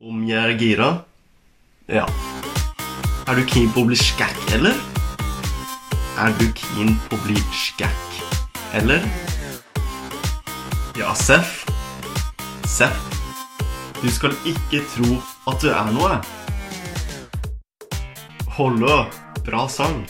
Om 0.00 0.22
jeg 0.24 0.38
er 0.40 0.54
gira? 0.56 0.86
Ja. 1.84 2.06
Er 3.28 3.36
du 3.36 3.42
keen 3.44 3.68
på 3.74 3.82
å 3.82 3.88
bli 3.90 3.98
skækk, 4.00 4.38
eller? 4.56 4.78
Er 6.16 6.32
du 6.38 6.46
keen 6.56 6.94
på 7.04 7.18
å 7.18 7.20
bli 7.26 7.36
skækk, 7.52 8.16
eller? 8.80 9.04
Ja, 10.96 11.12
Seff. 11.12 11.66
Seff. 12.64 12.96
Du 14.00 14.08
skal 14.08 14.32
ikke 14.48 14.80
tro 14.94 15.20
at 15.52 15.60
du 15.60 15.68
er 15.68 15.92
noe. 15.92 16.16
Hollø. 18.56 19.04
bra 19.44 19.68
sang. 19.68 20.00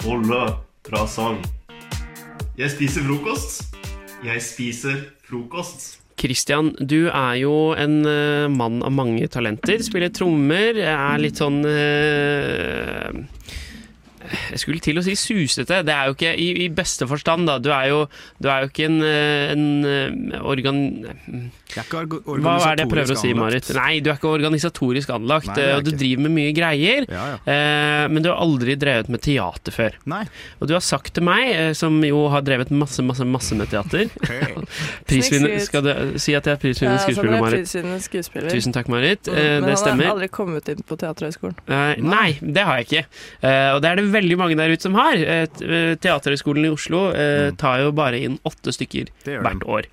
Hollø. 0.00 0.46
bra 0.88 1.04
sang. 1.04 1.44
Jeg 2.56 2.72
spiser 2.72 3.04
frokost. 3.04 3.74
Jeg 4.24 4.40
spiser 4.40 5.10
frokost. 5.28 5.99
Christian, 6.20 6.74
du 6.78 7.08
er 7.08 7.34
jo 7.40 7.72
en 7.78 8.00
eh, 8.08 8.46
mann 8.52 8.82
av 8.84 8.92
mange 8.92 9.28
talenter. 9.32 9.80
Spiller 9.84 10.12
trommer, 10.14 10.76
er 10.84 11.22
litt 11.22 11.40
sånn 11.40 11.62
eh, 11.64 13.22
Jeg 14.50 14.60
skulle 14.62 14.80
til 14.84 14.98
å 15.00 15.04
si 15.04 15.14
susete. 15.18 15.80
Det 15.86 15.94
er 15.94 16.10
jo 16.10 16.14
ikke 16.16 16.32
i, 16.38 16.48
i 16.64 16.68
beste 16.74 17.06
forstand, 17.10 17.48
da. 17.50 17.58
Du 17.62 17.70
er 17.74 17.88
jo, 17.90 18.02
du 18.42 18.48
er 18.50 18.64
jo 18.64 18.70
ikke 18.72 18.86
en, 18.90 19.00
en 19.04 19.64
eh, 19.84 20.40
organ... 20.46 20.82
Er 21.70 21.84
ikke 21.86 22.00
Hva 22.42 22.54
er 22.66 22.80
det 22.80 22.82
jeg 22.82 22.90
prøver 22.90 23.14
å 23.14 23.18
si, 23.20 23.28
Marit? 23.38 23.68
Nei, 23.76 24.00
du 24.02 24.08
er 24.10 24.16
ikke 24.18 24.30
organisatorisk 24.32 25.12
anlagt, 25.14 25.46
Nei, 25.52 25.54
det 25.60 25.66
eh, 25.68 25.76
og 25.78 25.84
du 25.86 25.90
ikke. 25.92 26.00
driver 26.02 26.24
med 26.26 26.34
mye 26.34 26.54
greier. 26.56 27.06
Ja, 27.06 27.26
ja. 27.30 27.36
Eh, 27.54 28.06
men 28.10 28.24
du 28.24 28.30
har 28.32 28.40
aldri 28.42 28.74
drevet 28.80 29.10
med 29.12 29.22
teater 29.22 29.74
før. 29.76 29.98
Nei. 30.10 30.24
Og 30.58 30.70
du 30.70 30.74
har 30.74 30.82
sagt 30.82 31.14
til 31.18 31.26
meg, 31.26 31.52
som 31.78 31.98
jo 32.06 32.24
har 32.32 32.42
drevet 32.46 32.72
masse, 32.74 33.02
masse, 33.06 33.26
masse 33.26 33.54
med 33.58 33.70
teater 33.70 34.08
Prisvinner, 35.10 35.58
Skal 35.62 35.84
du 35.86 35.90
si 36.20 36.34
at 36.36 36.46
jeg 36.48 36.54
er 36.54 36.58
Ja, 36.58 36.62
prisvinner 36.62 36.98
sånn 36.98 37.06
skuespiller, 37.14 37.36
er 37.36 37.44
Marit? 37.44 37.62
prisvinnende 37.64 38.02
skuespiller. 38.04 38.50
Tusen 38.54 38.74
takk, 38.76 38.90
Marit. 38.92 39.26
Mm, 39.30 39.38
Eh, 39.40 39.60
Men 39.62 39.76
han 39.78 40.00
har 40.02 40.10
aldri 40.14 40.26
kommet 40.32 40.68
inn 40.68 40.82
på 40.86 40.96
Teaterhøgskolen. 41.00 41.54
Eh, 41.70 42.00
nei, 42.04 42.34
det 42.42 42.64
har 42.66 42.80
jeg 42.80 42.86
ikke. 42.88 43.02
Eh, 43.46 43.70
og 43.74 43.80
det 43.82 43.88
er 43.90 43.96
det 44.00 44.04
veldig 44.12 44.19
mange 44.40 44.56
der 44.58 44.72
ute 44.74 44.82
som 44.86 44.94
har. 44.98 45.14
Eh, 45.16 45.46
eh, 45.64 45.94
Teaterhøgskolen 46.00 46.66
i 46.68 46.72
Oslo 46.72 47.06
eh, 47.16 47.50
tar 47.60 47.80
jo 47.84 47.92
bare 47.96 48.20
inn 48.20 48.38
åtte 48.48 48.72
stykker 48.76 49.08
Mm. 49.30 49.44
Hvert 49.44 49.62
år. 49.68 49.86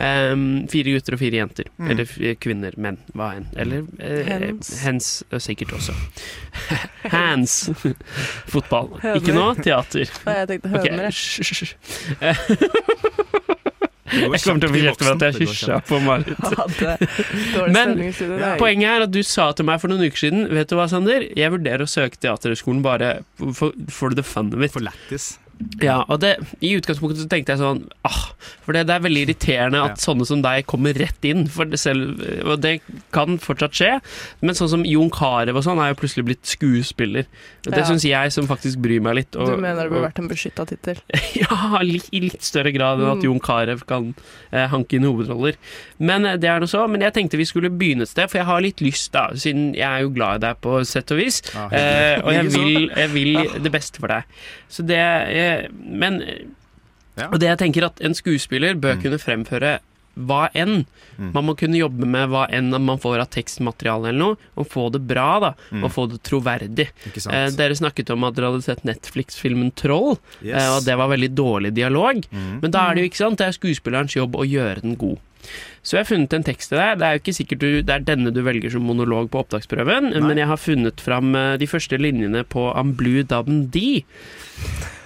Um, 0.00 0.44
fire 0.72 0.94
gutter 0.94 1.14
og 1.14 1.20
fire 1.20 1.36
jenter. 1.40 1.68
Mm. 1.78 1.90
Eller 1.92 2.36
kvinner, 2.40 2.76
menn, 2.80 2.96
hva 3.14 3.30
enn. 3.36 3.46
Eller 3.60 3.84
eh, 4.00 4.48
hens 4.84 5.10
eh, 5.30 5.38
sikkert 5.42 5.74
også. 5.76 5.94
Hands. 7.14 7.56
Fotball. 8.50 8.94
Høner. 9.02 9.20
Ikke 9.20 9.36
nå, 9.36 9.46
teater. 9.60 10.10
Nei, 10.26 10.38
jeg 10.40 10.50
tenkte 10.54 10.72
høner. 10.74 11.10
jeg. 12.20 12.36
Jeg 14.10 14.40
kommer 14.42 14.60
til 14.64 14.70
å 14.70 14.74
kjapt 14.74 14.84
kjeft 14.84 15.02
for 15.04 15.12
at 15.12 15.22
jeg. 15.26 15.46
Hysja 15.46 15.76
på 15.86 16.00
Marit. 16.04 16.38
Men- 17.76 17.94
Poenget 18.60 18.88
er 18.90 19.04
at 19.06 19.12
du 19.14 19.20
sa 19.26 19.50
til 19.56 19.68
meg 19.68 19.80
for 19.82 19.92
noen 19.92 20.02
uker 20.08 20.18
siden 20.24 20.48
Vet 20.54 20.70
du 20.72 20.76
hva, 20.78 20.86
Sander? 20.90 21.26
Jeg 21.38 21.52
vurderer 21.54 21.84
å 21.86 21.90
søke 21.90 22.18
Teaterhøgskolen 22.20 22.82
bare 22.84 23.12
for, 23.54 23.76
for 23.92 24.14
the 24.16 24.24
fun 24.26 24.50
of 24.56 24.64
it. 24.66 24.72
For 24.74 24.82
lættis. 24.84 25.32
Ja, 25.82 26.04
og 26.08 26.20
det, 26.22 26.36
I 26.64 26.70
utgangspunktet 26.78 27.20
så 27.20 27.28
tenkte 27.28 27.52
jeg 27.52 27.60
sånn 27.60 27.82
ah, 28.08 28.30
For 28.64 28.72
det, 28.72 28.86
det 28.88 28.94
er 28.96 29.02
veldig 29.04 29.22
irriterende 29.26 29.82
at 29.84 29.98
Ja. 29.98 30.02
sånne 30.06 30.24
som 30.26 30.40
deg 30.42 30.64
kommer 30.70 30.94
rett 30.96 31.24
inn. 31.28 31.46
For 31.52 31.64
det 31.68 31.78
selv, 31.80 32.20
og 32.46 32.60
det 32.62 32.80
kan 33.12 33.36
fortsatt 33.38 33.72
skje. 33.76 33.90
Men 34.40 34.54
sånn 34.56 34.70
som 34.72 34.84
Jon 34.88 35.10
Carew 35.10 35.56
og 35.56 35.64
sånn 35.66 35.80
er 35.82 35.92
jo 35.92 35.98
plutselig 36.00 36.24
blitt 36.30 36.44
skuespiller. 36.48 37.26
Og 37.66 37.72
Det 37.74 37.78
Ja. 37.82 37.84
syns 37.90 38.04
jeg 38.08 38.32
som 38.32 38.46
faktisk 38.48 38.78
bryr 38.80 39.00
meg 39.02 39.14
litt. 39.16 39.36
Og, 39.36 39.46
Du 39.52 39.56
mener 39.60 39.82
det 39.84 39.90
burde 39.92 40.08
vært 40.08 40.18
en 40.18 40.28
beskytta 40.28 40.66
tittel? 40.66 40.96
Ja, 41.40 41.78
litt, 41.82 42.08
i 42.12 42.20
litt 42.20 42.42
større 42.42 42.72
grad 42.72 42.98
enn 43.00 43.10
at 43.10 43.18
Mm. 43.20 43.24
Jon 43.24 43.40
Carew 43.40 43.78
kan 43.86 44.14
eh, 44.52 44.66
hanke 44.68 44.94
inn 44.96 45.04
hovedroller. 45.04 45.56
Men 45.98 46.24
eh, 46.24 46.36
det 46.36 46.48
er 46.48 46.60
noe 46.60 46.68
så. 46.70 46.88
Men 46.88 47.00
jeg 47.02 47.12
tenkte 47.14 47.36
vi 47.36 47.44
skulle 47.44 47.68
begynne 47.70 48.02
et 48.02 48.08
sted, 48.08 48.30
for 48.30 48.38
jeg 48.38 48.46
har 48.46 48.60
litt 48.64 48.80
lyst, 48.80 49.12
da, 49.12 49.28
siden 49.34 49.74
jeg 49.74 49.84
er 49.84 50.00
jo 50.06 50.10
glad 50.14 50.40
i 50.40 50.46
deg 50.46 50.60
på 50.62 50.80
sett 50.86 51.10
og 51.12 51.18
vis. 51.20 51.42
Ja, 51.54 51.68
Eh, 51.70 52.20
og 52.24 52.32
jeg 52.32 52.48
vil, 52.54 52.88
jeg 52.96 53.10
vil 53.12 53.36
det 53.62 53.70
beste 53.72 54.00
for 54.00 54.08
deg. 54.08 54.24
Så 54.70 54.84
det 54.86 54.96
eh, 54.98 55.49
Men 55.80 56.22
Ja. 57.18 57.26
Og 57.28 57.40
det 57.42 57.48
jeg 57.50 57.58
tenker 57.60 57.84
at 57.84 58.00
en 58.06 58.14
skuespiller 58.16 58.74
bør 58.80 58.94
Mm. 58.96 59.02
kunne 59.02 59.18
fremføre 59.20 59.70
hva 60.20 60.48
enn. 60.54 60.86
Mm. 61.18 61.32
Man 61.34 61.44
må 61.46 61.54
kunne 61.58 61.76
jobbe 61.78 62.06
med 62.06 62.28
hva 62.30 62.46
enn 62.50 62.70
man 62.82 62.98
får 62.98 63.20
av 63.20 63.28
tekstmateriale 63.30 64.08
eller 64.10 64.18
noe, 64.18 64.36
og 64.56 64.68
få 64.68 64.90
det 64.92 65.00
bra, 65.06 65.26
da. 65.40 65.50
Mm. 65.70 65.84
Og 65.84 65.90
få 65.92 66.06
det 66.10 66.22
troverdig. 66.26 66.88
Eh, 67.30 67.50
dere 67.50 67.76
snakket 67.78 68.10
om 68.14 68.24
at 68.24 68.34
dere 68.34 68.50
hadde 68.52 68.62
sett 68.64 68.84
Netflix-filmen 68.84 69.72
Troll, 69.74 70.18
Yes. 70.42 70.56
eh, 70.62 70.76
og 70.76 70.84
det 70.84 70.96
var 70.96 71.08
veldig 71.12 71.34
dårlig 71.34 71.74
dialog. 71.74 72.22
Mhm. 72.32 72.60
Men 72.62 72.70
da 72.70 72.90
er 72.90 72.94
det 72.94 73.02
jo 73.04 73.08
ikke 73.10 73.22
sant, 73.24 73.38
det 73.38 73.46
er 73.48 73.58
skuespillerens 73.58 74.14
jobb 74.16 74.32
å 74.36 74.44
gjøre 74.48 74.80
den 74.82 74.96
god. 74.96 75.18
Så 75.82 75.96
jeg 75.96 76.02
har 76.04 76.08
funnet 76.10 76.34
en 76.36 76.44
tekst 76.44 76.68
til 76.72 76.76
deg. 76.78 76.98
Det 77.00 77.06
er 77.06 77.14
jo 77.16 77.20
ikke 77.22 77.32
sikkert 77.38 77.60
du, 77.62 77.68
det 77.88 77.94
er 77.94 78.02
denne 78.04 78.30
du 78.36 78.42
velger 78.44 78.70
som 78.74 78.84
monolog 78.84 79.30
på 79.32 79.40
opptaksprøven, 79.40 80.10
Nei. 80.12 80.20
men 80.26 80.36
jeg 80.42 80.48
har 80.50 80.60
funnet 80.60 81.00
fram 81.00 81.30
eh, 81.38 81.54
de 81.62 81.68
første 81.70 81.96
linjene 81.96 82.42
på 82.44 82.66
Am 82.76 82.92
Blue 82.98 83.22
Dabben 83.24 83.62
D. 83.72 84.02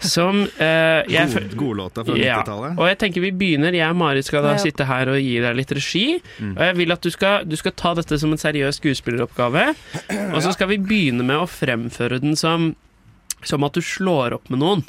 Som 0.04 0.42
eh, 0.60 1.00
jeg, 1.08 1.30
God, 1.32 1.54
Godlåta 1.56 2.02
fra 2.04 2.16
ja, 2.18 2.40
90-tallet. 2.42 2.74
og 2.82 2.88
jeg 2.90 2.98
tenker 3.00 3.22
vi 3.24 3.30
begynner. 3.32 3.72
Jeg 3.78 3.88
og 3.94 3.96
Marit 4.02 4.26
skal 4.28 4.42
da 4.44 4.56
Ja. 4.56 4.60
sitte 4.60 4.84
her 4.90 5.08
og 5.14 5.20
gi 5.22 5.38
deg 5.40 5.56
litt 5.56 5.72
regi. 5.78 6.04
Mm. 6.42 6.50
Og 6.58 6.64
jeg 6.66 6.76
vil 6.82 6.92
at 6.92 7.06
du 7.06 7.10
skal, 7.14 7.46
du 7.48 7.56
skal 7.56 7.72
ta 7.78 7.94
dette 7.96 8.18
som 8.20 8.34
en 8.34 8.42
seriøs 8.42 8.82
skuespilleroppgave. 8.82 9.68
Og 10.34 10.42
så 10.44 10.52
skal 10.52 10.68
vi 10.74 10.80
begynne 10.82 11.24
med 11.24 11.38
å 11.40 11.46
fremføre 11.48 12.18
den 12.20 12.36
som, 12.36 12.72
som 13.46 13.64
at 13.64 13.78
du 13.78 13.80
slår 13.80 14.36
opp 14.40 14.50
med 14.52 14.60
noen. 14.60 14.84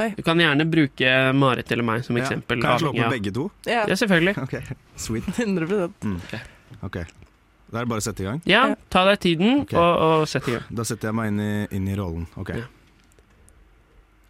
Oi. 0.00 0.08
Du 0.16 0.22
kan 0.24 0.38
gjerne 0.40 0.64
bruke 0.70 1.32
Marit 1.36 1.72
eller 1.72 1.84
meg 1.84 2.04
som 2.04 2.16
Ja. 2.16 2.22
eksempel. 2.24 2.60
Kan 2.62 2.70
jeg 2.70 2.80
slå 2.80 2.92
på 2.96 3.10
begge 3.10 3.32
to? 3.34 3.50
Ja, 3.66 3.84
Ja, 3.88 3.94
selvfølgelig. 3.96 4.36
Okay. 4.46 4.62
sweet. 4.96 5.24
100 5.38 5.90
Ok. 6.82 6.96
Da 7.72 7.78
er 7.80 7.84
det 7.84 7.88
bare 7.88 8.00
å 8.00 8.04
sette 8.04 8.20
i 8.20 8.24
gang. 8.24 8.40
Ja, 8.44 8.68
Ja. 8.68 8.74
ta 8.90 9.04
deg 9.04 9.20
tiden 9.20 9.60
okay. 9.62 9.78
og, 9.78 9.96
og 10.22 10.28
sett 10.28 10.48
i 10.48 10.52
gang. 10.52 10.64
Da 10.70 10.82
setter 10.84 11.08
jeg 11.08 11.14
meg 11.14 11.28
inn 11.28 11.40
i, 11.40 11.66
inn 11.76 11.88
i 11.88 11.94
rollen. 11.96 12.26
Ok. 12.36 12.50
Ja. 12.56 12.64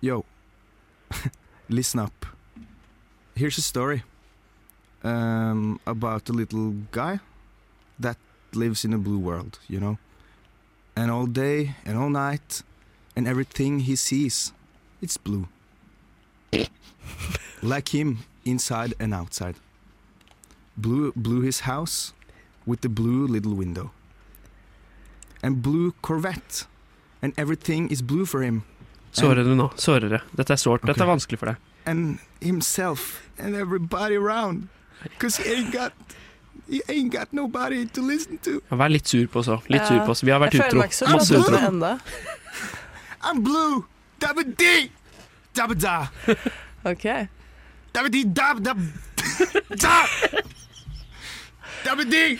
Yo. 0.03 0.25
Listen 1.69 2.01
up. 2.01 2.27
Here's 3.35 3.57
a 3.59 3.63
story 3.63 4.03
um, 5.05 5.79
about 5.87 6.29
a 6.29 6.33
little 6.33 6.75
guy 6.93 7.19
that 7.99 8.17
lives 8.55 8.85
in 8.85 8.93
a 8.93 8.99
blue 8.99 9.19
world, 9.19 9.59
you 9.69 9.79
know? 9.81 9.97
And 10.97 11.11
all 11.11 11.27
day 11.27 11.75
and 11.87 11.97
all 11.97 12.11
night, 12.11 12.63
and 13.17 13.27
everything 13.27 13.81
he 13.81 13.97
sees, 13.97 14.53
it's 15.03 15.17
blue. 15.17 15.47
like 17.63 17.89
him, 17.89 18.19
inside 18.45 18.95
and 19.01 19.15
outside. 19.15 19.57
Blue, 20.77 21.13
blue 21.15 21.43
his 21.43 21.61
house 21.61 22.15
with 22.67 22.81
the 22.81 22.89
blue 22.89 23.27
little 23.27 23.55
window. 23.55 23.91
And 25.43 25.63
blue 25.63 25.93
Corvette. 26.03 26.67
And 27.21 27.33
everything 27.37 27.89
is 27.91 28.03
blue 28.03 28.27
for 28.27 28.43
him. 28.43 28.63
Sårer 29.13 29.45
du 29.45 29.55
nå? 29.55 29.71
Sårere. 29.77 30.23
Dette 30.33 30.53
er 30.53 30.57
sårt. 30.57 30.87
Dette 30.87 31.03
er 31.03 31.07
vanskelig 31.07 31.39
for 31.39 31.53
deg. 31.53 31.57
And 31.87 32.19
himself 32.41 33.29
and 33.39 33.55
everybody 33.55 34.17
around. 34.17 34.69
Because 35.03 35.37
he 35.37 35.53
ain't 35.53 35.73
got 35.73 35.93
he 36.69 36.81
ain't 36.89 37.13
got 37.13 37.33
nobody 37.33 37.87
to 37.87 38.03
listen 38.03 38.39
to. 38.39 38.61
Ja, 38.71 38.77
Vær 38.77 38.89
litt 38.89 39.09
sur 39.09 39.27
på 39.29 39.43
oss 39.43 39.51
òg. 39.53 39.67
Litt 39.69 39.87
sur 39.87 40.01
på 40.07 40.15
oss. 40.15 40.23
Vi 40.25 40.33
har 40.33 40.41
vært 40.41 40.57
utro. 40.57 40.81
Masse 41.13 41.37
utro. 41.37 41.99
I'm 43.23 43.43
blue. 43.43 43.85
Dabba 44.23 44.43
dee. 44.59 44.91
Dabba 45.57 45.75
da. 45.75 45.97
Ok. 46.85 47.05
Dabba 47.95 48.09
dee 48.09 48.25
dab 48.25 48.63
dab. 48.65 48.79
Da. 49.83 49.97
Dabba 51.85 52.05
dee. 52.05 52.39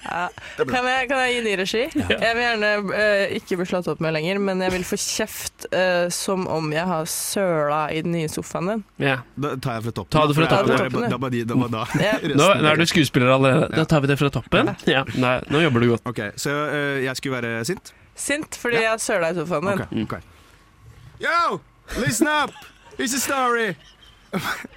Ja. 0.00 0.28
Kan, 0.56 0.86
jeg, 0.88 1.08
kan 1.10 1.18
jeg 1.20 1.34
gi 1.34 1.40
ny 1.44 1.50
regi? 1.60 1.82
Jeg 1.92 2.36
vil 2.36 2.40
gjerne 2.40 2.70
eh, 2.96 3.34
ikke 3.36 3.58
bli 3.60 3.66
slått 3.68 3.90
opp 3.92 4.00
med 4.02 4.14
lenger, 4.16 4.40
men 4.42 4.62
jeg 4.64 4.72
vil 4.72 4.86
få 4.88 4.96
kjeft 4.98 5.66
eh, 5.76 6.06
som 6.14 6.46
om 6.50 6.70
jeg 6.72 6.86
har 6.88 7.04
søla 7.10 7.82
i 7.92 8.00
den 8.06 8.16
nye 8.16 8.30
sofaen 8.32 8.72
din. 8.72 8.82
Ja. 9.04 9.20
Da 9.36 9.52
tar 9.60 9.78
jeg 9.78 9.88
fra 9.90 9.94
toppen. 10.00 10.14
Ta 10.16 10.24
det 10.30 10.38
fra 10.38 10.48
da, 10.48 10.62
toppen, 10.64 11.04
ja. 11.04 11.68
da. 11.76 11.84
Ja. 12.00 12.16
Nå, 12.40 12.48
nå 12.64 12.72
er 12.72 12.80
du 12.80 12.86
skuespiller 12.88 13.34
allerede. 13.36 13.70
Da 13.76 13.86
tar 13.92 14.02
vi 14.06 14.10
det 14.10 14.18
fra 14.22 14.32
toppen. 14.34 14.72
Ja, 14.88 15.04
nei, 15.20 15.36
nå 15.52 15.62
jobber 15.66 15.84
du 15.84 15.92
godt. 15.92 16.08
Ok, 16.08 16.24
så 16.40 16.56
eh, 16.72 17.04
jeg 17.04 17.20
skulle 17.20 17.38
være 17.42 17.64
sint? 17.68 17.94
Sint 18.18 18.56
fordi 18.58 18.82
jeg 18.82 19.04
søla 19.04 19.34
i 19.34 19.38
sofaen 19.42 19.74
din. 19.74 19.84
Ok, 19.84 20.06
ok. 20.08 20.39
Yo, 21.20 21.60
listen 21.98 22.26
up. 22.26 22.50
Here's 22.96 23.12
a 23.12 23.20
story 23.20 23.76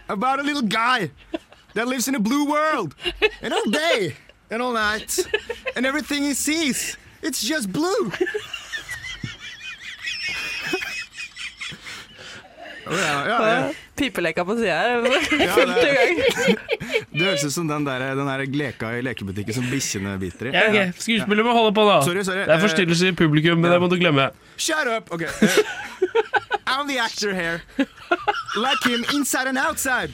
about 0.09 0.41
a 0.41 0.43
little 0.43 0.61
guy 0.61 1.09
that 1.73 1.87
lives 1.87 2.09
in 2.09 2.15
a 2.15 2.19
blue 2.19 2.45
world. 2.51 2.95
And 3.41 3.53
all 3.53 3.69
day 3.69 4.17
and 4.49 4.61
all 4.61 4.73
night. 4.73 5.17
And 5.77 5.85
everything 5.85 6.23
he 6.23 6.33
sees, 6.33 6.97
it's 7.21 7.41
just 7.41 7.71
blue. 7.71 8.11
Oh, 12.85 12.97
ja, 12.97 13.27
ja, 13.27 13.59
ja. 13.59 13.73
Pipeleka 13.95 14.45
på 14.45 14.55
sida 14.55 14.75
her. 14.75 15.01
Fullt 15.55 15.77
i 15.77 15.93
gang. 15.95 16.57
Det 17.13 17.25
høres 17.27 17.44
ut 17.45 17.54
som 17.54 17.68
den 17.69 17.86
der, 17.86 18.04
den 18.18 18.27
der 18.27 18.44
leka 18.57 18.89
i 18.98 19.01
lekebutikken 19.06 19.54
som 19.54 19.68
bikkjene 19.69 20.15
biter 20.21 20.50
i. 20.50 20.54
Ja, 20.56 20.63
okay. 20.69 20.94
Skuespiller 20.98 21.45
må 21.45 21.54
holde 21.54 21.74
på, 21.77 21.86
da. 21.86 22.00
Sorry, 22.06 22.24
sorry. 22.25 22.45
Det 22.48 22.56
er 22.56 22.63
forstyrrelse 22.63 23.12
i 23.12 23.15
publikum, 23.18 23.62
men 23.62 23.71
det 23.71 23.80
må 23.81 23.89
du 23.92 23.98
glemme. 24.01 24.31
Shut 24.57 24.89
up! 24.89 25.12
Ok. 25.13 25.21
uh, 25.21 25.48
I'm 26.68 26.88
the 26.88 26.98
actor 27.00 27.33
here. 27.33 27.62
Like 28.57 28.83
him 28.83 29.06
inside 29.13 29.48
and 29.48 29.57
outside. 29.57 30.13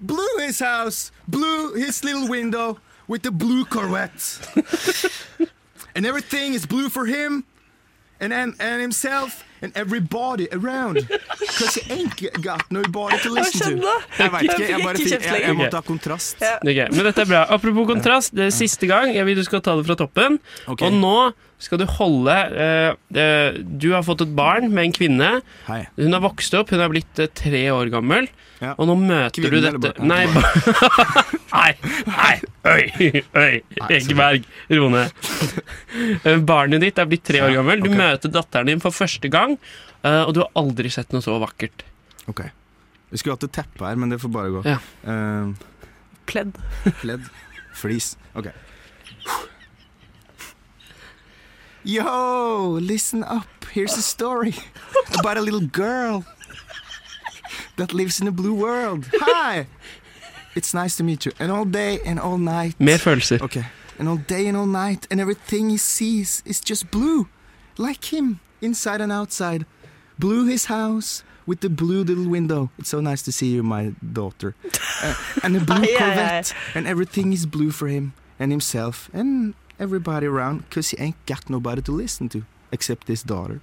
Blue 0.00 0.38
his 0.38 0.60
house, 0.60 1.12
blue 1.26 1.74
his 1.74 2.04
little 2.04 2.28
window 2.28 2.78
with 3.08 3.22
the 3.22 3.30
blue 3.30 3.64
Corvette. 3.64 4.40
and 5.94 6.06
everything 6.06 6.54
is 6.54 6.66
blue 6.66 6.88
for 6.88 7.06
him 7.06 7.44
and, 8.20 8.32
and, 8.32 8.54
and 8.60 8.80
himself 8.80 9.44
and 9.62 9.72
everybody 9.76 10.48
around. 10.52 10.94
Because 11.38 11.76
you 11.76 11.82
ain't 11.94 12.42
got 12.42 12.62
nobody 12.70 13.18
to 13.18 13.30
listen 13.34 13.80
to. 13.80 13.88
Jeg 14.18 14.32
vet 14.32 14.42
ikke, 14.42 14.68
jeg, 14.68 14.82
bare 14.84 14.98
jeg, 14.98 15.20
jeg 15.22 15.32
lenger. 15.32 15.54
måtte 15.54 15.80
ha 15.80 15.82
kontrast. 15.86 16.36
Okay, 16.42 16.84
Ok, 16.86 16.94
Men 16.96 17.04
dette 17.10 17.24
er 17.24 17.30
bra. 17.32 17.44
Apropos 17.50 17.86
kontrast, 17.86 18.34
det 18.36 18.48
er 18.48 18.54
siste 18.54 18.86
gang. 18.90 19.14
Jeg 19.14 19.26
vil 19.26 19.36
du 19.38 19.44
skal 19.46 19.60
ta 19.64 19.76
det 19.78 19.86
fra 19.88 19.98
toppen. 19.98 20.38
Okay. 20.66 20.86
Og 20.86 20.92
nå 20.92 21.16
skal 21.58 21.80
du 21.80 21.84
holde 21.90 22.34
eh, 22.54 22.92
eh, 23.18 23.56
Du 23.58 23.90
har 23.90 24.04
fått 24.06 24.22
et 24.22 24.34
barn 24.34 24.68
med 24.70 24.88
en 24.88 24.94
kvinne. 24.94 25.30
Hei. 25.66 25.80
Hun 25.98 26.14
har 26.14 26.22
vokst 26.22 26.54
opp, 26.54 26.70
hun 26.70 26.82
har 26.82 26.92
blitt 26.92 27.18
eh, 27.18 27.30
tre 27.34 27.64
år 27.74 27.90
gammel. 27.92 28.28
Ja. 28.62 28.74
Og 28.78 28.88
nå 28.90 28.94
møter 28.98 29.42
Kvinnen 29.42 29.78
du 29.78 29.80
dette? 29.82 30.02
Nei, 30.12 30.24
nei, 31.48 31.72
nei, 32.10 32.32
øy, 32.66 33.20
øy, 33.38 33.60
Egeberg, 33.86 34.46
ro 34.74 34.88
ned. 34.92 35.26
Eh, 36.26 36.40
Barnet 36.46 36.82
ditt 36.82 36.98
er 36.98 37.10
blitt 37.10 37.26
tre 37.26 37.42
år 37.46 37.54
gammel. 37.58 37.82
Du 37.82 37.90
okay. 37.90 38.00
møter 38.02 38.34
datteren 38.34 38.70
din 38.70 38.82
for 38.82 38.94
første 38.94 39.30
gang, 39.32 39.56
eh, 40.02 40.22
og 40.24 40.34
du 40.36 40.42
har 40.44 40.50
aldri 40.58 40.90
sett 40.92 41.14
noe 41.14 41.24
så 41.24 41.38
vakkert. 41.42 41.86
Ok. 42.30 42.44
Vi 43.08 43.20
skulle 43.20 43.38
hatt 43.38 43.46
et 43.46 43.56
teppe 43.60 43.86
her, 43.86 43.98
men 43.98 44.12
det 44.12 44.20
får 44.22 44.34
bare 44.34 44.52
gå. 44.52 44.64
Ja. 44.68 44.78
Uh, 45.06 45.54
Pledd. 46.28 46.58
Pledd. 47.00 47.30
Flis. 47.78 48.12
Ok. 48.36 48.50
Yo, 51.88 52.78
listen 52.82 53.24
up. 53.24 53.64
Here's 53.72 53.96
a 53.96 54.02
story 54.02 54.54
about 55.18 55.38
a 55.38 55.40
little 55.40 55.66
girl 55.66 56.22
that 57.76 57.94
lives 57.94 58.20
in 58.20 58.28
a 58.28 58.30
blue 58.30 58.52
world. 58.52 59.08
Hi! 59.14 59.66
It's 60.54 60.74
nice 60.74 60.98
to 60.98 61.02
meet 61.02 61.24
you. 61.24 61.32
And 61.40 61.50
all 61.50 61.64
day 61.64 61.98
and 62.04 62.20
all 62.20 62.36
night. 62.36 62.74
Mer 62.78 62.98
følelser. 62.98 63.40
Okay. 63.40 63.64
And 63.98 64.06
all 64.06 64.18
day 64.18 64.46
and 64.48 64.54
all 64.54 64.66
night, 64.66 65.06
and 65.10 65.18
everything 65.18 65.70
he 65.70 65.78
sees 65.78 66.42
is 66.44 66.60
just 66.60 66.90
blue. 66.90 67.26
Like 67.78 68.12
him, 68.12 68.40
inside 68.60 69.00
and 69.00 69.10
outside. 69.10 69.64
Blue 70.18 70.44
his 70.46 70.66
house 70.66 71.24
with 71.46 71.60
the 71.60 71.70
blue 71.70 72.04
little 72.04 72.28
window. 72.28 72.68
It's 72.78 72.90
so 72.90 73.00
nice 73.00 73.22
to 73.22 73.32
see 73.32 73.46
you, 73.46 73.62
my 73.62 73.94
daughter. 74.12 74.54
Uh, 75.00 75.14
and 75.44 75.56
a 75.56 75.60
blue. 75.60 75.86
Corvette. 75.96 76.52
And 76.74 76.88
everything 76.88 77.32
is 77.32 77.46
blue 77.46 77.70
for 77.70 77.86
him 77.86 78.14
and 78.40 78.50
himself 78.50 79.08
and 79.12 79.54
everybody 79.78 80.26
around 80.26 80.62
because 80.68 80.90
he 80.90 80.96
ain't 81.04 81.16
got 81.26 81.50
nobody 81.50 81.82
to 81.82 81.92
listen 81.92 82.28
to 82.28 82.42
except 82.72 83.08
his 83.08 83.22
daughter. 83.22 83.60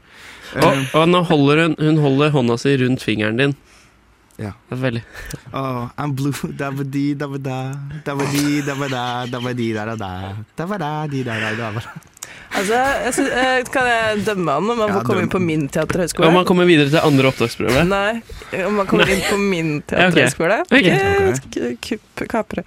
Og, 0.55 0.63
Um, 0.63 0.85
og 0.93 1.09
nå 1.09 1.21
holder 1.21 1.61
hun, 1.67 1.75
hun 1.79 1.97
holder 1.97 2.29
hånda 2.29 2.57
si 2.57 2.75
rundt 2.85 3.03
fingeren 3.03 3.37
din. 3.37 3.55
Ja. 4.37 4.51
Veldig 4.69 5.03
oh, 5.53 5.85
I'm 5.97 6.11
blue. 6.15 6.33
Dabba-dee, 6.59 7.13
dabba-da. 7.15 7.59
Dabba-dee, 8.03 8.61
dabba-da. 8.67 9.03
Dabba-dee, 9.31 9.71
da-da-da. 9.77 10.09
Dabba-da, 10.59 10.89
dee, 11.07 11.23
da-da-da. 11.23 11.85
Altså, 12.55 12.77
jeg 13.03 13.13
synes, 13.15 13.31
eh, 13.35 13.63
kan 13.71 13.87
jeg 13.87 14.21
dømme 14.27 14.53
han 14.55 14.69
om 14.71 14.79
han 14.79 14.89
Ja, 14.89 14.93
får 14.95 15.03
komme 15.07 15.19
døm. 15.19 15.25
inn 15.25 15.31
på 15.33 15.39
min 15.43 15.63
teaterhøgskole? 15.71 16.27
Om 16.29 16.35
han 16.39 16.45
kommer 16.47 16.67
videre 16.69 16.89
til 16.91 16.99
andre 17.03 17.27
opptaksprøve. 17.31 17.81
Nei, 17.87 18.21
om 18.65 18.77
han 18.79 18.87
kommer 18.87 19.11
inn 19.11 19.23
på 19.27 19.39
min 19.41 19.71
teaterhøgskole? 19.87 20.61
Kupp, 21.83 22.23
kapre. 22.31 22.63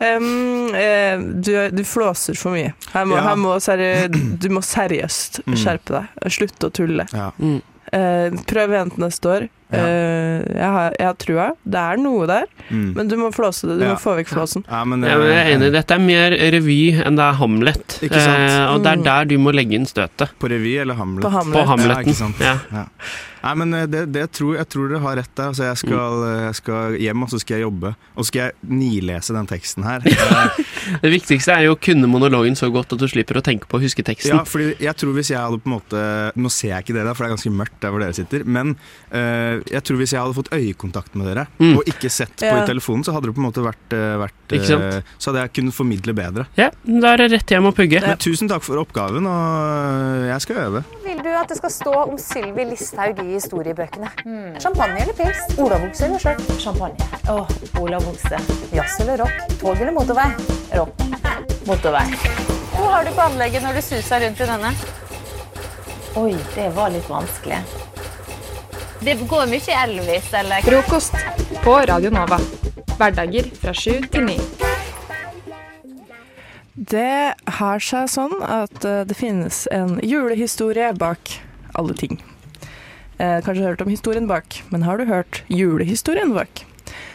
Um, 0.00 0.72
du, 1.40 1.52
du 1.72 1.82
flåser 1.84 2.36
for 2.38 2.56
mye. 2.56 2.72
Her 2.92 3.04
må, 3.08 3.16
Ja. 3.18 3.26
her 3.30 3.36
må 3.40 3.56
seri 3.64 3.90
du 4.42 4.48
må 4.52 4.62
seriøst 4.64 5.40
Mm. 5.46 5.56
skjerpe 5.60 5.92
deg. 5.98 6.32
Slutte 6.32 6.68
å 6.70 6.72
tulle. 6.74 7.06
Ja. 7.12 7.30
Mm. 7.38 7.60
Uh, 7.92 8.30
prøv 8.48 8.72
igjen 8.74 8.90
til 8.94 9.04
neste 9.04 9.30
år. 9.30 9.48
Ja. 9.72 9.78
Eh, 9.82 10.42
jeg, 10.54 10.70
har, 10.76 10.92
jeg 10.98 11.06
har 11.08 11.14
trua. 11.18 11.46
Det 11.66 11.80
er 11.82 11.96
noe 11.98 12.26
der, 12.30 12.44
Mm. 12.70 12.94
men 12.96 13.08
du 13.08 13.16
må 13.16 13.28
flåse 13.34 13.62
det. 13.68 13.78
Du 13.78 13.84
Ja. 13.84 13.92
må 13.94 14.00
få 14.02 14.16
vekk 14.18 14.28
flåsen. 14.28 14.64
Ja, 14.68 14.84
men, 14.84 15.02
Ja, 15.02 15.16
men 15.18 15.28
jeg 15.28 15.38
er 15.46 15.56
enig. 15.58 15.72
Dette 15.72 15.94
er 15.94 15.98
mer 16.02 16.30
revy 16.30 16.92
enn 17.02 17.16
det 17.16 17.22
er 17.26 17.32
Hamlet. 17.38 17.98
Ikke 18.02 18.20
sant? 18.20 18.50
Eh, 18.50 18.66
og 18.74 18.82
det 18.82 18.92
er 18.92 18.96
Mm. 18.96 19.04
der 19.04 19.24
du 19.24 19.38
må 19.38 19.52
legge 19.54 19.74
inn 19.74 19.86
støtet. 19.86 20.30
På 20.38 20.48
revy 20.50 20.76
eller 20.82 20.94
Hamlet? 20.94 21.22
På 21.22 21.30
Hamlet. 21.30 21.54
På 21.54 21.58
Ja, 21.62 21.66
Hamleten. 21.66 22.04
ikke 22.06 22.14
sant. 22.14 22.40
Ja. 22.40 22.58
Ja. 22.72 22.86
Nei, 23.46 23.54
men 23.54 23.74
eh, 23.74 23.86
det, 23.86 24.10
det 24.10 24.32
tror, 24.32 24.56
jeg 24.56 24.68
tror 24.68 24.88
dere 24.90 24.98
har 25.00 25.16
rett 25.16 25.34
der. 25.36 25.48
Altså, 25.52 25.62
jeg, 25.68 25.76
skal, 25.78 26.10
Mm. 26.10 26.36
eh, 26.36 26.44
jeg 26.46 26.54
skal 26.56 26.96
hjem, 26.98 27.22
og 27.22 27.28
så 27.30 27.38
skal 27.40 27.54
jeg 27.58 27.62
jobbe. 27.66 27.94
Og 28.16 28.24
så 28.24 28.26
skal 28.26 28.40
jeg 28.40 28.52
nilese 28.68 29.32
den 29.34 29.46
teksten 29.46 29.84
her. 29.84 30.00
Det 31.02 31.10
viktigste 31.10 31.52
er 31.54 31.62
jo 31.66 31.74
å 31.74 31.80
kunne 31.80 32.06
monologen 32.10 32.54
så 32.58 32.70
godt 32.72 32.92
at 32.94 32.98
du 32.98 33.06
slipper 33.06 33.38
å 33.38 33.42
tenke 33.42 33.66
på 33.66 33.78
å 33.78 33.82
huske 33.82 34.02
teksten. 34.06 34.34
ja, 34.36 34.42
fordi 34.44 34.76
jeg 34.78 34.94
tror 34.96 35.14
hvis 35.14 35.30
jeg 35.30 35.38
hadde 35.38 35.58
på 35.62 35.66
en 35.66 35.74
måte 35.80 36.32
Nå 36.36 36.50
ser 36.50 36.68
jeg 36.74 36.84
ikke 36.86 36.94
det 36.94 37.04
da, 37.06 37.12
for 37.14 37.24
det 37.26 37.30
er 37.30 37.36
ganske 37.36 37.54
mørkt 37.58 37.80
der 37.80 37.90
hvor 37.90 38.00
dere 38.00 38.14
sitter. 38.14 38.44
Men 38.44 38.76
eh, 39.12 39.55
jeg 39.64 39.82
tror 39.84 39.96
hvis 40.00 40.12
jeg 40.12 40.20
hadde 40.20 40.34
fått 40.36 40.50
øyekontakt 40.52 41.14
med 41.16 41.26
dere, 41.30 41.46
Mm. 41.58 41.76
og 41.78 41.84
ikke 41.86 42.10
sett 42.10 42.36
på 42.36 42.44
Ja. 42.46 42.62
i 42.62 42.66
telefonen, 42.66 43.04
så 43.04 43.12
hadde 43.12 43.26
det 43.26 43.34
på 43.34 43.40
en 43.42 43.48
måte 43.50 43.62
vært, 43.64 43.92
eh, 43.92 44.16
vært 44.20 44.32
Ikke 44.52 44.66
sant? 44.66 44.94
eh, 44.94 45.02
Så 45.18 45.30
hadde 45.32 45.42
jeg 45.42 45.52
kunnet 45.54 45.74
formidle 45.74 46.12
bedre. 46.14 46.46
Ja, 46.56 46.70
da 46.84 47.12
er 47.12 47.16
det 47.16 47.30
rett 47.32 47.46
hjem 47.50 47.66
og 47.66 47.74
pugge. 47.74 48.00
Men 48.00 48.16
tusen 48.18 48.48
takk 48.48 48.62
for 48.62 48.76
oppgaven, 48.78 49.26
og 49.26 50.24
eh, 50.24 50.28
jeg 50.32 50.40
skal 50.42 50.56
øve. 50.56 50.84
Vil 51.04 51.22
du 51.22 51.28
at 51.30 51.48
det 51.48 51.56
skal 51.58 51.70
stå 51.70 51.94
om 52.10 52.16
Sylvi 52.18 52.64
Listhaug 52.70 53.18
i 53.18 53.34
historiebøkene? 53.34 54.10
Champagne 54.60 55.00
eller 55.02 55.12
pils? 55.14 55.58
Olavokse 55.58 56.04
eller 56.04 56.18
skjørt? 56.18 56.60
Champagne. 56.60 56.96
Åh, 57.28 57.46
olavokse. 57.80 58.38
Jazz 58.72 59.00
eller 59.00 59.18
rock? 59.18 59.58
Tog 59.60 59.76
eller 59.80 59.92
motorvei? 59.92 60.30
Rock. 60.76 60.92
Motorvei. 61.66 62.06
Hvor 62.76 62.90
har 62.92 63.04
du 63.04 63.10
på 63.10 63.22
anlegget 63.24 63.62
når 63.62 63.74
du 63.74 63.80
suser 63.82 64.20
rundt 64.20 64.40
i 64.40 64.46
denne? 64.46 64.74
Oi, 66.16 66.32
det 66.54 66.70
var 66.74 66.88
litt 66.90 67.08
vanskelig. 67.08 67.58
Det 69.00 69.14
går 69.28 69.46
mye 69.46 69.74
Elvis, 69.82 70.32
eller? 70.34 70.60
Frokost 70.62 71.14
på 71.64 71.74
Radio 71.86 72.10
Nova. 72.10 72.38
Hverdager 72.96 73.48
fra 73.60 73.74
sju 73.76 74.00
til 74.12 74.24
ni. 74.24 74.36
Det 76.76 77.34
har 77.58 77.80
seg 77.84 78.08
sånn 78.12 78.34
at 78.44 78.84
eh, 78.84 79.02
det 79.08 79.16
finnes 79.16 79.62
en 79.72 79.98
julehistorie 80.04 80.90
bak 80.96 81.38
alle 81.76 81.96
ting. 81.96 82.18
Eh, 83.18 83.40
kanskje 83.44 83.60
du 83.60 83.64
har 83.64 83.74
hørt 83.74 83.84
om 83.84 83.92
historien 83.92 84.28
bak, 84.28 84.58
men 84.72 84.84
har 84.84 85.00
du 85.00 85.06
hørt 85.08 85.42
julehistorien 85.48 86.34
bak? 86.36 86.64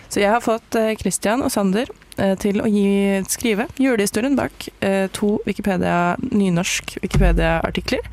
Så 0.10 0.22
jeg 0.22 0.34
har 0.34 0.42
fått 0.42 0.78
eh, 0.78 0.96
Christian 1.02 1.46
og 1.46 1.54
Sander 1.54 1.90
til 2.38 2.60
å 2.62 2.68
gi, 2.70 3.22
skrive 3.32 3.66
julehistorien 3.82 4.36
bak 4.38 4.68
to 5.16 5.30
Wikipedia, 5.48 6.20
nynorsk 6.22 6.92
Wikipedia-artikler. 7.02 8.04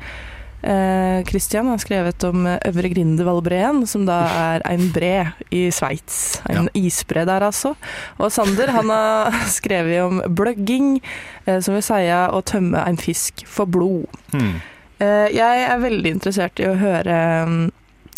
Eh, 0.61 1.23
Christian 1.23 1.69
har 1.71 1.79
skrevet 1.79 2.23
om 2.27 2.43
eh, 2.47 2.57
Øvre 2.67 2.89
Grindelwaldbreen, 2.91 3.85
som 3.87 4.03
da 4.07 4.19
er 4.27 4.65
en 4.67 4.89
bre 4.91 5.31
i 5.55 5.69
Sveits. 5.71 6.41
En 6.51 6.67
isbre 6.75 7.23
der, 7.29 7.45
altså. 7.47 7.75
Og 8.19 8.31
Sander 8.35 8.73
han 8.75 8.91
har 8.91 9.39
skrevet 9.59 10.03
om 10.03 10.19
bløgging, 10.35 10.97
eh, 11.45 11.61
som 11.63 11.77
vil 11.77 11.85
si 11.85 12.01
å 12.11 12.43
tømme 12.43 12.83
en 12.83 12.99
fisk 12.99 13.45
for 13.47 13.71
blod. 13.71 14.09
Hmm. 14.33 14.59
Eh, 14.99 15.29
jeg 15.31 15.67
er 15.69 15.79
veldig 15.79 16.15
interessert 16.17 16.59
i 16.59 16.67
å 16.67 16.75
høre 16.75 17.19
mm, 17.47 17.59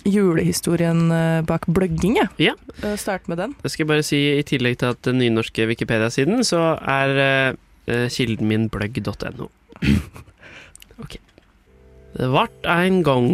julehistorien 0.10 1.12
eh, 1.14 1.42
bak 1.46 1.70
bløgging. 1.70 2.18
Ja. 2.42 2.56
Eh, 2.82 2.98
Start 2.98 3.30
med 3.30 3.38
den. 3.38 3.54
Jeg 3.62 3.76
skal 3.76 3.92
bare 3.94 4.06
si 4.06 4.24
I 4.40 4.46
tillegg 4.50 4.80
til 4.82 4.96
at 4.96 5.06
den 5.06 5.22
nynorske 5.22 5.70
Wikipedia-siden, 5.70 6.42
så 6.48 6.72
er 6.82 7.22
eh, 7.22 8.08
kilden 8.10 8.50
min 8.50 8.66
bløgg.no. 8.74 9.52
ok. 11.06 11.22
Det 12.18 12.28
vart 12.32 12.68
en 12.68 13.02
gang, 13.08 13.30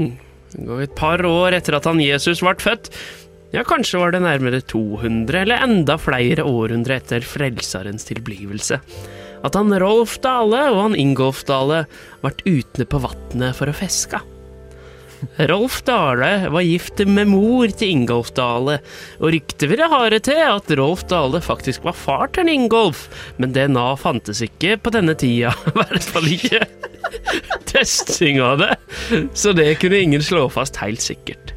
et 0.81 0.95
par 0.97 1.23
år 1.25 1.55
etter 1.57 1.77
at 1.77 1.87
han 1.89 2.01
Jesus 2.03 2.43
ble 2.45 2.53
født, 2.61 2.91
ja, 3.55 3.63
kanskje 3.63 4.01
var 4.01 4.11
det 4.11 4.21
nærmere 4.25 4.59
200 4.67 5.45
eller 5.45 5.63
enda 5.63 5.95
flere 6.01 6.43
århundre 6.43 6.97
etter 6.99 7.23
Frelsarens 7.23 8.05
tilblivelse, 8.09 8.79
at 9.47 9.55
han 9.55 9.75
Rolf 9.81 10.17
Dale 10.23 10.65
og 10.73 10.81
han 10.81 10.97
Ingolf 10.99 11.45
Dale 11.47 11.85
vart 12.25 12.43
utne 12.45 12.87
på 12.89 12.99
vatnet 13.05 13.55
for 13.55 13.71
å 13.71 13.77
fiske. 13.77 14.19
Rolf 15.49 15.79
Dale 15.87 16.49
var 16.53 16.65
gift 16.65 16.99
med 17.07 17.31
mor 17.31 17.71
til 17.73 17.95
Ingolf 17.95 18.33
Dale, 18.37 18.77
og 19.17 19.31
ryktet 19.33 19.71
ville 19.71 19.87
ha 19.89 20.01
det 20.13 20.25
til 20.27 20.43
at 20.43 20.69
Rolf 20.77 21.07
Dale 21.09 21.41
faktisk 21.41 21.87
var 21.87 21.97
far 21.97 22.27
til 22.35 22.51
Ingolf, 22.51 23.07
men 23.39 23.55
DNA 23.55 23.87
fantes 23.97 24.43
ikke 24.45 24.75
på 24.77 24.93
denne 24.93 25.17
tida, 25.17 25.55
i 25.71 25.77
hvert 25.79 26.11
fall 26.11 26.29
ikke 26.35 26.61
testing 27.73 28.41
av 28.41 28.61
det, 28.63 28.73
så 29.33 29.53
det 29.55 29.75
kunne 29.81 30.01
ingen 30.03 30.23
slå 30.23 30.47
fast 30.53 30.79
helt 30.81 31.03
sikkert. 31.03 31.53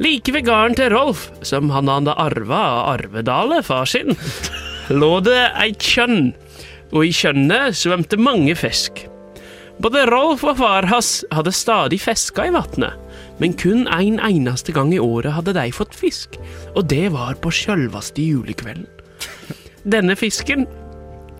Like 0.00 0.32
ved 0.32 0.46
gården 0.46 0.78
til 0.78 0.92
Rolf, 0.94 1.26
som 1.44 1.68
han 1.74 1.90
hadde 1.92 2.16
arva 2.16 2.60
av 2.70 2.86
Arvedale, 2.94 3.60
far 3.66 3.88
sin, 3.90 4.16
lå 5.02 5.12
det 5.26 5.42
eit 5.60 5.84
kjønn, 5.84 6.30
og 6.90 7.04
i 7.04 7.12
kjønnet 7.14 7.76
svømte 7.76 8.16
mange 8.16 8.56
fisk. 8.56 9.04
Både 9.80 10.06
Rolf 10.08 10.42
og 10.44 10.58
far 10.60 10.88
hans 10.88 11.20
hadde 11.32 11.52
stadig 11.56 12.00
fiska 12.00 12.48
i 12.48 12.54
vannet, 12.56 12.96
men 13.40 13.54
kun 13.56 13.86
en 13.88 14.18
eneste 14.24 14.72
gang 14.76 14.92
i 14.92 15.00
året 15.00 15.36
hadde 15.36 15.54
de 15.56 15.68
fått 15.72 15.96
fisk, 15.96 16.36
og 16.74 16.88
det 16.92 17.06
var 17.14 17.38
på 17.40 17.52
sjølveste 17.52 18.24
julekvelden. 18.24 18.88
Denne 19.88 20.16
fisken 20.16 20.66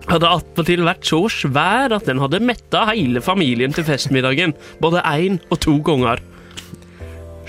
hadde 0.09 0.29
attpåtil 0.29 0.83
vært 0.85 1.05
så 1.07 1.21
svær 1.31 1.93
at 1.95 2.07
den 2.09 2.21
hadde 2.21 2.41
metta 2.43 2.85
hele 2.89 3.21
familien 3.23 3.73
til 3.75 3.85
festmiddagen, 3.87 4.55
både 4.81 5.03
én 5.05 5.39
og 5.49 5.61
to 5.63 5.77
ganger. 5.85 6.21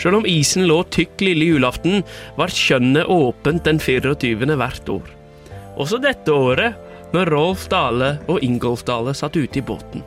Selv 0.00 0.18
om 0.20 0.28
isen 0.28 0.66
lå 0.66 0.80
tykk 0.90 1.20
lille 1.22 1.52
julaften, 1.52 2.02
var 2.36 2.52
kjønnet 2.52 3.10
åpent 3.12 3.64
den 3.68 3.78
24. 3.82 4.56
hvert 4.58 4.88
år. 4.90 5.12
Også 5.80 6.00
dette 6.02 6.32
året, 6.32 6.74
når 7.12 7.30
Rolf 7.32 7.68
Dale 7.72 8.16
og 8.30 8.42
Ingolf 8.44 8.84
Dale 8.88 9.14
satt 9.16 9.36
ute 9.36 9.60
i 9.60 9.64
båten. 9.64 10.02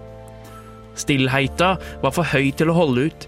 Stillheita 0.95 1.75
var 2.01 2.13
for 2.15 2.27
høy 2.27 2.51
til 2.57 2.71
å 2.71 2.77
holde 2.77 3.07
ut. 3.09 3.27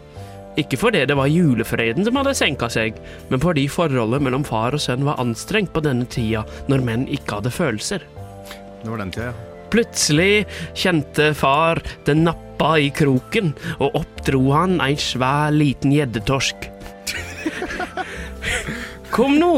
Ikke 0.58 0.80
fordi 0.82 1.04
det 1.06 1.18
var 1.18 1.30
julefreden 1.30 2.06
som 2.08 2.18
hadde 2.18 2.34
senka 2.38 2.70
seg, 2.74 2.98
men 3.30 3.42
fordi 3.44 3.68
forholdet 3.70 4.24
mellom 4.26 4.46
far 4.48 4.74
og 4.74 4.82
sønn 4.82 5.06
var 5.06 5.22
anstrengt 5.22 5.74
på 5.76 5.84
denne 5.86 6.08
tida, 6.10 6.42
når 6.72 6.86
menn 6.88 7.06
ikke 7.14 7.38
hadde 7.38 7.54
følelser. 7.54 8.08
Det 8.84 8.90
var 8.90 9.02
den 9.02 9.12
tida, 9.14 9.32
ja. 9.32 9.54
Plutselig 9.68 10.46
kjente 10.80 11.34
far 11.36 11.82
det 12.08 12.16
nappa 12.16 12.78
i 12.80 12.88
kroken, 12.96 13.52
og 13.84 13.98
oppdro 14.00 14.40
han 14.54 14.78
ei 14.84 14.96
svær 15.02 15.52
liten 15.52 15.92
gjeddetorsk. 15.92 16.70
Kom 19.16 19.38
nå, 19.42 19.52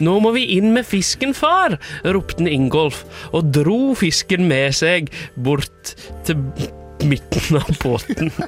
nå 0.00 0.16
må 0.24 0.32
vi 0.36 0.46
inn 0.56 0.72
med 0.72 0.88
fisken, 0.88 1.34
far, 1.36 1.76
ropte 2.04 2.48
Ingolf, 2.48 3.02
og 3.34 3.52
dro 3.52 3.92
fisken 3.98 4.48
med 4.48 4.76
seg 4.76 5.12
bort 5.36 5.94
til 6.28 6.40
midten 7.04 7.60
av 7.60 7.70
båten. 7.82 8.32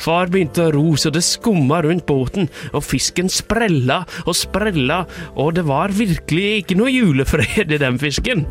Far 0.00 0.30
begynte 0.32 0.68
å 0.68 0.74
ro 0.74 0.94
så 1.00 1.12
det 1.14 1.24
skumma 1.26 1.82
rundt 1.84 2.06
båten, 2.08 2.48
og 2.72 2.84
fisken 2.86 3.30
sprella 3.32 4.02
og 4.24 4.34
sprella, 4.38 5.04
og 5.36 5.54
det 5.58 5.66
var 5.68 5.94
virkelig 5.94 6.62
ikke 6.62 6.78
noe 6.78 6.92
julefred 6.92 7.72
i 7.74 7.80
den 7.80 8.00
fisken. 8.02 8.46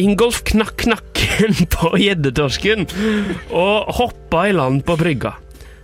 Ingolf 0.00 0.40
knakk 0.48 0.86
nakken 0.88 1.56
på 1.74 1.92
gjeddetorsken 2.00 2.86
og 3.50 3.94
hoppa 3.98 4.48
i 4.48 4.56
land 4.56 4.84
på 4.88 4.96
brygga. 5.00 5.36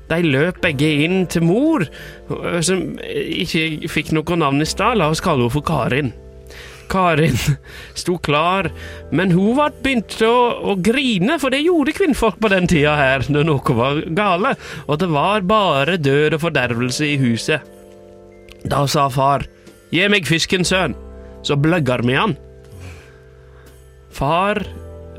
De 0.06 0.20
løp 0.22 0.60
begge 0.62 0.88
inn 1.02 1.24
til 1.30 1.42
mor, 1.42 1.82
som 2.62 2.84
ikke 3.02 3.90
fikk 3.90 4.12
noe 4.14 4.38
navn 4.38 4.62
i 4.62 4.68
stad. 4.68 5.00
La 5.00 5.10
oss 5.10 5.22
kalle 5.24 5.48
henne 5.48 5.54
for 5.56 5.66
Karin. 5.66 6.12
Karin 6.90 7.36
sto 8.00 8.16
klar, 8.22 8.70
men 9.10 9.34
hun 9.34 9.56
var 9.58 9.74
begynt 9.82 10.18
å, 10.24 10.34
å 10.72 10.76
grine, 10.80 11.38
for 11.42 11.54
det 11.54 11.64
gjorde 11.64 11.94
kvinnfolk 11.96 12.40
på 12.42 12.50
den 12.52 12.68
tida 12.70 12.96
her, 12.98 13.26
når 13.32 13.48
noe 13.48 13.76
var 13.78 14.02
gale, 14.16 14.54
og 14.86 15.00
det 15.02 15.10
var 15.12 15.46
bare 15.48 15.98
død 16.00 16.38
og 16.38 16.44
fordervelse 16.46 17.08
i 17.08 17.18
huset. 17.20 17.72
Da 18.66 18.84
sa 18.90 19.06
far, 19.12 19.46
gi 19.94 20.06
meg 20.10 20.26
fisken, 20.28 20.66
sønn, 20.66 20.96
så 21.46 21.58
bløgger 21.60 22.02
vi 22.06 22.18
han. 22.18 22.36
Far 24.16 24.62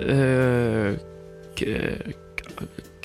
øh, 0.01 0.97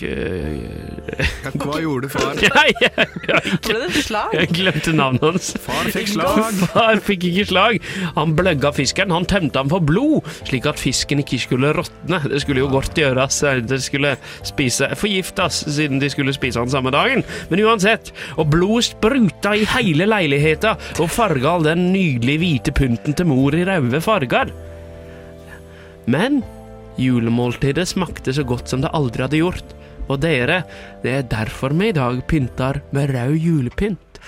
k, 0.03 0.09
k, 0.11 1.23
Ja, 1.43 1.51
Hva 1.63 1.79
gjorde 1.85 2.09
far? 2.13 2.37
jeg, 2.43 2.75
jeg, 2.83 3.07
jeg, 3.29 3.57
Ble 3.67 3.79
det 3.83 4.03
slag? 4.07 4.35
jeg 4.37 4.51
glemte 4.55 4.93
navnet 4.97 5.25
hans. 5.27 5.49
Far 5.63 5.89
fikk 5.95 6.11
slag. 6.13 6.41
Far 6.75 7.01
fikk 7.05 7.27
ikke 7.31 7.47
slag. 7.53 7.79
Han 8.17 8.35
bløgga 8.39 8.73
fisken. 8.77 9.13
Han 9.15 9.27
tømte 9.31 9.63
han 9.63 9.71
for 9.73 9.85
blod, 9.85 10.27
slik 10.49 10.67
at 10.71 10.81
fisken 10.83 11.23
ikke 11.23 11.41
skulle 11.43 11.73
råtne. 11.77 12.23
Det 12.33 12.43
skulle 12.45 12.63
jo 12.65 12.71
godt 12.73 12.99
gjøres. 12.99 13.41
Det 13.69 13.81
skulle 13.85 14.15
spise 14.47 14.91
forgiftes, 14.99 15.63
siden 15.77 16.03
de 16.03 16.11
skulle 16.13 16.35
spise 16.37 16.61
han 16.63 16.71
samme 16.73 16.93
dagen. 16.95 17.25
Men 17.51 17.65
uansett. 17.67 18.13
Og 18.39 18.49
blodet 18.53 18.91
spruta 18.93 19.55
i 19.59 19.67
hele 19.77 20.07
leiligheta 20.11 20.77
og 21.03 21.11
farga 21.13 21.57
all 21.57 21.67
den 21.67 21.89
nydelige 21.93 22.41
hvite 22.43 22.73
pynten 22.77 23.15
til 23.19 23.29
mor 23.31 23.55
i 23.55 23.65
røde 23.69 24.01
farger. 24.03 24.51
Men 26.11 26.41
julemåltidet 26.99 27.87
smakte 27.89 28.35
så 28.35 28.43
godt 28.47 28.69
som 28.73 28.83
det 28.83 28.91
aldri 28.97 29.23
hadde 29.27 29.39
gjort. 29.43 29.75
Og 30.13 30.21
dere, 30.21 30.63
det 31.01 31.13
er 31.17 31.29
derfor 31.31 31.73
vi 31.73 31.89
i 31.89 31.97
dag 31.97 32.21
pynter 32.29 32.83
med 32.93 33.15
rød 33.15 33.39
julepynt. 33.41 34.21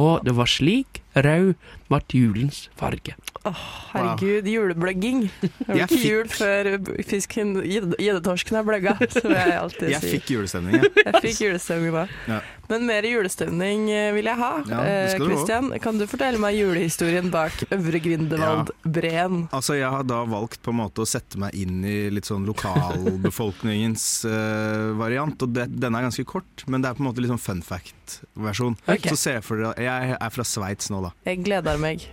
Og 0.00 0.24
det 0.24 0.36
var 0.38 0.48
slik 0.48 1.02
rød 1.16 1.52
ble 1.90 2.00
julens 2.14 2.68
farge. 2.78 3.16
Herregud, 3.40 4.48
julebløgging. 4.52 5.22
Det 5.40 5.64
var 5.64 5.86
ikke 5.86 6.00
jul 6.04 6.28
før 6.28 6.68
fisken, 7.08 7.54
gjeddetorsken 7.64 8.58
er 8.60 8.66
bløgga, 8.66 8.96
som 9.14 9.32
jeg 9.32 9.54
alltid 9.56 9.88
Jeg 9.94 10.02
sier. 10.02 10.16
fikk 10.18 10.32
julestemning, 10.34 10.76
jeg. 10.76 10.90
Jeg 11.06 11.22
fikk 11.24 11.40
julestemning 11.46 11.94
da. 11.96 12.04
Ja. 12.28 12.40
Men 12.70 12.84
mer 12.86 13.06
julestemning 13.08 13.88
eh, 13.90 14.10
vil 14.14 14.28
jeg 14.30 14.38
ha. 14.38 14.50
Ja, 14.68 14.82
skal 15.14 15.30
Eh. 15.30 15.78
Kan 15.82 15.98
du 15.98 16.04
fortelle 16.10 16.38
meg 16.42 16.58
julehistorien 16.58 17.30
bak 17.32 17.64
Øvre 17.72 18.00
Grindevald-breen? 18.02 19.46
Altså, 19.56 19.76
jeg 19.78 19.88
har 19.90 20.04
da 20.06 20.20
valgt 20.28 20.60
på 20.62 20.74
en 20.74 20.80
måte 20.82 21.02
å 21.02 21.08
sette 21.08 21.40
meg 21.40 21.56
inn 21.58 21.80
i 21.86 22.10
litt 22.12 22.28
sånn 22.28 22.44
lokalbefolkningens 22.48 24.06
uh, 24.28 24.92
variant, 25.00 25.40
og 25.42 25.54
det, 25.56 25.68
denne 25.80 26.02
er 26.02 26.08
ganske 26.10 26.26
kort, 26.28 26.66
men 26.70 26.84
det 26.84 26.90
er 26.92 26.98
på 26.98 27.04
en 27.04 27.10
måte 27.10 27.24
litt 27.24 27.32
sånn 27.32 27.42
fun 27.42 27.64
fact-versjon. 27.66 28.76
Okay. 28.86 29.10
Så 29.14 29.18
se 29.18 29.38
for 29.46 29.62
dere, 29.64 29.86
jeg 29.86 30.18
er 30.18 30.36
fra 30.36 30.46
Sveits 30.46 30.92
nå 30.92 31.02
da. 31.08 31.14
Jeg 31.26 31.42
gleder 31.46 31.80
meg. 31.80 32.06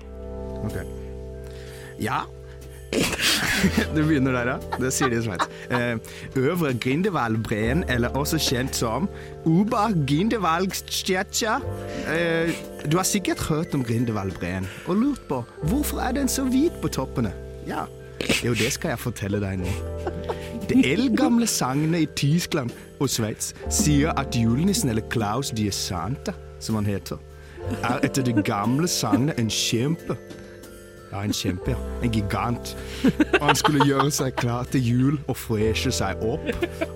Ok. 0.65 0.79
Ja. 2.01 2.21
det 3.95 4.03
begynner 4.05 4.31
der, 4.31 4.51
ja. 4.53 4.77
Det 4.79 4.93
sier 4.95 5.11
de 5.11 5.19
som 5.23 5.33
helst. 5.33 5.49
Eh, 5.71 5.97
Øvre 6.39 6.71
Grindevaldbreen, 6.73 7.83
eller 7.91 8.15
også 8.15 8.39
kjent 8.39 8.75
som 8.75 9.09
Uba 9.45 9.89
Grindevaldstjetja. 10.07 11.59
Eh, 12.13 12.55
du 12.91 12.97
har 12.97 13.07
sikkert 13.07 13.43
hørt 13.49 13.75
om 13.75 13.83
Grindevaldbreen 13.83 14.67
og 14.87 14.95
lurt 14.95 15.21
på 15.29 15.43
hvorfor 15.67 15.99
er 16.05 16.15
den 16.19 16.31
så 16.31 16.47
hvit 16.47 16.79
på 16.81 16.87
toppene. 16.87 17.33
Ja, 17.67 17.83
jo, 18.45 18.53
det 18.53 18.71
skal 18.73 18.95
jeg 18.95 18.99
fortelle 18.99 19.39
deg 19.41 19.59
nå. 19.61 19.71
Det 20.67 20.81
eldgamle 20.87 21.47
sagnet 21.47 22.01
i 22.01 22.09
Tyskland 22.17 22.73
og 22.99 23.09
Sveits 23.11 23.53
sier 23.71 24.15
at 24.19 24.35
julenissen, 24.35 24.89
eller 24.89 25.05
Klaus 25.11 25.51
die 25.55 25.71
Santa, 25.71 26.33
som 26.59 26.75
han 26.79 26.87
heter, 26.89 27.21
er 27.83 28.01
etter 28.03 28.25
det 28.25 28.43
gamle 28.47 28.87
sagnet 28.87 29.39
en 29.39 29.51
kjempe. 29.51 30.17
Ja, 31.11 31.23
en 31.23 31.33
kjempe, 31.33 31.71
ja. 31.71 31.77
En 32.03 32.11
gigant. 32.11 32.77
Og 33.41 33.45
han 33.47 33.55
skulle 33.55 33.85
gjøre 33.85 34.11
seg 34.11 34.35
klar 34.35 34.63
til 34.71 34.83
jul 34.83 35.19
og 35.27 35.37
freshe 35.37 35.91
seg 35.91 36.19
opp. 36.21 36.49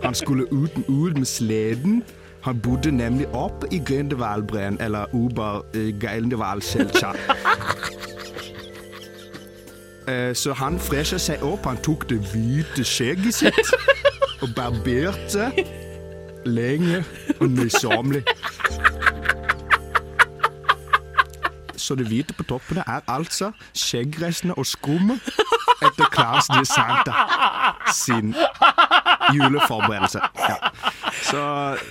Han 0.04 0.16
skulle 0.16 0.48
uten 0.52 0.84
ul 0.88 1.18
med 1.18 1.26
sleden. 1.26 2.04
Han 2.42 2.60
bodde 2.60 2.92
nemlig 2.92 3.28
opp 3.28 3.66
i 3.72 3.82
Grindevaldbreen, 3.86 4.82
eller 4.82 5.06
Uber 5.14 5.62
eh. 5.74 5.94
Eh, 10.08 10.36
Så 10.36 10.54
han 10.54 10.80
fresha 10.80 11.18
seg 11.18 11.44
opp. 11.44 11.66
Han 11.66 11.78
tok 11.78 12.10
det 12.10 12.18
hvite 12.34 12.84
skjegget 12.84 13.34
sitt 13.34 13.74
og 14.42 14.50
barberte 14.56 15.52
lenge 16.46 17.06
og 17.40 17.50
nøysommelig. 17.50 18.24
Så 21.92 21.96
det 22.00 22.06
hvite 22.08 22.32
på 22.32 22.46
toppene 22.48 22.86
er 22.88 23.02
altså 23.12 23.50
skjeggrestene 23.76 24.56
og 24.56 24.64
skummet 24.64 25.26
etter 25.84 26.08
Claes 26.14 26.48
de 26.48 26.62
Santa 26.70 27.26
sin 27.92 28.30
juleforberedelse. 29.36 30.22
Ja. 30.40 30.70
Så 31.20 31.42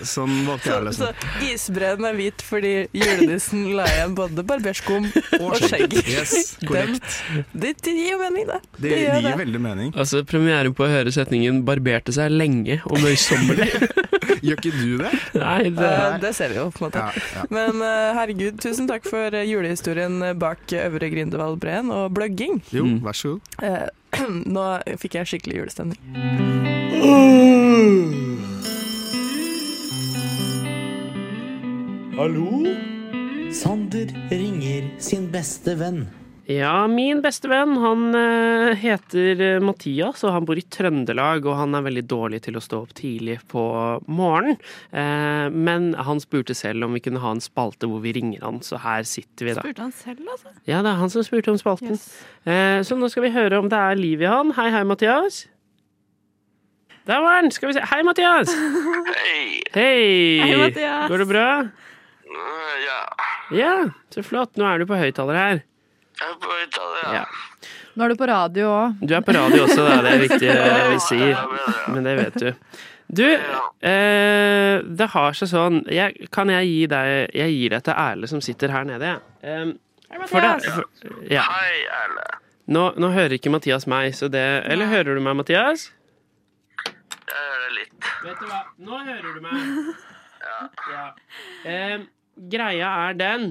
sånn 0.09 0.33
var 0.47 0.63
det 0.65 0.95
Så, 0.97 1.11
så 1.11 1.43
isbreen 1.45 2.09
er 2.09 2.17
hvit 2.17 2.41
fordi 2.49 2.73
julenissen 2.97 3.67
la 3.77 3.85
igjen 3.93 4.17
både 4.17 4.45
barberskum 4.49 5.11
og 5.37 5.59
skjegg. 5.61 5.99
Yes, 6.01 6.55
korrekt. 6.65 7.21
Det, 7.53 7.75
det 7.85 7.97
gir 7.99 8.15
jo 8.15 8.23
mening, 8.23 8.49
det. 8.49 8.61
Det, 8.79 8.87
det 8.89 9.03
gir 9.03 9.27
gir 9.29 9.41
veldig 9.43 9.63
mening. 9.67 9.93
Altså, 9.93 10.25
Premieren 10.25 10.73
på 10.73 10.87
å 10.87 10.93
høre 10.95 11.13
setningen 11.13 11.61
'barberte 11.69 12.17
seg 12.17 12.33
lenge 12.33 12.81
og 12.89 13.05
møysommelig'. 13.05 14.09
Gjør 14.47 14.59
ikke 14.59 14.73
du 14.77 14.99
det? 15.03 15.11
Nei, 15.41 15.63
det 15.71 15.91
Eh, 15.91 16.19
det 16.23 16.35
ser 16.37 16.49
vi 16.53 16.59
jo, 16.61 16.67
på 16.75 16.85
en 16.85 16.89
måte. 16.89 16.99
Ja, 17.05 17.25
ja. 17.37 17.45
Men 17.51 17.81
eh, 17.85 18.11
herregud, 18.19 18.59
tusen 18.63 18.89
takk 18.91 19.07
for 19.09 19.35
eh, 19.37 19.47
julehistorien 19.49 20.21
bak 20.41 20.67
Øvre 20.81 21.11
Grindevaldbreen 21.13 21.91
og 21.95 22.13
bløgging. 22.17 22.61
Jo, 22.75 22.85
Mm. 22.85 23.01
vær 23.05 23.13
så 23.17 23.37
god. 23.37 23.41
Nå 24.57 24.67
fikk 24.99 25.15
jeg 25.21 25.31
skikkelig 25.35 25.61
julestemning. 25.63 26.01
Hallo? 32.17 32.67
Sander 33.53 34.07
ringer 34.31 34.91
sin 35.03 35.29
beste 35.33 35.75
venn. 35.81 36.05
Ja, 36.51 36.87
min 36.91 37.21
beste 37.23 37.47
venn, 37.47 37.77
han 37.79 38.09
eh, 38.17 38.73
heter 38.81 39.43
eh, 39.45 39.59
Mathias, 39.63 40.25
og 40.27 40.33
han 40.35 40.47
bor 40.49 40.59
i 40.59 40.65
Trøndelag, 40.67 41.45
og 41.47 41.55
han 41.61 41.77
er 41.79 41.85
veldig 41.87 42.03
dårlig 42.11 42.41
til 42.43 42.59
å 42.59 42.63
stå 42.65 42.81
opp 42.83 42.95
tidlig 42.99 43.37
på 43.53 43.63
morgenen. 44.11 44.59
Eh, 44.91 45.47
men 45.55 45.93
han 45.95 46.19
spurte 46.23 46.57
selv 46.59 46.89
om 46.89 46.97
vi 46.97 47.05
kunne 47.05 47.23
ha 47.23 47.31
en 47.37 47.45
spalte 47.45 47.87
hvor 47.87 48.03
vi 48.03 48.17
ringer 48.19 48.43
han, 48.43 48.59
så 48.67 48.81
her 48.83 49.07
sitter 49.07 49.47
vi 49.47 49.55
da. 49.55 49.63
Spurte 49.63 49.87
han 49.87 49.95
selv, 49.95 50.27
altså? 50.27 50.51
Ja, 50.67 50.83
det 50.83 50.91
er 50.91 50.99
han 51.05 51.15
som 51.15 51.29
spurte 51.29 51.55
om 51.55 51.61
spalten. 51.61 51.95
Yes. 51.95 52.11
så 52.89 52.99
nå 52.99 53.13
skal 53.13 53.29
vi 53.29 53.33
høre 53.37 53.63
om 53.63 53.71
det 53.71 53.79
er 53.79 54.03
liv 54.03 54.27
i 54.27 54.31
han. 54.33 54.51
Hei, 54.59 54.71
hei, 54.75 54.83
Mathias. 54.89 55.45
Der 57.07 57.23
var 57.23 57.39
han! 57.39 57.55
Skal 57.55 57.71
vi 57.71 57.79
se. 57.79 57.87
Hei, 57.95 58.03
Mathias! 58.07 58.51
Hei! 59.23 59.63
Hei! 59.77 60.05
Hei, 60.43 60.53
Mathias. 60.67 61.09
Går 61.15 61.23
det 61.23 61.31
bra? 61.31 61.49
Ja, 62.91 63.01
Ja, 63.55 63.75
så 64.15 64.23
flott. 64.27 64.59
Nå 64.59 64.67
er 64.67 64.83
du 64.83 64.91
på 64.91 64.99
høyttaler 64.99 65.39
her. 65.39 65.67
Jeg 66.21 66.29
er 66.29 66.39
på 66.41 66.57
Italia. 66.63 67.13
Ja. 67.15 67.69
Nå 67.97 68.05
er 68.05 68.13
du 68.13 68.21
på 68.21 68.29
radio 68.29 68.71
òg. 68.71 69.03
Du 69.03 69.15
er 69.17 69.23
på 69.25 69.35
radio 69.35 69.65
også, 69.65 69.83
da. 69.87 69.99
Det 70.05 70.11
er 70.13 70.23
viktig 70.27 70.51
eh, 70.53 70.89
vi 70.93 70.99
sier. 71.05 71.45
Men 71.91 72.07
det 72.07 72.17
vet 72.21 72.37
du. 72.43 72.51
Du, 73.11 73.25
eh, 73.27 74.77
det 75.01 75.09
har 75.15 75.35
seg 75.35 75.49
sånn 75.51 75.81
jeg, 75.91 76.29
Kan 76.31 76.47
jeg 76.53 76.69
gi 76.69 76.85
deg 76.93 77.33
Jeg 77.35 77.57
gir 77.57 77.73
deg 77.75 77.83
til 77.89 77.97
Erle 77.99 78.29
som 78.31 78.43
sitter 78.45 78.71
her 78.71 78.87
nede, 78.87 79.09
jeg. 79.09 79.25
Eh, 79.43 79.73
for 80.31 80.45
det, 80.45 80.71
for, 80.71 81.17
ja. 81.27 81.43
Hei, 81.49 81.81
Erle. 82.03 82.29
Nå, 82.71 82.85
nå 83.03 83.11
hører 83.11 83.35
ikke 83.35 83.51
Mathias 83.51 83.89
meg, 83.91 84.13
så 84.15 84.31
det 84.31 84.45
Eller 84.71 84.93
hører 84.93 85.19
du 85.19 85.25
meg, 85.25 85.41
Mathias? 85.41 85.89
Jeg 86.87 87.35
hører 87.35 87.75
litt. 87.81 87.99
Vet 88.29 88.39
du 88.39 88.47
hva, 88.47 88.63
nå 88.87 89.03
hører 89.09 89.35
du 89.35 89.43
meg. 89.49 89.67
Ja. 90.91 91.03
Eh, 91.69 92.01
greia 92.51 92.89
er 93.07 93.17
den 93.19 93.43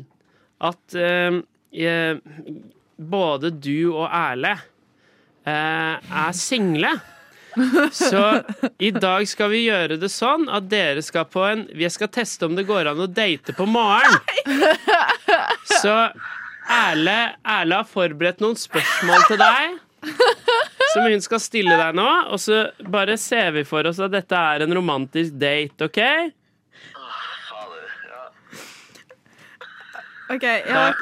at 0.65 0.95
eh, 0.97 1.37
både 2.99 3.53
du 3.55 3.91
og 3.93 4.07
Erle 4.07 4.55
eh, 5.47 5.95
er 6.25 6.31
single. 6.35 6.95
Så 7.91 8.21
i 8.77 8.91
dag 8.93 9.25
skal 9.27 9.49
vi 9.51 9.63
gjøre 9.65 9.97
det 9.99 10.11
sånn 10.13 10.45
at 10.53 10.67
dere 10.69 11.01
skal 11.03 11.25
på 11.27 11.41
en 11.47 11.63
Vi 11.75 11.89
skal 11.91 12.11
teste 12.13 12.45
om 12.45 12.53
det 12.55 12.67
går 12.69 12.91
an 12.91 13.01
å 13.01 13.07
date 13.09 13.55
på 13.57 13.65
morgen. 13.67 14.19
Så 15.81 15.95
Erle, 16.69 17.17
Erle 17.41 17.79
har 17.81 17.87
forberedt 17.89 18.43
noen 18.43 18.57
spørsmål 18.59 19.25
til 19.27 19.39
deg. 19.41 19.79
Som 20.93 21.07
hun 21.09 21.21
skal 21.25 21.41
stille 21.41 21.75
deg 21.79 21.97
nå. 21.97 22.07
Og 22.29 22.39
så 22.41 22.67
bare 22.85 23.17
ser 23.19 23.51
vi 23.57 23.65
for 23.67 23.89
oss 23.89 23.99
at 24.03 24.13
dette 24.13 24.37
er 24.37 24.65
en 24.65 24.75
romantisk 24.77 25.33
date, 25.41 25.89
OK? 25.89 25.99
Fader. 27.49 27.89
Ja. 28.09 28.23
OK, 30.29 30.43
ja. 30.43 30.93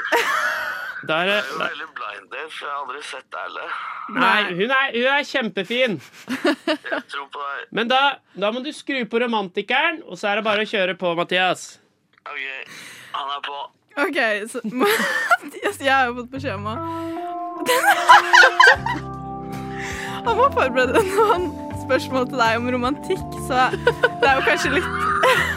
Der, 1.08 1.14
er 1.14 1.30
er 1.30 1.44
jo 1.46 1.58
veldig 1.60 1.86
blind 1.96 2.32
date, 2.32 2.50
for 2.52 2.66
jeg 2.66 2.72
har 2.74 2.80
aldri 2.82 3.02
sett 3.06 3.36
Erle. 3.38 3.66
Nei, 4.18 4.44
hun 4.58 4.72
er, 4.74 4.88
hun 4.96 5.06
er 5.14 5.24
kjempefin. 5.30 5.98
Jeg 6.66 7.04
tror 7.12 7.28
på 7.32 7.44
deg. 7.44 7.68
Men 7.78 7.92
da, 7.92 8.00
da 8.34 8.50
må 8.52 8.64
du 8.66 8.72
skru 8.74 9.04
på 9.06 9.22
romantikeren, 9.22 10.02
og 10.08 10.18
så 10.18 10.32
er 10.32 10.40
det 10.40 10.46
bare 10.48 10.66
å 10.66 10.70
kjøre 10.72 10.98
på, 11.00 11.14
Mathias. 11.20 11.68
OK, 12.26 12.42
han 13.14 13.28
er 13.36 13.42
på. 13.46 13.58
OK, 14.08 14.20
så 14.52 14.58
Mathias, 14.82 15.78
jeg 15.86 15.94
har 15.94 16.10
jo 16.10 16.18
fått 16.24 16.34
beskjed 16.34 16.56
om 16.58 16.66
å 16.72 16.76
Han 20.28 20.34
må 20.36 20.50
forberede 20.52 21.06
noen 21.08 21.48
spørsmål 21.86 22.28
til 22.34 22.42
deg 22.42 22.58
om 22.60 22.68
romantikk, 22.74 23.40
så 23.48 23.70
det 23.78 24.28
er 24.28 24.42
jo 24.42 24.44
kanskje 24.50 24.76
litt 24.76 25.57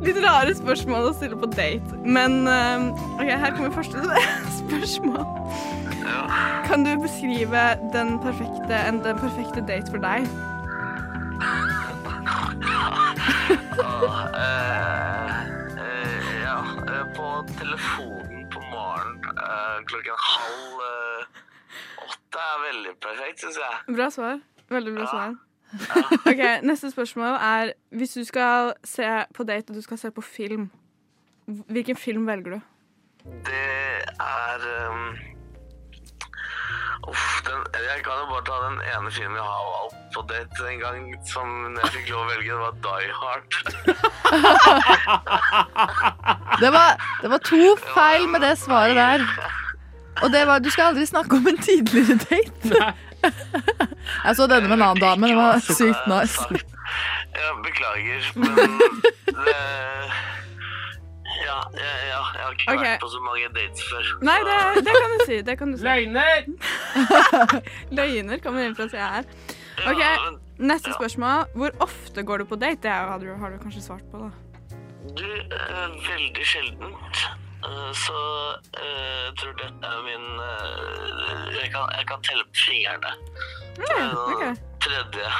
Litt 0.00 0.16
rare 0.24 0.52
spørsmål 0.56 1.10
å 1.10 1.16
stille 1.16 1.36
på 1.36 1.48
date. 1.52 1.98
Men 2.04 2.46
eh, 2.48 2.86
OK, 3.18 3.28
her 3.28 3.52
kommer 3.56 3.74
første 3.74 4.00
spørsmål. 4.62 5.26
Kan 6.66 6.86
du 6.86 6.94
beskrive 7.02 7.64
den 7.92 8.16
perfekte, 8.22 8.78
en, 8.88 9.02
den 9.04 9.20
perfekte 9.20 9.60
date 9.68 9.92
for 9.92 10.00
deg? 10.02 10.24
Ah, 13.80 14.24
eh, 14.40 15.36
eh, 15.84 16.30
ja, 16.44 16.56
eh, 16.86 17.04
på 17.16 17.28
telefonen 17.58 18.48
på 18.52 18.64
morgenen 18.70 19.36
eh, 19.36 19.76
klokken 19.90 20.24
halv 20.30 20.82
åtte 22.06 22.48
er 22.48 22.58
veldig 22.66 22.96
perfekt, 23.04 23.44
syns 23.44 23.60
jeg. 23.60 23.80
Bra 23.96 24.10
svar. 24.14 24.40
Veldig 24.70 24.96
bra 24.96 25.12
svar. 25.12 25.38
Ok, 26.30 26.40
Neste 26.62 26.90
spørsmål 26.90 27.36
er 27.38 27.72
Hvis 27.90 28.16
du 28.18 28.24
skal 28.24 28.72
se 28.84 29.06
på 29.34 29.44
date 29.44 29.70
og 29.70 29.76
du 29.76 29.82
skal 29.82 29.98
se 29.98 30.10
på 30.10 30.20
film, 30.20 30.70
hvilken 31.46 31.96
film 31.96 32.26
velger 32.26 32.50
du? 32.50 32.60
Det 33.46 33.68
er 34.20 34.90
um, 34.90 35.14
Uff, 37.08 37.42
den, 37.46 37.60
jeg 37.74 38.02
kan 38.04 38.12
jo 38.20 38.26
bare 38.28 38.44
ta 38.44 38.56
den 38.66 38.78
ene 38.92 39.10
filmen 39.10 39.36
jeg 39.36 39.44
har 39.44 39.64
valgt 39.70 39.96
på 40.14 40.20
date 40.28 40.72
en 40.72 40.80
gang, 40.82 40.98
som 41.26 41.46
jeg 41.78 41.92
fikk 41.94 42.10
lov 42.12 42.20
å 42.20 42.28
velge. 42.28 42.50
Det 42.50 42.60
var 42.60 42.74
Die 42.86 43.10
Hard. 43.20 43.50
Det 46.60 46.68
var, 46.72 46.90
det 47.22 47.30
var 47.30 47.40
to 47.46 47.76
feil 47.94 48.28
med 48.28 48.40
det 48.44 48.58
svaret 48.60 48.96
der. 48.96 49.24
Og 50.22 50.32
det 50.32 50.46
var 50.46 50.58
Du 50.58 50.68
skal 50.70 50.90
aldri 50.90 51.06
snakke 51.08 51.36
om 51.36 51.46
en 51.48 51.58
tidligere 51.58 52.18
date. 52.28 52.92
Jeg 54.24 54.36
så 54.36 54.46
denne 54.50 54.68
med 54.68 54.76
en 54.78 54.84
annen 54.88 55.00
dame. 55.02 55.30
Det 55.30 55.36
var 55.38 55.62
sykt 55.64 56.06
nice. 56.10 56.60
Ja, 57.36 57.54
beklager, 57.64 58.26
men 58.34 58.56
det 58.56 58.64
ja, 61.46 61.58
ja, 61.78 61.92
ja, 62.08 62.20
jeg 62.34 62.42
har 62.42 62.52
ikke 62.52 62.66
okay. 62.74 62.84
vært 62.84 63.04
på 63.04 63.10
så 63.12 63.20
mange 63.24 63.48
dates 63.54 63.86
før. 63.86 64.10
Nei, 64.26 64.36
det, 64.48 64.58
det 64.88 64.94
kan 64.96 65.14
du 65.14 65.24
si. 65.24 65.40
Det 65.46 65.56
kan 65.60 65.72
du 65.72 65.78
si. 65.78 65.86
Løgner! 65.86 66.38
Løgner 68.00 68.42
kommer 68.44 68.66
inn 68.66 68.76
fra 68.78 68.88
sida 68.90 69.10
her. 69.18 69.34
Ja, 69.80 69.92
Ok, 69.94 70.02
men 70.26 70.40
Neste 70.60 70.92
spørsmål. 70.92 71.46
Hvor 71.56 71.70
ofte 71.80 72.22
går 72.22 72.42
du 72.42 72.44
på 72.44 72.58
date? 72.60 72.82
Det 72.82 72.90
har 72.90 73.18
du, 73.18 73.30
har 73.32 73.54
du 73.54 73.58
kanskje 73.62 73.82
svart 73.82 74.04
på, 74.12 74.18
da. 74.18 74.30
Du, 75.16 75.24
eh, 75.24 75.86
veldig 76.10 76.44
sjeldent. 76.44 77.22
Eh, 77.60 77.90
så 77.94 78.18
eh, 78.80 79.24
jeg 79.26 79.32
tror 79.40 79.52
dette 79.60 79.90
er 79.92 80.02
min 80.06 80.26
eh, 80.44 81.60
jeg, 81.60 81.70
kan, 81.74 81.88
jeg 81.98 82.06
kan 82.08 82.22
telle 82.26 82.44
på 82.48 82.62
fingrene. 82.66 83.12
Det 83.76 83.90
er 83.96 84.14
den 84.44 84.60
tredje. 84.80 85.32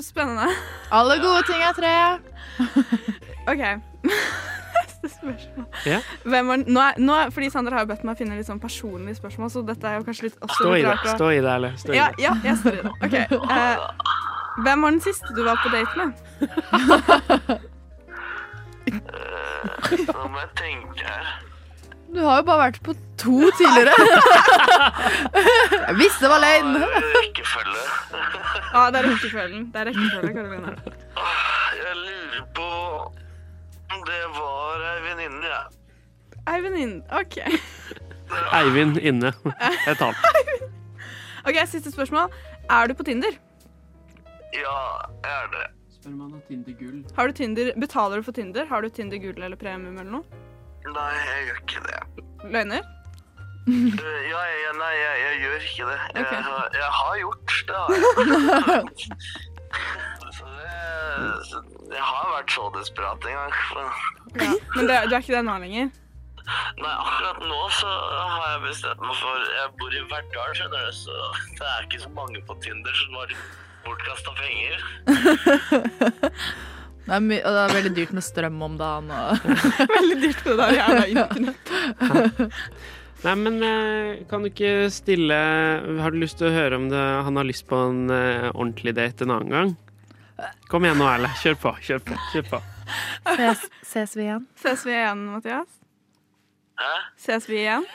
Spennende. 0.00 0.46
Alle 0.92 1.16
gode 1.20 1.42
ting 1.48 1.62
er 1.62 1.74
tre. 1.76 1.94
OK. 3.50 3.62
Neste 4.04 5.08
spørsmål. 5.14 5.66
Ja. 5.86 5.98
Hvem 6.24 6.48
var, 6.52 6.62
nå 6.66 6.80
er, 6.84 6.98
nå 7.00 7.16
er, 7.16 7.30
fordi 7.34 7.50
Sander 7.52 7.76
har 7.76 7.84
jo 7.84 7.90
bedt 7.92 8.04
meg 8.08 8.18
finne 8.20 8.36
litt 8.38 8.48
sånn 8.48 8.60
personlige 8.62 9.18
spørsmål, 9.20 9.50
så 9.52 9.62
dette 9.66 9.88
er 9.88 10.00
jo 10.00 10.06
kanskje 10.08 10.28
litt 10.28 10.38
også 10.44 10.58
Stå 10.60 10.74
i 10.76 10.82
det, 10.84 10.94
stå 11.14 11.30
i 11.32 11.40
det, 11.40 11.52
eller. 11.54 11.76
Stå 11.80 11.92
i 11.94 11.98
Ja, 11.98 12.08
det. 12.16 12.24
ja, 12.24 12.34
jeg 12.44 12.58
står 12.60 12.78
i 12.78 12.84
det. 12.84 12.92
OK. 13.06 13.16
Uh, 13.44 13.76
hvem 14.64 14.86
var 14.86 14.96
den 14.96 15.02
siste 15.04 15.36
du 15.36 15.42
var 15.46 15.60
på 15.62 15.72
date 15.72 15.94
med? 16.00 17.60
Nå 20.10 20.26
må 20.32 20.40
jeg 20.42 20.50
tenke 20.60 21.06
her. 21.06 21.30
Du 22.10 22.18
har 22.26 22.40
jo 22.40 22.44
bare 22.48 22.62
vært 22.64 22.78
på 22.82 22.94
to 23.20 23.50
tidligere. 23.58 23.92
Jeg 25.86 25.96
visste 25.98 26.24
det 26.24 26.30
var 26.32 26.40
løgn. 26.42 26.72
Det 26.74 26.88
Rekkefølge. 27.16 27.84
Ja, 28.72 28.82
det 28.90 28.98
er 29.00 29.06
rekkefølgen. 29.06 29.68
Det 29.74 29.80
er 29.82 29.90
rekkefølge, 29.90 30.32
Karoline. 30.34 30.72
Jeg 31.78 31.94
lurer 32.00 32.48
på 32.56 32.68
om 33.94 34.02
det 34.08 34.20
var 34.34 34.82
ei 34.90 34.98
venninne, 35.06 35.52
jeg. 35.52 35.64
Ei 36.50 36.58
venninne. 36.64 37.02
OK. 37.20 37.38
Eivind 38.58 38.98
inne. 38.98 39.32
Jeg 39.86 39.96
tar 39.98 40.14
den. 40.14 40.68
Ok, 41.48 41.56
Siste 41.66 41.90
spørsmål. 41.92 42.28
Er 42.70 42.86
du 42.86 42.94
på 42.94 43.02
Tinder? 43.06 43.32
Ja, 44.54 44.76
jeg 45.24 45.36
er 45.36 45.46
det. 45.54 45.66
Spør 46.00 46.14
om 46.14 46.20
han 46.24 46.30
har 46.32 46.40
Tinder 46.48 46.72
gull. 46.80 47.00
Har 47.16 47.28
du 47.28 47.32
Tinder, 47.36 47.72
Betaler 47.80 48.16
du 48.16 48.22
for 48.24 48.32
Tinder? 48.36 48.64
Har 48.70 48.80
du 48.82 48.88
Tinder 48.88 49.18
gull 49.20 49.42
eller 49.42 49.56
premium 49.60 49.98
eller 50.00 50.10
noe? 50.10 50.24
Nei, 50.88 51.10
jeg 51.28 51.46
gjør 51.50 51.58
ikke 51.60 51.82
det. 51.84 52.24
Løgner? 52.54 52.88
Ja, 53.68 54.40
jeg, 54.48 54.72
nei, 54.80 54.92
jeg, 54.96 55.16
jeg 55.20 55.40
gjør 55.44 55.66
ikke 55.68 55.88
det. 55.90 55.98
Jeg, 56.16 56.24
Ok. 56.24 56.32
har- 56.48 56.70
jeg 56.72 56.90
har 56.98 57.14
gjort 57.20 57.48
det. 57.68 57.76
Har 57.76 57.90
jeg. 58.80 59.18
så 60.32 60.44
det, 60.56 61.92
jeg 61.92 62.04
har 62.08 62.26
vært 62.32 62.50
så 62.56 62.64
desperat 62.78 63.28
en 63.28 63.36
gang. 63.36 63.52
Ja. 64.40 64.52
Men 64.76 64.88
det, 64.88 64.96
du 65.10 65.14
er 65.14 65.20
ikke 65.20 65.36
det 65.36 65.44
nå 65.44 65.58
lenger? 65.66 65.90
Nei, 66.80 66.90
akkurat 66.96 67.42
nå 67.46 67.60
så 67.76 67.90
har 67.92 68.46
jeg 68.56 68.62
bestemt 68.64 69.02
meg 69.04 69.16
for 69.20 69.44
Jeg 69.54 69.68
bor 69.78 69.92
i 69.94 70.00
Verdal, 70.10 70.54
skjønner 70.56 70.86
du, 70.88 70.92
så 70.96 71.18
det 71.60 71.68
er 71.68 71.84
ikke 71.86 72.00
så 72.02 72.10
mange 72.16 72.40
på 72.48 72.56
Tinder 72.64 72.96
som 73.04 73.20
har 73.20 73.36
bortkasta 73.84 74.34
penger. 74.38 74.76
Det 77.10 77.16
er, 77.16 77.22
my 77.26 77.36
og 77.42 77.54
det 77.56 77.60
er 77.64 77.72
veldig 77.74 77.90
dyrt 77.96 78.10
med 78.14 78.22
strøm 78.22 78.58
om 78.62 78.74
dagen. 78.78 79.08
Og 79.10 79.46
Veldig 79.96 80.18
dyrt 80.22 80.42
med 80.44 80.52
det 80.52 80.58
der 80.60 80.74
jævla 80.76 81.06
internett. 81.16 81.72
Nei, 83.24 83.32
men 83.40 83.56
eh, 83.66 84.20
kan 84.30 84.44
du 84.44 84.48
ikke 84.48 84.86
stille 84.94 85.38
Har 86.00 86.14
du 86.14 86.20
lyst 86.22 86.38
til 86.38 86.46
å 86.48 86.52
høre 86.54 86.78
om 86.78 86.86
det, 86.92 87.00
han 87.26 87.40
har 87.40 87.48
lyst 87.48 87.66
på 87.68 87.80
en 87.88 88.04
eh, 88.14 88.46
ordentlig 88.52 88.94
date 89.00 89.26
en 89.26 89.34
annen 89.34 89.50
gang? 89.56 89.74
Kom 90.70 90.86
igjen 90.86 91.02
nå, 91.02 91.08
Erle. 91.10 91.32
Kjør 91.42 91.58
på. 91.64 91.74
Kjør 91.88 92.04
på. 92.12 92.20
Kjør 92.30 92.46
på. 92.52 92.62
ses, 93.34 93.66
ses 93.90 94.14
vi 94.16 94.28
igjen? 94.28 94.46
Ses 94.62 94.86
vi 94.86 94.94
igjen, 94.94 95.26
Mathias? 95.34 95.74
Hæ? 96.80 96.94
Ses 97.26 97.50
vi 97.50 97.58
igjen? 97.64 97.90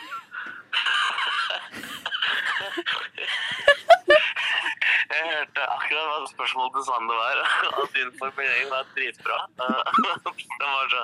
Jeg 5.12 5.24
hørte 5.32 5.66
akkurat 5.78 6.08
hva 6.10 6.30
spørsmålet 6.32 6.78
til 6.78 6.86
Sander 6.88 7.20
var. 7.22 7.42
At 7.82 7.98
din 7.98 8.12
formulering 8.20 8.70
var 8.74 8.88
dritbra. 8.96 9.40
Den 10.62 10.70
var 10.70 10.94
så 10.94 11.04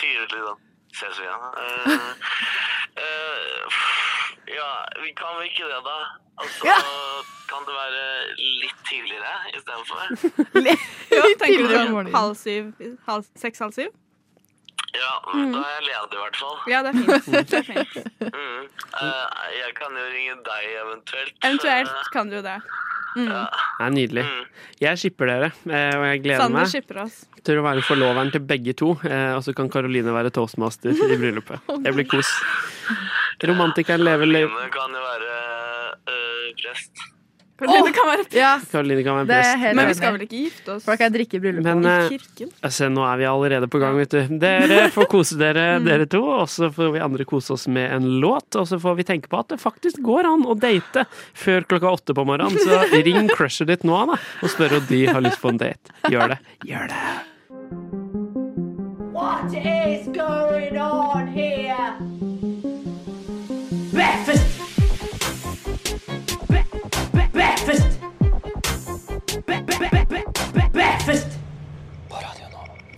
tydelig 0.00 0.44
sånn. 0.48 0.62
Ses 0.94 1.16
vi 1.18 1.24
igjen. 1.26 1.46
Eh, 1.58 1.88
eh, 3.02 3.78
ja, 4.54 4.68
vi 5.02 5.10
kan 5.18 5.40
vel 5.40 5.48
ikke 5.48 5.66
det, 5.66 5.80
da? 5.82 5.96
Altså, 6.44 6.76
kan 7.50 7.66
det 7.66 7.74
være 7.74 8.04
litt 8.38 8.80
tidligere 8.88 9.34
istedenfor? 9.54 9.98
Ja, 11.14 11.22
tenker 11.38 11.44
tidligere 11.46 11.82
du 11.82 11.88
om 11.88 11.92
morgenen. 11.94 12.14
halv 12.14 12.34
syv? 12.38 12.72
Halv, 13.08 13.26
seks, 13.38 13.58
halv 13.62 13.74
syv? 13.76 13.90
Ja, 14.94 15.12
da 15.26 15.60
er 15.60 15.74
jeg 15.74 15.84
ledig 15.88 16.16
i 16.16 16.22
hvert 16.22 16.38
fall. 16.38 16.56
Ja, 16.70 16.80
det 16.86 16.90
er 16.90 16.98
fint. 17.02 17.50
Det 17.50 17.58
er 17.58 17.66
fint. 17.66 17.94
Mm. 18.22 18.64
Uh, 18.94 19.26
jeg 19.58 19.74
kan 19.78 19.98
jo 19.98 20.04
ringe 20.14 20.36
deg 20.46 20.68
eventuelt. 20.84 21.34
Eventuelt 21.42 22.10
kan 22.14 22.30
du 22.30 22.38
jo 22.38 22.44
det. 23.14 23.26
Det 23.78 23.86
er 23.86 23.94
nydelig. 23.94 24.24
Jeg 24.82 24.98
skipper 25.00 25.30
dere, 25.30 25.50
eh, 25.70 25.94
og 25.98 26.04
jeg 26.10 26.22
gleder 26.24 26.42
Sander 26.44 26.58
meg 26.64 26.70
skipper 26.72 27.00
oss. 27.04 27.16
til 27.44 27.60
å 27.60 27.64
være 27.66 27.82
forloveren 27.86 28.32
til 28.34 28.40
begge 28.40 28.74
to. 28.76 28.92
eh, 29.06 29.32
Og 29.36 29.42
så 29.46 29.54
kan 29.54 29.68
Karoline 29.70 30.12
være 30.14 30.30
toastmaster 30.34 30.90
i 30.90 31.16
bryllupet. 31.20 31.60
Det 31.84 31.94
blir 31.94 32.08
kos. 32.10 32.30
Romantikeren 33.44 34.02
lever. 34.04 34.26
Karoline 34.26 34.70
kan 34.74 34.94
jo 34.98 35.02
være 35.04 35.34
eh, 36.08 36.54
prest. 36.62 37.04
Karoline 37.64 37.92
kan 37.96 38.08
være 38.10 38.24
Ja, 38.36 38.50
Karoline 38.70 39.04
kan 39.06 39.16
være 39.18 39.26
det 39.28 39.36
er 39.36 39.42
prest. 39.42 39.58
helt 39.64 39.76
Men 39.78 39.84
vi 39.84 39.90
enig 39.90 39.96
skal 39.98 40.12
vel 40.14 40.24
ikke 40.26 40.40
gifte 40.44 40.74
oss 40.74 40.84
For 40.86 40.92
da 40.92 40.96
kan 41.00 41.06
jeg 41.08 41.14
drikke 41.16 41.38
i 41.38 41.42
bryllupet. 41.44 41.64
Men 41.68 41.84
i 41.84 41.92
eh, 41.94 42.08
kirken? 42.14 42.52
altså, 42.68 42.88
nå 42.92 43.04
er 43.08 43.20
vi 43.22 43.28
allerede 43.30 43.68
på 43.72 43.80
gang, 43.82 43.98
vet 44.00 44.14
du. 44.14 44.38
Dere 44.44 44.80
får 44.96 45.08
kose 45.14 45.38
dere, 45.40 45.66
dere 45.84 46.06
to. 46.10 46.22
Og 46.38 46.48
så 46.52 46.70
får 46.74 46.92
vi 46.96 47.02
andre 47.04 47.24
kose 47.28 47.52
oss 47.56 47.66
med 47.68 47.90
en 47.98 48.08
låt. 48.24 48.48
Og 48.60 48.68
så 48.70 48.78
får 48.82 48.98
vi 49.00 49.08
tenke 49.10 49.28
på 49.32 49.40
at 49.42 49.48
det 49.54 49.60
faktisk 49.62 50.00
går 50.04 50.30
an 50.32 50.46
å 50.48 50.54
date 50.58 51.06
før 51.34 51.66
klokka 51.70 51.94
åtte 51.98 52.16
på 52.16 52.24
morgenen. 52.28 52.58
Så 52.64 52.82
ring 53.04 53.28
crushet 53.34 53.68
ditt 53.70 53.84
nå 53.88 54.00
da, 54.12 54.18
og 54.42 54.50
spør 54.52 54.78
om 54.80 54.86
de 54.90 55.04
har 55.10 55.24
lyst 55.24 55.40
på 55.42 55.52
en 55.54 55.60
date. 55.60 55.94
Gjør 56.12 56.34
det. 56.36 56.40
Gjør 56.68 56.90
det. 56.92 57.04
What 59.14 59.54
is 59.54 59.73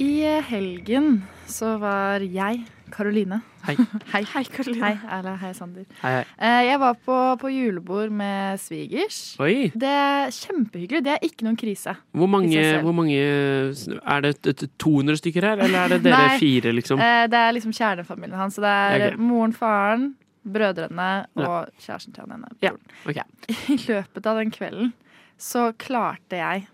I 0.02 0.40
helgen 0.50 1.22
så 1.48 1.76
var 1.80 2.20
jeg, 2.24 2.64
Karoline 2.92 3.38
Hei. 3.66 3.74
Hei, 4.12 4.20
Hei, 4.30 4.42
Karoline. 4.52 4.82
hei, 4.84 5.10
Erla. 5.16 5.32
hei, 5.40 5.48
Sander. 5.56 5.86
Hei, 6.02 6.10
hei. 6.20 6.24
Eh, 6.38 6.58
Jeg 6.68 6.78
var 6.82 6.94
på, 7.02 7.16
på 7.40 7.50
julebord 7.50 8.12
med 8.14 8.60
svigers. 8.62 9.16
Oi. 9.42 9.70
Det 9.74 9.88
er 9.90 10.30
kjempehyggelig. 10.36 11.00
Det 11.02 11.14
er 11.16 11.24
ikke 11.26 11.46
noen 11.48 11.56
krise. 11.58 11.96
Hvor 12.14 12.30
mange, 12.30 12.62
hvor 12.84 12.94
mange 12.94 13.16
Er 13.18 14.20
det 14.22 14.30
et- 14.46 14.62
et 14.62 14.70
200 14.78 15.18
stykker 15.18 15.48
her, 15.48 15.64
eller 15.66 15.78
er 15.80 15.88
det 15.96 16.02
dere 16.04 16.28
Nei. 16.28 16.38
fire, 16.38 16.72
liksom? 16.76 17.00
Eh, 17.02 17.26
Det 17.26 17.40
er 17.40 17.52
liksom 17.58 17.72
kjernefamilien 17.74 18.36
hans. 18.38 18.54
Så 18.54 18.62
det 18.62 18.70
er 18.70 19.08
okay. 19.08 19.16
moren, 19.18 19.52
faren, 19.52 20.06
brødrene 20.46 21.26
og 21.42 21.66
kjæresten 21.82 22.14
til 22.14 22.22
han 22.22 22.38
ene. 22.38 22.52
Ja, 22.62 22.70
Okay. 23.08 23.24
ok. 23.24 23.50
I 23.74 23.76
løpet 23.88 24.26
av 24.30 24.36
den 24.38 24.50
kvelden 24.54 24.92
så 25.38 25.72
klarte 25.76 26.38
jeg 26.38 26.68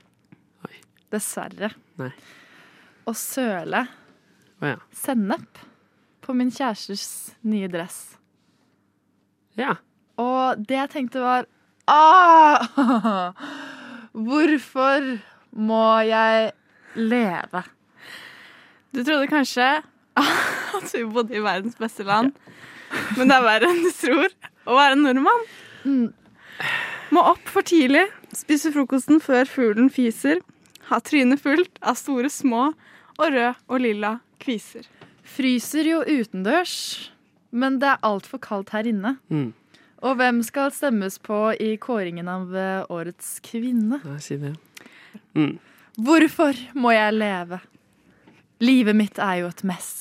Oi. 0.69 0.77
dessverre 1.11 1.73
Nei. 1.99 2.13
Å 3.09 3.15
søle 3.17 3.85
oh, 4.63 4.69
ja. 4.73 4.79
sennep 4.95 5.61
på 6.23 6.35
min 6.39 6.53
kjærestes 6.55 7.35
nye 7.43 7.71
dress. 7.73 8.19
ja. 9.59 9.79
Og 10.21 10.61
det 10.69 10.77
jeg 10.77 10.91
tenkte 10.93 11.23
var 11.23 11.47
ah, 11.89 12.67
Hvorfor 14.27 15.07
må 15.57 15.85
jeg 16.05 16.53
leve? 17.01 17.63
Du 18.93 19.01
trodde 19.01 19.31
kanskje 19.31 19.69
at 20.77 20.93
vi 20.93 21.05
bodde 21.09 21.37
i 21.37 21.43
verdens 21.43 21.79
beste 21.81 22.05
land, 22.05 22.35
men 23.17 23.31
det 23.31 23.39
er 23.39 23.47
verre 23.47 23.71
enn 23.73 23.81
du 23.87 23.91
tror 23.97 24.35
å 24.69 24.77
være 24.77 24.99
nordmann. 25.01 25.47
Mm. 25.89 26.11
Må 27.17 27.25
opp 27.33 27.49
for 27.49 27.65
tidlig, 27.65 28.05
spise 28.37 28.73
frokosten 28.75 29.21
før 29.25 29.49
fuglen 29.49 29.89
fiser, 29.93 30.43
ha 30.91 31.01
trynet 31.01 31.41
fullt 31.41 31.81
av 31.81 31.97
store, 31.97 32.29
små 32.33 32.71
og 33.23 33.33
rød 33.33 33.65
og 33.69 33.83
lilla 33.83 34.13
kviser. 34.43 34.87
Fryser 35.23 35.87
jo 35.87 36.03
utendørs, 36.03 36.77
men 37.55 37.79
det 37.83 37.93
er 37.95 38.07
altfor 38.07 38.41
kaldt 38.43 38.73
her 38.75 38.89
inne. 38.89 39.17
Mm. 39.31 39.53
Og 40.03 40.17
hvem 40.19 40.41
skal 40.43 40.73
stemmes 40.75 41.21
på 41.23 41.53
i 41.63 41.77
kåringen 41.81 42.29
av 42.31 42.57
eh, 42.57 42.89
årets 42.91 43.37
kvinne? 43.47 44.01
Nei, 44.03 44.19
si 44.25 44.39
det. 44.41 44.57
Mm. 45.39 45.61
Hvorfor 46.03 46.59
må 46.75 46.91
jeg 46.95 47.15
leve? 47.15 47.61
Livet 48.63 48.99
mitt 48.99 49.21
er 49.23 49.43
jo 49.43 49.53
et 49.53 49.63
mess. 49.67 49.93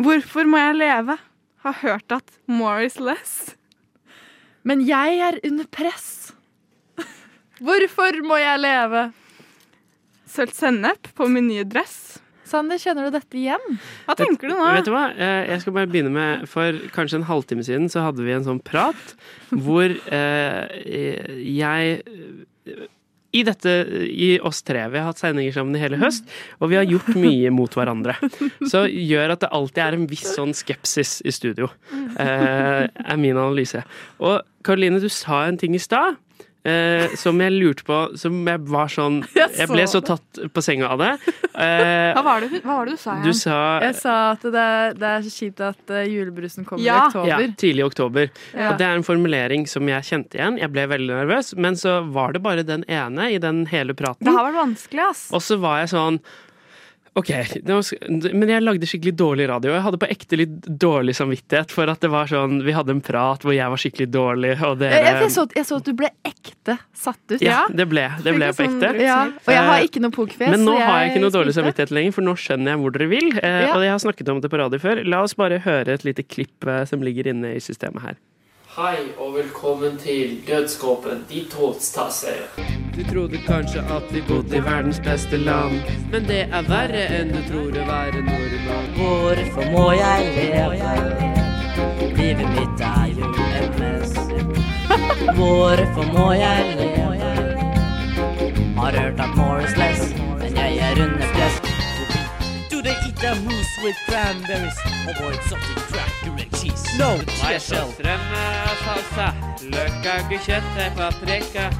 Hvorfor 0.00 0.48
må 0.48 0.60
jeg 0.60 0.78
leve? 0.80 1.16
Har 1.62 1.78
hørt 1.80 2.12
at 2.12 2.36
more 2.50 2.84
is 2.84 2.98
less. 3.00 3.54
Men 4.66 4.82
jeg 4.84 5.18
er 5.22 5.40
under 5.46 5.68
press. 5.72 6.32
Hvorfor 7.64 8.20
må 8.26 8.36
jeg 8.42 8.60
leve? 8.60 9.08
Sølt 10.32 10.56
sennep 10.56 11.10
på 11.18 11.28
min 11.28 11.48
nye 11.50 11.64
dress. 11.68 12.18
Sander, 12.48 12.76
kjenner 12.80 13.06
du 13.08 13.14
dette 13.14 13.38
igjen? 13.38 13.62
Hva 14.04 14.16
tenker 14.18 14.50
du 14.50 14.56
nå? 14.58 14.64
Vet 14.76 14.88
du 14.88 14.92
hva? 14.92 15.06
Eh, 15.16 15.46
Jeg 15.52 15.62
skal 15.62 15.72
bare 15.76 15.88
begynne 15.88 16.10
med 16.12 16.42
For 16.50 16.76
kanskje 16.92 17.20
en 17.22 17.28
halvtime 17.28 17.64
siden 17.64 17.86
så 17.92 18.02
hadde 18.08 18.24
vi 18.26 18.34
en 18.34 18.44
sånn 18.44 18.60
prat 18.60 19.14
hvor 19.64 19.88
eh, 19.88 20.82
jeg 21.40 22.02
i 23.32 23.40
dette, 23.48 23.70
i 24.12 24.34
oss 24.44 24.58
tre, 24.60 24.82
vi 24.92 25.00
har 25.00 25.06
hatt 25.08 25.20
sendinger 25.22 25.54
sammen 25.56 25.78
i 25.78 25.80
hele 25.80 25.96
høst, 25.96 26.26
og 26.60 26.68
vi 26.68 26.76
har 26.76 26.84
gjort 26.84 27.14
mye 27.16 27.48
mot 27.56 27.72
hverandre. 27.72 28.12
Så 28.68 28.82
gjør 28.92 29.32
at 29.32 29.40
det 29.46 29.48
alltid 29.56 29.80
er 29.86 29.96
en 29.96 30.04
viss 30.10 30.26
sånn 30.36 30.52
skepsis 30.52 31.14
i 31.24 31.32
studio, 31.32 31.70
eh, 32.20 32.82
er 32.92 33.16
min 33.22 33.38
analyse. 33.40 33.80
Og 34.20 34.42
Karoline, 34.68 35.00
du 35.00 35.08
sa 35.08 35.46
en 35.48 35.56
ting 35.56 35.72
i 35.72 35.80
stad. 35.80 36.20
Eh, 36.64 37.10
som 37.18 37.40
jeg 37.42 37.50
lurte 37.56 37.82
på 37.82 37.96
Som 38.14 38.36
jeg 38.46 38.60
var 38.70 38.86
sånn 38.86 39.16
Jeg 39.34 39.66
ble 39.66 39.82
så 39.90 39.98
tatt 40.06 40.38
på 40.54 40.62
senga 40.62 40.92
av 40.94 41.00
det. 41.02 41.08
Eh, 41.52 42.14
Hva 42.16 42.22
var 42.24 42.40
det, 42.40 42.60
hva 42.64 42.76
var 42.78 42.86
det 42.88 42.94
du 42.94 43.00
sa 43.02 43.12
du 43.20 43.26
igjen? 43.28 43.36
sa 43.36 43.56
Jeg 43.82 43.96
sa 43.98 44.12
at 44.32 44.46
det 44.54 44.62
det 45.02 45.08
er 45.10 45.24
så 45.26 45.32
kjipt 45.34 45.60
at 45.66 45.90
eh, 45.92 46.06
julebrusen 46.08 46.64
kommer 46.64 46.80
Ja. 46.86 46.94
i 47.02 47.10
oktober. 47.10 47.28
Ja, 47.28 47.38
tidlig 47.60 47.82
i 47.82 47.86
oktober. 47.88 48.30
Ja. 48.54 48.70
Og 48.70 48.78
det 48.80 48.86
er 48.86 48.96
en 48.96 49.04
formulering 49.04 49.66
som 49.68 49.90
jeg 49.90 50.06
kjente 50.08 50.38
igjen. 50.40 50.56
Jeg 50.62 50.72
ble 50.72 50.86
veldig 50.94 51.12
nervøs, 51.18 51.52
men 51.60 51.76
så 51.76 51.98
var 52.14 52.32
det 52.32 52.40
bare 52.46 52.64
den 52.64 52.86
ene 52.88 53.28
i 53.34 53.36
den 53.42 53.66
hele 53.68 53.92
praten. 53.98 54.24
Det 54.24 54.32
har 54.32 54.48
vært 54.48 54.60
vanskelig, 54.62 55.04
ass. 55.10 55.26
Og 55.36 55.44
så 55.44 55.58
var 55.60 55.82
jeg 55.82 55.92
sånn 55.92 56.22
OK, 57.14 57.28
men 58.32 58.48
jeg 58.48 58.62
lagde 58.64 58.86
skikkelig 58.88 59.12
dårlig 59.20 59.44
radio. 59.50 59.74
Jeg 59.74 59.84
hadde 59.84 59.98
på 60.00 60.08
ekte 60.08 60.38
litt 60.40 60.54
dårlig 60.80 61.12
samvittighet 61.18 61.74
for 61.74 61.90
at 61.92 62.00
det 62.00 62.08
var 62.08 62.30
sånn 62.30 62.62
Vi 62.64 62.72
hadde 62.72 62.94
en 62.94 63.02
prat 63.04 63.44
hvor 63.44 63.52
jeg 63.52 63.68
var 63.68 63.82
skikkelig 63.82 64.06
dårlig, 64.14 64.54
og 64.64 64.78
dere 64.80 64.96
jeg, 64.96 65.18
jeg, 65.20 65.34
så, 65.34 65.44
jeg 65.58 65.68
så 65.68 65.76
at 65.82 65.90
du 65.90 65.92
ble 65.98 66.08
ekte 66.24 66.78
satt 66.96 67.20
ut. 67.34 67.44
Ja, 67.44 67.66
det 67.68 67.84
ble, 67.92 68.06
det 68.24 68.32
ble 68.38 68.48
jeg 68.48 68.56
på 68.56 68.64
Fikk 68.64 68.72
sånn 68.78 68.88
ekte. 68.94 69.04
Ja, 69.04 69.18
og 69.28 69.52
jeg 69.52 69.68
har 69.68 69.84
ikke 69.90 70.04
noe 70.06 70.16
pokerfjes. 70.16 70.54
Men 70.56 70.64
nå 70.64 70.78
har 70.80 71.02
jeg 71.02 71.12
ikke 71.12 71.24
noe 71.26 71.34
dårlig 71.36 71.56
samvittighet 71.58 71.92
lenger, 71.98 72.16
for 72.16 72.28
nå 72.30 72.36
skjønner 72.40 72.72
jeg 72.72 72.82
hvor 72.86 72.96
dere 72.96 73.10
vil. 73.12 73.28
Eh, 73.42 73.60
Og 73.76 73.84
jeg 73.84 73.92
har 73.92 74.04
snakket 74.08 74.32
om 74.32 74.40
det 74.40 74.52
på 74.56 74.62
radio 74.64 74.80
før. 74.80 75.04
La 75.04 75.20
oss 75.26 75.36
bare 75.36 75.60
høre 75.68 75.98
et 75.98 76.08
lite 76.08 76.24
klipp 76.24 76.64
eh, 76.64 76.84
som 76.88 77.04
ligger 77.04 77.28
inne 77.34 77.58
i 77.58 77.60
systemet 77.60 78.08
her. 78.08 78.16
Hei 78.72 78.96
og 79.20 79.34
velkommen 79.34 79.98
til 79.98 80.42
Dødskåpen, 80.48 81.26
de 81.28 81.44
togstasser. 81.50 82.38
Du 82.96 83.02
trodde 83.12 83.38
kanskje 83.46 83.80
at 83.80 84.14
vi 84.14 84.22
bodde 84.28 84.56
i 84.56 84.64
verdens 84.64 85.00
beste 85.04 85.36
land, 85.36 85.72
men 86.12 86.24
det 86.24 86.38
er 86.40 86.64
verre 86.70 87.02
enn 87.18 87.34
du 87.34 87.42
tror 87.50 87.68
å 87.68 87.84
være 87.90 88.22
nordmann. 88.28 88.88
Hvorfor 88.96 89.68
må 89.74 89.84
jeg 89.98 90.32
leve? 90.38 90.88
Livet 92.16 92.48
mitt 92.54 92.86
er 92.88 93.12
jo 93.18 93.28
et 93.60 93.78
mess. 93.82 94.16
Hvorfor 95.36 96.08
må 96.16 96.30
jeg 96.40 96.72
leve? 96.80 97.52
Har 98.80 99.00
hørt 99.02 99.20
at 99.20 99.36
more 99.36 99.60
is 99.68 99.76
less, 99.76 100.14
men 100.40 100.56
jeg 100.56 100.80
er 100.88 101.04
under 101.10 101.31
their 103.22 103.36
mousse 103.46 103.74
with 103.82 103.96
cranberries? 104.08 104.78
Avoid 105.08 105.40
something 105.48 105.80
cracker 105.90 106.34
and 106.42 106.52
cheese. 106.58 106.84
No, 106.98 107.16
myself. 107.42 107.96
salsa, 108.84 109.28
løkagekjøttet, 109.62 110.96
paprika. 110.96 111.70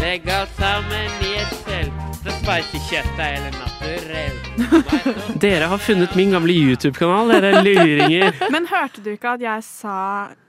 Legg 0.00 0.28
alt 0.28 0.50
sammen 0.56 1.10
i 1.28 1.34
et 1.42 1.54
selv. 1.66 1.92
Det 2.24 2.32
spicy 2.40 2.80
kjøttet 2.88 3.20
eller 3.20 3.52
naturell. 3.58 4.36
Dere 5.44 5.68
har 5.70 5.78
funnet 5.78 6.16
min 6.18 6.32
gamle 6.34 6.52
YouTube-kanal, 6.52 7.30
dere 7.34 7.62
luringer. 7.62 8.34
Men 8.54 8.66
hørte 8.72 9.04
du 9.04 9.12
ikke 9.12 9.36
at 9.36 9.44
jeg 9.44 9.64
sa, 9.68 9.98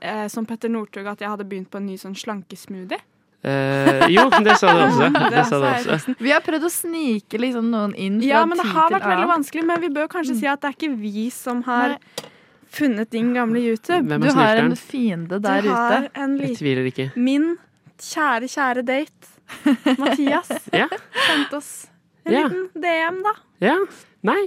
eh, 0.02 0.26
som 0.32 0.48
Petter 0.50 0.72
Northug, 0.72 1.08
at 1.08 1.22
jeg 1.22 1.30
hadde 1.30 1.46
begynt 1.50 1.70
på 1.72 1.82
en 1.82 1.88
ny 1.92 2.00
sånn 2.00 2.18
slankesmoothie? 2.18 3.00
Eh, 3.42 4.08
jo, 4.12 4.26
det 4.44 4.58
sa 4.60 4.74
du 4.76 4.82
også. 4.84 5.06
Det 5.36 5.44
sa 5.48 5.60
du 5.62 5.68
også. 5.70 6.16
Vi 6.20 6.32
har 6.34 6.42
prøvd 6.44 6.66
å 6.68 6.72
snike 6.74 7.40
liksom 7.40 7.70
noen 7.72 7.94
inn 7.96 8.18
fra 8.20 8.28
Ja, 8.28 8.42
men 8.46 8.60
det 8.60 8.66
har 8.74 8.90
vært 8.92 9.06
veldig 9.08 9.30
vanskelig. 9.32 9.64
Men 9.70 9.80
vi 9.86 9.90
bør 9.96 10.10
kanskje 10.12 10.36
si 10.42 10.50
at 10.52 10.60
det 10.60 10.74
er 10.74 10.76
ikke 10.76 10.92
vi 11.00 11.30
som 11.32 11.62
har 11.64 11.94
Nei. 11.96 12.28
funnet 12.76 13.10
din 13.16 13.32
gamle 13.34 13.62
YouTube. 13.64 14.20
Du 14.20 14.28
har 14.36 14.60
en 14.66 14.76
fiende 14.76 15.40
der 15.40 15.62
du 15.64 15.70
har 15.72 16.10
ute. 16.10 16.12
en 16.20 16.36
Jeg 16.42 16.58
tviler 16.60 16.92
ikke. 16.92 17.08
Min 17.16 17.54
kjære, 18.00 18.52
kjære 18.52 18.84
date, 18.86 19.32
Mathias, 20.02 20.52
Ja. 20.76 20.86
sendte 21.26 21.58
oss 21.58 21.72
en 22.26 22.34
Ja. 22.36 22.44
liten 22.48 22.68
DM, 22.76 23.24
da. 23.26 23.34
Ja. 23.64 23.78
Nei. 24.28 24.42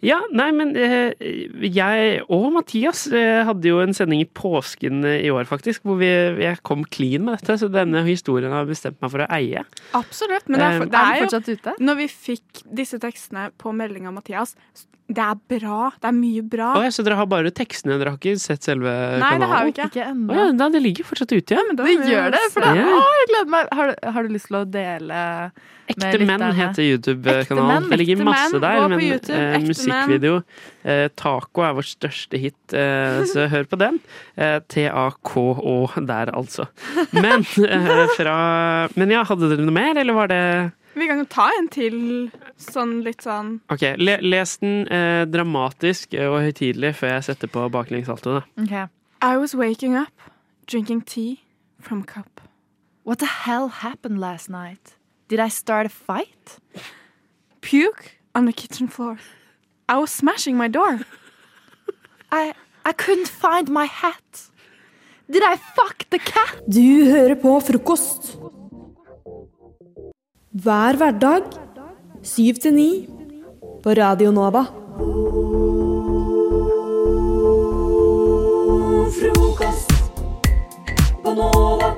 Ja, 0.00 0.16
nei, 0.32 0.46
men 0.56 0.70
eh, 0.80 1.12
jeg 1.68 2.22
og 2.32 2.46
Mathias 2.54 3.02
eh, 3.12 3.42
hadde 3.44 3.68
jo 3.68 3.82
en 3.82 3.92
sending 3.96 4.22
i 4.24 4.28
påsken 4.38 5.02
eh, 5.04 5.18
i 5.26 5.32
år, 5.34 5.44
faktisk, 5.50 5.82
hvor 5.84 5.98
vi, 6.00 6.08
jeg 6.40 6.62
kom 6.64 6.86
clean 6.88 7.26
med 7.26 7.36
dette, 7.36 7.58
så 7.60 7.68
denne 7.72 8.00
historien 8.08 8.54
har 8.56 8.64
bestemt 8.70 8.96
meg 9.04 9.12
for 9.12 9.26
å 9.26 9.28
eie. 9.36 9.66
Absolutt. 9.98 10.48
Men 10.48 10.62
det 10.62 10.68
er, 10.70 10.78
for- 10.80 10.92
det 10.94 11.02
Er 11.02 11.10
er 11.12 11.18
jo 11.20 11.26
fortsatt 11.26 11.50
ute? 11.58 11.76
Når 11.84 12.00
vi 12.00 12.08
fikk 12.14 12.62
disse 12.80 13.00
tekstene 13.04 13.50
på 13.60 13.74
melding 13.76 14.08
av 14.08 14.16
Mathias, 14.16 14.56
det 15.08 15.24
er 15.24 15.38
bra. 15.48 15.88
Det 15.96 16.08
er 16.10 16.12
mye 16.12 16.42
bra. 16.44 16.72
Oh, 16.76 16.82
ja, 16.84 16.92
så 16.92 17.02
dere 17.06 17.16
har 17.16 17.28
bare 17.30 17.52
tekstene, 17.54 17.96
dere 17.96 18.12
har 18.12 18.18
ikke 18.20 18.36
sett 18.42 18.66
selve 18.66 18.92
Nei, 19.22 19.30
det 19.40 19.48
har 19.48 19.64
vi 19.64 19.72
ikke. 19.72 19.86
Ikke 19.88 20.04
Å 20.12 20.36
ja, 20.36 20.44
da, 20.52 20.68
det 20.74 20.82
ligger 20.84 21.08
fortsatt 21.08 21.32
ute, 21.32 21.56
ja. 21.56 21.64
Vi 21.80 21.94
gjør 22.10 22.34
det, 22.34 22.42
for 22.52 22.66
det 22.66 22.74
yeah. 22.76 22.92
Å, 22.92 23.06
jeg 23.16 23.30
gleder 23.32 23.50
meg. 23.54 23.72
Har 23.78 23.90
du, 23.90 24.06
har 24.12 24.28
du 24.28 24.34
lyst 24.36 24.50
til 24.50 24.58
å 24.60 24.62
dele 24.68 25.22
Ekte 25.88 26.20
med 26.20 26.28
menn 26.28 26.56
heter 26.58 26.84
YouTube-kanalen. 26.84 27.88
Det 27.88 27.98
ligger 28.02 28.20
masse 28.28 28.60
der, 28.60 28.82
men 28.92 29.00
eh, 29.16 29.54
musikkvideo. 29.64 30.42
Eh, 30.84 31.06
Taco 31.16 31.64
er 31.64 31.72
vår 31.78 31.88
største 31.88 32.40
hit, 32.42 32.58
eh, 32.76 33.22
så 33.32 33.48
hør 33.48 33.64
på 33.70 33.80
den. 33.80 33.96
Eh, 34.36 34.58
T-A-K-Å 34.68 35.78
der, 36.04 36.34
altså. 36.36 36.68
Men 37.16 37.46
eh, 37.64 38.04
fra 38.18 38.36
Men 39.00 39.16
ja, 39.16 39.24
hadde 39.24 39.48
dere 39.54 39.64
noe 39.64 39.78
mer, 39.80 39.96
eller 39.96 40.20
var 40.20 40.28
det 40.28 40.42
Vi 40.94 41.06
kan 41.06 41.18
jo 41.20 41.26
ta 41.30 41.48
en 41.58 41.68
til 41.68 41.96
sånn 42.58 43.02
litt 43.04 43.22
sånn 43.22 43.58
Ok, 43.72 43.84
le, 44.00 44.18
les 44.24 44.56
den 44.62 44.86
eh, 44.90 45.24
dramatisk 45.30 46.14
og 46.18 46.40
høytidelig 46.46 46.94
før 46.98 47.16
jeg 47.16 47.26
setter 47.28 47.50
på 47.52 47.66
baklengssaltoet. 47.74 48.48
Ok. 48.62 48.74
I 49.20 49.36
was 49.36 49.54
waking 49.54 49.96
up, 49.98 50.14
drinking 50.66 51.02
tea 51.02 51.40
from 51.80 52.04
cup. 52.04 52.40
What 53.04 53.18
the 53.18 53.26
hell 53.46 53.68
happened 53.68 54.20
last 54.20 54.48
night? 54.50 54.96
Did 55.28 55.40
I 55.40 55.48
start 55.48 55.86
a 55.86 55.88
fight? 55.88 56.58
Puke 57.60 58.18
on 58.34 58.46
the 58.46 58.52
kitchen 58.52 58.88
floor. 58.88 59.18
I 59.88 59.98
was 59.98 60.10
smashing 60.10 60.56
my 60.56 60.68
door. 60.68 61.00
I, 62.30 62.54
I 62.84 62.92
couldn't 62.92 63.28
find 63.28 63.68
my 63.70 63.86
hat. 63.86 64.50
Did 65.30 65.42
I 65.42 65.56
fuck 65.56 66.04
the 66.10 66.18
cat? 66.18 66.62
Du 66.66 67.04
hører 67.04 67.34
på 67.34 67.60
frokost. 67.60 68.36
Hver 70.52 70.96
hverdag 70.96 71.42
syv 72.22 72.54
til 72.62 72.74
ni 72.74 73.08
på 73.82 73.90
Radio 73.90 74.30
Nova. 74.30 74.64
Frokost 79.18 79.92
på 81.24 81.30
Nova. 81.38 81.90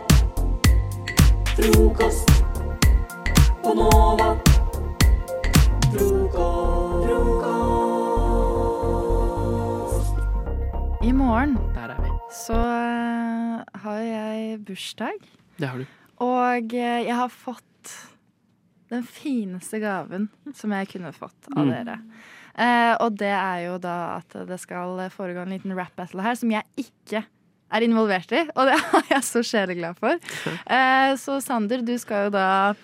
Frokost 1.56 2.30
på 3.62 3.74
Nova. 3.74 4.28
Frokost. 5.92 6.50
I 11.02 11.12
morgen 11.12 11.54
Der 11.74 11.88
er 11.94 12.02
vi. 12.02 12.10
så 12.44 12.54
eh, 12.54 13.80
har 13.82 13.98
jeg 13.98 14.60
bursdag. 14.66 15.16
Det 15.58 15.68
har 15.68 15.78
du. 15.78 15.84
Og 16.18 16.74
eh, 16.74 17.06
jeg 17.06 17.16
har 17.16 17.28
fått 17.28 17.94
den 18.90 19.04
fineste 19.06 19.78
gaven 19.82 20.28
som 20.56 20.72
jeg 20.74 20.88
kunne 20.92 21.12
fått 21.14 21.50
av 21.56 21.64
Mm. 21.66 21.70
dere. 21.72 21.98
Eh, 22.60 22.94
og 23.00 23.14
det 23.16 23.30
er 23.32 23.60
jo 23.68 23.76
da 23.78 24.16
at 24.18 24.34
det 24.48 24.58
skal 24.60 24.98
foregå 25.14 25.42
en 25.44 25.52
liten 25.54 25.74
rap 25.78 25.94
battle 25.96 26.22
her 26.22 26.34
som 26.34 26.50
jeg 26.50 26.64
ikke 26.76 27.22
er 27.70 27.80
involvert 27.86 28.32
i. 28.34 28.42
Og 28.56 28.66
det 28.66 28.74
er 29.00 29.06
jeg 29.14 29.22
så 29.28 29.42
sjeleglad 29.46 29.96
for. 30.00 30.18
Eh, 30.66 31.14
så 31.16 31.38
Sander, 31.42 31.82
du 31.86 31.94
skal 32.02 32.26
jo 32.26 32.30
da 32.34 32.74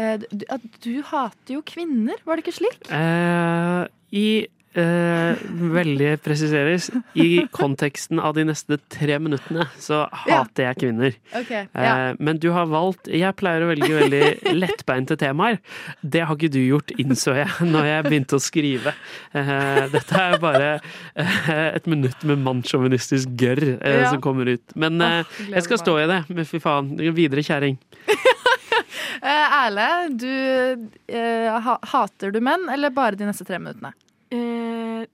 eh, 0.00 0.16
du, 0.32 0.44
du 0.82 1.02
hater 1.02 1.54
jo 1.58 1.62
kvinner, 1.68 2.16
var 2.24 2.36
det 2.40 2.46
ikke 2.46 2.56
slik? 2.58 2.88
Eh, 2.90 3.86
I 4.16 4.26
eh, 4.76 5.40
Veldig 5.76 6.10
presiseres. 6.24 6.90
I 7.18 7.46
konteksten 7.54 8.20
av 8.22 8.34
de 8.36 8.44
neste 8.48 8.78
tre 8.92 9.18
minuttene 9.22 9.66
så 9.80 10.04
hater 10.24 10.68
jeg 10.68 10.78
kvinner. 10.82 11.16
Okay, 11.40 11.66
ja. 11.72 11.94
Eh, 12.10 12.16
men 12.20 12.38
du 12.42 12.50
har 12.54 12.68
valgt 12.70 13.08
Jeg 13.12 13.36
pleier 13.40 13.64
å 13.66 13.70
velge 13.72 13.90
veldig 13.96 14.54
lettbeinte 14.56 15.16
temaer. 15.20 15.58
Det 16.02 16.24
har 16.28 16.36
ikke 16.36 16.52
du 16.54 16.60
gjort, 16.62 16.92
innså 17.00 17.36
jeg 17.40 17.48
når 17.72 17.88
jeg 17.90 18.06
begynte 18.08 18.38
å 18.38 18.42
skrive. 18.42 18.94
Eh, 19.36 19.82
dette 19.92 20.22
er 20.22 20.38
bare 20.42 20.70
eh, 21.16 21.68
et 21.76 21.86
minutt 21.90 22.22
med 22.28 22.42
mannssjåvinistisk 22.46 23.34
gørr 23.40 23.64
eh, 23.80 24.00
Ja. 24.02 24.10
som 24.12 24.20
kommer 24.24 24.46
ut. 24.52 24.64
Men 24.76 25.00
eh, 25.00 25.36
jeg 25.50 25.64
skal 25.66 25.80
stå 25.82 25.98
i 26.04 26.08
det. 26.10 26.22
Men 26.28 26.44
fy 26.48 26.60
faen, 26.62 26.94
videre 27.16 27.42
kjerring. 27.46 27.78
Eh, 29.16 29.54
Erle, 29.56 29.84
du 30.12 30.28
eh, 31.08 31.68
hater 31.90 32.30
du 32.34 32.36
menn, 32.44 32.66
eller 32.72 32.92
bare 32.94 33.16
de 33.18 33.24
neste 33.26 33.46
tre 33.48 33.56
minuttene? 33.58 33.90
Eh, 34.30 35.06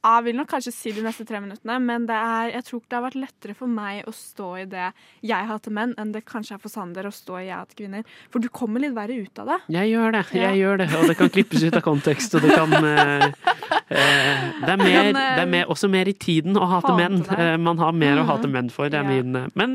jeg 0.00 0.24
vil 0.24 0.36
nok 0.38 0.48
kanskje 0.48 0.72
si 0.72 0.90
de 0.96 1.02
neste 1.04 1.26
tre 1.28 1.36
minuttene, 1.44 1.74
men 1.84 2.06
det 2.08 2.16
er, 2.16 2.52
jeg 2.54 2.64
tror 2.64 2.80
det 2.88 2.96
har 2.96 3.02
vært 3.04 3.18
lettere 3.20 3.54
for 3.54 3.68
meg 3.68 4.06
å 4.08 4.12
stå 4.16 4.46
i 4.56 4.64
det 4.64 4.86
jeg 5.28 5.44
hater 5.50 5.74
menn, 5.76 5.92
enn 6.00 6.12
det 6.14 6.22
kanskje 6.24 6.54
er 6.56 6.58
for 6.62 6.72
Sander 6.72 7.04
å 7.04 7.12
stå 7.12 7.36
i 7.36 7.50
jeg 7.50 7.58
hater 7.58 7.76
kvinner. 7.76 8.04
For 8.32 8.40
du 8.40 8.48
kommer 8.48 8.80
litt 8.80 8.94
verre 8.96 9.12
ut 9.20 9.42
av 9.42 9.50
det. 9.52 9.58
Jeg 9.76 9.90
gjør 9.92 10.12
det, 10.16 10.22
jeg 10.32 10.40
Ja. 10.40 10.54
gjør 10.56 10.78
det, 10.78 10.88
og 10.96 11.06
det 11.06 11.16
kan 11.18 11.28
klippes 11.28 11.62
ut 11.68 11.76
av 11.76 11.82
kontekst. 11.84 12.34
Og 12.34 12.40
det 12.40 12.54
kan 12.56 12.72
uh, 12.72 13.28
uh, 13.28 14.40
det, 14.64 14.72
er 14.72 14.80
mer, 14.80 15.12
det 15.12 15.44
er 15.44 15.52
mer, 15.52 15.64
også 15.68 15.90
mer 15.92 16.08
i 16.08 16.16
tiden 16.16 16.56
å 16.56 16.64
hate 16.64 16.86
hate 16.88 16.96
menn. 16.96 17.20
Eh, 17.36 17.56
man 17.60 17.76
har 17.84 17.92
mer 17.92 18.22
å 18.22 18.24
hate 18.24 18.48
Mhm. 18.48 18.52
menn 18.56 18.70
for. 18.72 18.88
Det 18.88 18.98
er 18.98 19.04
Ja. 19.04 19.22
min 19.22 19.50
Men 19.54 19.74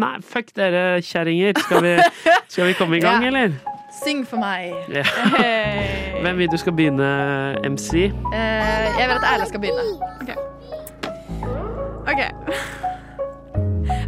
nei, 0.00 0.16
fuck 0.22 0.54
dere 0.54 1.02
kjerringer. 1.02 1.52
Skal, 1.58 1.82
vi- 1.82 2.32
skal 2.48 2.64
vi 2.66 2.72
komme 2.80 2.96
i 2.96 3.00
gang, 3.00 3.22
Ja. 3.24 3.28
eller? 3.28 3.75
Syng 4.04 4.26
for 4.28 4.40
meg. 4.40 4.74
Ja. 4.92 5.04
Hey. 5.36 6.20
Hvem 6.20 6.38
vil 6.38 6.50
du 6.52 6.56
skal 6.60 6.74
begynne, 6.76 7.08
MC? 7.64 8.10
Uh, 8.32 8.34
jeg 8.98 9.08
vil 9.08 9.14
at 9.16 9.26
Erle 9.32 9.48
skal 9.48 9.60
begynne. 9.60 10.36
OK. 12.06 12.20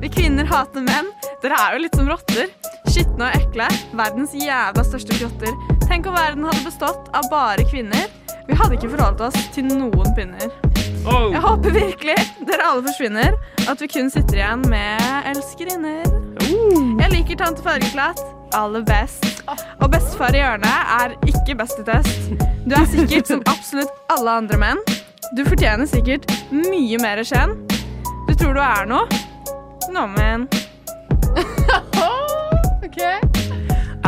Vi 0.02 0.08
kvinner 0.12 0.46
hater 0.46 0.84
menn. 0.84 1.10
Dere 1.42 1.58
er 1.58 1.76
jo 1.76 1.82
litt 1.82 1.96
som 1.98 2.08
rotter. 2.10 2.52
Skitne 2.88 3.28
og 3.28 3.40
ekle. 3.40 3.66
Verdens 3.98 4.36
jævla 4.36 4.84
største 4.86 5.18
krotter. 5.18 5.52
Tenk 5.88 6.06
om 6.08 6.16
verden 6.16 6.46
hadde 6.48 6.64
bestått 6.66 7.10
av 7.16 7.28
bare 7.32 7.66
kvinner. 7.70 8.08
Vi 8.48 8.56
hadde 8.56 8.78
ikke 8.78 8.92
forholdt 8.94 9.24
oss 9.28 9.36
til 9.54 9.68
noen 9.68 10.14
pinner. 10.16 10.52
Oh. 11.08 11.28
Jeg 11.32 11.40
håper 11.44 11.74
virkelig 11.74 12.16
dere 12.48 12.70
alle 12.70 12.84
forsvinner, 12.88 13.36
at 13.68 13.80
vi 13.80 13.88
kun 13.90 14.10
sitter 14.12 14.40
igjen 14.40 14.64
med 14.72 15.30
elskerinner. 15.30 16.08
Jeg 16.48 17.14
liker 17.14 17.40
tante 17.40 17.64
Fargeklatt 17.64 18.37
aller 18.54 18.84
best. 18.86 19.42
Og 19.80 19.90
bestefar 19.92 20.34
i 20.36 20.42
hjørnet 20.42 20.92
er 20.98 21.14
ikke 21.28 21.56
best 21.58 21.80
i 21.80 21.84
test. 21.86 22.30
Du 22.68 22.74
er 22.76 22.86
sikkert 22.90 23.30
som 23.30 23.42
absolutt 23.48 23.92
alle 24.12 24.38
andre 24.42 24.58
menn. 24.60 24.82
Du 25.36 25.44
fortjener 25.44 25.88
sikkert 25.88 26.28
mye 26.52 27.00
mer 27.02 27.22
skjenn. 27.26 27.56
Du 28.28 28.34
tror 28.34 28.56
du 28.56 28.62
er 28.64 28.88
noe? 28.88 29.04
Nå, 29.92 30.04
men 30.14 30.48
Ok. 32.84 33.00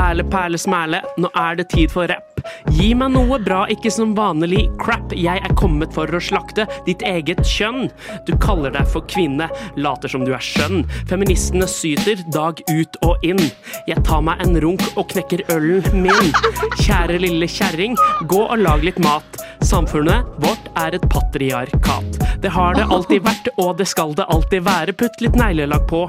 Erle 0.01 0.25
perle 0.33 0.59
smæle, 0.61 1.03
nå 1.21 1.29
er 1.37 1.61
det 1.61 1.69
tid 1.73 1.93
for 1.93 2.09
rapp. 2.11 2.30
Gi 2.77 2.93
meg 2.99 3.13
noe 3.15 3.39
bra, 3.43 3.65
ikke 3.73 3.93
som 3.93 4.15
vanlig 4.17 4.67
crap. 4.81 5.15
Jeg 5.17 5.43
er 5.45 5.57
kommet 5.59 5.95
for 5.97 6.11
å 6.11 6.23
slakte 6.23 6.67
ditt 6.87 7.03
eget 7.07 7.43
kjønn. 7.47 7.89
Du 8.29 8.35
kaller 8.43 8.75
deg 8.75 8.89
for 8.91 9.07
kvinne, 9.11 9.51
later 9.77 10.13
som 10.13 10.25
du 10.27 10.33
er 10.37 10.45
skjønn. 10.45 10.85
Feministene 11.11 11.69
syter 11.71 12.23
dag 12.35 12.63
ut 12.71 13.01
og 13.07 13.27
inn. 13.27 13.43
Jeg 13.91 14.05
tar 14.07 14.25
meg 14.27 14.43
en 14.45 14.59
runk 14.63 14.85
og 14.95 15.09
knekker 15.13 15.45
ølen 15.55 16.05
min. 16.07 16.33
Kjære 16.81 17.21
lille 17.23 17.49
kjerring, 17.51 17.99
gå 18.31 18.43
og 18.47 18.59
lag 18.63 18.85
litt 18.87 19.01
mat. 19.03 19.41
Samfunnet 19.67 20.27
vårt 20.41 20.71
er 20.81 20.97
et 20.97 21.05
patriarkat. 21.13 22.21
Det 22.41 22.49
har 22.55 22.75
det 22.79 22.87
alltid 22.89 23.25
vært, 23.27 23.51
og 23.61 23.75
det 23.79 23.87
skal 23.91 24.15
det 24.17 24.25
alltid 24.33 24.65
være. 24.65 24.95
Putt 24.97 25.21
litt 25.21 25.37
neglelag 25.37 25.85
på, 25.91 26.07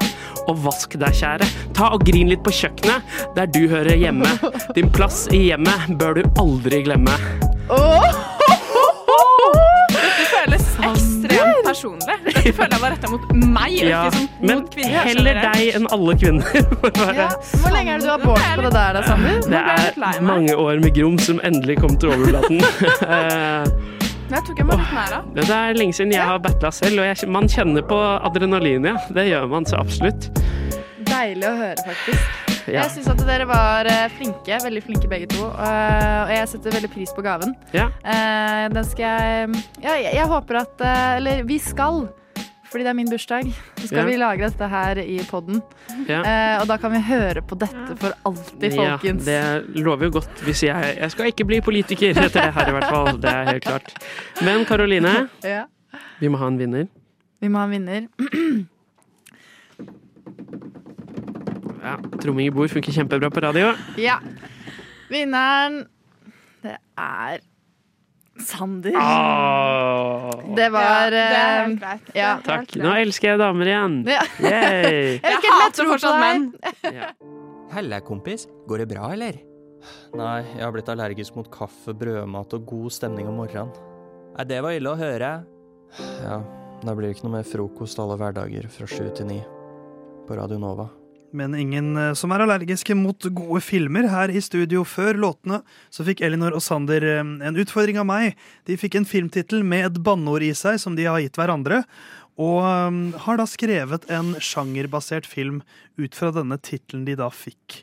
og 0.48 0.62
vask 0.64 0.96
deg, 0.96 1.12
kjære. 1.18 1.48
Ta 1.76 1.90
og 1.92 2.04
grin 2.08 2.30
litt 2.32 2.42
på 2.46 2.54
kjøkkenet, 2.56 3.12
der 3.36 3.50
du 3.52 3.66
hører 3.68 3.98
hjemme. 3.98 4.30
Din 4.76 4.88
plass 4.94 5.26
i 5.34 5.44
hjemmet 5.50 5.92
bør 6.00 6.16
du 6.16 6.21
aldri 6.42 6.82
glemme. 6.86 7.14
Dette 9.92 10.24
føles 10.30 10.64
ekstremt 10.82 11.62
personlig. 11.66 12.16
Dette 12.26 12.52
føler 12.56 12.74
jeg 12.74 12.82
var 12.82 12.92
retta 12.94 13.10
mot 13.12 13.24
meg, 13.38 13.76
Ja, 13.82 14.02
liksom, 14.06 14.26
mot 14.40 14.48
men 14.50 14.62
kvinner. 14.72 15.06
heller 15.06 15.40
deg 15.46 15.60
enn 15.78 15.86
alle 15.96 16.12
kvinner. 16.20 16.50
Ja. 17.22 17.28
Hvor 17.62 17.72
lenge 17.74 17.92
er 17.94 18.00
det 18.02 18.06
du 18.06 18.10
har 18.12 18.22
båret 18.22 18.54
på 18.58 18.62
det 18.66 18.72
der, 18.74 18.96
da, 18.96 19.02
Sander? 19.06 19.40
Det 19.46 19.62
er 19.62 20.20
mange 20.26 20.54
år 20.58 20.80
med 20.82 20.94
grums 20.96 21.26
som 21.28 21.40
endelig 21.46 21.76
kom 21.82 21.96
til 22.00 22.12
overflaten. 22.14 22.62
Eh, 23.12 23.64
Men 24.32 24.38
jeg 24.38 24.44
tok 24.46 24.60
jeg 24.62 24.66
meg 24.68 24.78
litt 24.80 24.92
nær 24.96 25.12
av. 25.18 25.26
Det 25.36 25.44
er 25.52 25.74
lenge 25.76 25.92
siden 25.98 26.12
jeg 26.14 26.24
har 26.24 26.38
battla 26.40 26.70
selv, 26.72 27.02
og 27.02 27.08
jeg, 27.10 27.28
man 27.28 27.48
kjenner 27.52 27.84
på 27.84 27.98
adrenalin, 28.24 28.86
ja. 28.88 28.94
Det 29.12 29.26
gjør 29.28 29.50
man 29.52 29.66
så 29.68 29.76
absolutt. 29.82 30.30
Deilig 31.10 31.46
å 31.50 31.54
høre, 31.58 31.76
faktisk. 31.84 32.51
Ja. 32.68 32.82
Jeg 32.84 32.90
syns 32.94 33.08
at 33.10 33.22
dere 33.26 33.46
var 33.50 33.88
eh, 33.90 34.08
flinke, 34.18 34.58
veldig 34.62 34.82
flinke 34.86 35.08
begge 35.10 35.26
to. 35.32 35.46
eh, 35.50 36.22
Og 36.22 36.30
jeg 36.30 36.48
setter 36.52 36.70
veldig 36.76 36.90
pris 36.94 37.12
på 37.16 37.22
gaven. 37.24 37.54
Ja. 37.74 37.88
Eh, 38.04 38.68
Den 38.72 38.84
skal 38.84 39.04
jeg 39.04 39.62
Ja, 39.82 39.94
jeg, 39.98 40.26
håper 40.30 40.60
at 40.62 40.80
Eller 41.18 41.42
vi 41.42 41.58
skal. 41.58 42.08
Fordi 42.72 42.84
det 42.86 42.88
er 42.88 42.96
min 42.96 43.10
bursdag. 43.10 43.50
Så 43.76 43.86
skal 43.90 43.98
Ja. 43.98 44.04
vi 44.08 44.16
lage 44.16 44.38
dette 44.48 44.68
her 44.68 44.96
i 45.02 45.18
poden. 45.28 45.60
Ja. 46.08 46.22
og 46.62 46.66
da 46.68 46.76
kan 46.78 46.90
vi 46.92 47.00
høre 47.04 47.42
på 47.42 47.58
dette 47.58 47.96
for 48.00 48.14
alltid, 48.24 48.72
Ja, 48.72 48.96
folkens. 48.96 49.24
det 49.26 49.76
lover 49.76 50.04
jo 50.08 50.10
godt 50.20 50.40
hvis 50.46 50.62
jeg 50.62 50.96
Jeg 50.98 51.10
skal 51.10 51.26
ikke 51.26 51.44
bli 51.46 51.60
politiker 51.60 52.10
etter 52.16 52.30
det 52.46 52.54
her, 52.54 52.68
i 52.68 52.72
hvert 52.72 52.88
fall. 52.88 53.18
Det 53.18 53.28
er 53.30 53.44
helt 53.44 53.64
klart. 53.64 53.92
Men 54.42 54.64
Karoline, 54.64 55.28
Ja. 55.44 55.64
vi 56.20 56.28
må 56.28 56.38
ha 56.38 56.46
en 56.46 56.56
vinner. 56.58 56.88
Vi 57.42 57.48
må 57.48 57.58
ha 57.58 57.64
en 57.64 57.70
vinner. 57.70 58.08
Ja, 61.82 61.96
Tromming 62.22 62.46
i 62.46 62.52
bord 62.54 62.70
funker 62.70 62.94
kjempebra 62.94 63.30
på 63.34 63.42
radio. 63.42 63.72
Ja. 63.98 64.18
Vinneren, 65.10 65.82
det 66.62 66.76
er 66.98 67.42
Sander. 68.42 68.94
Oh. 68.96 70.30
Det 70.56 70.68
var 70.72 70.82
Ja, 70.82 71.10
det 71.12 71.18
er 71.20 71.64
eh, 71.66 71.74
greit. 71.76 72.06
Det 72.06 72.16
Ja. 72.16 72.30
Takk. 72.46 72.76
Nå 72.80 72.94
elsker 73.02 73.32
jeg 73.34 73.40
damer 73.42 73.68
igjen. 73.68 73.98
Ja. 74.08 74.22
Jeg, 74.52 75.20
jeg 75.22 75.52
hater 75.58 75.90
fortsatt 75.90 76.20
menn. 76.22 76.48
Ja. 76.98 77.12
Helle, 77.72 78.00
kompis. 78.04 78.46
Går 78.68 78.82
det 78.82 78.88
bra, 78.94 79.10
eller? 79.14 79.38
Nei, 80.14 80.42
jeg 80.54 80.60
har 80.62 80.72
blitt 80.74 80.88
allergisk 80.92 81.36
mot 81.38 81.48
kaffe, 81.52 81.94
brødmat 81.96 82.52
og 82.54 82.66
god 82.68 82.92
stemning 82.94 83.28
om 83.30 83.38
morgenen. 83.40 83.72
Nei, 84.36 84.44
det 84.48 84.60
var 84.64 84.76
ille 84.76 84.92
å 84.92 84.98
høre. 85.00 85.30
Ja, 86.22 86.36
da 86.84 86.94
blir 86.96 87.08
det 87.08 87.16
ikke 87.16 87.26
noe 87.28 87.38
mer 87.38 87.48
frokost 87.48 88.00
alle 88.02 88.18
hverdager 88.20 88.68
fra 88.72 88.88
sju 88.88 89.08
til 89.16 89.28
ni. 89.32 89.40
På 90.28 90.36
Radio 90.38 90.60
Nova. 90.60 90.88
Men 91.36 91.56
ingen 91.58 91.96
eh, 91.96 92.12
som 92.18 92.32
er 92.34 92.44
allergiske 92.44 92.96
mot 92.98 93.28
gode 93.32 93.62
filmer. 93.64 94.08
Her 94.12 94.32
i 94.32 94.42
studio 94.44 94.84
før 94.88 95.18
låtene 95.20 95.62
så 95.92 96.06
fikk 96.06 96.22
Elinor 96.24 96.56
og 96.56 96.64
Sander 96.64 97.04
eh, 97.04 97.22
en 97.22 97.60
utfordring 97.60 98.00
av 98.02 98.08
meg. 98.08 98.40
De 98.68 98.78
fikk 98.80 98.98
en 99.00 99.08
filmtittel 99.08 99.64
med 99.66 99.88
et 99.88 100.02
banneord 100.04 100.44
i 100.44 100.52
seg 100.56 100.80
som 100.82 100.98
de 100.98 101.08
har 101.08 101.22
gitt 101.24 101.38
hverandre. 101.40 101.82
Og 102.40 102.64
um, 102.64 103.00
har 103.26 103.36
da 103.36 103.44
skrevet 103.44 104.06
en 104.12 104.32
sjangerbasert 104.40 105.26
film 105.28 105.60
ut 106.00 106.16
fra 106.16 106.30
denne 106.32 106.56
tittelen 106.64 107.04
de 107.04 107.16
da 107.20 107.28
fikk. 107.28 107.82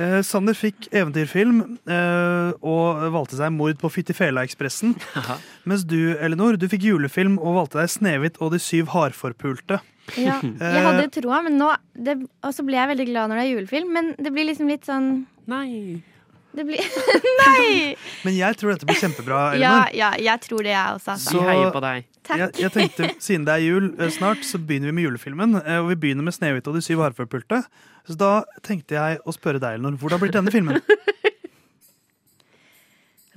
Eh, 0.00 0.20
Sander 0.24 0.56
fikk 0.56 0.88
eventyrfilm 0.94 1.60
eh, 1.84 2.50
og 2.62 3.04
valgte 3.12 3.36
seg 3.36 3.52
'Mord 3.52 3.76
på 3.82 3.90
Fyttifela-ekspressen'. 3.92 4.94
Mens 5.68 5.84
du, 5.84 6.14
Elinor, 6.16 6.56
du 6.56 6.68
fikk 6.70 6.86
julefilm 6.88 7.36
og 7.38 7.58
valgte 7.58 7.82
deg 7.82 7.92
'Snehvit 7.92 8.40
og 8.40 8.54
de 8.54 8.62
syv 8.62 8.94
hardforpulte'. 8.94 9.82
Ja, 10.18 10.40
jeg 10.74 10.84
hadde 10.86 11.08
troa, 11.14 11.42
men 11.46 11.58
nå 11.60 11.70
Og 12.42 12.52
så 12.56 12.64
ble 12.66 12.76
jeg 12.80 12.88
veldig 12.94 13.06
glad 13.12 13.30
når 13.30 13.36
det 13.40 13.44
er 13.46 13.52
julefilm, 13.54 13.92
men 13.92 14.14
det 14.18 14.32
blir 14.34 14.48
liksom 14.50 14.68
litt 14.72 14.86
sånn 14.88 15.10
Nei. 15.50 16.02
Det 16.54 16.64
blir 16.66 16.82
Nei! 17.44 17.94
Men 18.26 18.34
jeg 18.34 18.56
tror 18.58 18.72
dette 18.74 18.86
blir 18.88 18.98
kjempebra, 18.98 19.40
Ja, 19.54 19.84
Elinor. 19.86 19.92
ja, 19.94 20.08
jeg 20.18 20.40
tror 20.48 20.62
det, 20.66 20.72
jeg 20.74 20.96
også. 20.98 21.14
Vi 21.38 21.44
heier 21.46 21.70
på 21.74 21.82
deg. 21.84 22.08
Takk. 22.26 22.38
Jeg, 22.40 22.50
jeg 22.64 22.72
tenkte, 22.74 23.10
Siden 23.22 23.44
det 23.46 23.54
er 23.54 23.62
jul 23.64 23.86
eh, 23.98 24.10
snart, 24.10 24.42
så 24.46 24.58
begynner 24.58 24.90
vi 24.90 24.96
med 24.98 25.04
julefilmen. 25.06 25.54
eh, 25.62 25.78
Og 25.78 25.88
vi 25.92 25.96
begynner 26.02 26.26
med 26.26 26.34
'Snehvit 26.34 26.66
og 26.66 26.74
de 26.74 26.82
syv 26.82 26.98
hardforpulte'. 27.04 27.62
Så 28.10 28.16
da 28.18 28.32
tenkte 28.66 28.98
jeg 28.98 29.20
å 29.22 29.30
spørre 29.36 29.60
deg, 29.62 29.78
Elinor, 29.78 29.94
hvordan 30.02 30.18
blir 30.20 30.32
denne 30.34 30.50
filmen? 30.50 30.82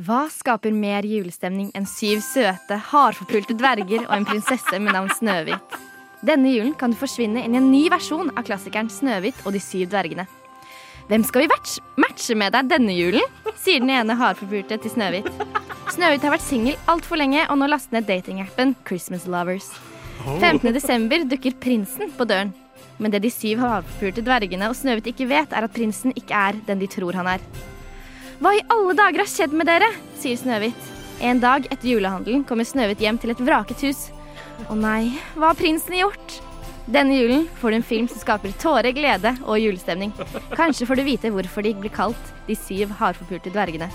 Hva 0.04 0.24
skaper 0.34 0.74
mer 0.74 1.06
julestemning 1.06 1.70
enn 1.78 1.86
syv 1.88 2.24
søte, 2.26 2.80
hardforpulte 2.90 3.54
dverger 3.60 4.08
og 4.08 4.16
en 4.18 4.26
prinsesse 4.26 4.80
med 4.82 4.92
navn 4.98 5.12
Snøhvit? 5.14 5.76
Denne 6.24 6.54
julen 6.54 6.72
kan 6.80 6.94
du 6.94 6.96
forsvinne 6.96 7.44
inn 7.44 7.56
i 7.56 7.60
en 7.60 7.68
ny 7.72 7.84
versjon 7.92 8.32
av 8.32 8.46
klassikeren 8.48 8.88
Snøhvit 8.92 9.44
og 9.44 9.52
de 9.56 9.60
syv 9.60 9.90
dvergene. 9.92 10.24
Hvem 11.10 11.24
skal 11.28 11.44
vi 11.44 11.50
matche 12.00 12.36
med 12.40 12.56
deg 12.56 12.70
denne 12.72 12.96
julen? 12.96 13.26
sier 13.60 13.84
den 13.84 13.92
ene 13.92 14.16
hardforpulte 14.20 14.78
til 14.84 14.92
Snøhvit. 14.92 15.28
Snøhvit 15.92 16.24
har 16.24 16.34
vært 16.34 16.46
singel 16.46 16.80
altfor 16.92 17.20
lenge 17.20 17.44
og 17.50 17.60
nå 17.60 17.68
lastet 17.68 17.98
ned 17.98 18.08
datingappen 18.08 18.74
Christmas 18.88 19.28
Lovers. 19.28 19.68
15. 20.24 20.72
desember 20.72 21.28
dukker 21.28 21.56
prinsen 21.60 22.12
på 22.16 22.28
døren. 22.28 22.56
Men 23.04 23.12
det 23.12 23.24
de 23.26 23.32
syv 23.34 23.60
hardforpulte 23.64 24.24
dvergene 24.24 24.72
og 24.72 24.80
Snøhvit 24.80 25.12
ikke 25.12 25.28
vet, 25.28 25.52
er 25.52 25.68
at 25.68 25.76
prinsen 25.76 26.16
ikke 26.16 26.40
er 26.40 26.60
den 26.68 26.80
de 26.80 26.88
tror 26.92 27.20
han 27.20 27.30
er. 27.36 27.44
Hva 28.40 28.56
i 28.56 28.64
alle 28.72 28.96
dager 28.96 29.26
har 29.26 29.32
skjedd 29.32 29.56
med 29.56 29.68
dere? 29.68 29.92
sier 30.20 30.40
Snøhvit. 30.40 30.92
En 31.24 31.44
dag 31.44 31.68
etter 31.70 31.94
julehandelen 31.94 32.48
kommer 32.48 32.68
Snøhvit 32.68 33.04
hjem 33.04 33.20
til 33.20 33.36
et 33.36 33.44
vraket 33.44 33.84
hus. 33.88 34.08
Å 34.70 34.76
nei, 34.80 35.14
hva 35.36 35.52
har 35.52 35.60
prinsen 35.60 35.96
gjort? 36.00 36.40
Denne 36.84 37.16
julen 37.16 37.46
får 37.62 37.72
du 37.72 37.76
en 37.78 37.86
film 37.88 38.08
som 38.12 38.20
skaper 38.20 38.52
tårer, 38.60 38.92
glede 38.92 39.32
og 39.48 39.56
julestemning. 39.62 40.12
Kanskje 40.52 40.88
får 40.90 41.00
du 41.00 41.04
vite 41.08 41.32
hvorfor 41.32 41.64
de 41.64 41.72
blir 41.80 41.94
kalt 41.96 42.32
De 42.48 42.58
syv 42.60 42.92
hardforpulte 43.00 43.54
dvergene. 43.54 43.88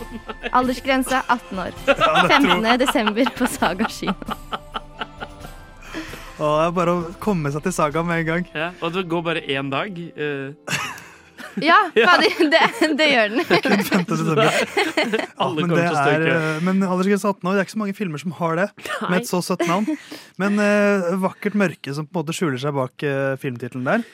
Aldersgrense 0.56 1.20
18 1.28 1.60
år. 1.66 1.76
15. 1.84 2.64
desember 2.80 3.28
på 3.36 3.50
Saga 3.52 3.90
kino. 3.92 4.16
Å, 6.38 6.48
det 6.48 6.64
er 6.68 6.74
bare 6.76 6.92
å 6.94 7.06
komme 7.20 7.50
seg 7.52 7.64
til 7.66 7.74
Saga 7.74 8.04
med 8.06 8.22
en 8.22 8.28
gang. 8.28 8.44
Ja, 8.54 8.70
og 8.80 8.94
det 8.94 9.04
går 9.10 9.24
bare 9.26 9.42
én 9.50 9.68
dag. 9.72 9.92
eh, 9.98 10.78
Ja, 11.64 11.78
fader, 12.08 12.50
det, 12.52 12.62
det 12.98 13.08
gjør 13.10 13.34
den. 13.34 13.44
5. 13.48 14.04
desember. 14.10 14.42
Ja, 14.44 15.26
Alle 15.44 15.64
men, 15.64 15.74
det 15.74 15.88
til 15.88 15.98
å 15.98 16.04
er, 16.12 16.26
eh, 16.34 16.62
men 16.66 16.84
aldersgrense 16.86 17.32
18 17.32 17.50
år, 17.50 17.56
det 17.56 17.62
er 17.62 17.68
ikke 17.68 17.76
så 17.76 17.82
mange 17.82 17.96
filmer 17.98 18.22
som 18.22 18.36
har 18.38 18.58
det. 18.60 18.68
Nei. 18.86 19.10
Med 19.10 19.18
et 19.20 19.30
så 19.30 19.42
søtt 19.44 19.66
navn. 19.68 19.98
Men 20.40 20.60
uh, 20.62 21.10
vakkert 21.24 21.58
mørke 21.58 21.94
som 21.96 22.06
på 22.08 22.16
en 22.16 22.22
måte 22.22 22.36
skjuler 22.36 22.60
seg 22.62 22.76
bak 22.76 23.06
uh, 23.06 23.34
filmtittelen 23.42 23.88
der. 23.88 24.06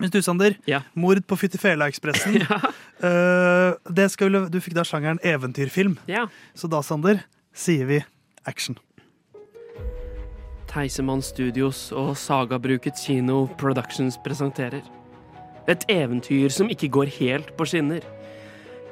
Men 0.00 0.10
du, 0.10 0.22
Sander, 0.24 0.56
'Mord 0.94 1.20
på 1.28 1.36
Fyttifela-ekspressen'. 1.36 2.40
ja. 2.42 2.56
uh, 3.04 4.06
skulle- 4.08 4.48
du 4.50 4.58
fikk 4.60 4.74
da 4.78 4.86
sjangeren 4.88 5.20
eventyrfilm. 5.22 5.98
Ja. 6.10 6.26
Så 6.54 6.70
da, 6.72 6.82
Sander, 6.82 7.22
sier 7.54 7.86
vi 7.86 8.00
action. 8.48 8.78
Theisemann 10.72 11.20
Studios 11.20 11.90
og 11.92 12.16
Sagabrukets 12.16 13.04
kino 13.04 13.44
Productions 13.60 14.16
presenterer. 14.24 14.80
Et 15.70 15.84
eventyr 15.94 16.50
som 16.50 16.70
ikke 16.72 16.90
går 16.90 17.12
helt 17.20 17.52
på 17.56 17.66
skinner. 17.70 18.02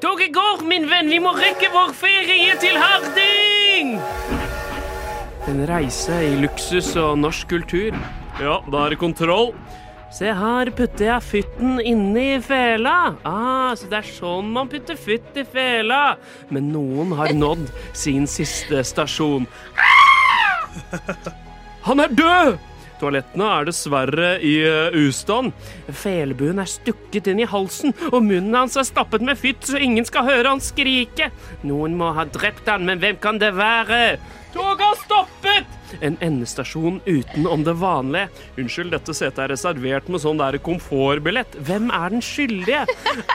Toget 0.01 0.33
går, 0.33 0.63
min 0.65 0.87
venn! 0.89 1.11
Vi 1.11 1.19
må 1.21 1.35
rekke 1.37 1.69
vår 1.75 1.91
ferie 1.99 2.55
til 2.63 2.79
Harding! 2.79 3.99
En 5.51 5.61
reise 5.69 6.15
i 6.25 6.37
luksus 6.41 6.93
og 7.01 7.19
norsk 7.19 7.51
kultur. 7.51 7.97
Ja, 8.41 8.61
da 8.71 8.85
er 8.85 8.95
det 8.95 9.01
kontroll. 9.03 9.51
Se 10.15 10.31
her 10.35 10.71
putter 10.75 11.07
jeg 11.07 11.27
fytten 11.27 11.77
inni 11.87 12.39
fela. 12.43 13.15
Ah, 13.27 13.75
så 13.79 13.91
det 13.91 14.01
er 14.01 14.09
sånn 14.15 14.49
man 14.55 14.71
putter 14.71 14.99
fytt 14.99 15.37
i 15.39 15.45
fela. 15.47 16.17
Men 16.51 16.73
noen 16.73 17.13
har 17.19 17.35
nådd 17.35 17.69
sin 17.93 18.27
siste 18.31 18.83
stasjon. 18.87 19.47
Han 21.87 22.03
er 22.03 22.13
død! 22.15 22.70
Toalettene 23.01 23.49
er 23.57 23.69
dessverre 23.69 24.31
i 24.45 24.55
uh, 24.67 24.97
ustand. 25.07 25.55
Felbuen 26.03 26.61
er 26.61 26.69
stukket 26.71 27.31
inn 27.33 27.43
i 27.43 27.49
halsen, 27.49 27.97
og 28.13 28.21
munnen 28.27 28.57
hans 28.57 28.77
er 28.81 28.89
stappet 28.89 29.25
med 29.25 29.41
fytt, 29.41 29.65
så 29.65 29.81
ingen 29.81 30.07
skal 30.09 30.29
høre 30.29 30.53
han 30.53 30.63
skrike. 30.65 31.31
Noen 31.67 31.97
må 31.99 32.13
ha 32.17 32.29
drept 32.29 32.69
han, 32.71 32.87
men 32.89 33.01
hvem 33.03 33.21
kan 33.23 33.41
det 33.41 33.55
være? 33.57 34.19
Toget 34.55 34.85
har 34.85 35.05
stoppet! 35.07 35.80
En 36.01 36.17
endestasjon 36.25 37.01
utenom 37.07 37.65
det 37.67 37.75
vanlige. 37.81 38.29
Unnskyld, 38.61 38.93
dette 38.95 39.15
setet 39.17 39.43
er 39.45 39.53
reservert 39.55 40.09
med 40.11 40.23
sånn 40.23 40.41
der 40.41 40.59
komfortbillett. 40.63 41.57
Hvem 41.67 41.91
er 41.95 42.15
den 42.15 42.25
skyldige? 42.25 42.85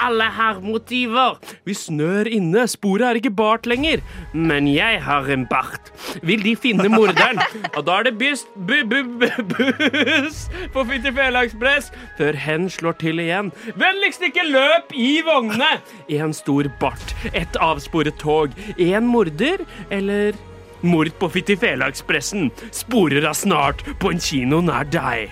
Alle 0.03 0.29
har 0.37 0.61
motiver. 0.63 1.39
Vi 1.67 1.75
snør 1.77 2.29
inne, 2.31 2.65
sporet 2.71 3.09
er 3.09 3.19
ikke 3.19 3.33
bart 3.35 3.67
lenger. 3.69 4.03
Men 4.33 4.69
jeg 4.71 5.01
har 5.05 5.29
en 5.31 5.45
bart. 5.49 5.91
Vil 6.25 6.43
de 6.45 6.55
finne 6.59 6.87
morderen? 6.91 7.41
Og 7.75 7.83
da 7.87 7.99
er 7.99 8.09
det 8.09 8.15
byst, 8.21 8.49
bu, 8.55 8.77
bu, 8.89 9.01
bu, 9.19 9.29
buss 9.51 10.45
på 10.73 10.85
Fyttifela 10.89 11.45
Ekspress 11.45 11.91
før 12.19 12.37
hen 12.45 12.69
slår 12.71 12.97
til 13.01 13.21
igjen. 13.23 13.51
Vennligst 13.79 14.23
ikke 14.25 14.47
løp 14.47 14.95
i 14.95 15.19
vognene! 15.25 15.77
En 16.15 16.33
stor 16.35 16.69
bart, 16.79 17.15
et 17.33 17.59
avsporet 17.61 18.17
tog, 18.21 18.53
en 18.77 19.07
morder 19.09 19.65
eller 19.93 20.37
Mord 20.81 21.13
på 21.19 21.29
Fittifelaekspressen 21.37 22.49
sporer 22.75 23.25
av 23.29 23.37
snart 23.37 23.83
på 24.01 24.11
en 24.11 24.21
kino 24.21 24.61
nær 24.65 24.87
deg. 24.91 25.31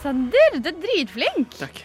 Sander, 0.00 0.58
du 0.58 0.70
er 0.70 0.76
dritflink! 0.80 1.56
Takk. 1.60 1.84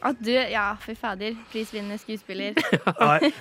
At 0.00 0.18
du, 0.22 0.30
ja, 0.30 0.70
fy 0.82 0.94
fader. 0.98 1.36
Prisvinnende 1.52 1.98
skuespiller. 2.00 2.56
Nei. 3.02 3.32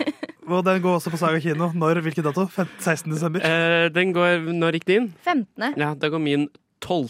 Og 0.45 0.61
den 0.65 0.81
går 0.83 0.99
også 0.99 1.13
på 1.13 1.19
Saga 1.21 1.39
kino. 1.41 1.71
Når, 1.73 2.01
hvilken 2.05 2.25
dato? 2.25 2.45
16. 2.49 3.09
desember? 3.13 3.45
Eh, 3.45 3.87
den 3.93 4.13
går 4.13 4.45
Når 4.53 4.79
gikk 4.79 4.87
din? 4.89 5.09
15. 5.25 5.73
Ja, 5.81 5.93
da 5.97 6.11
går 6.13 6.21
min 6.21 6.47
12. 6.85 7.09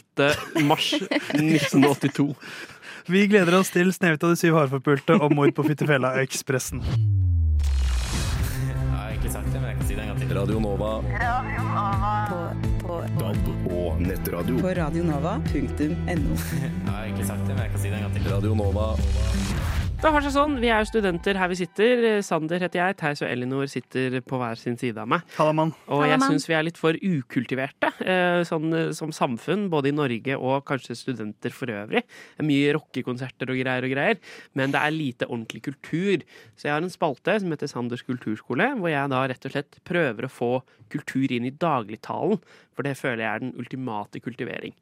mars 0.67 0.93
1982. 1.35 2.29
Vi 3.11 3.27
gleder 3.29 3.59
oss 3.59 3.69
til 3.69 3.91
'Snehvit 3.93 4.23
og 4.23 4.33
de 4.33 4.39
syv 4.39 4.55
hardforpulte' 4.57 5.19
og 5.19 5.35
'Mord 5.35 5.53
på 5.53 5.67
Fyttifela-ekspressen'. 5.67 7.14
Kan 10.35 10.59
Nova. 10.59 10.99
Radio 10.99 11.63
Nova. 11.63 12.27
På, 12.29 12.87
på, 12.87 12.93
Radio 12.93 13.13
Nova. 13.15 13.33
DAB 13.33 13.71
og 13.71 14.01
nettradio. 14.01 14.59
På 14.59 14.67
radionova.no. 14.67 15.63
Jeg 15.79 16.91
har 16.91 17.03
egentlig 17.03 17.25
sagt 17.25 17.47
det, 17.47 17.53
men 17.55 17.63
jeg 17.63 17.71
kan 17.71 17.79
si 17.79 17.87
det 17.87 17.95
en 17.95 18.03
gang 18.03 18.13
til. 18.17 18.27
Radio 18.33 18.55
Nova. 18.59 18.89
Det 19.95 20.11
har 20.11 20.21
seg 20.21 20.33
sånn, 20.35 20.57
Vi 20.59 20.67
er 20.69 20.83
jo 20.83 20.87
studenter 20.89 21.37
her 21.39 21.49
vi 21.49 21.55
sitter. 21.57 22.03
Sander 22.25 22.61
heter 22.61 22.81
jeg. 22.81 22.95
Theis 22.99 23.21
og 23.23 23.29
Elinor 23.29 23.69
sitter 23.71 24.19
på 24.27 24.37
hver 24.37 24.59
sin 24.59 24.75
side 24.77 24.99
av 25.01 25.07
meg. 25.09 25.23
Hallamann. 25.37 25.71
Og 25.87 26.03
jeg 26.05 26.19
syns 26.21 26.45
vi 26.49 26.55
er 26.57 26.65
litt 26.67 26.77
for 26.77 26.99
ukultiverte 26.99 27.89
eh, 28.03 28.41
sånn, 28.45 28.67
eh, 28.75 28.91
som 28.97 29.13
samfunn, 29.15 29.65
både 29.71 29.89
i 29.89 29.95
Norge 29.95 30.37
og 30.37 30.65
kanskje 30.67 30.97
studenter 30.99 31.55
for 31.55 31.71
øvrig. 31.73 32.03
Er 32.37 32.47
mye 32.47 32.75
rockekonserter 32.77 33.49
og 33.49 33.61
greier 33.61 33.87
og 33.87 33.95
greier, 33.95 34.21
men 34.53 34.75
det 34.75 34.83
er 34.83 34.93
lite 34.93 35.29
ordentlig 35.31 35.63
kultur. 35.71 36.27
Så 36.53 36.67
jeg 36.67 36.75
har 36.75 36.83
en 36.83 36.93
spalte 36.93 37.39
som 37.41 37.55
heter 37.55 37.71
Sanders 37.71 38.05
kulturskole, 38.05 38.73
hvor 38.77 38.91
jeg 38.91 39.13
da 39.15 39.23
rett 39.31 39.49
og 39.49 39.55
slett 39.55 39.79
prøver 39.87 40.27
å 40.27 40.33
få 40.35 40.51
kultur 40.93 41.31
inn 41.33 41.47
i 41.47 41.55
dagligtalen. 41.55 42.43
For 42.75 42.83
det 42.83 42.97
føler 42.99 43.23
jeg 43.23 43.31
er 43.35 43.39
den 43.45 43.53
ultimate 43.61 44.19
kultivering. 44.19 44.73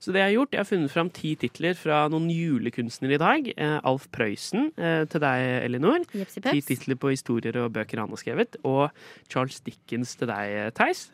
Så 0.00 0.12
det 0.14 0.20
jeg 0.22 0.30
har 0.30 0.36
gjort, 0.38 0.52
jeg 0.56 0.62
har 0.62 0.68
funnet 0.68 0.92
fram 0.92 1.10
ti 1.12 1.34
titler 1.40 1.76
fra 1.76 2.02
noen 2.12 2.28
julekunstnere 2.32 3.16
i 3.18 3.20
dag. 3.20 3.50
Eh, 3.56 3.76
Alf 3.84 4.06
Prøysen 4.14 4.70
eh, 4.80 5.04
til 5.12 5.20
deg, 5.20 5.44
Elinor. 5.66 6.04
Ti 6.14 6.60
titler 6.64 6.96
på 7.00 7.12
historier 7.12 7.58
og 7.60 7.72
bøker 7.76 8.00
han 8.00 8.08
har 8.12 8.20
skrevet. 8.20 8.56
Og 8.64 8.88
Charles 9.28 9.60
Dickens 9.64 10.14
til 10.20 10.30
deg, 10.32 10.72
Theis. 10.76 11.06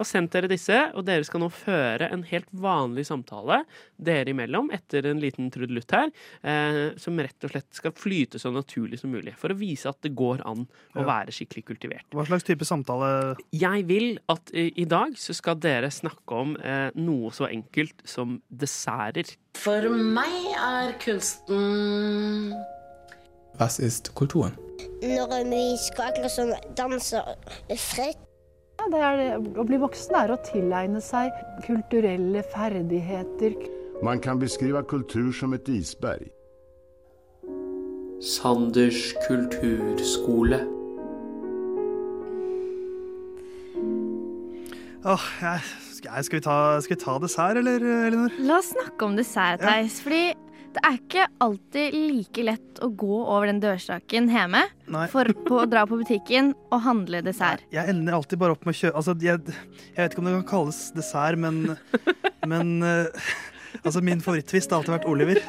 Og 0.00 0.08
sendt 0.08 0.32
dere 0.32 0.48
disse, 0.48 0.78
og 0.96 1.04
dere 1.08 1.24
skal 1.28 1.44
nå 1.44 1.50
føre 1.52 2.08
en 2.12 2.24
helt 2.30 2.48
vanlig 2.56 3.04
samtale 3.08 3.62
dere 3.96 4.32
imellom 4.32 4.68
etter 4.76 5.06
en 5.10 5.20
liten 5.22 5.50
trudelutt 5.52 5.92
her, 5.96 6.10
eh, 6.44 6.80
som 7.00 7.16
rett 7.20 7.44
og 7.46 7.52
slett 7.52 7.68
skal 7.76 7.92
flyte 7.96 8.40
så 8.40 8.52
naturlig 8.52 9.00
som 9.00 9.12
mulig. 9.12 9.36
For 9.40 9.52
å 9.52 9.58
vise 9.60 9.88
at 9.92 10.00
det 10.04 10.14
går 10.16 10.40
an 10.48 10.66
å 10.96 11.00
Ja. 11.00 11.04
være 11.04 11.32
skikkelig 11.36 11.64
kultivert. 11.68 12.08
Hva 12.12 12.24
slags 12.26 12.44
type 12.44 12.64
samtale 12.64 13.36
Jeg 13.52 13.84
vil 13.88 14.18
at 14.28 14.50
i, 14.54 14.70
i 14.80 14.84
dag 14.88 15.12
så 15.16 15.34
skal 15.36 15.56
dere 15.66 15.90
snakke 15.92 16.40
om 16.40 16.54
eh, 16.56 16.88
noe 16.96 17.32
så 17.34 17.48
enkelt 17.50 18.04
som 18.08 18.38
desserter. 18.48 19.34
For 19.58 19.90
meg 19.90 20.54
er 20.54 20.94
kunsten 21.02 22.54
Was 23.56 23.78
ist 23.80 24.14
kulturen? 24.14 24.56
Når 25.02 25.44
vi 25.48 25.62
skal 25.80 26.10
akkurat 26.10 26.30
som 26.30 26.52
danse 26.76 27.22
fritt. 27.80 28.20
Ja, 28.76 28.88
det 28.92 29.00
er 29.00 29.16
det. 29.16 29.56
Å 29.56 29.64
bli 29.64 29.78
voksen 29.80 30.18
er 30.18 30.34
å 30.34 30.36
tilegne 30.44 31.00
seg 31.00 31.32
kulturelle 31.64 32.44
ferdigheter. 32.52 33.56
Man 34.04 34.20
kan 34.20 34.40
beskrive 34.40 34.84
kultur 34.84 35.32
som 35.32 35.56
et 35.56 35.68
isberg. 35.72 36.28
Sanders 38.20 39.14
kulturskole. 39.24 40.75
Åh, 45.06 45.26
jeg, 45.38 45.60
skal, 46.00 46.40
vi 46.40 46.42
ta, 46.42 46.56
skal 46.82 46.96
vi 46.96 46.98
ta 46.98 47.12
dessert, 47.22 47.60
eller, 47.60 47.84
Elinor? 48.08 48.32
La 48.42 48.56
oss 48.58 48.72
snakke 48.72 49.06
om 49.06 49.14
dessert, 49.14 49.62
Theis. 49.62 50.00
Fordi 50.02 50.32
det 50.76 50.82
er 50.84 50.96
ikke 50.98 51.26
alltid 51.46 51.94
like 51.94 52.42
lett 52.44 52.80
å 52.84 52.88
gå 52.90 53.20
over 53.22 53.46
den 53.48 53.62
dørstaken 53.62 54.26
hjemme 54.28 54.64
Nei. 54.92 55.06
for 55.12 55.30
på 55.46 55.62
å 55.62 55.68
dra 55.70 55.86
på 55.88 56.00
butikken 56.02 56.50
og 56.68 56.82
handle 56.84 57.22
dessert. 57.24 57.62
Jeg 57.72 57.88
ender 57.94 58.18
alltid 58.18 58.42
bare 58.42 58.56
opp 58.56 58.66
med 58.66 58.74
å 58.74 58.80
kjøpe 58.82 59.00
altså, 59.00 59.14
jeg, 59.22 59.56
jeg 59.94 60.00
vet 60.02 60.12
ikke 60.12 60.24
om 60.24 60.28
det 60.28 60.34
kan 60.40 60.48
kalles 60.50 60.82
dessert, 60.98 61.40
men, 61.40 61.62
men 62.52 62.76
uh, 62.82 63.32
altså, 63.84 64.02
min 64.04 64.20
favoritttvist 64.26 64.74
har 64.74 64.82
alltid 64.82 64.98
vært 64.98 65.08
Oliver. 65.14 65.40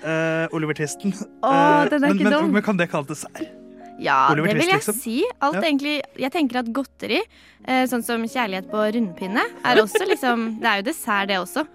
Uh, 0.00 0.48
Oliver-tvisten. 0.56 1.12
Å, 1.44 1.52
Eh, 1.52 1.88
den 1.92 2.04
er 2.04 2.14
men, 2.14 2.18
ikke 2.24 2.32
dum. 2.32 2.54
men 2.56 2.64
kan 2.64 2.80
det 2.80 2.88
kalles 2.90 3.12
dessert? 3.12 3.59
Ja, 4.00 4.30
Oliver 4.32 4.54
det 4.54 4.62
vil 4.62 4.72
jeg 4.72 4.80
liksom. 4.80 4.96
si. 4.96 5.16
Alt 5.40 5.58
Ja. 5.60 5.62
egentlig 5.62 6.00
Jeg 6.16 6.32
tenker 6.32 6.60
at 6.62 6.72
godteri, 6.72 7.20
eh, 7.64 7.84
sånn 7.86 8.04
som 8.04 8.22
kjærlighet 8.22 8.70
på 8.70 8.80
rundpinne, 8.94 9.44
er 9.64 9.82
også 9.82 10.06
liksom 10.08 10.60
Det 10.60 10.68
er 10.68 10.76
jo 10.80 10.88
dessert, 10.90 11.28
det 11.28 11.38
også. 11.38 11.66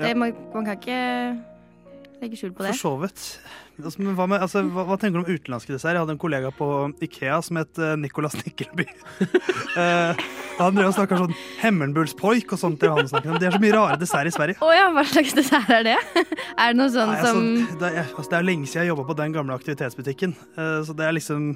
Det, 0.00 0.16
man, 0.16 0.32
man 0.54 0.64
kan 0.64 0.76
ikke 0.76 1.00
legge 2.20 2.36
skjul 2.36 2.52
på 2.52 2.64
det. 2.64 2.74
For 2.74 2.88
så 2.88 2.92
vidt. 3.00 3.24
Altså, 3.80 4.02
men 4.02 4.16
hva, 4.16 4.26
med, 4.28 4.42
altså, 4.44 4.62
hva, 4.68 4.84
hva 4.88 4.96
tenker 5.00 5.20
du 5.20 5.22
om 5.22 5.30
utenlandske 5.30 5.72
dessert? 5.72 5.94
Jeg 5.96 6.02
hadde 6.02 6.14
en 6.16 6.20
kollega 6.20 6.50
på 6.52 6.66
Ikea 7.04 7.38
som 7.44 7.60
het 7.60 7.80
eh, 7.80 7.94
Nicolas 8.00 8.36
Nikkelby. 8.36 8.84
uh, 9.76 10.20
han 10.60 10.76
drev 10.76 10.90
og 10.90 10.96
snakka 10.98 11.20
sånn 11.22 11.32
Hemmelbullspoik 11.62 12.52
og 12.56 12.60
sånt. 12.60 12.82
Det 12.82 12.90
er 12.90 13.56
så 13.56 13.62
mye 13.62 13.76
rare 13.76 13.96
dessert 14.00 14.28
i 14.28 14.34
Sverige. 14.34 14.60
Oh, 14.64 14.72
ja, 14.74 14.90
hva 14.92 15.06
slags 15.08 15.32
dessert 15.38 15.72
er 15.72 15.86
det? 15.92 15.96
er 16.20 16.74
det 16.74 16.76
noe 16.76 16.92
sånn 16.92 17.14
Nei, 17.14 17.18
altså, 17.22 17.32
som 17.32 17.80
det, 17.80 17.92
er, 17.94 18.12
altså, 18.12 18.28
det 18.28 18.38
er 18.40 18.48
lenge 18.50 18.68
siden 18.68 18.84
jeg 18.84 18.92
jobba 18.92 19.08
på 19.08 19.18
den 19.22 19.36
gamle 19.36 19.56
aktivitetsbutikken. 19.56 20.36
Uh, 20.58 20.80
så 20.84 20.96
det 20.96 21.08
er 21.08 21.16
liksom 21.16 21.52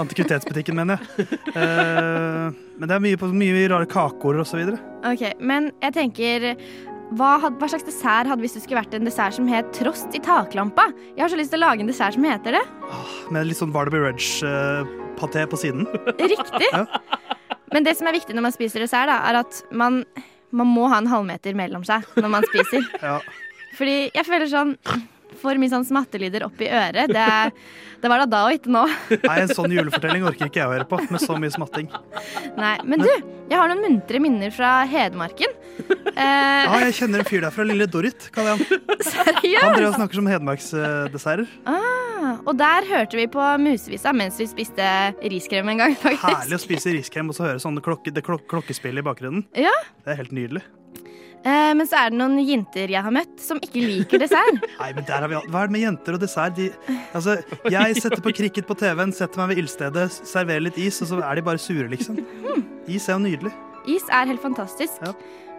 Antikvitetsbutikken, 0.00 0.76
mener 0.76 1.00
jeg. 1.00 1.26
Uh, 1.52 2.52
men 2.76 2.88
det 2.88 2.96
er 2.96 3.02
mye, 3.04 3.18
på, 3.20 3.30
mye 3.32 3.64
rare 3.72 3.88
kakeord 3.90 4.40
og 4.42 4.48
så 4.48 4.60
videre. 4.60 4.80
Ok, 5.08 5.24
men 5.40 5.70
jeg 5.84 5.96
tenker 5.96 6.46
hva, 7.14 7.36
had, 7.42 7.54
hva 7.60 7.68
slags 7.70 7.86
dessert 7.86 8.26
hadde 8.26 8.42
hvis 8.42 8.56
det 8.56 8.64
skulle 8.64 8.80
vært 8.80 8.96
en 8.98 9.06
dessert 9.06 9.36
som 9.36 9.46
het 9.50 9.68
Trost 9.76 10.16
i 10.16 10.20
taklampa? 10.22 10.88
Jeg 11.14 11.22
har 11.22 11.32
så 11.32 11.38
lyst 11.38 11.52
til 11.54 11.62
å 11.62 11.68
lage 11.68 11.84
en 11.84 11.90
dessert 11.90 12.16
som 12.16 12.26
heter 12.26 12.58
det. 12.58 12.62
Med 13.34 13.46
litt 13.46 13.60
sånn 13.60 13.74
Barnaby 13.74 14.00
Rudge-paté 14.02 15.46
på 15.50 15.60
siden. 15.60 15.86
Riktig. 16.18 16.72
Men 17.74 17.86
det 17.86 17.96
som 17.98 18.08
er 18.10 18.16
viktig 18.16 18.34
når 18.34 18.48
man 18.48 18.54
spiser 18.54 18.82
dessert, 18.82 19.10
da, 19.10 19.20
er 19.28 19.40
at 19.44 19.60
man, 19.76 20.02
man 20.50 20.70
må 20.70 20.88
ha 20.90 20.98
en 21.02 21.10
halvmeter 21.10 21.56
mellom 21.58 21.86
seg 21.86 22.06
når 22.18 22.32
man 22.38 22.48
spiser. 22.50 22.88
Ja. 23.02 23.20
Fordi 23.76 23.96
jeg 24.14 24.26
føler 24.26 24.50
sånn 24.50 24.74
For 25.40 25.58
mye 25.60 25.72
sånn 25.72 25.84
smattelyder 25.88 26.44
oppi 26.46 26.68
øret. 26.70 27.12
Det, 27.12 27.26
det 28.02 28.10
var 28.12 28.22
da 28.24 28.26
da 28.32 28.42
og 28.48 28.56
ikke 28.56 28.72
nå. 28.72 28.84
Nei, 29.26 29.36
En 29.44 29.52
sånn 29.52 29.72
julefortelling 29.74 30.24
orker 30.28 30.48
ikke 30.50 30.62
jeg 30.62 30.68
å 30.70 30.74
høre 30.74 30.86
på, 30.88 30.98
med 31.10 31.22
så 31.22 31.36
mye 31.40 31.52
smatting. 31.54 31.88
Nei, 32.58 32.74
Men 32.84 33.04
du, 33.04 33.08
jeg 33.50 33.56
har 33.60 33.70
noen 33.72 33.84
muntre 33.84 34.20
minner 34.22 34.52
fra 34.54 34.78
Hedmarken. 34.90 35.52
Eh, 36.16 36.62
Ja, 36.66 36.78
jeg 36.86 36.94
kjenner 36.96 37.20
en 37.22 37.28
fyr 37.28 37.42
der 37.44 37.52
fra 37.52 37.64
Lille 37.68 37.86
Dorrit, 37.90 38.30
kaller 38.34 38.54
jeg 38.56 38.64
han. 38.64 38.84
Han 39.16 39.40
driver 39.42 39.66
og 39.66 39.76
seriøst? 39.76 39.98
snakker 40.00 40.18
som 40.18 40.28
hedmarksdesserter. 40.30 41.50
Ah, 41.68 42.38
og 42.48 42.56
der 42.58 42.86
hørte 42.88 43.18
vi 43.20 43.26
på 43.30 43.42
Musevisa 43.62 44.12
mens 44.16 44.38
vi 44.40 44.46
spiste 44.50 44.86
riskrem 45.30 45.68
en 45.74 45.82
gang, 45.84 45.94
faktisk. 46.00 46.24
Herlig 46.26 46.58
å 46.58 46.62
spise 46.62 46.94
riskrem 46.96 47.30
og 47.30 47.36
så 47.38 47.46
høre 47.50 47.62
sånn 47.62 47.78
klokke, 47.84 48.12
det 48.16 48.24
klok 48.26 48.46
klokkespillet 48.50 49.04
i 49.04 49.06
bakgrunnen. 49.06 49.44
Ja. 49.56 49.74
Det 50.04 50.14
er 50.16 50.20
helt 50.24 50.34
nydelig. 50.36 50.64
Eh, 51.46 51.72
men 51.78 51.86
så 51.86 52.00
er 52.00 52.10
det 52.10 52.18
noen 52.18 52.40
jenter 52.42 52.90
jeg 52.90 53.02
har 53.06 53.14
møtt 53.14 53.38
som 53.42 53.60
ikke 53.62 53.82
liker 53.84 54.22
dessert. 54.24 54.58
Nei, 54.80 54.90
men 54.96 55.06
der 55.06 55.22
har 55.22 55.30
vi 55.30 55.38
alt. 55.38 55.46
Hva 55.52 55.62
er 55.62 55.70
det 55.70 55.76
med 55.76 55.84
jenter 55.86 56.16
og 56.18 56.22
dessert? 56.24 56.56
De, 56.58 56.68
altså, 57.14 57.36
jeg 57.70 58.00
setter 58.02 58.24
på 58.24 58.34
cricket 58.34 58.66
på 58.66 58.74
TV-en, 58.80 59.14
setter 59.14 59.42
meg 59.44 59.52
ved 59.54 59.62
ildstedet, 59.62 60.08
serverer 60.26 60.66
litt 60.66 60.80
is, 60.82 60.98
og 61.06 61.12
så 61.12 61.22
er 61.22 61.38
de 61.38 61.46
bare 61.46 61.62
sure, 61.62 61.86
liksom. 61.92 62.18
Is 62.90 63.06
er 63.08 63.14
jo 63.16 63.22
nydelig. 63.28 63.54
Is 63.86 64.08
er 64.10 64.26
helt 64.32 64.42
fantastisk. 64.42 65.04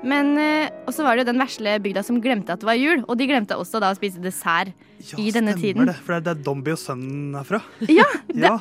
Men 0.06 0.36
eh, 0.38 0.68
Og 0.86 0.92
så 0.94 1.02
var 1.02 1.16
det 1.18 1.24
jo 1.24 1.32
den 1.32 1.40
vesle 1.42 1.72
bygda 1.82 2.04
som 2.06 2.20
glemte 2.22 2.54
at 2.54 2.62
det 2.62 2.68
var 2.70 2.76
jul, 2.78 3.00
og 3.10 3.16
de 3.18 3.26
glemte 3.32 3.56
også 3.58 3.80
da 3.82 3.90
å 3.90 3.98
spise 3.98 4.22
dessert 4.22 4.70
i 5.18 5.32
denne 5.34 5.56
tiden. 5.58 5.88
Ja, 5.88 5.88
Stemmer 5.88 5.90
det, 5.90 5.96
for 6.06 6.20
det 6.28 6.34
er 6.36 6.44
Dombey 6.46 6.76
og 6.76 6.82
sønnen 6.84 7.34
er 7.40 7.48
fra. 7.48 7.64
Ja, 7.90 8.06
Ja. 8.38 8.52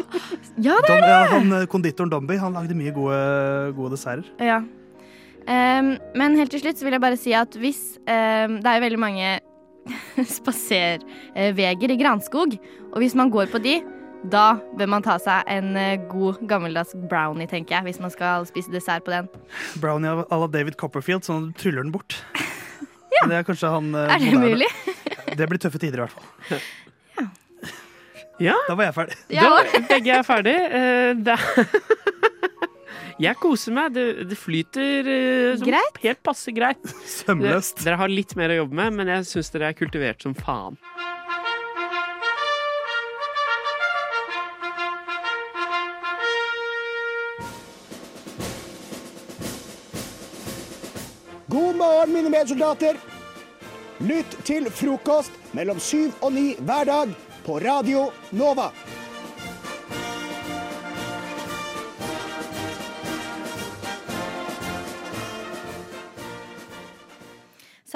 ja, 0.56 0.78
det 0.86 0.94
er 0.94 1.02
det! 1.02 1.10
det! 1.10 1.18
han, 1.34 1.52
eh, 1.58 1.66
konditoren 1.68 2.12
Dombi 2.14 2.38
han 2.40 2.56
lagde 2.56 2.78
mye 2.78 2.94
gode, 2.96 3.18
gode 3.76 3.92
desserter. 3.98 4.30
Ja. 4.40 4.62
Ehm, 5.46 5.92
men 6.18 6.34
helt 6.38 6.50
til 6.50 6.60
slutt 6.64 6.78
så 6.80 6.86
vil 6.88 6.96
jeg 6.96 7.02
bare 7.04 7.18
si 7.20 7.30
at 7.38 7.54
hvis 7.60 7.78
um, 8.02 8.56
Det 8.58 8.66
er 8.66 8.80
jo 8.80 8.84
veldig 8.86 8.98
mange 8.98 9.28
spaserveger 10.36 11.92
i 11.94 11.98
Granskog, 12.00 12.56
og 12.92 12.98
hvis 13.02 13.14
man 13.14 13.30
går 13.30 13.46
på 13.52 13.60
de, 13.62 13.76
da 14.26 14.56
bør 14.74 14.88
man 14.90 15.04
ta 15.06 15.14
seg 15.22 15.46
en 15.52 15.76
eh, 15.78 16.00
god 16.10 16.40
gammeldags 16.50 16.96
brownie, 17.10 17.46
tenker 17.46 17.76
jeg, 17.76 17.86
hvis 17.86 18.00
man 18.02 18.10
skal 18.10 18.46
spise 18.48 18.72
dessert 18.74 19.04
på 19.06 19.12
den. 19.14 19.28
Brownie 19.78 20.10
av- 20.10 20.24
à 20.34 20.40
la 20.40 20.48
David 20.50 20.74
Copperfield, 20.80 21.22
sånn 21.28 21.44
at 21.44 21.52
du 21.54 21.60
tryller 21.62 21.86
den 21.86 21.92
bort. 21.94 22.16
ja. 23.14 23.22
Det 23.30 23.38
er 23.38 23.46
kanskje 23.46 23.70
han 23.70 23.92
eh, 23.94 24.16
Er 24.16 24.24
det 24.24 24.32
moderne. 24.34 24.56
mulig? 24.56 24.70
Det 25.38 25.46
blir 25.52 25.62
tøffe 25.62 25.78
tider, 25.78 26.02
i 26.02 26.06
hvert 26.08 26.16
fall. 26.16 26.58
Ja. 28.42 28.52
Da 28.66 28.74
var 28.76 28.84
jeg 28.90 28.94
ferdig. 28.98 29.14
Da, 29.32 29.80
begge 29.88 30.12
er 30.18 30.26
ferdig. 30.26 30.56
Det 31.24 31.36
er 31.38 31.70
Jeg 33.22 33.38
koser 33.40 33.72
meg. 33.76 33.94
Det, 33.96 34.04
det 34.28 34.36
flyter 34.38 35.08
eh, 35.08 35.56
som 35.56 35.68
Greit. 35.70 36.00
helt 36.02 36.22
passe 36.26 36.52
greit. 36.56 36.82
Sømløst. 37.18 37.80
Dere, 37.80 37.88
dere 37.90 38.00
har 38.02 38.12
litt 38.12 38.36
mer 38.36 38.52
å 38.52 38.60
jobbe 38.62 38.76
med, 38.82 38.98
men 39.00 39.12
jeg 39.14 39.28
syns 39.30 39.52
dere 39.54 39.72
er 39.72 39.78
kultivert 39.78 40.26
som 40.26 40.36
faen. 40.36 40.76
God 51.48 51.76
morgen, 51.76 52.12
mine 52.12 52.30
medsoldater. 52.30 52.98
Lytt 54.04 54.36
til 54.44 54.68
frokost 54.68 55.32
mellom 55.56 55.78
syv 55.80 56.12
og 56.20 56.34
ni 56.36 56.50
hver 56.60 56.84
dag 56.88 57.14
på 57.46 57.56
Radio 57.64 58.10
Nova. 58.36 58.68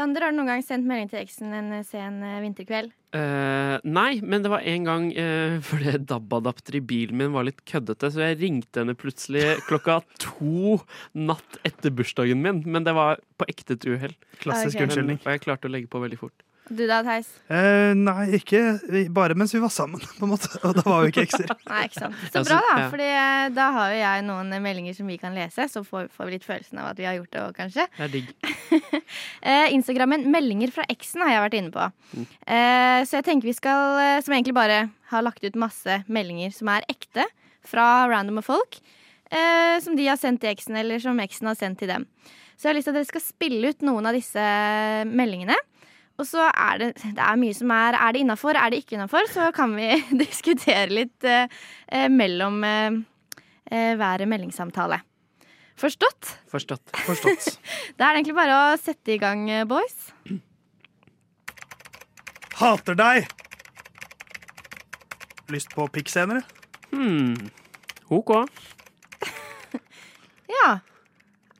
Sander, 0.01 0.25
har 0.25 0.33
du 0.33 0.39
noen 0.39 0.49
gang 0.49 0.63
sendt 0.65 0.89
melding 0.89 1.11
til 1.13 1.21
eksen 1.21 1.53
en 1.53 1.75
eh, 1.77 1.85
sen 1.85 2.23
eh, 2.25 2.39
vinterkveld? 2.41 2.95
Uh, 3.11 3.77
nei, 3.85 4.21
men 4.23 4.41
det 4.41 4.53
var 4.53 4.65
en 4.71 4.87
gang 4.87 5.09
uh, 5.13 5.59
fordi 5.69 5.97
DAB-adapter 6.09 6.79
i 6.79 6.83
bilen 6.93 7.19
min 7.21 7.35
var 7.35 7.45
litt 7.49 7.61
køddete, 7.69 8.09
så 8.15 8.23
jeg 8.31 8.39
ringte 8.41 8.81
henne 8.81 8.97
plutselig 8.97 9.59
klokka 9.67 9.99
to 10.25 10.79
natt 11.13 11.61
etter 11.69 11.93
bursdagen 11.93 12.41
min. 12.41 12.63
Men 12.65 12.87
det 12.87 12.97
var 12.97 13.21
på 13.37 13.49
ekte 13.51 13.77
et 13.77 13.89
uhell. 13.91 14.17
Klassisk 14.41 14.79
okay. 14.79 14.89
unnskyldning. 14.89 15.21
Og 15.27 15.35
jeg 15.35 15.45
klarte 15.45 15.69
å 15.69 15.75
legge 15.75 15.91
på 15.93 16.01
veldig 16.01 16.21
fort. 16.23 16.47
Du 16.71 16.85
da, 16.87 17.01
Theis? 17.03 17.29
Eh, 17.51 17.93
nei, 17.99 18.29
ikke 18.39 18.61
bare 19.11 19.35
mens 19.39 19.51
vi 19.55 19.61
var 19.62 19.73
sammen, 19.75 20.03
på 20.18 20.27
en 20.27 20.31
måte. 20.31 20.51
Og 20.62 20.77
da 20.79 20.85
var 20.87 21.03
vi 21.03 21.11
ikke 21.11 21.25
ekser. 21.27 21.51
Nei, 21.71 21.81
ikke 21.89 22.05
sant. 22.05 22.21
Så 22.31 22.45
bra, 22.47 22.61
da. 22.62 22.85
For 22.93 23.03
eh, 23.03 23.47
da 23.57 23.66
har 23.75 23.95
jo 23.95 23.99
jeg 23.99 24.27
noen 24.29 24.55
eh, 24.55 24.62
meldinger 24.62 24.95
som 24.95 25.11
vi 25.11 25.18
kan 25.21 25.35
lese, 25.35 25.66
så 25.73 25.83
får, 25.87 26.07
får 26.14 26.29
vi 26.29 26.37
litt 26.37 26.47
følelsen 26.47 26.79
av 26.83 26.93
at 26.93 27.03
vi 27.03 27.09
har 27.09 27.18
gjort 27.18 27.33
det 27.35 27.43
òg, 27.43 27.57
kanskje. 27.59 27.89
Det 27.99 28.07
er 28.07 28.14
digg. 28.18 28.31
Eh, 29.41 29.73
Instagrammen 29.75 30.27
'Meldinger 30.31 30.71
fra 30.75 30.85
eksen' 30.93 31.23
har 31.25 31.33
jeg 31.33 31.43
vært 31.43 31.55
inne 31.59 31.73
på. 31.75 31.87
Mm. 32.12 32.27
Eh, 32.55 32.99
så 33.09 33.18
jeg 33.18 33.27
tenker 33.27 33.49
vi 33.49 33.55
skal 33.57 34.21
Som 34.23 34.35
egentlig 34.37 34.55
bare 34.55 34.77
har 35.11 35.25
lagt 35.25 35.43
ut 35.43 35.57
masse 35.59 35.97
meldinger 36.07 36.53
som 36.55 36.68
er 36.71 36.87
ekte, 36.93 37.25
fra 37.66 38.07
randome 38.11 38.45
folk. 38.45 38.79
Eh, 39.31 39.81
som 39.83 39.97
de 39.99 40.07
har 40.07 40.21
sendt 40.21 40.43
til 40.45 40.53
eksen, 40.53 40.77
eller 40.79 41.03
som 41.03 41.18
eksen 41.23 41.51
har 41.51 41.59
sendt 41.59 41.81
til 41.83 41.91
dem. 41.91 42.07
Så 42.55 42.68
jeg 42.68 42.75
har 42.75 42.79
lyst 42.79 42.91
til 42.91 42.95
at 42.95 43.01
dere 43.01 43.09
skal 43.09 43.23
spille 43.25 43.73
ut 43.73 43.85
noen 43.87 44.09
av 44.11 44.16
disse 44.16 44.47
meldingene. 45.09 45.57
Og 46.21 46.27
så 46.29 46.51
er 46.53 46.81
det, 46.83 46.91
det 47.16 47.23
er 47.25 47.39
mye 47.41 47.57
som 47.57 47.71
er 47.73 47.97
Er 47.97 48.12
det 48.12 48.21
innafor, 48.25 48.59
er 48.59 48.73
det 48.73 48.83
ikke 48.83 48.99
innafor? 48.99 49.29
Så 49.33 49.49
kan 49.57 49.73
vi 49.77 49.89
diskutere 50.25 50.91
litt 50.93 51.25
eh, 51.25 51.49
eh, 51.89 52.09
mellom 52.12 52.61
eh, 52.66 52.99
eh, 53.71 53.95
hver 53.97 54.27
meldingssamtale. 54.29 55.01
Forstått? 55.81 56.35
Forstått. 56.53 56.93
Forstått. 57.07 57.57
Da 57.97 58.11
er 58.11 58.18
det 58.18 58.21
egentlig 58.21 58.37
bare 58.37 58.57
å 58.59 58.79
sette 58.81 59.14
i 59.14 59.21
gang, 59.23 59.47
eh, 59.49 59.64
boys. 59.68 60.11
Hater 62.61 62.99
deg! 63.01 63.31
Lyst 65.51 65.73
på 65.73 65.89
pikk 65.91 66.12
senere? 66.12 66.45
Hmm. 66.93 67.49
OK. 68.12 68.35
Ja. 70.51 70.81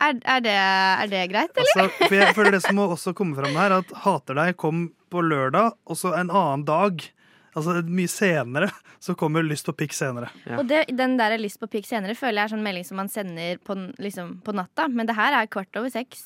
Er, 0.01 0.17
er, 0.25 0.41
det, 0.45 0.57
er 0.57 1.11
det 1.13 1.23
greit, 1.33 1.51
eller? 1.53 1.83
Altså, 1.85 2.07
for 2.07 2.17
jeg 2.17 2.35
føler 2.37 2.55
det 2.57 2.63
som 2.65 2.79
må 2.79 2.87
også 2.89 3.13
komme 3.17 3.37
fram 3.37 3.57
her, 3.61 3.75
at 3.83 3.91
Hater 4.05 4.39
deg 4.39 4.57
kom 4.61 4.87
på 5.13 5.25
lørdag, 5.27 5.75
og 5.85 5.99
så 5.99 6.15
en 6.17 6.31
annen 6.31 6.65
dag, 6.69 7.05
altså 7.53 7.81
mye 7.85 8.09
senere, 8.09 8.71
så 9.05 9.17
kommer 9.19 9.45
Lyst 9.45 9.69
på 9.69 9.75
pikk 9.83 9.97
senere. 9.97 10.31
Og 10.57 10.65
det, 10.69 10.87
den 10.97 11.19
der 11.21 11.37
lyst 11.41 11.61
på 11.61 11.69
pikk 11.73 11.89
senere 11.89 12.17
føler 12.17 12.43
jeg 12.43 12.49
er 12.49 12.55
sånn 12.55 12.65
melding 12.65 12.87
som 12.89 13.01
man 13.01 13.13
sender 13.13 13.61
på, 13.65 13.77
liksom, 14.01 14.39
på 14.47 14.57
natta. 14.57 14.89
Men 14.93 15.09
det 15.09 15.17
her 15.19 15.37
er 15.37 15.49
kvart 15.53 15.81
over 15.81 15.93
seks. 15.93 16.25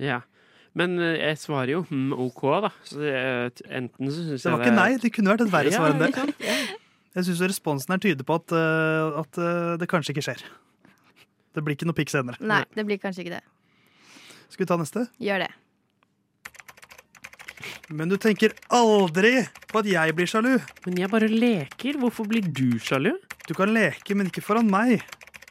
Ja. 0.00 0.22
Men 0.74 0.98
eh, 0.98 1.18
jeg 1.20 1.38
svarer 1.38 1.76
jo 1.76 1.82
mm, 1.86 2.12
OK, 2.26 2.42
da. 2.64 2.72
Så 2.88 3.00
det, 3.00 3.12
eh, 3.14 3.64
enten 3.78 4.10
så 4.10 4.18
syns 4.18 4.32
jeg 4.34 4.44
Det 4.48 4.54
var 4.56 4.64
ikke 4.66 4.76
nei, 4.80 4.88
det 5.00 5.12
kunne 5.14 5.34
vært 5.34 5.44
et 5.46 5.52
verre 5.52 5.70
Ja, 5.70 5.80
svar 5.80 5.94
enn 5.94 6.02
det. 6.02 6.36
Ja. 6.42 6.56
Jeg 7.14 7.28
syns 7.28 7.44
responsen 7.46 7.94
her 7.94 8.00
tyder 8.02 8.26
på 8.26 8.40
at, 8.40 8.54
eh, 8.58 9.20
at 9.22 9.42
det 9.80 9.90
kanskje 9.90 10.16
ikke 10.16 10.26
skjer. 10.26 10.42
Det 11.54 11.62
blir 11.62 11.76
ikke 11.78 11.86
noe 11.86 11.96
pikk 11.96 12.10
senere. 12.10 12.40
Nei, 12.42 12.64
det 12.74 12.84
blir 12.86 12.98
kanskje 13.02 13.24
ikke 13.24 13.36
det. 13.36 13.44
Skal 14.50 14.64
vi 14.64 14.70
ta 14.70 14.78
neste? 14.78 15.06
Gjør 15.22 15.46
det. 15.46 15.52
Men 17.94 18.10
du 18.10 18.16
tenker 18.20 18.54
aldri 18.72 19.44
på 19.70 19.82
at 19.82 19.88
jeg 19.88 20.14
blir 20.16 20.28
sjalu. 20.30 20.54
Men 20.86 21.00
jeg 21.02 21.10
bare 21.12 21.28
leker. 21.30 21.98
Hvorfor 22.00 22.26
blir 22.28 22.46
du 22.46 22.78
sjalu? 22.82 23.12
Du 23.48 23.52
kan 23.56 23.70
leke, 23.74 24.16
men 24.16 24.30
ikke 24.30 24.44
foran 24.44 24.70
meg. 24.70 25.04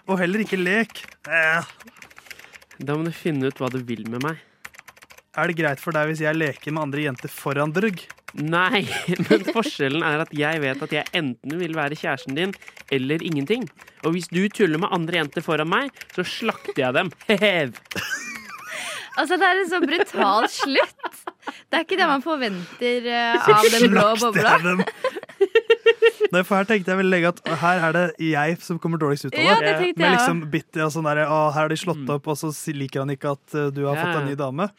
Og 0.10 0.18
heller 0.20 0.44
ikke 0.44 0.60
lek. 0.60 1.04
Eh. 1.30 1.70
Da 2.84 2.98
må 2.98 3.06
du 3.06 3.14
finne 3.16 3.48
ut 3.48 3.62
hva 3.62 3.70
du 3.72 3.80
vil 3.86 4.04
med 4.10 4.26
meg. 4.26 4.42
Er 5.38 5.50
det 5.50 5.58
greit 5.58 5.82
for 5.82 5.96
deg 5.96 6.10
hvis 6.10 6.24
jeg 6.26 6.38
leker 6.38 6.74
med 6.74 6.88
andre 6.88 7.08
jenter 7.08 7.32
foran 7.32 7.74
drugg? 7.74 8.02
Nei, 8.34 8.82
men 9.28 9.46
forskjellen 9.54 10.04
er 10.06 10.24
at 10.26 10.32
jeg 10.34 10.62
vet 10.64 10.84
at 10.86 10.96
jeg 10.96 11.10
enten 11.18 11.58
vil 11.60 11.76
være 11.78 11.98
kjæresten 12.00 12.38
din 12.38 12.54
eller 12.94 13.22
ingenting. 13.26 13.68
Og 14.04 14.16
hvis 14.16 14.30
du 14.34 14.42
tuller 14.50 14.82
med 14.82 14.94
andre 14.96 15.22
jenter 15.22 15.46
foran 15.46 15.70
meg, 15.70 15.94
så 16.16 16.26
slakter 16.26 16.82
jeg 16.82 16.98
dem. 16.98 17.14
Hev. 17.44 17.78
Altså, 19.14 19.38
det 19.38 19.46
er 19.46 19.60
en 19.62 19.70
så 19.70 19.80
brutal 19.84 20.48
slutt. 20.50 21.20
Det 21.70 21.78
er 21.78 21.86
ikke 21.86 22.00
det 22.00 22.08
man 22.10 22.24
forventer 22.26 23.06
uh, 23.14 23.50
av 23.60 23.68
den 23.70 23.94
blå 23.94 24.08
bobla. 24.18 24.56
Nei, 26.34 26.42
for 26.42 26.58
her 26.58 26.66
tenkte 26.66 26.90
jeg 26.90 26.98
veldig 26.98 27.12
lenge 27.14 27.30
at 27.30 27.42
her 27.62 27.84
er 27.90 27.94
det 27.94 28.06
jeg 28.26 28.58
som 28.66 28.80
kommer 28.82 28.98
dårligst 29.02 29.28
ut 29.28 29.36
av 29.36 29.38
det. 29.38 29.46
Ja, 29.46 29.58
det 29.62 29.92
Med 30.02 30.16
liksom 30.16 30.42
bitty 30.50 30.82
og 30.82 30.90
sånn 30.96 31.06
derre 31.06 31.28
å, 31.30 31.44
her 31.54 31.68
har 31.68 31.70
de 31.70 31.78
slått 31.78 32.10
opp, 32.10 32.30
og 32.32 32.40
så 32.40 32.50
liker 32.74 33.04
han 33.04 33.14
ikke 33.14 33.36
at 33.38 33.58
uh, 33.58 33.68
du 33.74 33.84
har 33.86 34.00
Ja, 34.00 34.08
fått 34.08 34.24
en 34.24 34.32
ny 34.32 34.38
dame. 34.40 34.72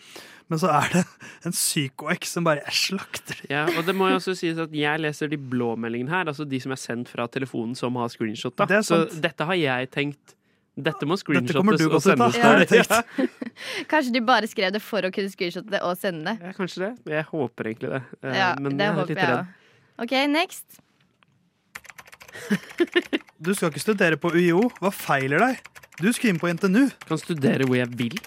Men 0.53 0.61
så 0.61 0.69
er 0.77 0.91
det 0.93 1.03
en 1.49 1.55
psyko-eks 1.57 2.35
som 2.37 2.45
bare 2.45 2.61
jeg 2.67 2.77
slakter. 2.77 3.39
Ja, 3.49 3.63
og 3.79 3.87
det 3.89 3.95
må 3.97 4.11
jo 4.13 4.19
også 4.19 4.35
sies 4.37 4.59
at 4.61 4.75
jeg 4.77 5.01
leser 5.01 5.31
de 5.33 5.39
blå 5.41 5.71
meldingene 5.81 6.13
her, 6.13 6.29
altså 6.29 6.45
de 6.49 6.61
som 6.61 6.75
er 6.75 6.81
sendt 6.81 7.09
fra 7.09 7.25
telefonen 7.33 7.73
som 7.79 7.97
har 7.97 8.13
screenshot. 8.13 8.53
Da. 8.61 8.67
Det 8.69 8.83
Så 8.85 8.99
dette 9.25 9.47
har 9.49 9.57
jeg 9.57 9.91
tenkt. 9.95 10.35
Dette 10.75 11.07
må 11.07 11.15
screenshottes 11.17 11.81
du 11.81 11.87
og 11.95 12.03
sendes. 12.03 12.37
Ja. 12.43 12.59
Ja. 12.83 13.29
Kanskje 13.91 14.13
de 14.17 14.21
bare 14.27 14.49
skrev 14.51 14.73
det 14.75 14.83
for 14.83 15.07
å 15.07 15.11
kunne 15.15 15.31
screenshotte 15.33 15.71
det 15.71 15.81
og 15.87 15.95
sende 16.01 16.33
det. 16.35 16.49
Ja, 16.49 16.55
kanskje 16.57 16.81
det. 16.83 16.93
Jeg 17.15 17.27
håper 17.31 17.71
egentlig 17.71 17.93
det. 17.95 18.01
Eh, 18.25 18.35
Ja, 18.41 18.49
Men 18.59 18.77
det 18.77 18.89
jeg 18.89 18.97
er 18.99 19.07
litt 19.13 19.21
jeg 19.23 19.31
redd. 19.31 19.53
OK, 20.03 20.15
next. 20.35 20.81
Du 23.39 23.53
skal 23.55 23.71
ikke 23.71 23.83
studere 23.85 24.19
på 24.21 24.33
UiO. 24.35 24.67
Hva 24.83 24.91
feiler 24.93 25.39
deg? 25.45 25.63
Du 26.03 26.09
skal 26.13 26.33
inn 26.33 26.41
på 26.43 26.51
NTNU. 26.51 26.89
Kan 27.07 27.21
studere 27.23 27.69
hvor 27.69 27.79
jeg 27.79 27.91
vil. 27.95 28.19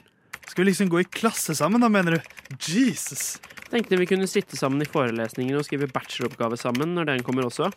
Skal 0.48 0.64
vi 0.64 0.70
liksom 0.72 0.90
gå 0.90 1.02
i 1.04 1.08
klasse 1.12 1.56
sammen, 1.56 1.84
da, 1.84 1.90
mener 1.92 2.18
du? 2.18 2.36
Jesus. 2.72 3.38
Tenkte 3.68 4.00
vi 4.00 4.08
kunne 4.08 4.28
sitte 4.32 4.58
sammen 4.58 4.82
i 4.82 4.88
forelesninger 4.88 5.58
og 5.60 5.66
skrive 5.68 5.90
bacheloroppgave 5.92 6.58
sammen 6.60 6.96
når 6.96 7.12
den 7.12 7.26
kommer 7.28 7.50
også. 7.50 7.68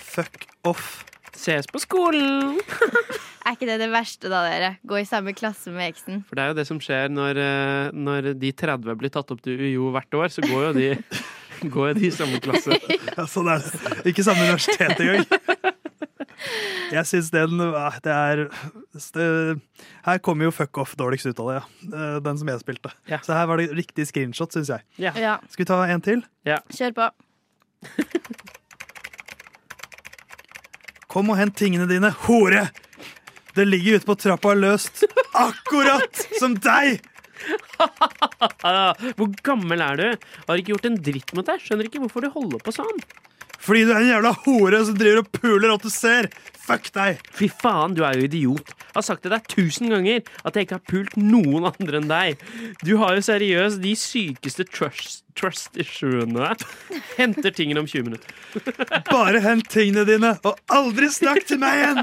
Fuck 0.00 0.48
off. 0.64 1.02
Ses 1.34 1.66
på 1.68 1.82
skolen! 1.82 2.58
Er 3.44 3.58
ikke 3.58 3.66
det 3.68 3.74
det 3.82 3.90
verste, 3.92 4.30
da, 4.32 4.38
dere? 4.46 4.68
Gå 4.88 5.02
i 5.02 5.04
samme 5.04 5.34
klasse 5.36 5.68
med 5.68 5.90
eksen. 5.90 6.22
For 6.24 6.38
det 6.38 6.44
er 6.46 6.52
jo 6.52 6.56
det 6.56 6.64
som 6.64 6.78
skjer 6.80 7.10
når, 7.12 7.40
eh, 7.42 7.90
når 7.92 8.30
de 8.40 8.52
30 8.56 8.96
blir 8.96 9.12
tatt 9.12 9.34
opp 9.34 9.42
til 9.44 9.60
UiO 9.60 9.90
hvert 9.92 10.16
år, 10.16 10.30
så 10.32 10.40
går 10.46 10.70
jo 10.70 10.70
de, 10.78 10.86
går 11.74 11.92
de 11.98 12.06
i 12.08 12.14
samme 12.14 12.40
klasse. 12.40 12.78
Ja, 13.14 13.26
sånn 13.30 13.50
er 13.52 13.60
det. 13.60 14.00
Ikke 14.10 14.24
samme 14.24 14.46
universitet 14.48 14.96
engang. 15.04 15.73
Jeg 16.92 17.06
syns 17.08 17.30
den 17.32 17.60
ah, 17.64 17.94
Det 18.04 18.12
er 18.12 18.42
det, 19.16 19.28
Her 20.04 20.18
kommer 20.24 20.48
jo 20.48 20.52
fuck 20.54 20.78
off 20.82 20.92
dårligst 21.00 21.26
ut 21.30 21.40
av 21.42 21.48
det, 21.50 21.56
ja. 21.60 21.64
Eh, 21.90 22.16
Den 22.24 22.38
som 22.40 22.50
jeg 22.50 22.60
spilte. 22.62 22.92
Så 23.24 23.32
her 23.36 23.46
var 23.50 23.62
det 23.62 23.70
riktig 23.76 24.06
screenshot, 24.10 24.52
syns 24.54 24.70
jeg. 24.74 24.84
Ja. 25.00 25.14
Skal 25.48 25.64
vi 25.64 25.70
ta 25.70 25.80
en 25.88 26.04
til? 26.04 26.24
Kjør 26.74 26.92
på. 26.98 27.10
Kom 31.14 31.30
og 31.30 31.38
hent 31.38 31.54
tingene 31.58 31.86
dine, 31.86 32.10
hore! 32.26 32.68
Det 33.54 33.68
ligger 33.68 34.00
ute 34.00 34.08
på 34.08 34.16
trappa 34.18 34.50
løst. 34.58 35.04
Akkurat 35.38 36.24
som 36.40 36.56
deg! 36.58 36.98
Hvor 39.18 39.28
gammel 39.46 39.82
er 39.84 40.00
du? 40.00 40.26
Har 40.48 40.58
ikke 40.58 40.74
gjort 40.74 40.88
en 40.88 40.98
dritt 41.06 41.30
mot 41.36 41.46
deg. 41.46 41.62
Skjønner 41.62 41.86
ikke 41.86 42.00
hvorfor 42.02 42.24
du 42.24 42.30
holder 42.34 42.62
på 42.64 42.74
sånn. 42.74 42.98
Fordi 43.64 43.84
du 43.88 43.92
er 43.94 44.02
en 44.02 44.10
jævla 44.10 44.32
hore 44.44 44.80
som 44.84 44.96
driver 44.98 45.22
og 45.22 45.28
puler 45.32 45.70
alt 45.72 45.84
du 45.86 45.90
ser. 45.92 46.28
Fuck 46.64 46.86
deg! 46.96 47.18
Fy 47.36 47.46
faen, 47.60 47.92
du 47.96 48.02
er 48.04 48.16
jo 48.16 48.24
idiot. 48.26 48.70
Jeg 48.76 48.94
har 48.96 49.04
sagt 49.04 49.22
til 49.24 49.32
deg 49.34 49.44
tusen 49.52 49.90
ganger 49.92 50.22
at 50.48 50.56
jeg 50.56 50.66
ikke 50.66 50.78
har 50.78 50.84
pult 50.88 51.16
noen 51.20 51.66
andre 51.68 51.98
enn 52.00 52.08
deg. 52.08 52.40
Du 52.84 52.94
har 53.02 53.16
jo 53.18 53.24
seriøst 53.24 53.80
de 53.84 53.92
sykeste 54.00 54.64
trust, 54.72 55.22
trust 55.36 55.76
issuene. 55.80 56.54
Henter 57.18 57.52
tingene 57.56 57.82
om 57.84 57.88
20 57.90 58.06
minutter. 58.08 58.32
Bare 59.10 59.40
hent 59.44 59.68
tingene 59.72 60.06
dine, 60.08 60.34
og 60.44 60.60
aldri 60.72 61.08
snakk 61.12 61.44
til 61.48 61.60
meg 61.60 61.80
igjen! 61.82 62.02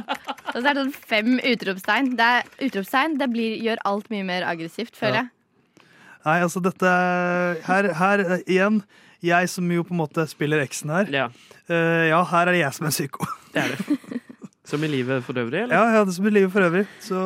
Og 0.52 0.58
så 0.60 0.66
er 0.66 0.74
det 0.78 0.86
sånn 0.86 0.98
fem 1.14 1.36
utropstegn. 1.54 2.12
Det 2.20 2.30
er 2.38 2.50
utropstegn, 2.70 3.18
det 3.22 3.30
blir, 3.34 3.58
gjør 3.66 3.82
alt 3.94 4.10
mye 4.14 4.26
mer 4.28 4.46
aggressivt, 4.50 4.94
føler 4.98 5.24
Ja. 5.24 5.28
jeg. 5.28 5.86
Nei, 6.26 6.38
altså 6.46 6.62
dette 6.62 6.86
er- 6.86 7.62
Her, 7.66 7.94
her 7.98 8.20
eh, 8.28 8.44
igjen. 8.46 8.84
Jeg 9.22 9.50
som 9.54 9.70
jo 9.70 9.84
på 9.86 9.94
en 9.94 10.02
måte 10.02 10.26
spiller 10.30 10.64
eksen 10.64 10.94
her. 10.94 11.12
Ja. 11.14 11.28
Uh, 11.70 12.10
ja, 12.10 12.24
her 12.32 12.50
er 12.50 12.58
det 12.58 12.64
jeg 12.64 12.78
som 12.78 12.90
er 12.90 12.96
psyko. 12.96 13.28
Det 13.54 13.64
er 13.64 13.76
det. 13.76 14.00
Som 14.72 14.84
i 14.86 14.88
livet 14.88 15.24
for 15.26 15.36
øvrig, 15.36 15.64
eller? 15.66 15.76
Ja, 15.76 15.96
ja, 15.98 16.04
det 16.06 16.14
som 16.16 16.28
i 16.28 16.32
livet 16.32 16.52
for 16.54 16.64
øvrig. 16.64 16.86
Så 17.04 17.18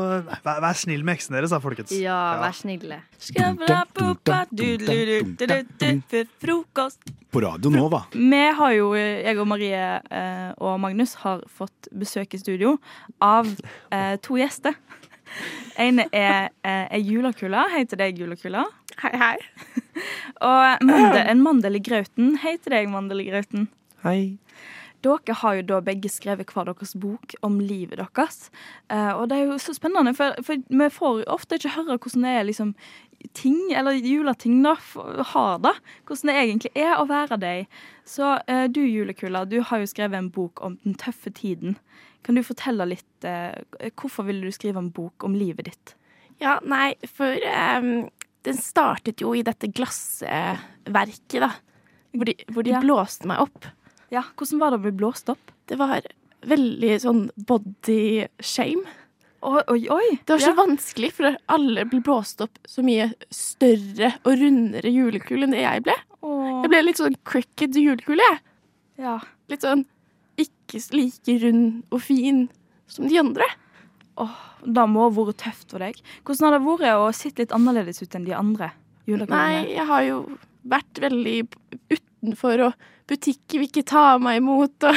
vær, 0.41 0.61
vær 0.63 0.77
snill 0.79 1.03
med 1.05 1.13
eksen 1.13 1.35
deres, 1.35 1.51
da, 1.53 1.59
folkens. 1.61 1.91
Ja, 1.93 2.15
vær 2.41 2.55
snille. 2.57 2.97
Frokost. 6.41 7.11
På 7.29 7.43
Radio 7.43 7.69
Nova. 7.69 8.01
Vi 8.15 8.41
har 8.59 8.71
jo, 8.73 8.87
jeg 8.95 9.37
og 9.37 9.49
Marie 9.51 9.83
eh, 9.99 10.51
og 10.57 10.79
Magnus 10.81 11.13
har 11.21 11.43
fått 11.51 11.91
besøk 11.93 12.33
i 12.33 12.41
studio 12.41 12.77
av 13.21 13.51
eh, 13.91 14.15
to 14.25 14.39
gjester. 14.41 14.73
En 15.77 15.99
er 16.07 16.49
er 16.63 16.87
ei 16.95 17.03
julekule. 17.03 17.67
Hei 17.75 17.83
til 17.85 17.99
deg, 17.99 18.17
julekule. 18.23 18.63
Hei, 19.01 19.11
hei. 19.19 19.35
Og 20.45 20.85
mandel, 20.87 21.21
en 21.27 21.43
mandel 21.43 21.79
i 21.79 21.83
grauten. 21.83 22.35
Hei 22.43 22.55
til 22.61 22.75
deg, 22.75 22.87
mandel 22.91 23.23
i 23.23 23.27
grauten. 23.27 23.67
Hei. 24.05 24.37
Dere 25.05 25.35
har 25.41 25.57
jo 25.57 25.65
da 25.69 25.81
begge 25.85 26.09
skrevet 26.09 26.49
hver 26.53 26.69
deres 26.69 26.95
bok 26.97 27.35
om 27.45 27.59
livet 27.61 27.99
deres. 27.99 28.49
Eh, 28.89 29.11
og 29.11 29.27
det 29.29 29.37
er 29.37 29.51
jo 29.51 29.57
så 29.61 29.75
spennende, 29.75 30.15
for, 30.17 30.37
for 30.45 30.63
vi 30.63 30.87
får 30.93 31.25
ofte 31.31 31.59
ikke 31.59 31.75
høre 31.75 31.99
hvordan 31.99 32.25
det 32.25 32.31
er 32.39 32.47
liksom 32.47 32.71
ting, 33.37 33.59
eller 33.75 33.99
juleting, 33.99 34.61
da, 34.63 34.75
har 35.33 35.59
det. 35.65 35.75
Hvordan 36.07 36.31
det 36.31 36.39
egentlig 36.39 36.73
er 36.87 36.95
å 36.97 37.07
være 37.09 37.39
deg. 37.41 37.77
Så 38.07 38.37
eh, 38.47 38.65
du, 38.71 38.81
Julekula, 38.85 39.43
du 39.49 39.59
har 39.61 39.83
jo 39.83 39.91
skrevet 39.91 40.21
en 40.21 40.31
bok 40.33 40.63
om 40.65 40.79
den 40.85 40.97
tøffe 41.01 41.33
tiden. 41.35 41.77
Kan 42.25 42.39
du 42.39 42.45
fortelle 42.45 42.87
litt 42.89 43.27
eh, 43.27 43.53
Hvorfor 43.93 44.25
ville 44.25 44.47
du 44.47 44.55
skrive 44.55 44.81
en 44.81 44.93
bok 44.93 45.27
om 45.27 45.35
livet 45.37 45.69
ditt? 45.69 45.95
Ja, 46.41 46.57
nei, 46.67 46.95
for 47.15 47.37
ehm, 47.47 48.07
den 48.45 48.57
startet 48.61 49.21
jo 49.23 49.33
i 49.35 49.41
dette 49.45 49.67
glassverket, 49.73 51.39
da. 51.41 51.51
Hvor 52.15 52.25
de, 52.29 52.35
hvor 52.53 52.63
de 52.63 52.71
Ja. 52.71 52.79
blåste 52.81 53.25
meg 53.27 53.41
opp. 53.43 53.65
Ja, 54.11 54.21
Hvordan 54.37 54.59
var 54.61 54.71
det 54.71 54.79
å 54.79 54.83
bli 54.85 54.91
blåst 54.91 55.29
opp? 55.33 55.51
Det 55.67 55.77
var 55.77 56.01
veldig 56.45 56.93
sånn 57.01 57.29
body 57.35 58.27
shame. 58.39 58.85
Oi, 59.45 59.61
oi, 59.67 59.87
oi. 59.89 60.19
Det 60.25 60.29
var 60.29 60.39
så 60.39 60.53
Ja. 60.55 60.63
vanskelig, 60.65 61.11
for 61.13 61.35
alle 61.49 61.83
ble 61.85 61.99
blåst 62.01 62.39
opp 62.41 62.57
så 62.65 62.81
mye 62.83 63.13
større 63.29 64.13
og 64.25 64.37
rundere 64.39 64.89
julekule 64.89 65.43
enn 65.43 65.51
det 65.51 65.61
jeg 65.61 65.83
ble. 65.83 65.93
Jeg 66.63 66.69
ble 66.69 66.81
litt 66.83 66.97
sånn 66.97 67.15
cricket 67.25 67.73
julekule, 67.75 68.17
jeg. 68.31 68.39
Ja. 68.97 69.19
Litt 69.49 69.61
sånn 69.61 69.85
ikke 70.37 70.79
like 70.93 71.41
rund 71.43 71.83
og 71.91 72.01
fin 72.01 72.49
som 72.87 73.07
de 73.07 73.17
andre. 73.19 73.43
Åh, 74.21 74.35
det 74.63 74.85
må 74.87 75.07
ha 75.07 75.13
vært 75.13 75.41
tøft 75.43 75.73
for 75.73 75.83
deg. 75.83 75.99
Hvordan 76.23 76.47
har 76.47 76.55
det 76.55 76.65
vært 76.65 77.01
å 77.03 77.13
sitte 77.15 77.43
litt 77.43 77.55
annerledes 77.55 78.01
ut 78.03 78.15
enn 78.15 78.27
de 78.27 78.35
andre? 78.37 78.71
Nei, 79.05 79.75
jeg 79.75 79.85
har 79.85 80.05
jo 80.07 80.19
vært 80.65 81.01
veldig 81.03 81.35
utenfor, 81.93 82.69
og 82.69 82.87
butikker 83.09 83.61
vil 83.61 83.69
ikke 83.69 83.85
ta 83.85 84.15
meg 84.21 84.39
imot. 84.41 84.87
Og 84.87 84.95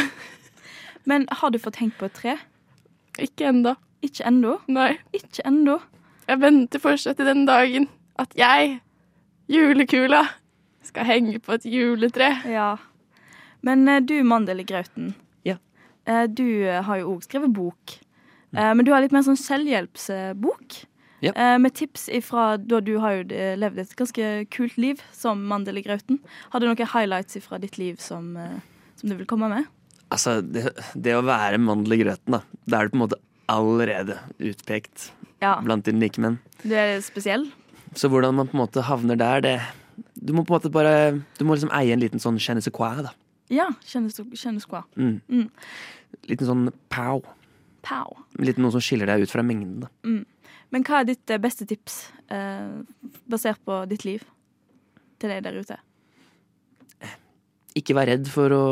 Men 1.09 1.27
har 1.41 1.53
du 1.53 1.59
fått 1.61 1.81
hengt 1.83 1.99
på 1.99 2.09
et 2.09 2.16
tre? 2.16 2.39
ikke 3.19 3.49
ennå. 3.51 3.75
Ikke 4.05 4.27
ennå? 4.29 4.59
Nei. 4.71 4.93
Ikke 5.16 5.43
ennå. 5.49 5.79
Jeg 6.29 6.41
venter 6.43 6.83
fortsatt 6.83 7.19
til 7.19 7.27
den 7.27 7.47
dagen 7.49 7.89
at 8.21 8.35
jeg, 8.39 8.79
julekula, 9.51 10.25
skal 10.87 11.07
henge 11.09 11.39
på 11.43 11.57
et 11.57 11.66
juletre. 11.69 12.31
Ja. 12.49 12.77
Men 13.66 13.89
eh, 13.89 14.03
du, 14.03 14.21
Mandel 14.27 14.62
i 14.62 14.66
Grauten. 14.69 15.14
Ja. 15.47 15.59
Eh, 16.07 16.27
du 16.31 16.47
eh, 16.66 16.83
har 16.85 17.01
jo 17.01 17.16
òg 17.16 17.27
skrevet 17.27 17.55
bok. 17.55 17.99
Eh, 18.57 18.72
men 18.74 18.84
du 18.86 18.92
har 18.94 19.03
litt 19.05 19.12
mer 19.12 19.24
sånn 19.26 19.38
selvhjelpsbok. 19.40 20.78
Ja. 21.20 21.32
Eh, 21.34 21.57
med 21.59 21.74
tips 21.74 22.07
ifra 22.14 22.53
da 22.62 22.78
du 22.84 22.92
har 23.03 23.16
jo 23.18 23.24
eh, 23.34 23.57
levd 23.59 23.80
et 23.82 23.96
ganske 23.99 24.28
kult 24.55 24.76
liv 24.78 25.01
som 25.12 25.40
Mandel 25.51 25.80
i 25.80 25.82
Grauten. 25.82 26.20
Har 26.53 26.62
du 26.62 26.68
noen 26.68 26.86
highlights 26.94 27.36
ifra 27.40 27.59
ditt 27.59 27.78
liv 27.80 27.99
som, 28.03 28.36
som 28.96 29.11
du 29.11 29.16
vil 29.18 29.26
komme 29.26 29.51
med? 29.51 29.66
Altså, 30.14 30.38
det, 30.40 30.70
det 30.96 31.16
å 31.18 31.24
være 31.26 31.59
mandel 31.61 31.99
i 31.99 32.01
grøten, 32.01 32.38
da. 32.38 32.42
Da 32.64 32.78
er 32.80 32.88
du 32.88 32.94
på 32.94 33.01
en 33.01 33.05
måte 33.05 33.18
allerede 33.53 34.16
utpekt 34.40 35.11
Ja. 35.42 35.59
blant 35.62 35.84
dine 35.84 36.01
likemenn. 36.01 36.38
Du 36.64 36.72
er 36.74 36.99
spesiell? 37.05 37.44
Så 37.96 38.09
hvordan 38.12 38.34
man 38.38 38.49
på 38.49 38.57
en 38.57 38.62
måte 38.64 38.82
havner 38.84 39.16
der, 39.20 39.40
det 39.44 39.61
Du 40.14 40.32
må 40.32 40.44
på 40.44 40.53
en 40.53 40.59
måte 40.59 40.70
bare 40.70 41.22
Du 41.38 41.44
må 41.44 41.55
liksom 41.57 41.70
eie 41.72 41.92
en 41.94 42.01
liten 42.03 42.20
sånn 42.20 42.36
je 42.38 42.55
ne 42.55 42.61
sais 42.61 42.72
quoi, 42.74 42.90
da. 43.03 43.12
Ja, 43.51 43.68
kjennes 43.88 44.66
hva. 44.68 44.82
Mm. 44.96 45.20
Mm. 45.28 45.46
Liten 46.28 46.46
sånn 46.49 46.66
pow. 46.92 47.22
Pow. 47.89 48.18
Litt 48.45 48.59
noe 48.61 48.74
som 48.74 48.82
skiller 48.84 49.09
deg 49.09 49.24
ut 49.24 49.32
fra 49.32 49.43
mengden, 49.47 49.86
da. 49.86 49.89
Mm. 50.05 50.24
Men 50.74 50.84
hva 50.84 51.01
er 51.01 51.07
ditt 51.09 51.30
eh, 51.32 51.41
beste 51.41 51.64
tips, 51.68 52.11
eh, 52.28 52.82
basert 53.32 53.62
på 53.64 53.78
ditt 53.89 54.05
liv, 54.05 54.24
til 55.18 55.32
deg 55.32 55.41
der 55.47 55.57
ute? 55.62 55.78
Ikke 57.78 57.95
vær 57.97 58.11
redd 58.11 58.28
for 58.32 58.53
å 58.53 58.64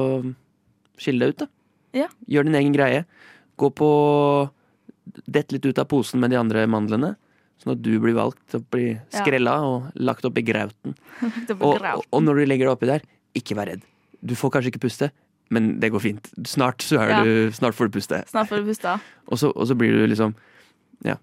skille 1.01 1.25
deg 1.25 1.33
ut, 1.37 1.45
da. 1.45 1.49
Ja. 1.97 2.09
Gjør 2.29 2.49
din 2.49 2.59
egen 2.61 2.75
greie. 2.77 3.05
Gå 3.57 3.71
på 3.73 3.89
Dett 5.31 5.53
litt 5.55 5.65
ut 5.65 5.79
av 5.79 5.87
posen 5.89 6.19
med 6.21 6.33
de 6.35 6.37
andre 6.37 6.65
mandlene, 6.69 7.13
sånn 7.63 7.77
at 7.77 7.81
du 7.81 7.93
blir 8.03 8.13
valgt 8.17 8.41
til 8.51 8.59
å 8.61 8.65
bli 8.75 8.87
Ja. 8.91 9.21
skrella 9.23 9.53
og 9.65 9.93
lagt 9.95 10.27
opp 10.27 10.37
i 10.37 10.43
grauten. 10.45 10.97
Og, 11.63 11.79
og, 11.79 12.03
og 12.11 12.25
når 12.27 12.41
du 12.43 12.47
legger 12.51 12.67
deg 12.67 12.73
oppi 12.75 12.89
der, 12.91 13.05
ikke 13.39 13.55
vær 13.57 13.71
redd. 13.71 13.85
Du 14.21 14.35
får 14.37 14.51
kanskje 14.57 14.73
ikke 14.75 14.83
puste, 14.83 15.09
men 15.51 15.79
det 15.81 15.91
går 15.95 16.01
fint. 16.03 16.31
Snart, 16.47 16.83
så 16.83 16.99
er 17.01 17.09
Ja. 17.11 17.23
du, 17.25 17.51
snart 17.55 17.75
får 17.75 17.89
du 17.91 17.99
puste. 17.99 18.25
Snart 18.29 18.49
får 18.49 18.63
du 18.65 18.71
puste. 18.73 18.97
Og 19.31 19.39
så, 19.39 19.51
og 19.55 19.67
så 19.69 19.75
blir 19.79 19.93
du 19.93 20.07
liksom 20.07 20.35
Ja. 21.05 21.17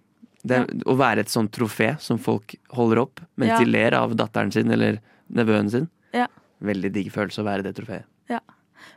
Det 0.43 0.57
ja. 0.57 0.65
Å 0.91 0.95
være 0.99 1.19
et 1.23 1.29
sånt 1.31 1.51
trofé 1.55 1.93
som 2.03 2.17
folk 2.19 2.55
holder 2.75 2.99
opp 3.05 3.21
mens 3.37 3.49
Ja. 3.53 3.59
de 3.59 3.65
ler 3.71 3.93
av 3.95 4.15
datteren 4.15 4.51
sin 4.51 4.71
eller 4.71 4.99
nevøen 5.31 5.69
sin. 5.71 5.89
Ja. 6.13 6.27
Veldig 6.61 6.91
digg 6.93 7.11
følelse 7.11 7.41
å 7.41 7.47
være 7.47 7.63
det 7.63 7.75
trofeet. 7.75 8.03
Ja. 8.29 8.39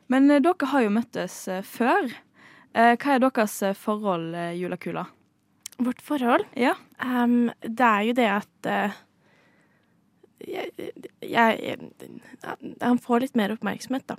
Men 0.08 0.30
eh, 0.30 0.40
dere 0.42 0.66
har 0.72 0.82
jo 0.82 0.90
møttes 0.90 1.48
eh, 1.48 1.62
før. 1.62 2.10
Eh, 2.74 2.96
hva 2.96 3.14
er 3.14 3.22
deres 3.22 3.62
eh, 3.62 3.74
forhold, 3.78 4.34
eh, 4.34 4.52
Julakula? 4.58 5.06
Vårt 5.78 6.00
forhold? 6.02 6.44
Ja. 6.56 6.74
Ehm, 7.04 7.50
det 7.62 7.86
er 7.86 8.02
jo 8.08 8.12
det 8.16 8.26
at 8.32 8.68
jeg, 10.46 10.70
jeg, 11.20 11.56
jeg, 11.60 11.90
Han 12.80 12.98
får 13.02 13.20
litt 13.26 13.36
mer 13.38 13.54
oppmerksomhet, 13.54 14.06
da. 14.08 14.16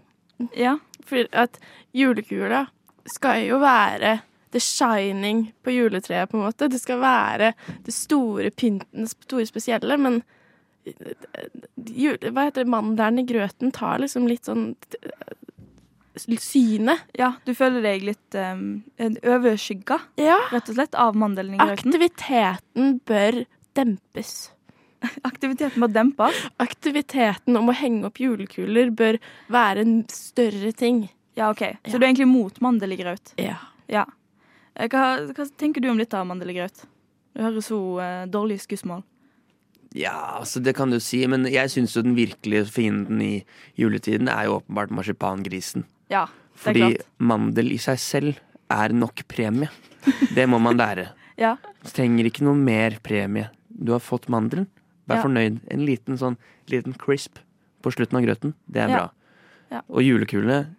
Ja. 0.57 0.77
For 1.07 1.27
at 1.31 1.59
julekula 1.95 2.65
skal 3.07 3.45
jo 3.47 3.59
være 3.63 4.17
the 4.51 4.59
shining 4.63 5.53
på 5.63 5.71
juletreet, 5.75 6.29
på 6.31 6.37
en 6.37 6.45
måte. 6.47 6.69
Det 6.71 6.79
skal 6.81 6.99
være 7.01 7.53
det 7.85 7.93
store 7.93 8.51
pynten, 8.51 9.05
det 9.07 9.11
store 9.11 9.47
spesielle, 9.49 9.97
men 9.99 10.21
eh, 10.87 12.29
hva 12.31 12.47
heter 12.47 12.63
det, 12.63 12.69
mandelen 12.71 13.23
i 13.23 13.27
grøten 13.27 13.73
tar 13.75 13.99
liksom 14.03 14.27
litt 14.29 14.47
sånn 14.47 14.71
Syne 16.17 16.39
synet. 16.41 17.01
Ja, 17.13 17.35
du 17.45 17.51
føler 17.53 17.83
deg 17.85 18.01
litt 18.07 18.37
um, 18.41 18.79
overskygga, 19.21 19.99
Ja. 20.17 20.39
rett 20.49 20.71
og 20.71 20.73
slett, 20.79 20.95
av 20.97 21.13
mandelen 21.13 21.53
i 21.53 21.59
grøten? 21.61 21.93
Aktiviteten 21.93 22.95
bør 23.05 23.43
dempes. 23.77 24.31
Aktiviteten 25.29 25.81
må 25.81 25.89
dempes? 25.91 26.37
Aktiviteten 26.63 27.57
om 27.59 27.69
å 27.69 27.75
henge 27.77 28.07
opp 28.09 28.21
julekuler 28.21 28.91
bør 28.95 29.19
være 29.53 29.83
en 29.85 29.97
større 30.11 30.71
ting. 30.77 31.05
Ja, 31.37 31.51
OK. 31.53 31.63
Så 31.85 31.97
du 31.99 32.03
er 32.05 32.09
egentlig 32.11 32.29
mot 32.31 32.55
mandel 32.65 32.95
i 32.95 32.99
grøt? 32.99 33.33
Ja. 33.41 33.59
ja. 33.91 34.05
Eh, 34.73 34.87
Hva, 34.89 35.19
hva 35.29 35.45
tenker 35.59 35.83
du 35.83 35.91
om 35.91 35.99
dette, 36.01 36.23
mandel 36.25 36.53
i 36.53 36.57
grøt? 36.57 36.85
Du 37.37 37.43
høres 37.45 37.67
så 37.69 37.77
uh, 38.01 38.23
dårlig 38.33 38.57
skussmål. 38.63 39.03
Ja, 39.97 40.15
altså 40.41 40.59
det 40.61 40.73
kan 40.77 40.91
du 40.91 40.97
si, 41.01 41.21
men 41.29 41.45
jeg 41.49 41.71
syns 41.71 41.93
jo 41.95 42.03
den 42.05 42.17
virkelige 42.17 42.65
fienden 42.69 43.21
i 43.23 43.33
juletiden 43.79 44.29
er 44.29 44.47
jo 44.49 44.57
åpenbart 44.59 44.91
marsipangrisen. 44.93 45.85
Ja, 46.11 46.25
det 46.27 46.57
er 46.57 46.63
Fordi 46.63 46.81
klart. 46.83 47.05
mandel 47.29 47.71
i 47.75 47.77
seg 47.81 48.01
selv 48.01 48.41
er 48.73 48.93
nok 48.97 49.21
premie. 49.29 49.69
Det 50.35 50.45
må 50.49 50.57
man 50.61 50.77
lære. 50.79 51.09
Ja. 51.39 51.55
Du 51.83 51.89
trenger 51.93 52.27
ikke 52.27 52.45
noe 52.47 52.57
mer 52.57 52.97
premie. 53.03 53.49
Du 53.69 53.93
har 53.93 54.01
fått 54.03 54.27
mandelen. 54.33 54.65
Vær 55.07 55.15
Ja. 55.19 55.23
fornøyd. 55.23 55.59
En 55.71 55.85
liten 55.85 56.17
sånn 56.19 56.37
liten 56.67 56.93
crisp 56.93 57.39
på 57.81 57.91
slutten 57.93 58.17
av 58.19 58.23
grøten. 58.25 58.53
Det 58.69 58.81
er 58.83 58.89
Ja. 58.89 58.97
bra. 58.97 59.11
Ja. 59.71 59.81
Og 59.89 60.01
julekulene, 60.03 60.75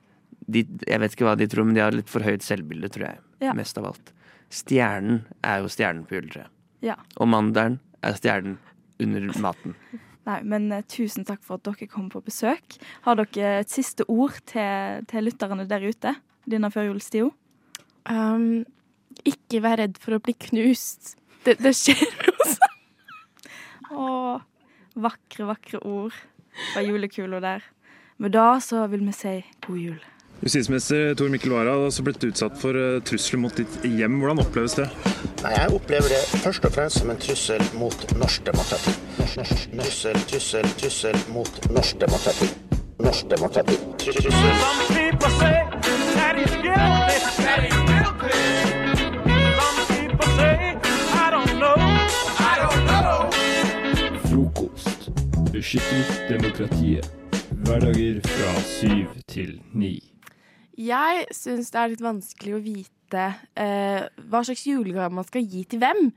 de, 0.48 0.64
jeg 0.86 1.00
vet 1.00 1.12
ikke 1.14 1.24
hva 1.28 1.36
de 1.36 1.46
tror, 1.46 1.64
men 1.64 1.74
de 1.74 1.80
har 1.80 1.92
litt 1.92 2.08
for 2.08 2.20
høyt 2.20 2.40
selvbilde, 2.42 2.88
tror 2.90 3.06
jeg. 3.08 3.18
Ja. 3.40 3.52
Mest 3.52 3.76
av 3.78 3.84
alt. 3.86 4.12
Stjernen 4.50 5.24
er 5.44 5.60
jo 5.60 5.68
stjernen 5.68 6.06
på 6.06 6.16
juletreet. 6.20 6.48
Ja. 6.80 6.96
Og 7.18 7.28
mandelen 7.28 7.80
er 8.02 8.12
stjernen 8.14 8.58
under 9.00 9.20
maten. 9.40 9.74
Nei, 10.28 10.42
men 10.42 10.70
eh, 10.72 10.82
tusen 10.82 11.24
takk 11.24 11.40
for 11.42 11.54
at 11.56 11.62
dere 11.64 11.88
kom 11.88 12.10
på 12.10 12.20
besøk. 12.22 12.76
Har 13.02 13.16
dere 13.16 13.60
et 13.60 13.70
siste 13.70 14.04
ord 14.08 14.36
til, 14.46 15.04
til 15.08 15.24
lytterne 15.24 15.66
der 15.68 15.80
ute 15.88 16.14
denne 16.48 16.70
førjulstida? 16.70 17.30
Um, 18.08 18.64
ikke 19.24 19.60
vær 19.64 19.78
redd 19.80 19.96
for 20.00 20.16
å 20.16 20.20
bli 20.22 20.34
knust. 20.34 21.14
Det, 21.44 21.58
det 21.62 21.72
skjer 21.76 22.27
Å, 23.90 24.40
vakre, 24.98 25.48
vakre 25.48 25.80
ord 25.86 26.14
fra 26.72 26.82
julekula 26.84 27.40
der. 27.40 27.66
Men 28.18 28.34
da 28.34 28.60
så 28.62 28.86
vil 28.90 29.04
vi 29.06 29.12
si 29.14 29.34
god 29.66 29.78
jul. 29.78 30.00
Justisminister 30.38 31.14
Tor 31.18 31.28
Mikkel 31.32 31.50
Wara 31.50 31.72
har 31.74 31.88
også 31.88 32.04
blitt 32.06 32.22
utsatt 32.28 32.54
for 32.60 32.78
eh, 32.78 33.00
trusler 33.02 33.40
mot 33.42 33.54
ditt 33.58 33.80
hjem. 33.82 34.20
Hvordan 34.22 34.42
oppleves 34.44 34.76
det? 34.78 34.86
Nei, 35.42 35.52
Jeg 35.56 35.74
opplever 35.74 36.08
det 36.14 36.22
først 36.44 36.68
og 36.68 36.72
fremst 36.76 37.02
som 37.02 37.10
en 37.10 37.18
trussel 37.24 37.64
mot 37.78 37.98
norsk 38.20 38.46
demokrati. 38.46 38.94
Trussel, 39.18 40.16
trussel, 40.30 40.66
trussel 40.78 41.18
mot 41.34 41.60
norsk 41.74 41.98
demokrati. 42.06 42.48
Norsk 43.02 43.30
demokrati. 43.34 43.76
Trussel. 44.06 44.58
Beskytter 55.58 56.28
demokratiet. 56.28 57.06
Hverdager 57.66 58.20
fra 58.22 58.50
syv 58.62 59.16
til 59.26 59.56
ni. 59.74 59.96
Jeg 60.78 61.24
syns 61.34 61.72
det 61.74 61.80
er 61.80 61.90
litt 61.90 62.04
vanskelig 62.04 62.52
å 62.54 62.60
vite 62.62 63.24
eh, 63.58 64.04
hva 64.30 64.44
slags 64.46 64.62
julegave 64.68 65.10
man 65.18 65.26
skal 65.26 65.42
gi 65.42 65.64
til 65.66 65.82
hvem. 65.82 66.12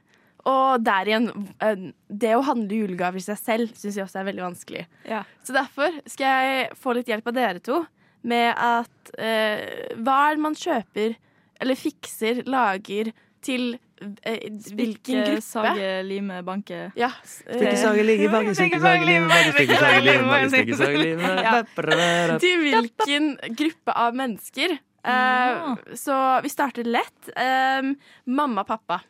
Og 0.51 0.85
der 0.85 1.09
igjen, 1.09 1.25
eh, 1.57 1.87
det 2.05 2.35
å 2.37 2.45
handle 2.45 2.83
julegaver 2.83 3.17
i 3.17 3.25
seg 3.25 3.41
selv 3.41 3.73
syns 3.73 3.97
jeg 3.97 4.05
også 4.05 4.21
er 4.21 4.29
veldig 4.29 4.45
vanskelig. 4.45 4.85
Ja. 5.09 5.23
Så 5.41 5.57
derfor 5.57 5.97
skal 6.05 6.45
jeg 6.45 6.77
få 6.77 6.93
litt 6.99 7.09
hjelp 7.09 7.33
av 7.33 7.39
dere 7.39 7.65
to 7.65 7.81
med 8.21 8.53
at 8.53 9.13
eh, 9.17 9.95
hva 10.05 10.19
er 10.27 10.37
det 10.37 10.45
man 10.45 10.59
kjøper 10.67 11.17
eller 11.65 11.81
fikser, 11.87 12.45
lager 12.45 13.09
til 13.41 13.71
hvilken 14.01 15.23
gruppe? 15.25 15.41
Sage, 15.45 15.89
lime, 16.07 16.41
banke. 16.47 16.91
Ja. 16.97 17.09
Stikke, 17.23 17.75
sage, 17.77 18.03
ligge, 18.07 18.29
banke, 18.33 18.53
stikke, 18.57 18.79
sage, 18.81 19.05
lime, 19.07 19.27
banke, 19.31 19.55
stikke, 19.55 19.79
sage, 19.81 20.03
lime, 20.05 20.27
banke, 20.29 20.51
stikke, 20.55 20.77
sage, 20.79 21.01
lime. 21.01 21.33
Ja. 21.45 22.37
Til 22.41 22.63
hvilken 22.65 23.31
gruppe 23.57 23.97
av 24.05 24.15
mennesker. 24.17 24.77
Eh, 25.01 25.73
Så 25.97 26.15
vi 26.45 26.49
starter 26.53 26.85
lett. 26.85 27.33
Um, 27.33 27.95
mamma 28.25 28.63
pappa. 28.67 29.01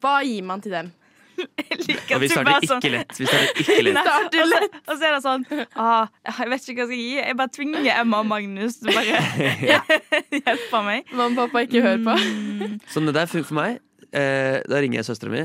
Hva 0.00 0.20
gir 0.24 0.42
man 0.46 0.62
til 0.64 0.72
dem? 0.78 0.92
Og 1.40 2.20
vi 2.20 2.28
starter 2.28 2.60
ikke 2.76 2.90
lett. 2.92 3.14
Vi 3.16 3.26
starter 3.26 3.60
ikke 3.62 3.82
lett. 3.86 3.98
Starter 4.04 4.48
lett. 4.50 4.74
Og 4.86 4.92
så 4.92 5.06
er 5.08 5.14
det 5.16 5.20
sånn 5.24 5.44
ah, 5.80 6.10
Jeg 6.28 6.50
vet 6.52 6.66
ikke 6.68 6.84
hva 6.84 6.84
jeg 6.84 6.90
skal 6.90 7.00
gi. 7.00 7.12
Jeg 7.16 7.36
bare 7.40 7.52
tvinger 7.56 7.88
Emma 7.94 8.20
og 8.20 8.28
Magnus 8.28 8.76
til 8.82 8.92
bare 8.92 9.20
hjelpe 10.40 10.82
meg. 10.86 11.08
Mamma 11.16 11.30
og 11.30 11.38
pappa 11.46 11.62
ikke 11.66 11.82
hører 11.84 12.02
på. 12.04 12.16
Sånn 12.92 13.08
det 13.08 13.16
der 13.16 13.30
funker 13.30 13.48
for 13.50 13.58
meg. 13.60 13.80
Eh, 14.16 14.60
da 14.68 14.80
ringer 14.82 15.00
jeg 15.00 15.08
søstera 15.10 15.32
mi. 15.34 15.42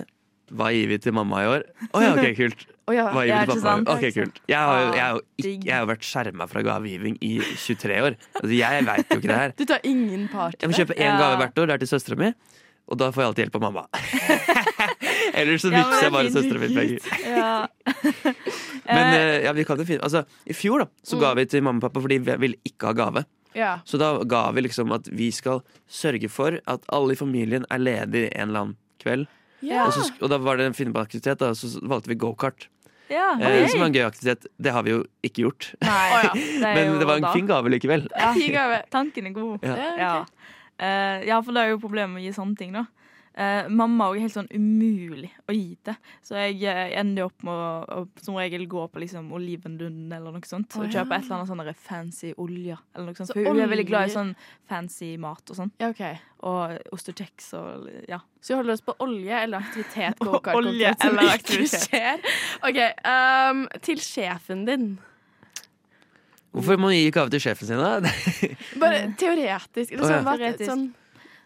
Hva 0.55 0.70
gir 0.76 0.89
vi 0.91 0.97
til 1.01 1.13
mamma 1.18 1.41
i 1.41 1.47
år? 1.49 1.63
Å 1.89 2.01
ja, 2.03 2.16
ok, 2.16 2.32
kult. 2.38 2.66
Oh, 2.86 2.93
ja, 2.93 3.07
Hva 3.09 3.24
gir 3.26 3.34
vi 3.34 3.53
til 3.55 3.61
pappa? 3.66 3.93
Ok, 3.95 4.03
kult. 4.13 4.36
Jeg 4.45 4.61
har 4.61 4.76
jo, 4.78 4.89
jeg 4.93 5.01
har 5.01 5.16
jo, 5.16 5.22
ikke, 5.41 5.53
jeg 5.66 5.74
har 5.74 5.88
vært 5.89 6.03
skjerma 6.05 6.45
fra 6.51 6.61
gavegiving 6.68 7.16
i 7.26 7.32
23 7.41 7.95
år. 7.97 8.18
Altså, 8.38 8.51
jeg 8.53 8.84
veit 8.86 9.09
jo 9.09 9.18
ikke 9.18 9.32
det 9.32 9.39
her. 9.39 9.53
Du 9.57 9.63
tar 9.72 9.88
ingen 9.89 10.28
part 10.30 10.61
Jeg 10.61 10.70
må 10.70 10.78
kjøpe 10.78 10.97
én 11.01 11.18
gave 11.18 11.39
hvert 11.41 11.57
år. 11.63 11.72
Det 11.72 11.74
er 11.80 11.82
til 11.82 11.89
søstera 11.95 12.20
mi. 12.22 12.30
Og 12.86 12.99
da 13.01 13.07
får 13.09 13.24
jeg 13.24 13.32
alltid 13.32 13.43
hjelp 13.47 13.57
av 13.57 13.63
mamma. 13.66 13.84
Ellers 15.41 15.66
så 15.66 15.72
vippser 15.74 16.05
jeg 16.05 16.13
bare 16.13 16.34
søstera 16.36 16.61
mi 16.61 16.70
penger. 16.78 16.99
Men 18.86 19.01
Eh, 19.01 19.18
eh, 19.18 19.43
ja, 19.47 19.53
vi 19.57 19.66
kan 19.66 19.82
jo 19.82 19.86
finne 19.88 20.05
Altså, 20.05 20.22
i 20.45 20.53
fjor 20.53 20.84
da 20.84 20.88
så 21.01 21.18
ga 21.18 21.34
vi 21.39 21.47
til 21.49 21.66
mamma 21.66 21.82
og 21.82 21.88
pappa 21.88 22.03
fordi 22.05 22.20
vi 22.22 22.36
ville 22.43 22.61
ikke 22.70 22.91
ha 22.91 22.93
gave. 23.01 23.26
Ja. 23.56 23.78
Så 23.88 23.97
da 24.01 24.12
ga 24.28 24.49
vi 24.56 24.66
liksom 24.66 24.91
at 24.95 25.08
vi 25.12 25.32
skal 25.32 25.62
sørge 25.88 26.30
for 26.32 26.60
at 26.68 26.86
alle 26.93 27.16
i 27.16 27.20
familien 27.20 27.66
er 27.72 27.82
ledige 27.82 28.32
en 28.36 28.49
eller 28.49 28.66
annen 28.66 28.78
kveld. 29.01 29.28
Ja. 29.66 29.88
Og, 29.88 29.95
så, 29.95 30.10
og 30.20 30.30
da 30.30 30.38
var 30.43 30.60
det 30.60 30.68
en 30.70 30.78
finne 30.78 30.93
og 30.95 31.58
så 31.58 31.72
valgte 31.88 32.12
vi 32.12 32.20
gokart. 32.20 32.68
Ja, 33.10 33.36
Eh, 33.39 33.68
som 33.70 33.80
var 33.80 33.88
en 33.91 33.93
gøy 33.93 34.06
aktivitet. 34.06 34.47
Det 34.58 34.72
har 34.74 34.84
vi 34.86 34.95
jo 34.95 35.03
ikke 35.26 35.43
gjort. 35.45 35.68
Nei, 35.86 36.06
Å 36.16 36.22
ja. 36.24 36.32
det 36.34 36.72
Men 36.74 36.99
det 36.99 37.08
var 37.08 37.20
en 37.22 37.28
da. 37.28 37.34
fin 37.36 37.47
gave 37.49 37.70
likevel. 37.70 38.08
Ja, 38.12 38.32
Fin 38.38 38.53
gave. 38.56 38.82
tanken 38.93 39.30
er 39.30 39.36
god. 39.36 39.66
Ja. 39.66 39.76
Ja. 40.01 40.14
Uh, 40.76 41.22
ja, 41.28 41.39
for 41.45 41.56
det 41.56 41.62
er 41.64 41.74
jo 41.76 41.82
problemet 41.84 42.16
med 42.16 42.24
å 42.24 42.26
gi 42.26 42.34
sånne 42.36 42.58
ting, 42.60 42.74
da. 42.76 42.86
Eh, 43.36 43.65
mamma 43.67 44.05
er 44.15 44.21
helt 44.23 44.31
sånn 44.31 44.47
umulig 44.55 45.27
å 45.43 45.51
gi 45.51 45.73
til. 45.83 45.95
Så 46.23 46.38
jeg 46.39 46.61
eh, 46.71 46.93
ender 47.01 47.25
opp 47.27 47.43
med 47.43 47.51
å, 47.51 47.97
å 48.05 48.23
som 48.23 48.38
regel 48.39 48.63
gå 48.71 48.86
på 48.88 49.01
liksom 49.03 49.27
Olivendun 49.36 50.05
eller 50.07 50.31
noe 50.31 50.47
sånt. 50.47 50.71
Oh, 50.77 50.86
Og 50.86 50.88
ja. 50.88 51.01
kjøpe 51.01 51.17
et 51.17 51.25
eller 51.27 51.41
annet 51.41 51.51
sånn 51.51 51.81
fancy 51.89 52.31
olje. 52.39 52.77
Eller 52.95 53.09
noe 53.09 53.19
sånt. 53.19 53.33
Så 53.33 53.36
For 53.36 53.49
hun 53.49 53.59
er 53.59 53.67
veldig 53.73 53.88
glad 53.89 54.07
i 54.07 54.13
sånn 54.15 54.31
fancy 54.71 55.09
mat 55.19 55.51
og 55.51 55.59
sånn. 55.59 55.73
Ja, 55.83 55.89
okay. 55.91 56.21
Og 56.47 56.77
ost 56.95 57.11
og 57.11 57.19
kjeks 57.19 57.51
og 57.59 57.89
ja. 58.07 58.21
Så 58.39 58.53
vi 58.53 58.59
holder 58.61 58.77
oss 58.77 58.86
på 58.88 58.95
olje 59.03 59.43
eller 59.43 59.67
aktivitet? 59.67 60.23
Olje 60.61 60.95
eller 61.09 61.33
aktivitet. 61.33 61.89
skjer. 61.89 62.23
OK. 62.63 62.81
Um, 63.03 63.65
til 63.83 63.99
sjefen 63.99 64.63
din. 64.69 64.93
Hvorfor 66.55 66.79
må 66.79 66.88
man 66.88 66.95
gi 66.95 67.11
gave 67.11 67.33
til 67.36 67.41
sjefen 67.43 67.67
sin, 67.67 67.81
da? 67.83 67.99
Bare 68.79 69.09
teoretisk. 69.19 69.91
Eller 69.91 70.05
ja. 70.07 70.11
sånn, 70.13 70.23
hva- 70.29 70.38
Teoretisk. 70.39 70.69
sånn, 70.71 70.93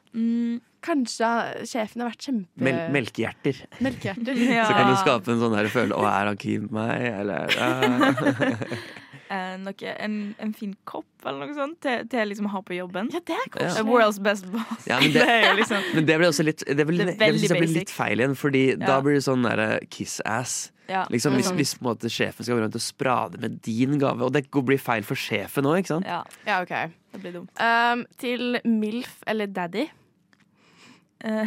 Mm, 0.10 0.56
kanskje 0.86 1.28
sjefen 1.70 2.04
har 2.04 2.12
vært 2.12 2.26
kjempe... 2.30 2.64
Mel 2.66 2.80
melkehjerter. 2.94 3.60
Melkehjerter. 3.84 4.42
Ja. 4.46 4.66
Så 4.70 4.78
kan 4.78 4.90
du 4.92 4.98
skape 5.02 5.34
en 5.36 5.44
sånn 5.44 5.58
her 5.58 5.70
følelse 5.74 6.00
Å, 6.00 6.08
er 6.10 6.32
han 6.32 6.40
keen 6.42 6.70
på 6.70 6.78
meg? 6.80 7.06
Eller 7.20 7.54
ah. 7.60 8.74
eh, 9.36 9.54
noe, 9.62 9.94
en, 9.96 10.18
en 10.40 10.56
fin 10.58 10.74
kopp 10.90 11.28
eller 11.28 11.50
noe 11.50 11.58
sånt 11.58 11.80
til, 11.84 12.08
til 12.12 12.32
liksom 12.32 12.48
å 12.50 12.54
ha 12.56 12.64
på 12.66 12.78
jobben. 12.78 13.12
Ja, 13.14 13.22
det 13.28 13.36
er 13.36 13.54
koselig. 13.54 13.84
Ja. 13.84 13.86
World's 13.90 14.20
best 14.24 14.50
boss. 14.54 14.88
Ja, 14.90 15.00
men 15.04 15.14
det, 15.18 15.28
er 15.28 15.48
jo 15.50 15.54
liksom 15.60 15.88
men 15.94 16.10
det 16.10 16.20
blir 16.22 16.32
også 16.32 16.48
litt 16.48 16.64
Det, 16.66 16.88
blir, 16.88 17.04
Det 17.04 17.14
det, 17.14 17.20
det, 17.20 17.44
synes 17.44 17.60
blir 17.60 17.76
litt 17.82 17.94
feil 17.94 18.24
igjen, 18.24 18.36
Fordi 18.40 18.66
da 18.80 19.00
blir 19.04 19.20
det 19.20 19.26
sånn 19.28 19.46
derre 19.46 19.72
kiss-ass. 19.92 20.70
Ja. 20.90 21.04
Liksom, 21.14 21.36
hvis, 21.38 21.52
Mhm. 21.52 21.60
hvis 21.60 21.76
på 21.78 21.84
en 21.84 21.90
måte, 21.92 22.10
sjefen 22.10 22.46
skal 22.46 22.58
gå 22.58 22.64
rundt 22.64 22.78
og 22.80 22.82
sprade 22.82 23.38
med 23.38 23.60
din 23.62 24.00
gave, 24.02 24.26
og 24.26 24.34
det 24.34 24.48
blir 24.50 24.80
feil 24.82 25.06
for 25.06 25.14
sjefen 25.14 25.68
òg, 25.70 25.84
ikke 25.84 25.94
sant? 25.94 26.08
Ja. 26.10 26.24
Ja, 26.48 26.64
OK. 26.64 26.74
Det 27.14 27.22
blir 27.22 27.36
dumt. 27.38 27.52
Um, 27.62 28.06
til 28.18 28.60
MILF 28.66 29.22
eller 29.28 29.46
Daddy. 29.54 29.86
Uh, 31.26 31.44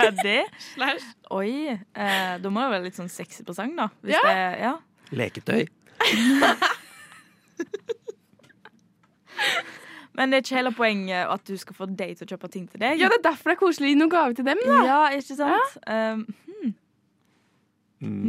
Daddy. 0.00 0.40
Oi. 1.30 1.70
eh, 1.70 2.38
da 2.42 2.50
må 2.50 2.64
det 2.64 2.70
være 2.72 2.82
litt 2.88 2.96
sånn 2.98 3.10
sexy 3.12 3.44
presang, 3.46 3.76
da. 3.78 3.86
Hvis 4.02 4.16
Ja. 4.16 4.22
Det, 4.26 4.58
ja. 4.58 4.72
Leketøy. 5.14 5.62
Men 10.16 10.32
det 10.32 10.36
er 10.38 10.42
ikke 10.42 10.56
hele 10.56 10.72
poenget 10.74 11.28
at 11.28 11.46
du 11.46 11.56
skal 11.60 11.76
få 11.76 11.86
deg 11.92 12.16
til 12.16 12.24
å 12.26 12.30
kjøpe 12.32 12.48
ting 12.50 12.66
til 12.72 12.80
deg. 12.80 12.98
Ja, 12.98 13.06
det 13.12 13.20
er 13.20 13.26
derfor 13.28 13.52
det 13.52 13.56
er 13.56 13.60
koselig 13.60 13.86
å 13.86 13.90
gi 13.92 13.98
noen 14.00 14.14
gave 14.16 14.34
til 14.34 14.46
dem, 14.48 14.58
da. 14.64 14.78
Ja, 14.88 15.00
ikke 15.14 15.36
sant? 15.38 15.70
Um, 15.86 16.26
hmm. 18.00 18.26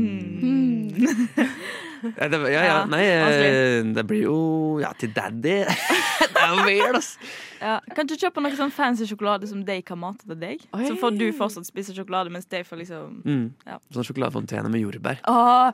Ja, 2.15 2.27
det, 2.31 2.39
ja, 2.53 2.63
ja, 2.65 2.77
nei, 2.89 3.01
eh, 3.05 3.83
det 3.95 4.03
blir 4.09 4.23
jo 4.27 4.37
Ja, 4.81 4.91
til 4.97 5.11
daddy. 5.15 5.57
det 6.33 6.41
er 6.43 6.53
jo 6.53 6.65
weird, 6.67 6.97
ass. 6.99 7.17
Ja, 7.61 7.79
kan 7.97 8.07
du 8.09 8.13
kjøpe 8.15 8.41
noe 8.43 8.53
sånn 8.57 8.71
fancy 8.73 9.07
sjokolade 9.09 9.47
som 9.49 9.63
de 9.65 9.79
kan 9.85 9.97
mate 9.99 10.27
til 10.27 10.37
deg? 10.39 10.61
Oi. 10.77 10.83
Så 10.87 10.97
får 11.01 11.17
du 11.17 11.25
fortsatt 11.33 11.65
spise 11.69 11.95
sjokolade, 11.97 12.29
mens 12.33 12.45
de 12.51 12.63
får 12.67 12.83
liksom 12.83 13.21
Mm. 13.25 13.47
Ja. 13.65 13.79
Sånn 13.93 14.05
sjokoladefontene 14.07 14.69
med 14.69 14.81
jordbær. 14.85 15.19
Åh, 15.27 15.71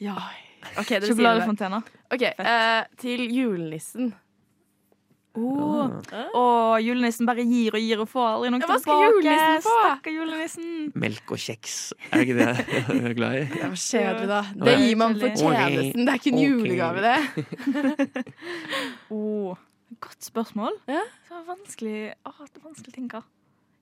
ja. 0.00 0.16
Okay, 0.76 0.98
dere. 1.00 1.10
Sjokoladefontene. 1.10 1.82
Ok, 2.14 2.22
eh, 2.22 2.84
Til 2.98 3.26
julenissen. 3.30 4.12
Oh. 5.38 5.92
Og 6.34 6.82
julenissen 6.82 7.28
bare 7.28 7.44
gir 7.46 7.76
og 7.76 7.84
gir 7.84 8.02
og 8.02 8.08
får 8.10 8.26
aldri 8.32 8.50
noe 8.54 8.62
Ja, 8.62 8.68
hva 8.70 8.78
skal 8.82 8.98
tilbake. 8.98 9.14
julenissen 9.14 9.62
få? 9.66 9.76
Stakkar 9.84 10.16
julenissen. 10.16 10.72
Melk 11.04 11.32
og 11.36 11.42
kjeks. 11.44 11.76
Er 12.10 12.24
ikke 12.24 12.36
det 12.38 12.48
jeg 12.48 12.98
er 13.12 13.16
glad 13.18 13.38
i? 13.38 13.44
Det 13.52 13.62
var 13.62 13.78
kjedelig, 13.84 14.28
da. 14.32 14.40
Det 14.66 14.74
gir 14.82 14.98
man 15.04 15.16
for 15.22 15.38
tjenesten. 15.44 16.02
Det 16.02 16.14
er 16.14 16.20
ikke 16.20 16.34
en 16.34 16.42
julegave, 16.42 16.98
det. 17.06 18.26
Oh, 19.14 19.56
godt 20.04 20.26
spørsmål. 20.26 20.74
Det 20.88 21.00
var 21.30 21.46
vanskelig, 21.48 22.12
å 22.26 22.34
vanskelig 22.36 22.92
å 22.92 22.96
tenke. 22.98 23.22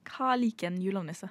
Hva 0.07 0.37
liker 0.39 0.71
en 0.71 0.79
julenisse? 0.83 1.29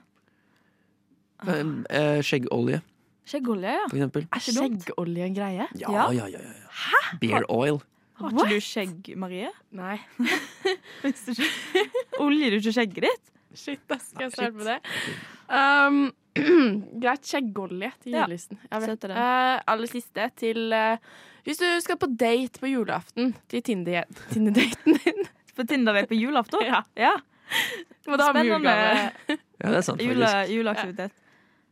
Eh, 1.45 1.63
eh, 1.89 2.19
Skjeggolje, 2.25 2.81
Skjeggolje, 3.25 3.71
ja. 3.73 3.85
for 3.89 3.97
eksempel. 3.97 4.27
Er 4.29 4.43
skjeggolje 4.43 5.25
en 5.25 5.35
greie? 5.35 5.67
Ja, 5.79 5.89
ja, 5.91 6.05
ja. 6.13 6.27
ja, 6.35 6.39
ja. 6.39 7.01
Beer 7.21 7.47
oil. 7.49 7.79
Har 8.15 8.31
ikke 8.31 8.45
du 8.47 8.61
skjegg, 8.63 9.09
Marie? 9.19 9.49
Nei. 9.75 9.97
Oljer 12.23 12.53
du 12.53 12.57
ikke 12.61 12.73
skjegget 12.75 13.03
ditt? 13.07 13.31
Shit, 13.55 13.81
da 13.87 13.95
skal 14.01 14.25
jeg 14.27 14.33
se 14.33 14.37
svare 14.39 14.55
på 14.55 14.65
det. 14.67 14.77
Um, 15.47 15.99
greit, 17.03 17.23
skjeggolje 17.27 17.91
til 18.03 18.11
Ja, 18.15 18.23
julelisten. 18.25 18.59
Det. 18.71 19.11
Eh, 19.11 19.57
aller 19.71 19.87
siste 19.91 20.25
til 20.35 20.73
uh, 20.75 20.97
Hvis 21.47 21.61
du 21.61 21.67
skal 21.83 21.99
på 22.01 22.09
date 22.11 22.59
på 22.59 22.67
julaften 22.71 23.31
til 23.51 23.63
Tinder- 23.63 24.09
Tinder-daten 24.33 24.99
din 25.05 25.21
På 25.55 25.63
Tinder-date 25.63 26.09
på 26.11 26.19
julaften? 26.19 26.65
Ja. 26.67 26.81
ja. 26.99 27.13
Julegave. 28.05 29.11
Ja, 29.29 29.69
det 29.71 29.77
er 29.79 29.85
sant, 29.87 30.01
Jule, 30.03 30.27
faktisk. 30.27 30.51
juleaktivitet. 30.57 31.13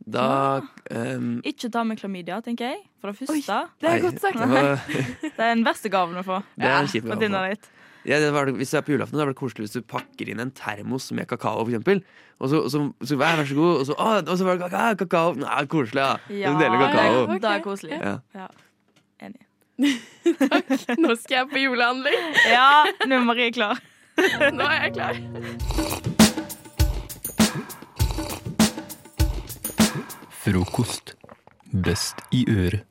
Da 0.04 0.60
um, 0.92 1.38
Ikke 1.48 1.70
ta 1.72 1.80
med 1.88 1.96
klamydia, 2.00 2.40
tenker 2.44 2.74
jeg. 2.74 2.82
For 3.00 3.08
det 3.12 3.16
første. 3.24 3.60
det 3.80 3.88
er 3.90 4.02
godt 4.04 4.20
sagt. 4.20 4.36
det 4.36 4.98
Det 5.36 5.38
er 5.40 5.54
den 5.54 5.64
verste 5.64 5.88
gaven 5.92 6.18
å 6.20 6.24
få. 6.26 6.42
Det 6.60 6.68
er 6.68 6.76
en 6.82 6.90
kjip 6.92 7.06
gave 7.08 7.16
å 7.16 7.54
få. 7.56 7.70
Ja, 8.04 8.18
det 8.20 8.34
var, 8.36 8.50
hvis 8.52 8.68
du 8.68 8.76
er 8.76 8.82
på 8.84 8.92
julaften, 8.92 9.16
da 9.16 9.24
er 9.24 9.30
det 9.32 9.36
koselig 9.38 9.64
hvis 9.64 9.78
du 9.78 9.86
pakker 9.88 10.28
inn 10.28 10.42
en 10.44 10.50
termos 10.52 11.06
med 11.16 11.24
kakao, 11.30 11.62
for 11.62 11.72
eksempel. 11.72 12.02
Og 12.36 12.50
så, 12.52 12.58
så, 12.68 12.82
så 13.00 13.16
vær, 13.16 13.38
vær 13.40 13.48
så 13.48 13.56
god, 13.56 13.78
og 13.80 13.86
så, 13.88 13.96
å, 13.96 14.10
og 14.28 14.36
så 14.36 14.44
var 14.44 14.58
det 14.60 14.66
kakao. 14.66 14.98
kakao. 15.06 15.32
Nei, 15.40 15.62
koselig, 15.72 16.04
ja. 16.04 16.36
Ja, 16.42 16.52
du 16.52 16.60
deler 16.60 16.82
kakao. 16.84 17.14
det 17.14 17.38
er- 17.38 17.40
det 17.46 17.52
er 17.54 17.64
koselig. 17.64 18.00
Ja. 18.04 18.14
Ja. 18.36 18.48
Enig. 19.24 19.40
Nå 21.00 21.16
skal 21.22 21.38
jeg 21.40 21.48
på 21.54 21.64
julehandling. 21.64 22.28
Ja, 22.52 22.68
nå 23.08 23.22
er 23.22 23.24
Marie 23.30 23.48
klar. 23.56 23.80
Nå 24.52 24.68
er 24.68 24.84
jeg 24.84 24.98
klar. 25.00 26.20
Frokost. 30.44 31.14
Best 31.72 32.14
i 32.30 32.44
øret. 32.48 32.84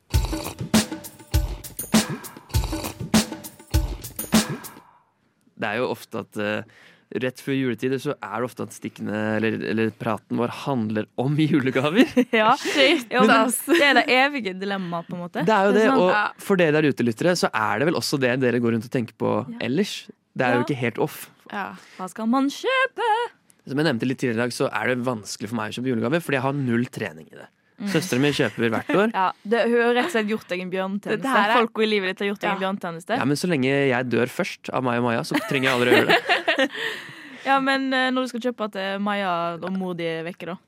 Det 5.53 5.69
er 5.69 5.77
jo 5.79 5.89
ofte 5.93 6.23
at 6.23 6.39
uh, 6.41 6.79
rett 7.23 7.41
før 7.45 7.55
juletider 7.55 8.01
så 8.01 8.15
er 8.17 8.41
det 8.41 8.47
ofte 8.49 8.65
at 8.65 8.73
stikkene, 8.75 9.19
eller, 9.37 9.57
eller 9.69 9.91
praten 10.01 10.39
vår, 10.41 10.53
handler 10.63 11.05
om 11.21 11.37
julegaver. 11.39 12.09
Ja. 12.33 12.55
Shit, 12.59 13.05
Jo, 13.13 13.23
men 13.29 13.53
det 13.53 13.85
er 13.85 13.99
det 14.01 14.05
evige 14.17 14.55
dilemmaet, 14.59 15.07
på 15.11 15.15
en 15.17 15.23
måte. 15.27 15.45
Det 15.45 15.53
er 15.55 15.69
jo 15.69 15.75
det, 15.77 15.85
sånn- 15.91 16.01
og 16.07 16.41
for 16.43 16.59
dere 16.59 16.75
der 16.79 16.89
ute, 16.89 17.05
lyttere, 17.05 17.35
så 17.39 17.51
er 17.53 17.79
det 17.83 17.91
vel 17.91 17.99
også 18.01 18.19
det 18.23 18.33
dere 18.41 18.59
går 18.63 18.75
rundt 18.77 18.89
og 18.89 18.93
tenker 18.97 19.15
på 19.21 19.35
ellers. 19.63 19.95
Det 20.33 20.47
er 20.47 20.55
Ja. 20.55 20.59
jo 20.59 20.65
ikke 20.65 20.79
helt 20.81 20.99
off. 21.05 21.21
Ja. 21.53 21.67
Hva 21.99 22.09
skal 22.09 22.27
man 22.33 22.49
kjøpe? 22.49 23.09
Som 23.67 23.79
jeg 23.79 23.85
nevnte 23.87 24.07
litt 24.09 24.19
tidligere 24.19 24.41
i 24.41 24.43
dag, 24.43 24.53
så 24.55 24.67
er 24.71 24.87
det 24.91 24.97
vanskelig 25.05 25.47
for 25.49 25.55
meg 25.59 25.71
å 25.71 25.75
kjøpe 25.77 25.91
julegave, 25.93 26.19
fordi 26.23 26.35
jeg 26.39 26.43
har 26.43 26.53
null 26.57 26.85
trening 26.91 27.27
i 27.31 27.35
det. 27.37 27.45
Mm. 27.79 27.87
Søstera 27.89 28.19
mi 28.21 28.29
kjøper 28.35 28.69
hvert 28.69 28.89
år. 28.95 29.13
Ja, 29.17 29.29
det, 29.43 29.61
Hun 29.71 29.79
har 29.81 29.93
rett 29.97 30.05
og 30.09 30.11
slett 30.13 30.29
gjort 30.29 30.47
deg 30.51 30.61
en 30.61 30.69
bjørnetjeneste. 30.73 31.31
Her 31.33 31.53
Folk 31.57 31.79
i 31.81 31.87
livet 31.89 32.11
ditt 32.13 32.19
har 32.21 32.29
gjort 32.33 32.43
deg 32.43 32.51
en 32.51 32.61
bjørnetjeneste. 32.61 33.17
Ja, 33.17 33.25
Men 33.25 33.39
så 33.39 33.49
lenge 33.49 33.71
jeg 33.71 34.09
dør 34.11 34.29
først 34.29 34.69
av 34.69 34.83
meg 34.85 34.99
og 35.01 35.07
Maja, 35.07 35.23
så 35.25 35.39
trenger 35.49 35.69
jeg 35.69 35.73
aldri 35.77 35.89
å 35.89 35.97
gjøre 35.97 36.11
det. 36.11 36.69
Ja, 37.43 37.57
men 37.59 37.89
eh, 37.91 38.05
når 38.15 38.23
du 38.23 38.29
skal 38.31 38.43
kjøpe 38.45 38.69
til 38.71 39.01
Maja 39.03 39.31
og 39.59 39.65
mor 39.75 39.97
di 39.99 40.05
er 40.07 40.21
vekke, 40.23 40.53
da? 40.53 40.59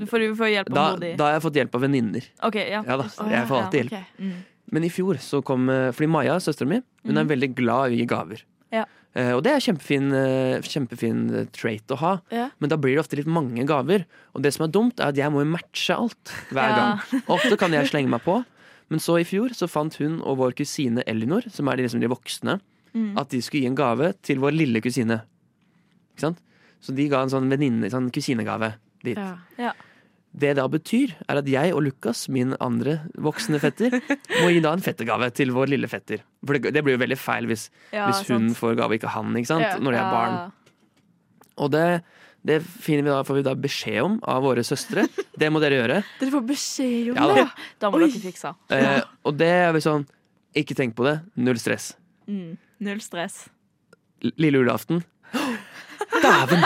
For 0.00 0.08
får, 0.10 0.22
du 0.32 0.38
får 0.40 0.48
hjelp 0.50 0.70
av 0.72 0.74
Da, 0.74 0.84
mor 0.94 1.02
di. 1.04 1.10
da 1.20 1.26
har 1.28 1.36
jeg 1.36 1.42
fått 1.44 1.58
hjelp 1.60 1.76
av 1.78 1.84
venninner. 1.84 2.24
OK, 2.48 2.56
ja. 2.66 2.80
Ja 2.82 2.96
da, 2.98 3.06
jeg 3.30 3.44
får 3.50 3.58
alltid 3.60 3.78
hjelp. 3.84 3.92
Okay. 3.94 4.24
Mm. 4.30 4.40
Men 4.74 4.86
i 4.86 4.90
fjor 4.90 5.18
så 5.22 5.38
kom 5.46 5.68
eh, 5.70 5.90
Fordi 5.94 6.08
Maja, 6.10 6.34
søstera 6.42 6.66
mi, 6.72 6.80
hun 7.04 7.14
er 7.14 7.22
Mhm. 7.26 7.30
veldig 7.30 7.50
glad 7.58 7.90
i 7.92 7.94
å 7.94 8.00
gi 8.00 8.06
gaver. 8.10 8.42
Ja. 8.72 8.84
Uh, 9.16 9.32
og 9.34 9.42
det 9.42 9.50
er 9.56 9.58
kjempefin, 9.64 10.12
uh, 10.14 10.60
kjempefin 10.62 11.22
eh, 11.34 11.46
trait 11.50 11.90
å 11.90 11.96
ha, 11.98 12.12
Ja. 12.30 12.44
men 12.60 12.70
da 12.70 12.76
blir 12.78 12.94
det 12.94 13.00
ofte 13.02 13.16
litt 13.18 13.26
mange 13.26 13.64
gaver. 13.66 14.04
Og 14.36 14.42
det 14.44 14.52
som 14.54 14.64
er 14.68 14.70
dumt, 14.70 15.00
er 15.00 15.08
at 15.10 15.16
jeg 15.18 15.32
må 15.34 15.42
jo 15.42 15.50
matche 15.50 15.96
alt 15.96 16.30
hver 16.54 16.68
Ja. 16.70 16.76
gang. 17.10 17.22
Ofte 17.26 17.56
kan 17.58 17.72
jeg 17.74 17.88
slenge 17.90 18.08
meg 18.08 18.22
på, 18.22 18.44
men 18.90 18.98
så 19.02 19.18
i 19.20 19.24
fjor 19.26 19.50
så 19.54 19.66
fant 19.68 19.94
hun 19.98 20.20
og 20.22 20.38
vår 20.38 20.54
kusine 20.54 21.02
Elinor, 21.10 21.42
som 21.50 21.66
er 21.68 21.76
de, 21.76 21.88
liksom 21.88 22.00
de 22.00 22.08
voksne, 22.12 22.60
Mm. 22.94 23.16
at 23.18 23.28
de 23.30 23.38
skulle 23.40 23.62
gi 23.62 23.66
en 23.70 23.76
gave 23.78 24.12
til 24.20 24.38
vår 24.42 24.50
lille 24.50 24.80
kusine. 24.82 25.20
Ikke 26.14 26.20
sant? 26.24 26.40
Så 26.82 26.90
de 26.94 27.04
ga 27.08 27.20
en 27.22 27.30
sånn 27.30 27.46
venninne, 27.48 27.86
sånn 27.90 28.10
kusinegave 28.10 28.72
dit. 29.04 29.16
Ja. 29.58 29.72
Det 30.32 30.52
da 30.56 30.68
betyr, 30.70 31.10
er 31.28 31.40
at 31.40 31.48
jeg 31.50 31.72
og 31.74 31.82
Lukas, 31.82 32.28
min 32.30 32.52
andre 32.62 33.00
voksne 33.18 33.58
fetter, 33.58 33.96
må 34.42 34.50
gi 34.52 34.60
da 34.62 34.70
en 34.76 34.84
fettergave 34.84 35.26
til 35.34 35.50
vår 35.50 35.72
lille 35.72 35.88
fetter. 35.90 36.20
For 36.46 36.54
det, 36.54 36.70
det 36.76 36.84
blir 36.86 36.94
jo 36.94 37.00
veldig 37.02 37.18
feil 37.18 37.48
hvis, 37.50 37.64
Ja, 37.92 38.06
hvis 38.06 38.22
hun 38.28 38.48
sant. 38.50 38.58
får 38.60 38.76
gave, 38.78 38.94
ikke 39.00 39.10
han, 39.10 39.34
ikke 39.36 39.50
sant? 39.50 39.66
Ja. 39.66 39.74
når 39.82 39.96
de 39.96 39.98
er 39.98 40.12
barn. 40.14 40.36
Og 41.58 41.70
det, 41.74 41.86
Det 42.46 42.60
finner 42.62 43.02
vi 43.04 43.10
da, 43.10 43.18
får 43.26 43.36
vi 43.36 43.42
da 43.44 43.52
beskjed 43.54 43.98
om 44.04 44.14
av 44.24 44.38
våre 44.46 44.62
søstre. 44.64 45.02
Det 45.36 45.50
må 45.52 45.60
dere 45.60 45.76
gjøre. 45.82 45.98
Dere 46.22 46.30
får 46.32 46.46
beskjed 46.48 47.10
om 47.12 47.18
Ja, 47.18 47.26
da. 47.26 47.34
det. 47.34 47.66
Da 47.82 47.90
må 47.90 47.98
Oi. 48.00 48.06
dere 48.08 48.22
fikse. 48.22 48.54
Eh, 48.72 49.02
og 49.28 49.36
det 49.36 49.50
er 49.66 49.72
vi 49.76 49.82
sånn 49.84 50.06
Ikke 50.56 50.74
tenk 50.78 50.94
på 50.96 51.04
det. 51.04 51.18
Null 51.36 51.58
stress. 51.60 51.90
Mm. 52.30 52.54
Null 52.80 53.02
stress. 53.04 53.48
L- 54.24 54.32
Lille 54.40 54.62
julaften. 54.62 55.02
Dæven! 56.24 56.64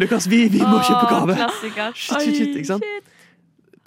Lukas, 0.00 0.26
vi, 0.30 0.44
vi 0.48 0.60
må 0.64 0.78
kjøpe 0.86 1.06
gave! 1.10 1.34
Klassiker. 1.36 1.96
Shit, 1.98 2.22
shit, 2.24 2.36
shit, 2.38 2.54
ikke 2.62 2.70
sant? 2.70 3.10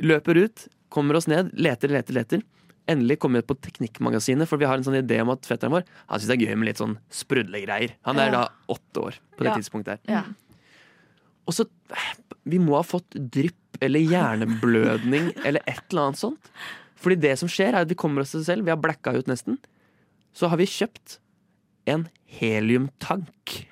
Løper 0.03 0.39
ut, 0.45 0.65
kommer 0.93 1.17
oss 1.17 1.25
ned, 1.31 1.49
leter, 1.57 1.89
leter, 1.93 2.13
leter. 2.19 2.43
Endelig 2.91 3.15
kommer 3.23 3.39
vi 3.41 3.47
på 3.47 3.55
Teknikkmagasinet, 3.63 4.45
for 4.49 4.59
vi 4.59 4.67
har 4.67 4.75
en 4.77 4.83
sånn 4.85 4.97
idé 4.99 5.21
om 5.23 5.31
at 5.31 5.45
fetteren 5.47 5.71
vår 5.71 5.85
Han 6.11 6.19
syns 6.19 6.27
det 6.27 6.35
er 6.35 6.41
gøy 6.49 6.57
med 6.59 6.67
litt 6.67 6.81
sånn 6.81 6.97
sprudlegreier. 7.15 7.93
Han 8.09 8.19
er 8.19 8.33
da 8.33 8.41
åtte 8.73 9.05
år 9.07 9.19
på 9.37 9.45
det 9.45 9.53
Ja. 9.53 9.55
tidspunktet 9.55 9.93
her. 9.95 10.01
Ja. 10.19 10.23
Og 11.47 11.55
så 11.55 11.65
Vi 12.45 12.59
må 12.59 12.75
ha 12.75 12.83
fått 12.83 13.15
drypp 13.15 13.79
eller 13.81 14.03
hjerneblødning 14.03 15.31
eller 15.47 15.61
et 15.65 15.79
eller 15.89 16.09
annet 16.09 16.19
sånt. 16.19 16.51
Fordi 16.99 17.15
det 17.23 17.37
som 17.39 17.47
skjer, 17.47 17.71
er 17.71 17.81
at 17.87 17.89
vi 17.89 17.95
kommer 17.95 18.21
oss 18.21 18.31
til 18.35 18.41
oss 18.43 18.49
selv. 18.51 18.65
Vi 18.67 18.71
har 18.71 18.77
blacka 18.83 19.15
ut 19.15 19.27
nesten. 19.31 19.57
Så 20.35 20.49
har 20.51 20.59
vi 20.59 20.67
kjøpt 20.67 21.17
en 21.87 22.09
heliumtank. 22.39 23.63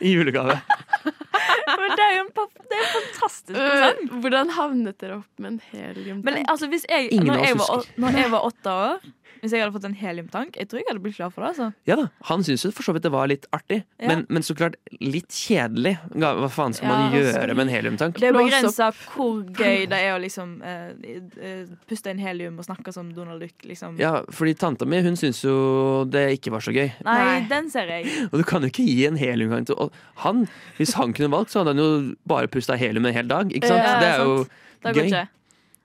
I 0.00 0.12
julegave. 0.14 0.58
Men 1.78 1.92
det 1.96 2.04
er 2.04 2.14
jo 2.16 2.22
en, 2.24 2.30
det 2.68 2.76
er 2.76 2.82
en 2.82 2.92
fantastisk 2.94 3.54
konsert. 3.54 4.02
Hvordan 4.22 4.52
havnet 4.56 4.98
dere 5.02 5.18
opp 5.20 5.42
med 5.42 5.54
en 5.54 5.60
helium? 5.72 6.20
Men 6.24 6.40
altså, 6.48 6.68
hvis 6.72 6.86
jeg, 6.88 7.10
Ingen 7.12 7.32
når, 7.32 7.44
jeg 7.44 7.58
var, 7.60 7.88
når 8.04 8.18
jeg 8.22 8.32
var 8.32 8.46
åtte 8.48 8.74
år 8.74 9.08
Hvis 9.42 9.52
jeg 9.54 9.62
hadde 9.62 9.74
fått 9.74 9.86
en 9.88 9.94
heliumtank, 9.94 10.56
jeg 10.58 10.68
tror 10.68 10.80
jeg 10.80 10.88
hadde 10.90 11.02
blitt 11.04 11.16
glad 11.18 11.32
for 11.34 11.44
det. 11.44 11.50
altså 11.54 11.68
Ja 11.86 11.96
da, 12.00 12.08
Han 12.30 12.42
syntes 12.46 12.64
jo 12.66 12.70
for 12.74 12.82
så 12.86 12.94
vidt 12.96 13.04
det 13.06 13.12
var 13.14 13.28
litt 13.30 13.46
artig, 13.54 13.82
Ja. 14.00 14.08
men, 14.10 14.26
men 14.28 14.42
så 14.42 14.54
klart 14.58 14.76
litt 15.00 15.28
kjedelig. 15.34 15.96
Hva 16.14 16.48
faen 16.52 16.74
skal 16.74 16.88
man 16.88 17.12
gjøre 17.14 17.32
gjøre 17.34 17.54
med 17.56 17.66
en 17.68 17.72
heliumtank? 17.74 18.18
Det 18.18 18.28
er 18.30 18.36
begrensa 18.36 18.90
hvor 19.14 19.42
gøy 19.54 19.86
det 19.90 19.98
er 19.98 20.14
å 20.16 20.20
liksom 20.22 20.56
eh, 20.62 20.90
eh, 21.38 21.70
puste 21.88 22.10
inn 22.12 22.18
helium 22.22 22.58
og 22.58 22.66
snakke 22.66 22.92
som 22.94 23.12
Donald 23.14 23.42
Duck. 23.44 23.54
Liksom. 23.68 23.98
Ja, 24.00 24.22
fordi 24.34 24.54
tanta 24.58 24.86
mi 24.88 25.00
hun 25.04 25.16
syntes 25.18 25.42
jo 25.44 26.04
det 26.10 26.26
ikke 26.38 26.52
var 26.54 26.64
så 26.64 26.74
gøy. 26.74 26.90
Nei, 27.06 27.18
Nei. 27.24 27.40
den 27.50 27.70
ser 27.70 27.90
jeg. 27.92 28.06
Og 28.32 28.38
du 28.40 28.44
kan 28.48 28.62
jo 28.64 28.70
ikke 28.72 28.86
gi 28.86 29.06
en 29.08 29.18
heliumtank 29.20 29.70
til 29.70 29.78
og 29.78 29.92
han, 30.24 30.46
Hvis 30.78 30.94
han 30.98 31.12
kunne 31.14 31.30
valgt, 31.32 31.52
så 31.52 31.60
hadde 31.62 31.74
han 31.76 31.82
jo 31.82 32.14
bare 32.28 32.50
pusta 32.50 32.76
helium 32.78 33.06
en 33.06 33.14
hel 33.14 33.28
dag. 33.30 33.50
Ikke 33.54 33.70
sant? 33.70 33.84
Ja, 33.84 33.98
det 34.02 34.08
er 34.14 34.22
jo. 34.24 34.38
Det 34.84 34.94
gøy. 34.96 35.26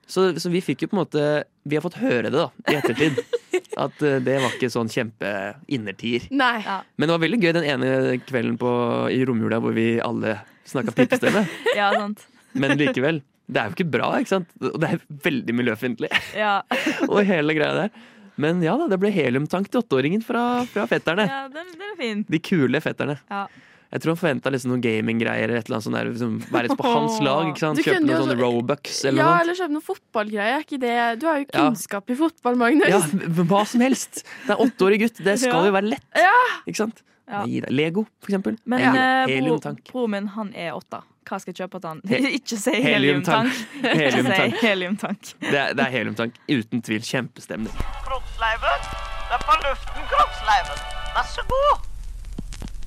Så, 0.06 0.26
så 0.38 0.50
vi 0.52 0.60
fikk 0.60 0.84
jo 0.84 0.90
på 0.92 0.96
en 0.98 1.02
måte 1.04 1.22
Vi 1.64 1.78
har 1.78 1.84
fått 1.84 1.96
høre 2.00 2.28
det 2.28 2.36
da 2.36 2.48
i 2.68 2.76
ettertid. 2.76 3.20
At 3.84 4.02
eh, 4.04 4.18
det 4.22 4.36
var 4.42 4.52
ikke 4.54 4.70
sånn 4.72 4.90
kjempeinnertier. 4.92 6.28
Nei. 6.34 6.56
Ja. 6.64 6.80
Men 6.96 7.08
det 7.08 7.16
var 7.16 7.22
veldig 7.24 7.40
gøy 7.42 7.52
den 7.56 7.68
ene 7.72 7.92
kvelden 8.26 8.58
på, 8.60 8.70
i 9.14 9.22
romjula 9.26 9.60
hvor 9.64 9.74
vi 9.76 9.94
alle 10.04 10.38
snakka 10.68 10.94
pipestemme. 10.96 11.46
Ja, 11.78 11.90
sant. 11.96 12.26
Men 12.54 12.76
likevel. 12.78 13.22
Det 13.50 13.60
er 13.60 13.68
jo 13.68 13.76
ikke 13.76 13.90
bra, 13.96 14.12
ikke 14.22 14.30
sant? 14.30 14.52
Og 14.62 14.76
det 14.80 14.92
er 14.94 15.00
veldig 15.24 15.54
miljøfiendtlig. 15.58 16.08
Ja. 16.38 16.60
Og 17.10 17.18
hele 17.28 17.56
greia 17.56 17.74
der. 17.84 18.04
Men 18.40 18.62
ja 18.64 18.74
da, 18.78 18.86
det 18.90 18.98
ble 19.02 19.12
heliumtank 19.14 19.68
til 19.70 19.82
åtteåringen 19.82 20.22
fra, 20.26 20.64
fra 20.70 20.86
fetterne. 20.90 21.26
ja 21.30 21.44
det, 21.52 21.66
det 21.78 21.90
er 21.92 21.98
fint. 22.00 22.30
De 22.30 22.40
kule 22.42 22.80
fetterne. 22.82 23.18
Ja. 23.30 23.44
Jeg 23.92 24.00
tror 24.02 24.10
han 24.14 24.18
forventa 24.18 24.50
liksom 24.50 24.70
noen 24.72 24.82
gaminggreier 24.82 25.44
eller 25.48 25.60
et 25.60 25.68
eller 25.68 25.76
annet 25.76 25.86
sånt 25.86 25.96
der. 25.98 26.08
Liksom, 26.10 26.38
være 26.50 26.76
på 26.76 26.86
hans 26.88 27.20
lag. 27.28 27.46
ikke 27.52 27.62
sant? 27.62 27.78
Kjøpe 27.84 28.00
noen 28.02 28.20
sånne 28.24 28.34
så- 28.34 28.42
Robux 28.42 29.04
eller 29.04 29.18
ja, 29.22 29.28
noe 29.30 29.40
eller 29.44 29.54
kjøpe 29.60 29.74
noen 29.76 29.86
fotballgreier. 29.88 30.56
Er 30.58 30.64
ikke 30.66 30.80
det 30.82 30.94
Du 31.20 31.26
har 31.30 31.38
jo 31.38 31.46
Ja. 31.46 31.60
kunnskap 31.60 32.10
i 32.10 32.14
fotball, 32.18 32.56
Magnus. 32.56 32.88
Ja, 32.88 33.00
hva 33.44 33.64
som 33.66 33.80
helst. 33.80 34.24
Det 34.46 34.50
er 34.56 34.62
åtteårig 34.66 35.00
gutt. 35.04 35.22
Det 35.24 35.38
skal 35.38 35.66
jo 35.70 35.72
være 35.76 35.90
lett. 35.94 36.06
Ja. 36.16 36.32
Ikke 36.66 36.76
sant? 36.82 37.02
Ja. 37.28 37.44
Nei. 37.46 37.62
Lego, 37.72 38.02
for 38.20 38.28
eksempel. 38.32 38.58
Men 38.66 38.80
Hel- 38.84 39.38
eh, 39.38 39.46
bro, 39.48 39.58
broren 39.92 40.10
min 40.10 40.26
han 40.34 40.50
er 40.54 40.72
åtte. 40.76 41.00
Hva 41.24 41.38
skal 41.40 41.54
jeg 41.54 41.62
kjøpe 41.62 41.80
til 41.80 41.88
han? 41.88 42.02
Ikke 42.36 42.58
si 42.60 42.74
Heliumtank. 42.84 43.48
heliumtank. 43.48 43.70
Ikke 43.80 43.96
Heliumtank. 44.02 44.58
si 44.60 44.66
heliumtank. 44.66 45.32
Det 45.40 45.54
er, 45.62 45.72
det 45.72 45.86
er 45.86 45.90
heliumtank. 45.94 46.34
Uten 46.50 46.82
tvil. 46.84 47.00
Kjempestemning. 47.00 47.72
Kroppsleiven, 48.04 48.84
det 49.30 49.38
er 49.38 49.46
på 49.48 49.56
luften, 49.64 50.04
kroppsleiven. 50.12 50.84
Vær 51.16 51.30
så 51.32 51.46
god. 51.48 51.93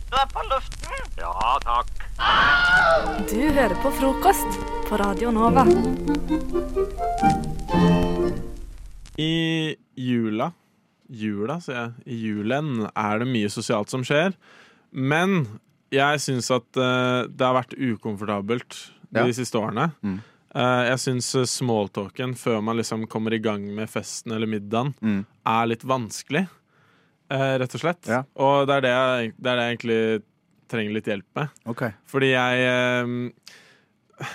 Du 0.08 0.16
er 0.16 0.28
på 0.32 0.44
luften. 0.48 1.08
Ja, 1.20 1.58
takk. 1.64 1.90
Du 3.30 3.40
hører 3.54 3.76
på 3.84 3.92
frokost 3.98 4.60
på 4.88 4.98
Radio 5.02 5.32
Nova. 5.36 5.66
I 9.18 9.76
jula 9.98 10.52
Jula, 11.08 11.56
sier 11.64 11.78
jeg. 11.78 11.92
I 12.12 12.18
julen 12.20 12.72
er 12.92 13.22
det 13.22 13.28
mye 13.32 13.50
sosialt 13.52 13.92
som 13.92 14.02
skjer. 14.08 14.34
Men 14.92 15.46
jeg 15.96 16.20
syns 16.20 16.50
at 16.52 16.80
eh, 16.84 17.22
det 17.32 17.46
har 17.48 17.56
vært 17.56 17.78
ukomfortabelt 17.80 18.76
de 19.16 19.24
Ja. 19.24 19.32
siste 19.36 19.56
årene. 19.56 19.86
Mm. 20.04 20.18
Eh, 20.58 20.84
jeg 20.90 21.00
syns 21.06 21.30
uh, 21.40 21.46
smalltalken 21.48 22.36
før 22.36 22.60
man 22.64 22.76
liksom 22.80 23.06
kommer 23.08 23.32
i 23.36 23.40
gang 23.40 23.64
med 23.76 23.88
festen 23.90 24.34
eller 24.36 24.48
middagen, 24.52 24.94
Mm. 25.02 25.22
er 25.48 25.66
litt 25.72 25.84
vanskelig. 25.88 26.48
Eh, 27.30 27.54
rett 27.62 27.76
og 27.78 27.82
slett. 27.84 28.10
Og 28.36 28.68
det 28.68 28.76
er 28.80 28.82
det, 28.86 28.92
jeg, 28.96 29.34
det 29.38 29.52
er 29.52 29.56
det 29.62 29.66
jeg 29.68 29.76
egentlig 29.78 30.02
trenger 30.68 30.94
litt 30.98 31.08
hjelp 31.08 31.28
med. 31.40 31.62
Okay. 31.74 31.94
Fordi 32.12 32.34
jeg 32.34 32.68
eh, 32.68 33.16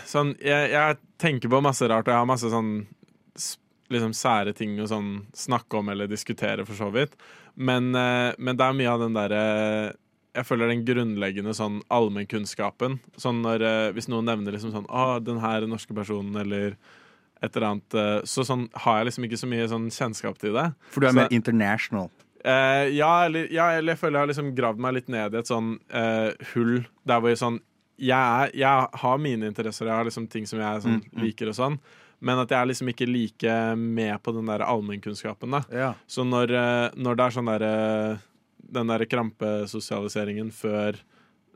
Sånn, 0.06 0.36
jeg, 0.38 0.68
jeg 0.70 0.98
tenker 1.18 1.50
på 1.50 1.58
masse 1.64 1.82
rart, 1.90 2.06
og 2.06 2.12
jeg 2.14 2.20
har 2.20 2.28
masse 2.30 2.50
sånn 2.52 2.68
liksom 3.92 4.12
sære 4.16 4.52
ting 4.56 4.76
å 4.80 4.86
sånn 4.88 5.08
snakke 5.36 5.80
om 5.80 5.90
eller 5.92 6.06
diskutere, 6.08 6.62
for 6.68 6.78
så 6.78 6.86
vidt. 6.94 7.16
Men, 7.58 7.90
eh, 7.98 8.30
men 8.38 8.56
det 8.56 8.64
er 8.64 8.76
mye 8.78 8.88
av 8.92 9.02
den 9.02 9.12
derre 9.18 9.42
Jeg 10.32 10.46
føler 10.48 10.70
den 10.70 10.84
grunnleggende 10.88 11.52
sånn 11.52 11.82
allmennkunnskapen. 11.92 13.00
Sånn 13.20 13.42
når 13.44 13.64
eh, 13.68 13.90
Hvis 13.92 14.08
noen 14.08 14.24
nevner 14.30 14.54
liksom 14.54 14.72
sånn 14.72 14.86
Å, 14.88 15.18
den 15.20 15.42
her 15.42 15.66
norske 15.68 15.92
personen, 15.92 16.32
eller 16.40 16.78
et 17.42 17.56
eller 17.58 17.66
annet, 17.72 17.94
så 18.30 18.44
sånn 18.46 18.68
har 18.84 19.00
jeg 19.00 19.08
liksom 19.08 19.24
ikke 19.26 19.38
så 19.40 19.48
mye 19.50 19.64
sånn 19.66 19.88
kjennskap 19.90 20.36
til 20.38 20.54
det. 20.54 20.68
For 20.94 21.02
du 21.02 21.08
er 21.08 21.10
Så- 21.10 21.16
mer 21.18 21.32
international. 21.34 22.08
Eh, 22.44 22.88
ja, 22.96 23.24
eller, 23.26 23.46
ja, 23.54 23.68
eller 23.78 23.92
jeg 23.94 24.00
føler 24.00 24.16
jeg 24.18 24.22
har 24.24 24.30
liksom 24.32 24.54
gravd 24.58 24.78
meg 24.82 24.94
litt 24.96 25.08
ned 25.08 25.34
i 25.34 25.38
et 25.38 25.46
sånn 25.46 25.76
uh, 25.94 26.32
hull 26.54 26.80
der 27.06 27.20
hvor 27.22 27.30
jeg 27.30 27.38
sånn 27.38 27.60
jeg, 28.02 28.18
er, 28.18 28.50
jeg 28.58 28.88
har 28.98 29.18
mine 29.22 29.46
interesser, 29.46 29.86
jeg 29.86 29.94
har 29.94 30.04
liksom 30.08 30.26
ting 30.32 30.46
som 30.50 30.58
jeg 30.58 30.82
sånn, 30.82 30.96
Mm, 31.04 31.12
mm. 31.12 31.20
liker 31.22 31.48
og 31.52 31.54
sånn, 31.54 31.76
men 32.20 32.38
at 32.42 32.50
jeg 32.50 32.58
er 32.58 32.66
liksom 32.66 32.88
ikke 32.90 33.06
like 33.06 33.54
med 33.78 34.16
på 34.24 34.32
den 34.34 34.46
der 34.50 34.64
allmennkunnskapen. 34.66 35.50
da. 35.54 35.60
Ja. 35.70 35.92
Så 36.10 36.24
når, 36.26 36.50
eh, 36.50 36.90
når 36.96 37.16
det 37.16 37.24
er 37.28 37.36
sånn 37.36 37.50
der 37.52 38.18
den 38.72 38.86
der 38.90 39.04
krampesosialiseringen 39.06 40.50
før 40.54 40.98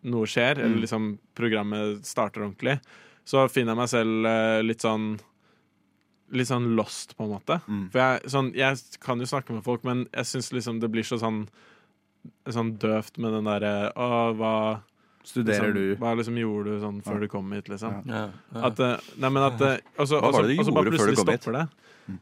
noe 0.07 0.27
skjer, 0.27 0.59
eller 0.61 0.77
Mm. 0.77 0.81
liksom 0.85 1.19
programmet 1.35 2.05
starter 2.07 2.43
ordentlig, 2.43 2.79
så 3.25 3.49
finner 3.51 3.75
jeg 3.75 3.77
meg 3.77 3.89
selv 3.89 4.67
litt 4.67 4.81
sånn 4.81 5.19
Litt 6.35 6.49
sånn 6.49 6.73
lost, 6.75 7.15
på 7.17 7.23
en 7.23 7.31
måte. 7.37 7.61
Mm. 7.71 7.85
For 7.93 8.03
jeg, 8.03 8.31
sånn, 8.33 8.49
jeg 8.59 9.01
kan 9.05 9.21
jo 9.23 9.29
snakke 9.31 9.55
med 9.55 9.63
folk, 9.67 9.85
men 9.87 10.07
jeg 10.11 10.27
syns 10.27 10.53
liksom 10.53 10.81
det 10.83 10.91
blir 10.91 11.07
så 11.07 11.21
sånn 11.23 11.45
Sånn 12.51 12.73
døvt 12.83 13.21
med 13.23 13.37
den 13.37 13.47
derre 13.47 13.93
Å, 13.95 14.07
hva 14.35 14.53
Studerer 15.27 15.71
liksom, 15.71 15.75
du? 15.75 15.97
Hva 16.03 16.15
liksom 16.19 16.37
gjorde 16.39 16.73
du 16.75 16.83
sånn 16.83 16.99
før 17.07 17.17
Ja. 17.19 17.21
du 17.23 17.29
kom 17.31 17.53
hit, 17.55 17.69
liksom? 17.71 18.01
Ja. 18.07 18.23
Ja. 18.55 18.63
At 18.69 18.81
eh, 18.83 18.97
Nei, 19.23 19.31
men 19.31 19.43
at 19.47 19.63
eh, 19.63 19.79
Og 19.99 20.09
så 20.11 20.21
det 20.23 20.75
bare 20.75 20.91
plutselig 20.91 21.19
stopper 21.19 21.57
det. 21.61 21.65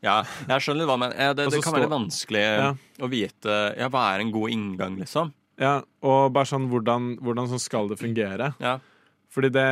Ja, 0.04 0.22
jeg 0.48 0.64
skjønner 0.64 0.80
litt 0.80 0.88
hva 0.88 0.96
men 1.00 1.12
Det, 1.12 1.34
det 1.36 1.48
så 1.52 1.60
kan 1.64 1.76
være 1.76 1.84
litt 1.84 1.92
vanskelig 1.92 2.44
Ja. 2.44 2.70
å 3.04 3.10
vite 3.12 3.56
ja, 3.76 3.88
hva 3.92 4.04
er 4.14 4.24
en 4.24 4.32
god 4.32 4.54
inngang, 4.54 4.96
liksom. 5.00 5.32
Ja, 5.60 5.74
og 6.02 6.32
bare 6.34 6.48
sånn 6.48 6.68
hvordan, 6.72 7.14
hvordan 7.22 7.50
sånn 7.52 7.62
skal 7.62 7.88
det 7.92 8.00
fungere? 8.00 8.54
Ja. 8.60 8.78
Fordi 9.34 9.48
det, 9.50 9.64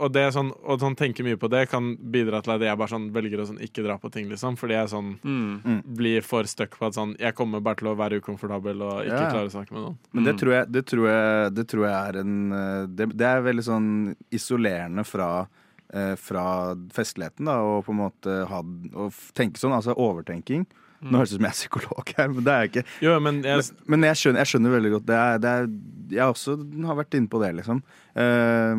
og 0.00 0.12
det 0.14 0.22
er 0.24 0.30
sånn, 0.32 0.48
og 0.64 0.80
sånn 0.80 0.94
tenke 0.96 1.20
mye 1.26 1.36
på 1.36 1.50
det 1.52 1.66
kan 1.68 1.90
bidra 2.00 2.38
til 2.42 2.54
at 2.54 2.62
jeg 2.64 2.78
bare 2.80 2.88
sånn 2.88 3.10
velger 3.12 3.42
å 3.42 3.46
sånn 3.50 3.58
ikke 3.60 3.82
dra 3.84 3.98
på 4.00 4.08
ting, 4.14 4.30
liksom. 4.32 4.56
Fordi 4.56 4.72
jeg 4.78 4.88
sånn 4.88 5.10
Mm. 5.20 5.82
blir 5.94 6.22
for 6.24 6.44
stuck 6.48 6.78
på 6.80 6.86
at 6.88 6.94
sånn 6.96 7.12
Jeg 7.20 7.34
kommer 7.36 7.60
bare 7.60 7.76
til 7.76 7.88
å 7.92 7.96
være 7.98 8.20
ukomfortabel 8.22 8.80
og 8.82 9.04
ikke 9.04 9.20
Ja, 9.20 9.30
klare 9.30 9.50
å 9.50 9.52
snakke 9.52 9.72
med 9.76 9.82
noen. 9.84 9.98
Men 10.12 10.22
Mm. 10.24 10.26
det 10.30 10.36
tror, 10.40 10.52
jeg, 10.56 10.72
det, 10.72 10.84
tror 10.86 11.06
jeg, 11.10 11.54
det 11.54 11.66
tror 11.68 11.84
jeg 11.84 12.08
er 12.08 12.20
en 12.20 12.52
eh, 12.52 12.86
Det, 12.86 13.08
det 13.16 13.26
er 13.26 13.42
veldig 13.42 13.64
sånn 13.68 14.16
isolerende 14.32 15.04
fra, 15.04 15.46
eh, 15.92 16.14
fra 16.16 16.74
festligheten, 16.90 17.44
da, 17.44 17.58
og 17.60 17.84
på 17.84 17.90
en 17.92 18.00
måte 18.00 18.46
ha 18.48 18.62
Å 18.62 19.10
tenke 19.34 19.58
sånn, 19.60 19.72
altså 19.76 19.92
overtenking. 19.96 20.64
Nå 21.00 21.16
høres 21.16 21.30
det 21.32 21.38
ut 21.38 21.40
som 21.40 21.46
jeg 21.46 21.54
er 21.54 21.56
psykolog 21.56 22.10
her, 22.18 22.28
men 22.28 22.44
det 22.44 22.52
er 22.52 22.64
jeg 22.64 22.70
ikke. 22.70 22.82
Jo, 23.06 23.14
men 23.24 23.38
jeg, 23.46 23.56
Men, 23.62 23.84
men 23.94 24.06
jeg, 24.10 24.18
skjønner, 24.20 24.42
jeg 24.42 24.50
skjønner 24.50 24.74
veldig 24.74 24.90
godt. 24.94 25.06
Det 25.08 25.16
er, 25.16 25.38
det 25.40 25.52
er, 25.52 25.68
jeg 26.12 26.34
også 26.34 26.56
har 26.90 26.98
vært 26.98 27.16
inne 27.16 27.30
på 27.32 27.40
det, 27.40 27.50
liksom. 27.56 27.80
Uh, 28.10 28.74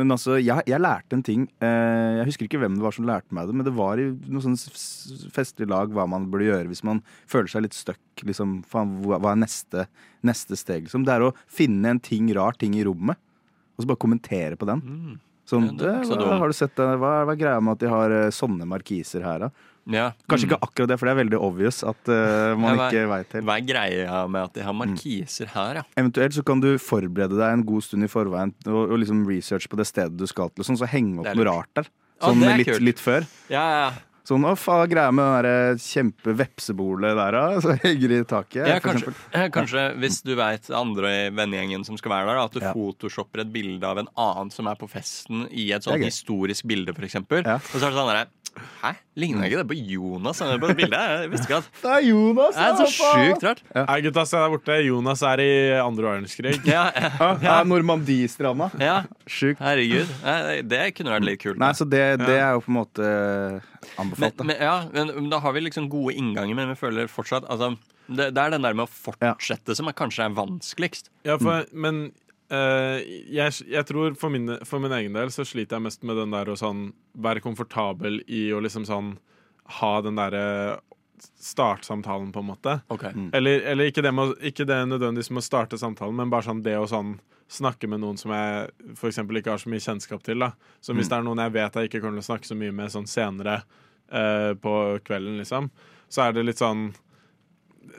men 0.00 0.14
altså, 0.14 0.40
jeg, 0.40 0.64
jeg 0.66 0.82
lærte 0.82 1.14
en 1.14 1.22
ting. 1.26 1.44
Uh, 1.62 2.18
jeg 2.18 2.26
husker 2.32 2.48
ikke 2.48 2.60
hvem 2.64 2.78
det 2.80 2.86
var 2.86 2.96
som 2.96 3.06
lærte 3.06 3.36
meg 3.36 3.46
det, 3.46 3.54
men 3.60 3.68
det 3.68 3.74
var 3.76 4.02
i 4.02 4.08
noe 4.10 4.42
sånn 4.42 4.58
festlig 5.36 5.70
lag 5.70 5.94
hva 5.94 6.08
man 6.10 6.26
burde 6.32 6.48
gjøre 6.48 6.72
hvis 6.72 6.82
man 6.88 7.04
føler 7.30 7.52
seg 7.52 7.66
litt 7.68 7.78
stuck. 7.78 8.02
Liksom, 8.26 8.58
faen, 8.66 8.96
hva 9.06 9.20
er 9.20 9.38
neste, 9.44 9.86
neste 10.26 10.58
steg? 10.58 10.88
Liksom? 10.88 11.06
Det 11.06 11.14
er 11.14 11.28
å 11.28 11.34
finne 11.46 11.94
en 11.94 12.02
ting, 12.02 12.32
rar 12.34 12.58
ting 12.58 12.74
i 12.74 12.82
rommet, 12.88 13.22
og 13.76 13.84
så 13.84 13.92
bare 13.92 14.02
kommentere 14.02 14.58
på 14.58 14.66
den. 14.66 14.82
Sånn, 15.46 15.68
det 15.78 15.86
er 15.86 16.02
det, 16.02 16.26
har 16.40 16.50
du 16.50 16.56
sett 16.58 16.74
det? 16.74 16.86
Hva, 16.98 17.10
hva 17.24 17.32
er 17.36 17.38
greia 17.38 17.60
med 17.62 17.76
at 17.76 17.82
de 17.84 17.90
har 17.92 18.10
eh, 18.10 18.28
sånne 18.34 18.66
markiser 18.66 19.22
her, 19.22 19.46
da? 19.46 19.50
Ja. 19.86 20.08
Kanskje 20.26 20.48
Mm. 20.48 20.50
ikke 20.50 20.66
akkurat 20.66 20.88
det, 20.90 20.96
for 20.98 21.06
det 21.06 21.12
er 21.14 21.18
veldig 21.22 21.38
obvious 21.46 21.76
at 21.86 22.08
uh, 22.10 22.56
man 22.58 22.72
Ja, 22.72 22.78
hva- 22.80 22.88
ikke 22.90 23.04
veit 23.12 23.36
helt. 23.36 23.44
Hva 23.46 23.54
er 23.60 23.66
greia 23.68 24.16
med 24.26 24.40
at 24.48 24.56
de 24.58 24.64
har 24.66 24.74
markiser 24.74 25.46
her, 25.54 25.78
ja? 25.78 25.82
Eventuelt 25.96 26.34
så 26.34 26.42
kan 26.44 26.58
du 26.64 26.72
forberede 26.82 27.38
deg 27.38 27.52
en 27.54 27.62
god 27.68 27.86
stund 27.86 28.02
i 28.02 28.10
forveien 28.10 28.50
og, 28.66 28.80
og 28.90 28.98
liksom 28.98 29.22
research 29.30 29.68
på 29.70 29.78
det 29.78 29.86
stedet 29.86 30.16
du 30.18 30.26
skal 30.26 30.50
til, 30.50 30.64
og 30.64 30.66
sånn, 30.72 30.80
så 30.82 30.90
henge 30.90 31.20
opp 31.22 31.30
er 31.30 31.38
noe 31.38 31.46
rart 31.52 31.70
der. 31.78 31.86
Sånn 32.16 32.42
er 32.48 32.56
litt, 32.58 32.80
litt 32.80 32.98
før. 32.98 33.26
Ja, 33.52 33.62
ja. 33.76 33.86
Sånn, 34.26 34.42
å 34.42 34.56
faen, 34.58 34.88
greia 34.90 35.12
med 35.14 35.46
det 35.46 35.82
kjempevepsebolet 35.84 37.14
der, 37.14 37.36
da. 37.36 37.44
Så 37.64 37.76
henger 37.82 38.14
i 38.16 38.20
taket, 38.26 38.66
Ja, 38.66 38.78
kanskje, 38.82 39.12
kanskje 39.54 39.84
hvis 40.02 40.20
du 40.26 40.34
veit 40.38 40.70
andre 40.74 41.12
i 41.14 41.20
vennegjengen 41.34 41.86
som 41.86 41.98
skal 42.00 42.16
være 42.16 42.32
der, 42.32 42.40
da, 42.40 42.46
at 42.50 42.56
du 42.56 42.64
photoshopper 42.66 43.44
et 43.44 43.52
bilde 43.54 43.86
av 43.86 44.02
en 44.02 44.10
annen 44.12 44.50
som 44.54 44.66
er 44.70 44.78
på 44.80 44.88
festen 44.90 45.46
i 45.50 45.68
et 45.76 45.86
gøy. 45.86 46.02
historisk 46.08 46.66
bilde, 46.66 46.94
for 46.96 47.06
eksempel. 47.06 47.46
Og 47.46 47.70
så 47.76 47.84
er 47.86 47.92
det 47.92 47.98
sånn 48.00 48.10
derre 48.10 48.26
Hæ? 48.82 48.90
Ligner 49.20 49.46
ikke 49.48 49.60
det 49.62 49.66
på 49.70 49.76
Jonas 49.78 50.40
han 50.42 50.50
er 50.54 50.60
på 50.62 50.68
det 50.70 50.76
bildet? 50.78 51.04
Jeg 51.22 51.30
visste 51.32 51.46
ikke 51.48 51.58
at 51.62 51.68
Det 51.82 51.92
er 51.94 52.04
Jonas! 52.08 52.56
Det 52.56 52.66
er 52.66 52.76
så 52.80 52.88
sjukt 52.92 53.46
rart. 53.46 53.62
Hei, 53.76 53.96
gutta, 54.06 54.24
se 54.28 54.40
der 54.42 54.52
borte. 54.54 54.76
Jonas 54.86 55.22
er 55.28 55.42
i 55.44 55.50
andre 55.80 56.08
verdenskrig. 56.10 56.54
Ja, 56.68 56.84
Ja, 56.96 57.30
ja. 57.48 57.56
Normandie-stranda. 57.68 58.70
Ja. 58.82 58.96
Sjukt. 59.26 59.60
Herregud. 59.64 60.10
Det 60.70 60.82
kunne 60.98 61.14
vært 61.16 61.28
litt 61.28 61.42
kult. 61.42 61.60
Nei, 61.62 61.72
så 61.76 61.88
det, 61.88 62.04
det 62.22 62.36
er 62.40 62.56
jo 62.56 62.62
på 62.66 62.72
en 62.72 62.78
måte 62.80 63.10
anbefalt. 64.00 64.38
men, 64.42 64.52
men, 64.52 64.56
ja, 64.60 64.76
men, 64.92 65.12
men 65.22 65.30
da 65.32 65.40
har 65.44 65.56
vi 65.56 65.64
liksom 65.66 65.88
gode 65.92 66.14
innganger, 66.16 66.56
men 66.58 66.72
vi 66.72 66.78
føler 66.80 67.10
fortsatt 67.10 67.46
altså, 67.52 67.72
det, 68.06 68.30
det 68.36 68.42
er 68.42 68.52
den 68.54 68.62
der 68.66 68.76
med 68.78 68.86
å 68.86 68.90
fortsette 68.92 69.74
som 69.78 69.88
er, 69.90 69.96
kanskje 69.98 70.28
er 70.28 70.36
vanskeligst. 70.36 71.10
Ja, 71.26 71.38
for, 71.42 71.66
men 71.74 72.08
eh, 72.50 72.98
jeg, 73.32 73.52
jeg 73.68 73.86
tror 73.88 74.14
for 74.18 74.30
min, 74.30 74.56
for 74.64 74.82
min 74.82 74.92
egen 74.92 75.12
del 75.16 75.30
så 75.34 75.44
sliter 75.46 75.76
jeg 75.78 75.86
mest 75.88 76.02
med 76.06 76.16
den 76.20 76.34
der 76.34 76.50
å 76.52 76.56
sånn 76.58 76.92
være 77.14 77.42
komfortabel 77.44 78.20
i 78.28 78.48
å 78.54 78.60
liksom 78.64 78.84
sånn 78.88 79.14
ha 79.80 79.94
den 80.04 80.14
derre 80.20 80.78
startsamtalen, 81.40 82.28
på 82.32 82.42
en 82.42 82.50
måte. 82.50 82.80
Mm. 82.92 83.30
Eller, 83.34 83.60
eller 83.72 83.88
ikke, 83.90 84.02
det 84.04 84.12
med, 84.14 84.34
ikke 84.44 84.66
det 84.68 84.76
nødvendigvis 84.88 85.30
med 85.32 85.40
å 85.40 85.46
starte 85.46 85.78
samtalen, 85.80 86.14
men 86.18 86.30
bare 86.32 86.44
sånn 86.46 86.60
det 86.62 86.76
å 86.78 86.86
sånn 86.90 87.16
snakke 87.48 87.88
med 87.88 88.02
noen 88.02 88.18
som 88.18 88.32
jeg 88.34 88.94
for 88.98 89.08
eksempel 89.08 89.38
ikke 89.40 89.54
har 89.54 89.62
så 89.62 89.70
mye 89.70 89.82
kjennskap 89.82 90.22
til. 90.26 90.42
da 90.42 90.50
Så 90.82 90.92
hvis 90.94 91.06
Mm. 91.06 91.10
det 91.10 91.16
er 91.16 91.26
noen 91.28 91.42
jeg 91.44 91.52
vet 91.54 91.74
jeg 91.74 91.88
ikke 91.88 92.00
kommer 92.02 92.20
til 92.20 92.24
å 92.26 92.30
snakke 92.34 92.46
så 92.50 92.56
mye 92.58 92.72
med 92.74 92.90
sånn 92.92 93.06
senere 93.06 93.62
eh, 94.12 94.52
på 94.54 94.72
kvelden, 95.06 95.38
liksom, 95.38 95.70
så 96.08 96.26
er 96.28 96.32
det 96.32 96.44
litt 96.44 96.58
sånn 96.58 96.92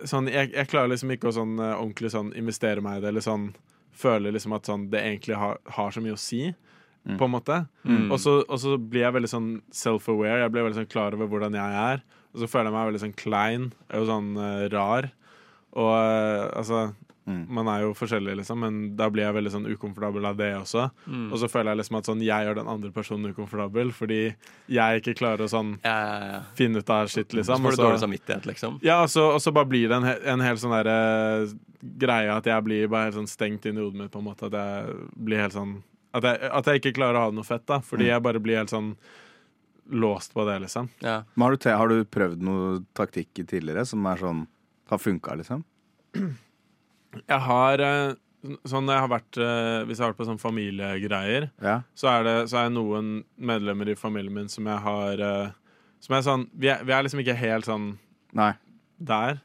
sånn, 0.06 0.28
jeg, 0.28 0.52
jeg 0.54 0.68
klarer 0.68 0.92
liksom 0.92 1.12
ikke 1.16 1.30
å 1.32 1.36
sånn, 1.36 1.58
eh, 1.60 1.76
ordentlig 1.80 2.12
sånn 2.12 2.34
investere 2.38 2.82
meg 2.84 3.00
i 3.00 3.02
det, 3.02 3.08
eller 3.14 3.24
sånn 3.26 3.50
føle 3.98 4.32
liksom 4.34 4.56
at 4.58 4.70
sånn, 4.70 4.88
det 4.94 5.04
egentlig 5.04 5.38
har, 5.40 5.60
har 5.78 5.94
så 5.94 6.04
mye 6.04 6.16
å 6.16 6.22
si, 6.22 6.48
på 7.16 7.28
en 7.28 7.32
måte. 7.32 7.62
Mm. 7.88 8.10
Og, 8.12 8.18
så, 8.20 8.42
og 8.44 8.60
så 8.60 8.76
blir 8.78 9.06
jeg 9.06 9.16
veldig 9.16 9.32
sånn 9.32 9.50
self-aware, 9.72 10.42
jeg 10.42 10.52
blir 10.52 10.66
veldig 10.66 10.82
sånn 10.82 10.90
klar 10.92 11.16
over 11.16 11.30
hvordan 11.32 11.56
jeg 11.56 11.78
er. 11.80 12.04
Og 12.34 12.42
så 12.42 12.50
føler 12.52 12.68
jeg 12.68 12.76
meg 12.76 12.90
veldig 12.90 13.04
sånn 13.06 13.18
klein 13.18 13.70
og 13.96 14.10
sånn 14.10 14.28
uh, 14.36 14.66
rar. 14.74 15.08
Og 15.78 15.94
uh, 15.94 16.44
altså 16.60 16.82
Man 17.28 17.68
er 17.68 17.82
jo 17.84 17.94
forskjellig, 17.94 18.38
liksom, 18.40 18.60
men 18.64 18.76
da 18.96 19.10
blir 19.12 19.26
jeg 19.26 19.36
veldig 19.36 19.52
sånn 19.52 19.66
ukomfortabel 19.68 20.26
av 20.30 20.38
det 20.40 20.50
også. 20.56 20.86
Mm. 21.08 21.26
Og 21.34 21.38
så 21.42 21.50
føler 21.52 21.74
jeg 21.74 21.82
liksom 21.82 21.98
at 22.00 22.06
sånn, 22.08 22.22
jeg 22.24 22.46
gjør 22.48 22.56
den 22.62 22.70
andre 22.72 22.92
personen 22.96 23.34
ukomfortabel 23.34 23.92
fordi 23.92 24.20
jeg 24.72 25.02
ikke 25.02 25.16
klarer 25.20 25.44
å 25.44 25.50
sånn 25.52 25.74
finne 26.56 26.80
ut 26.80 26.90
av 26.90 27.08
shit, 27.12 27.34
liksom. 27.36 27.60
Så 27.60 27.68
får 27.68 27.76
du 27.76 27.84
dårlig 27.84 28.00
samvittighet, 28.06 28.46
liksom. 28.48 28.80
ja, 28.88 29.02
og 29.04 29.10
så, 29.12 29.28
og 29.36 29.42
så 29.44 29.52
bare 29.52 29.68
blir 29.68 29.90
det 29.92 30.00
en, 30.00 30.08
en 30.38 30.46
hel 30.46 30.58
sånn 30.62 30.72
derre 30.78 30.98
greie 32.00 32.32
at 32.34 32.48
jeg 32.50 32.64
blir 32.66 32.88
bare 32.88 33.10
helt 33.12 33.20
sånn 33.20 33.28
stengt 33.30 33.66
inn 33.70 33.78
i 33.78 33.84
hodet 33.84 34.00
mitt, 34.06 34.12
på 34.12 34.20
en 34.24 34.28
måte. 34.32 34.48
At 34.48 34.56
jeg 34.58 34.98
blir 35.28 35.44
helt 35.44 35.54
sånn 35.54 35.78
At 36.16 36.24
jeg, 36.24 36.40
at 36.50 36.66
jeg 36.72 36.80
ikke 36.82 36.96
klarer 36.98 37.20
å 37.20 37.22
ha 37.28 37.30
det 37.32 37.36
noe 37.38 37.46
fett, 37.46 37.66
da. 37.68 37.82
Fordi 37.84 38.08
Mm. 38.08 38.10
jeg 38.14 38.24
bare 38.24 38.40
blir 38.40 38.58
helt 38.58 38.72
sånn 38.72 38.96
låst 39.92 40.34
på 40.34 40.46
det, 40.48 40.60
liksom. 40.64 40.90
Ja. 41.04 41.24
Men 41.36 41.46
har, 41.48 41.56
du 41.58 41.70
har 41.70 41.88
du 41.92 42.06
prøvd 42.06 42.42
noe 42.42 42.84
taktikk 42.96 43.44
tidligere 43.48 43.86
som 43.86 44.06
er 44.06 44.18
sånn 44.18 44.48
har 44.90 44.98
funka, 44.98 45.36
liksom? 45.36 45.64
Jeg 47.28 47.40
har 47.48 47.80
eh, 47.80 48.14
Sånn 48.70 48.88
jeg 48.88 49.02
har 49.02 49.10
vært 49.12 49.38
eh, 49.42 49.84
Hvis 49.90 49.98
jeg 49.98 50.06
har 50.06 50.12
vært 50.14 50.20
på 50.22 50.28
sånn 50.30 50.40
familiegreier, 50.40 51.50
Ja. 51.64 51.82
så 51.98 52.08
er 52.14 52.24
det 52.28 52.36
så 52.52 52.62
er 52.66 52.70
noen 52.70 53.24
medlemmer 53.40 53.90
i 53.90 53.96
familien 53.98 54.34
min 54.34 54.48
som 54.54 54.66
jeg 54.70 54.78
har 54.86 55.20
eh, 55.20 55.50
Som 56.00 56.16
er 56.16 56.22
sånn 56.28 56.48
Vi 56.54 56.70
er, 56.70 56.84
vi 56.86 56.94
er 56.94 57.04
liksom 57.04 57.20
ikke 57.26 57.36
helt 57.36 57.66
sånn 57.66 57.98
Nei. 58.38 58.54
der. 59.00 59.40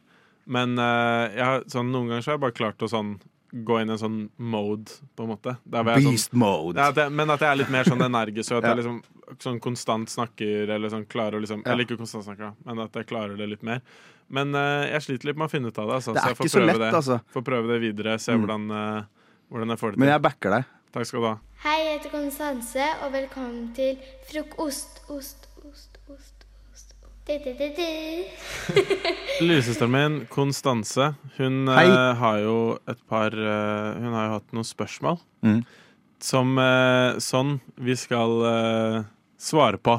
Men 0.44 0.74
jeg 0.76 1.44
har, 1.46 1.62
sånn, 1.70 1.92
noen 1.94 2.08
ganger 2.10 2.22
så 2.24 2.30
har 2.32 2.36
jeg 2.36 2.42
bare 2.44 2.56
klart 2.58 2.82
å 2.82 2.88
sånn 2.90 3.12
gå 3.52 3.76
inn 3.82 3.90
i 3.90 3.92
en 3.94 4.00
sånn 4.00 4.18
mode, 4.40 4.90
på 5.14 5.22
en 5.26 5.30
måte. 5.30 5.52
Jeg 5.70 5.84
Beast 5.86 6.30
sånn, 6.32 6.40
mode. 6.40 6.80
Ja, 6.80 6.88
jeg, 6.96 7.12
men 7.12 7.30
at 7.30 7.42
jeg 7.44 7.50
er 7.52 7.58
litt 7.60 7.70
mer 7.72 7.84
sånn 7.84 8.00
energisk, 8.02 8.50
og 8.56 8.58
at 8.58 8.64
Ja. 8.66 8.70
jeg 8.72 8.78
liksom 8.80 9.38
sånn 9.44 9.60
konstant 9.62 10.08
snakker, 10.12 10.72
eller 10.72 10.88
sånn 10.92 11.04
klarer 11.06 11.36
å 11.38 11.42
liksom. 11.44 11.62
Eller 11.68 11.84
ikke 11.86 11.98
konstant 12.00 12.24
snakker, 12.26 12.54
men 12.66 12.80
at 12.84 12.96
jeg 12.96 13.06
klarer 13.12 13.36
det 13.38 13.48
litt 13.52 13.62
mer. 13.62 13.80
Men 14.32 14.54
uh, 14.56 14.86
jeg 14.88 15.04
sliter 15.04 15.28
litt 15.28 15.36
med 15.40 15.46
å 15.50 15.52
finne 15.52 15.68
ut 15.68 15.78
av 15.82 15.90
det. 15.90 15.96
Altså, 16.00 16.12
Det 16.16 16.20
er 16.22 16.24
så 16.24 16.30
jeg 16.32 16.36
får 16.38 16.46
ikke 16.48 16.52
så 16.56 16.60
lett, 16.66 16.78
det. 16.80 16.92
altså. 16.98 17.16
Får 17.34 17.42
prøve 17.44 17.66
det 17.74 17.80
videre, 17.82 18.14
se 18.18 18.32
Mm. 18.32 18.40
hvordan, 18.46 18.62
uh, 18.72 19.02
hvordan 19.52 19.68
jeg 19.74 19.78
får 19.82 19.90
det 19.90 19.96
til. 19.96 20.00
Men 20.04 20.08
jeg 20.14 20.22
backer 20.24 20.50
deg. 20.56 20.64
Takk 20.92 21.06
skal 21.08 21.20
du 21.20 21.26
ha. 21.26 21.34
Hei, 21.64 21.76
jeg 21.84 21.98
heter 21.98 22.10
Konstanse, 22.14 22.86
og 23.04 23.12
velkommen 23.12 23.74
til 23.76 23.98
frokost, 24.30 25.02
ost, 25.12 25.46
ost, 25.68 25.98
ost, 26.10 26.44
ost. 26.72 26.94
Du-du-du-du. 27.28 28.24
Lillesøsteren 29.44 29.92
min, 29.98 30.16
Konstanse, 30.32 31.12
hun 31.38 31.68
eh, 31.68 32.14
har 32.18 32.38
jo 32.42 32.56
et 32.88 32.98
par 33.08 33.30
Hun 33.36 34.12
har 34.16 34.26
jo 34.26 34.32
hatt 34.38 34.52
noen 34.56 34.66
spørsmål 34.68 35.20
Mm. 35.42 35.64
som 36.22 36.52
sånn 37.18 37.56
vi 37.82 37.96
skal 37.98 38.36
svare 39.42 39.78
på. 39.82 39.96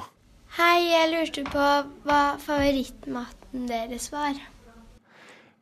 Hei, 0.55 0.77
jeg 0.87 1.09
lurte 1.11 1.43
på 1.51 1.65
hva 2.07 2.19
favorittmaten 2.39 3.42
deres 3.53 4.09
var. 4.13 4.37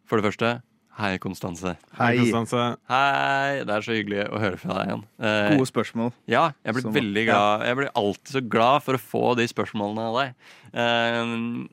For 0.08 0.20
det 0.20 0.26
første, 0.32 0.52
hei, 1.00 1.18
Konstanse. 1.24 1.76
Hei. 1.98 2.14
Konstanse. 2.20 2.64
Hei, 2.92 3.62
det 3.68 3.76
er 3.76 3.86
så 3.86 3.96
hyggelig 3.96 4.26
å 4.32 4.40
høre 4.44 4.60
fra 4.60 4.78
deg 4.80 4.90
igjen. 4.92 5.04
Eh, 5.24 5.52
Gode 5.58 5.70
spørsmål. 5.70 6.12
Ja, 6.32 6.52
jeg 6.66 6.74
blir 6.76 6.82
Som- 6.88 6.94
veldig 6.96 7.26
glad. 7.28 7.66
Jeg 7.68 7.76
blir 7.80 7.92
alltid 7.96 8.34
så 8.36 8.42
glad 8.50 8.84
for 8.84 8.94
å 8.96 9.04
få 9.04 9.36
de 9.38 9.48
spørsmålene 9.48 10.08
av 10.10 10.18
deg. 10.20 10.36
Eh, 10.74 11.68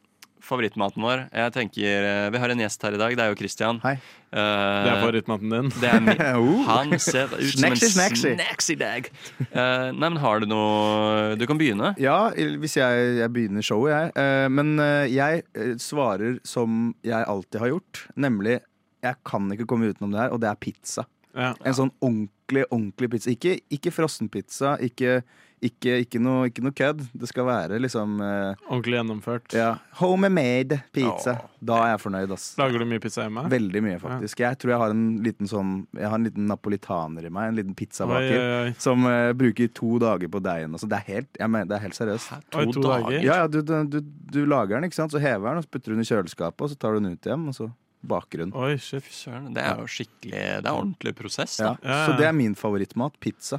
favorittmaten 0.48 1.04
vår 1.04 1.26
Jeg 1.30 1.52
tenker, 1.54 2.06
eh, 2.08 2.30
Vi 2.34 2.40
har 2.42 2.52
en 2.52 2.62
gjest 2.64 2.82
her 2.82 2.96
i 2.96 3.00
dag. 3.00 3.16
Det 3.16 3.24
er 3.24 3.32
jo 3.32 3.38
Christian. 3.38 3.80
Hei. 3.84 3.98
Det 4.28 4.90
er 4.92 4.98
favorittmaten 5.00 5.52
din. 5.54 5.70
Det 5.72 5.88
er 5.88 6.02
min. 6.04 6.18
Oh. 6.38 6.60
Han 6.68 6.92
ser 7.00 7.30
ut 7.32 7.54
som 7.54 7.64
en 7.70 7.78
Snacksy, 7.80 8.74
dag. 8.76 9.08
Uh, 9.48 9.88
nei, 9.96 10.10
men 10.10 10.18
har 10.20 10.42
du 10.42 10.46
noe 10.50 11.38
Du 11.40 11.46
kan 11.48 11.56
begynne. 11.60 11.94
Ja, 12.00 12.28
hvis 12.36 12.76
jeg, 12.76 13.06
jeg 13.22 13.32
begynner 13.32 13.64
showet, 13.64 13.94
jeg. 13.94 14.12
Uh, 14.18 14.48
Men 14.58 14.78
eh, 14.82 15.06
jeg 15.12 15.44
eh, 15.54 15.76
svarer 15.82 16.38
som 16.46 16.92
jeg 17.06 17.28
alltid 17.28 17.60
har 17.62 17.72
gjort. 17.74 18.02
Nemlig, 18.18 18.58
jeg 19.04 19.20
kan 19.28 19.48
ikke 19.54 19.68
komme 19.70 19.92
utenom 19.92 20.14
det 20.14 20.24
her, 20.24 20.34
og 20.34 20.42
det 20.42 20.50
er 20.50 20.60
pizza. 20.60 21.06
Ja. 21.36 21.52
En 21.62 21.76
sånn 21.76 21.92
ordentlig, 22.02 22.64
ordentlig 22.70 23.10
pizza. 23.14 23.32
Ikke, 23.34 23.58
ikke 23.74 23.94
frossenpizza, 23.94 24.76
ikke, 24.84 25.20
ikke, 25.64 25.94
ikke, 26.04 26.20
noe, 26.22 26.48
ikke 26.50 26.62
noe 26.64 26.74
kødd. 26.76 27.00
Det 27.18 27.28
skal 27.30 27.46
være 27.48 27.78
liksom 27.82 28.18
eh, 28.22 28.60
Ordentlig 28.68 28.98
gjennomført. 28.98 29.54
ja, 29.56 29.70
homemade 30.00 30.80
pizza. 30.94 31.34
Da 31.58 31.80
er 31.84 31.92
jeg 31.94 32.02
fornøyd, 32.04 32.34
ass. 32.36 32.46
Lager 32.60 32.82
du 32.82 32.86
mye 32.90 33.02
pizza 33.02 33.24
hjemme? 33.24 33.44
Veldig 33.50 33.82
mye, 33.84 33.96
faktisk. 34.02 34.42
Jeg 34.44 34.60
tror 34.62 34.74
jeg 34.74 34.82
har 34.84 34.94
en 34.94 35.06
liten 35.24 35.50
sånn 35.50 35.72
Jeg 35.96 36.06
har 36.06 36.14
en 36.20 36.28
liten 36.28 36.46
napolitaner 36.50 37.26
i 37.26 37.32
meg. 37.34 37.50
En 37.50 37.58
liten 37.58 37.74
pizzabaker. 37.78 38.36
Oi, 38.36 38.44
oi, 38.44 38.68
oi. 38.68 38.76
Som 38.82 39.08
eh, 39.10 39.32
bruker 39.38 39.72
to 39.74 39.98
dager 40.02 40.30
på 40.32 40.42
deigen. 40.44 40.76
Altså, 40.78 40.90
det, 40.90 41.00
er 41.02 41.18
helt, 41.18 41.32
jeg 41.40 41.54
mener, 41.54 41.70
det 41.72 41.78
er 41.78 41.84
helt 41.88 41.98
seriøst. 41.98 42.54
Oi, 42.54 42.64
to 42.72 42.84
dager? 42.86 43.18
Ja, 43.18 43.42
ja 43.42 43.50
du, 43.50 43.60
du, 43.66 43.74
du, 43.98 44.00
du 44.38 44.40
lager 44.46 44.78
den, 44.78 44.88
ikke 44.88 45.00
sant? 45.00 45.14
så 45.14 45.22
hever 45.22 45.50
den, 45.50 45.62
og 45.62 45.66
så 45.66 45.74
putter 45.74 45.92
du 45.92 45.98
den 45.98 46.06
i 46.06 46.08
kjøleskapet, 46.08 46.64
og 46.64 46.72
så 46.72 46.78
tar 46.78 46.94
du 46.94 47.02
den 47.02 47.16
ut 47.16 47.28
igjen, 47.30 47.46
og 47.50 47.56
så 47.56 47.70
baker 48.08 48.44
hun. 48.44 48.52
Oi, 48.54 48.76
shit. 48.82 49.06
Søren, 49.12 49.50
det 49.56 49.64
er 49.64 49.80
jo 49.82 49.88
skikkelig 49.90 50.36
Det 50.36 50.70
er 50.70 50.70
ordentlig 50.70 51.14
prosess. 51.18 51.58
Ja. 51.58 51.74
Da. 51.82 52.04
Så 52.06 52.14
det 52.20 52.28
er 52.28 52.36
min 52.36 52.54
favorittmat. 52.58 53.18
Pizza. 53.22 53.58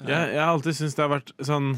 Jeg, 0.00 0.32
jeg 0.34 0.40
har 0.40 0.50
alltid 0.52 0.76
syntes 0.78 0.96
det 0.98 1.04
har 1.04 1.12
vært 1.12 1.32
sånn 1.46 1.74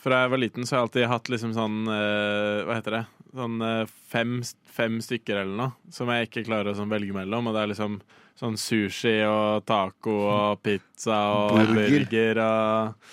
Fra 0.00 0.22
jeg 0.24 0.32
var 0.32 0.40
liten, 0.40 0.66
så 0.66 0.74
har 0.74 0.80
jeg 0.80 0.88
alltid 0.88 1.10
hatt 1.12 1.30
liksom 1.34 1.52
sånn 1.56 1.76
eh, 1.92 2.62
Hva 2.66 2.78
heter 2.78 2.96
det? 2.98 3.02
Sånn 3.36 3.60
eh, 3.62 3.82
fem, 4.10 4.38
fem 4.74 4.96
stykker 5.04 5.42
eller 5.42 5.58
noe 5.58 5.92
som 5.94 6.10
jeg 6.10 6.26
ikke 6.30 6.46
klarer 6.48 6.72
å 6.72 6.78
sånn 6.78 6.90
velge 6.90 7.14
mellom. 7.14 7.46
Og 7.46 7.54
det 7.54 7.60
er 7.62 7.70
liksom 7.70 8.00
sånn 8.40 8.56
sushi 8.58 9.20
og 9.28 9.66
taco 9.68 10.14
og 10.24 10.62
pizza 10.64 11.18
og 11.36 11.52
Burger. 11.60 11.76
burger 11.76 12.40
og 12.42 13.12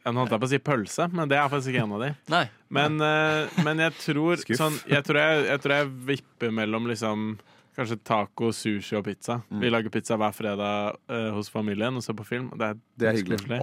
jeg 0.00 0.16
holdt 0.16 0.32
på 0.32 0.48
å 0.48 0.50
si 0.50 0.58
pølse, 0.64 1.06
men 1.12 1.28
det 1.28 1.36
er 1.36 1.48
faktisk 1.52 1.74
ikke 1.74 1.84
en 1.84 1.94
av 1.96 2.02
de. 2.02 2.10
Nei. 2.32 2.44
Men, 2.72 3.00
eh, 3.04 3.60
men 3.66 3.82
jeg 3.84 3.96
tror 4.00 4.40
sånn 4.48 4.78
jeg 4.88 5.04
tror 5.06 5.20
jeg, 5.20 5.42
jeg 5.50 5.62
tror 5.64 5.74
jeg 5.76 5.90
vipper 6.08 6.54
mellom 6.56 6.88
liksom 6.88 7.34
Kanskje 7.76 7.96
taco, 8.04 8.50
sushi 8.52 8.96
og 8.98 9.04
pizza. 9.06 9.38
Mm. 9.48 9.60
Vi 9.62 9.70
lager 9.70 9.92
pizza 9.94 10.16
hver 10.18 10.34
fredag 10.34 10.96
uh, 11.10 11.30
hos 11.36 11.48
familien 11.52 11.96
og 11.96 12.02
ser 12.04 12.16
på 12.18 12.26
film. 12.26 12.50
Det 12.58 12.72
er, 12.72 12.80
Det 13.00 13.08
er 13.08 13.18
hyggelig. 13.20 13.60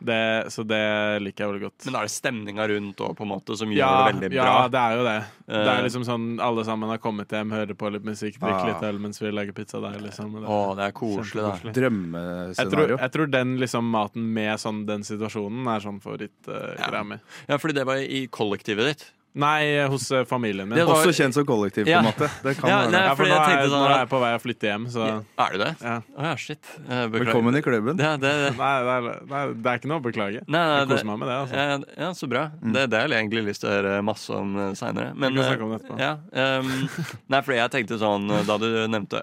Det, 0.00 0.18
så 0.52 0.64
det 0.68 0.82
liker 1.24 1.44
jeg 1.44 1.52
veldig 1.52 1.62
godt. 1.64 1.86
Men 1.86 1.96
da 1.96 2.02
er 2.02 2.10
det 2.10 2.14
stemninga 2.14 2.66
rundt 2.70 3.02
òg, 3.04 3.14
på 3.18 3.26
en 3.26 3.32
måte, 3.32 3.56
som 3.58 3.72
gjør 3.72 3.80
Ja, 3.80 3.90
det 3.96 4.12
veldig 4.12 4.36
ja, 4.36 4.52
det 4.72 4.82
er 4.84 4.96
jo 4.98 5.06
det. 5.08 5.18
Det 5.50 5.60
Eh, 5.60 5.68
er 5.72 5.82
liksom 5.82 6.04
sånn 6.06 6.26
alle 6.38 6.62
sammen 6.68 6.92
har 6.92 7.00
kommet 7.02 7.32
hjem, 7.34 7.50
hører 7.56 7.74
på 7.74 7.88
litt 7.90 8.04
musikk, 8.06 8.36
drikker 8.38 8.68
uh, 8.68 8.70
litt 8.70 8.84
øl 8.86 9.00
mens 9.02 9.18
vi 9.18 9.32
lager 9.34 9.56
pizza 9.56 9.80
der, 9.82 9.96
liksom. 10.04 10.36
Det, 10.38 10.46
Å, 10.46 10.58
det 10.78 10.84
er 10.86 10.94
koselig, 10.94 11.42
da. 11.42 11.72
Drømmescenario. 11.80 12.60
Jeg 12.60 12.70
tror, 12.74 12.92
jeg 13.00 13.14
tror 13.16 13.32
den 13.34 13.56
liksom 13.58 13.88
maten 13.90 14.28
med 14.36 14.60
sånn, 14.62 14.84
den 14.86 15.02
situasjonen 15.06 15.72
er 15.74 15.82
sånn 15.82 15.98
favorittgreia 16.04 17.02
mi. 17.08 17.18
Ja, 17.50 17.58
fordi 17.58 17.80
det 17.80 17.86
var 17.88 18.04
i 18.04 18.26
kollektivet 18.30 18.92
ditt. 18.92 19.08
Nei, 19.32 19.86
hos 19.86 20.10
eh, 20.10 20.24
familien 20.24 20.68
min. 20.68 20.78
Det 20.78 20.84
var- 20.84 21.04
Også 21.06 21.12
kjent 21.14 21.34
som 21.34 21.44
kollektiv, 21.46 21.84
på 21.84 21.90
Ja. 21.90 21.98
en 21.98 22.04
måte. 22.04 22.26
Det 22.42 22.56
kan 22.58 22.68
Ja, 22.70 22.78
nei, 22.82 22.90
det. 22.90 23.02
Ja, 23.06 23.14
for 23.14 23.24
nå 23.24 23.36
er, 23.38 23.68
sånn 23.70 23.84
nå 23.84 23.86
er 23.86 23.98
jeg 24.00 24.08
på 24.10 24.20
vei 24.20 24.30
å 24.34 24.40
flytte 24.42 24.66
hjem, 24.66 24.86
så 24.90 25.04
Er 25.38 25.52
du 25.52 25.58
det? 25.58 25.68
Ja. 25.80 25.94
Oh, 26.16 26.24
ja, 26.24 26.34
shit. 26.34 26.58
Eh, 26.88 27.06
beklager. 27.06 27.24
Velkommen 27.30 27.56
i 27.56 27.62
klubben. 27.62 27.98
Ja, 28.02 28.16
det, 28.16 28.32
det. 28.42 28.50
Nei, 28.58 28.72
det 28.82 28.96
er, 28.96 29.20
nei, 29.30 29.42
det 29.54 29.70
er 29.70 29.78
ikke 29.78 29.90
noe 29.92 30.00
å 30.00 30.02
beklage. 30.02 30.42
Nei, 30.48 30.64
nei, 30.66 30.78
jeg 30.80 30.88
koser 30.90 31.06
meg 31.12 31.18
med 31.22 31.28
det. 31.30 31.36
Altså. 31.44 31.54
Ja, 31.54 31.78
ja, 32.04 32.10
så 32.18 32.28
bra. 32.32 32.42
Det, 32.60 32.82
det 32.90 32.98
har 33.00 33.14
jeg 33.14 33.22
egentlig 33.22 33.44
lyst 33.46 33.62
til 33.62 33.70
å 33.70 33.74
høre 33.76 33.94
masse 34.02 34.34
om 34.34 34.56
uh, 34.58 34.66
seinere. 34.74 35.14
Vi 35.14 35.30
kan 35.30 35.62
om 35.62 35.70
det 35.70 35.78
etterpå. 35.78 36.00
Ja, 36.00 36.12
um, 36.58 36.74
nei, 37.36 37.40
fordi 37.46 37.60
jeg 37.60 37.70
tenkte 37.76 38.00
sånn 38.00 38.26
Da 38.46 38.56
du 38.58 38.66
nevnte 38.90 39.22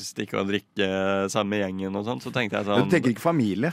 stikke 0.00 0.40
og 0.42 0.50
drikke 0.50 0.90
sammen 1.32 1.54
med 1.54 1.64
gjengen 1.64 1.96
og 1.96 2.04
sånn, 2.04 2.20
så 2.20 2.32
tenkte 2.34 2.60
jeg 2.60 2.68
sånn 2.68 2.84
Du 2.84 2.92
tenker 2.92 3.14
ikke 3.14 3.24
familie? 3.24 3.72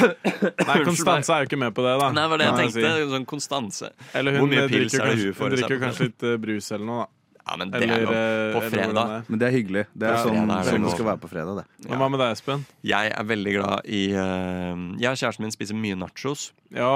Nei, 0.00 0.78
Konstanse 0.86 1.34
er 1.34 1.44
jo 1.44 1.50
ikke 1.50 1.58
med 1.60 1.74
på 1.74 1.82
det, 1.84 1.96
da. 1.98 2.08
Nei, 2.14 2.22
det 2.22 2.30
var 2.30 2.40
det 2.40 2.46
jeg 2.46 2.58
tenkte. 2.62 2.94
Sånn 3.10 3.26
Konstanse. 3.28 3.90
Eller 4.16 4.38
Hvor 4.38 4.46
hun 4.46 4.54
mye 4.54 4.64
eh, 4.64 4.70
pils 4.72 4.99
drikker, 5.06 5.30
er 5.30 5.32
kanskje, 5.32 5.40
hun 5.40 5.50
hun 5.50 5.56
drikker 5.56 5.80
kanskje 5.86 6.04
litt 6.10 6.22
eh, 6.30 6.36
brus 6.44 6.70
eller 6.72 6.86
noe, 6.86 7.00
da. 7.06 7.08
Ja, 7.50 7.56
men 7.56 7.70
det 7.72 7.80
er 7.82 8.02
lov. 8.04 8.12
eh, 8.14 8.52
På 8.54 8.60
fredag. 8.60 8.90
hvordan 8.92 8.94
det 8.94 9.14
er. 9.16 9.22
Men 9.28 9.38
det 9.40 9.46
er 9.48 9.54
hyggelig. 9.56 9.84
Det 9.96 10.06
er 10.06 10.12
Ja, 10.12 10.18
sånn 10.22 10.34
fredag 10.36 10.50
er 10.50 10.62
det 10.64 10.70
som 10.74 10.82
det 10.84 10.90
skal 10.94 11.06
være 11.10 11.20
på 11.24 11.30
fredag, 11.32 11.56
det. 11.56 11.64
Ja. 11.88 11.96
hva 11.96 12.08
med 12.10 12.20
deg, 12.20 12.32
Espen? 12.36 12.66
Jeg 12.84 13.12
er 13.16 13.24
veldig 13.24 13.54
glad 13.56 13.80
i 13.88 14.02
uh, 14.12 14.76
Jeg 15.00 15.10
og 15.10 15.18
kjæresten 15.22 15.40
min 15.46 15.50
spiser 15.56 15.74
mye 15.74 15.96
nachos. 15.98 16.52
Ja. 16.70 16.92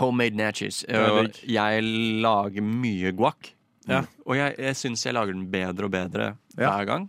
Homemade 0.00 0.36
nachos. 0.36 0.82
Det 0.86 0.94
er 0.94 1.10
Og 1.10 1.40
jeg 1.46 1.82
lager 2.22 2.62
mye 2.62 3.12
guac. 3.16 3.54
Ja. 3.88 4.02
Og 4.26 4.36
jeg, 4.36 4.54
jeg 4.58 4.76
syns 4.76 5.02
jeg 5.06 5.14
lager 5.16 5.32
den 5.32 5.46
bedre 5.50 5.84
og 5.88 5.90
bedre 5.94 6.36
Ja. 6.58 6.74
hver 6.76 6.86
gang. 6.86 7.08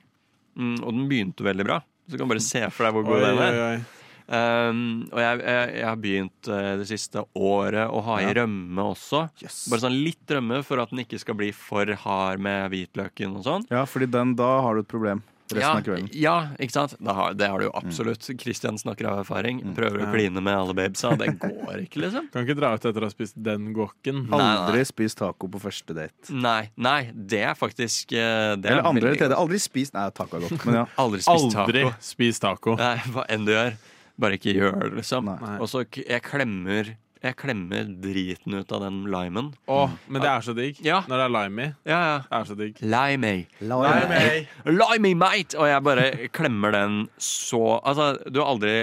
Mm, 0.56 0.78
og 0.84 0.94
den 0.94 1.10
begynte 1.10 1.44
veldig 1.44 1.66
bra. 1.68 1.80
Så 2.08 2.16
du 2.16 2.18
kan 2.24 2.28
bare 2.32 2.40
se 2.44 2.62
for 2.72 2.86
deg 2.88 2.94
hvor 2.94 3.06
god 3.06 3.22
den 3.26 3.38
er. 3.40 3.52
oi, 3.52 3.76
oi. 3.76 3.84
Um, 4.32 5.10
og 5.12 5.20
jeg, 5.20 5.42
jeg, 5.44 5.72
jeg 5.76 5.86
har 5.90 5.98
begynt 6.00 6.48
eh, 6.56 6.70
det 6.80 6.86
siste 6.88 7.26
året 7.36 7.90
å 7.92 8.00
ha 8.06 8.20
i 8.22 8.30
Ja. 8.30 8.34
rømme 8.42 8.86
også. 8.94 9.26
Bare 9.68 9.84
sånn 9.84 9.98
litt 10.06 10.24
rømme 10.32 10.62
for 10.64 10.80
at 10.80 10.94
den 10.94 11.04
ikke 11.04 11.20
skal 11.20 11.36
bli 11.36 11.50
for 11.52 11.86
hard 12.06 12.40
med 12.40 12.72
hvitløken 12.72 13.36
og 13.42 13.44
sånn. 13.44 13.68
Ja, 13.74 13.84
fordi 13.84 14.08
den, 14.14 14.36
da 14.40 14.62
har 14.64 14.76
du 14.80 14.86
et 14.86 14.88
problem 14.92 15.20
resten 15.52 15.60
Ja, 15.68 15.72
av 15.76 15.84
kvelden. 15.84 16.06
ja, 16.16 16.36
ikke 16.64 16.72
sant? 16.72 16.94
Har, 17.04 17.34
det 17.36 17.50
har 17.52 17.60
du 17.60 17.66
jo 17.66 17.72
absolutt. 17.76 18.24
Christian 18.40 18.78
snakker 18.80 19.10
av 19.10 19.20
erfaring. 19.26 19.60
Prøver 19.76 20.00
å 20.00 20.06
Ja. 20.06 20.12
kline 20.14 20.40
med 20.42 20.56
alle 20.56 20.74
babesa. 20.74 21.12
Det 21.20 21.28
går 21.42 21.82
ikke, 21.90 22.00
liksom. 22.06 22.32
Kan 22.32 22.46
ikke 22.48 22.56
dra 22.56 22.70
ut 22.78 22.86
etter 22.88 23.02
å 23.04 23.04
ha 23.04 23.12
spist 23.12 23.36
den 23.36 23.74
nei. 23.76 24.40
Aldri 24.40 24.86
spist 24.88 25.18
taco 25.20 25.50
på 25.52 25.60
første 25.60 25.92
date. 25.94 26.32
Nei, 26.32 26.70
nei, 26.78 27.12
det 27.12 27.44
er 27.52 27.54
faktisk 27.60 28.14
eh, 28.16 28.56
det 28.56 28.64
er 28.64 28.78
Eller 28.80 28.88
andre 28.88 29.10
eller 29.10 29.18
tredje. 29.20 29.36
Aldri 29.36 29.60
spist 29.60 29.94
Nei, 29.94 30.10
taco 30.16 30.38
er 30.40 30.48
godt, 30.48 30.66
men 30.66 30.74
ja. 30.80 30.86
Aldri 30.98 31.20
spist 31.20 31.58
Aldri 31.60 31.84
taco. 31.84 31.96
spis 32.00 32.40
taco. 32.40 32.76
Nei, 32.80 32.96
hva 33.12 33.26
enn 33.28 33.44
du 33.44 33.52
gjør. 33.52 33.76
Bare 34.20 34.38
ikke 34.38 34.54
gjør 34.58 34.80
det, 34.84 34.92
liksom. 35.00 35.26
Nei. 35.40 35.58
Og 35.60 35.70
så 35.72 35.86
k- 35.90 36.04
jeg 36.08 36.22
klemmer 36.24 36.96
Jeg 37.22 37.36
klemmer 37.38 37.86
driten 38.02 38.56
ut 38.58 38.72
av 38.74 38.82
den 38.82 39.04
limen. 39.14 39.52
Åh, 39.70 39.92
men 40.10 40.22
det 40.24 40.30
er 40.32 40.42
så 40.42 40.56
digg. 40.58 40.80
Ja. 40.82 41.04
Når 41.06 41.20
det 41.20 41.26
er 41.28 41.34
lime 41.36 41.62
i. 41.68 41.74
Ja, 41.86 42.00
ja. 42.02 42.16
Det 42.26 42.40
er 42.40 42.48
så 42.50 42.56
digg. 42.58 42.80
Limey. 42.82 43.44
Limey. 43.62 44.48
Limey, 44.82 45.14
mate! 45.14 45.54
Og 45.62 45.68
jeg 45.70 45.84
bare 45.86 46.08
klemmer 46.34 46.72
den 46.74 46.96
så 47.22 47.78
Altså, 47.86 48.16
du 48.26 48.40
har 48.42 48.50
aldri 48.56 48.74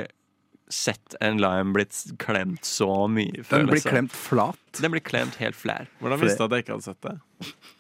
sett 0.70 1.14
en 1.24 1.38
lime 1.40 1.72
blitt 1.72 1.96
klemt 2.20 2.64
så 2.64 3.06
mye 3.10 3.42
før. 3.44 3.62
Den 3.62 3.70
blir 3.70 3.78
liksom. 3.78 3.94
klemt 3.94 4.12
flat. 4.12 4.58
Den 4.80 4.92
blir 4.92 5.02
klemt 5.04 5.38
helt 5.40 5.56
flær. 5.56 5.88
Hvordan 6.02 6.20
visste 6.20 6.44
du 6.44 6.44
at 6.48 6.56
jeg 6.58 6.66
ikke 6.66 6.76
hadde 6.76 6.86
sett 6.88 7.08
det? 7.08 7.14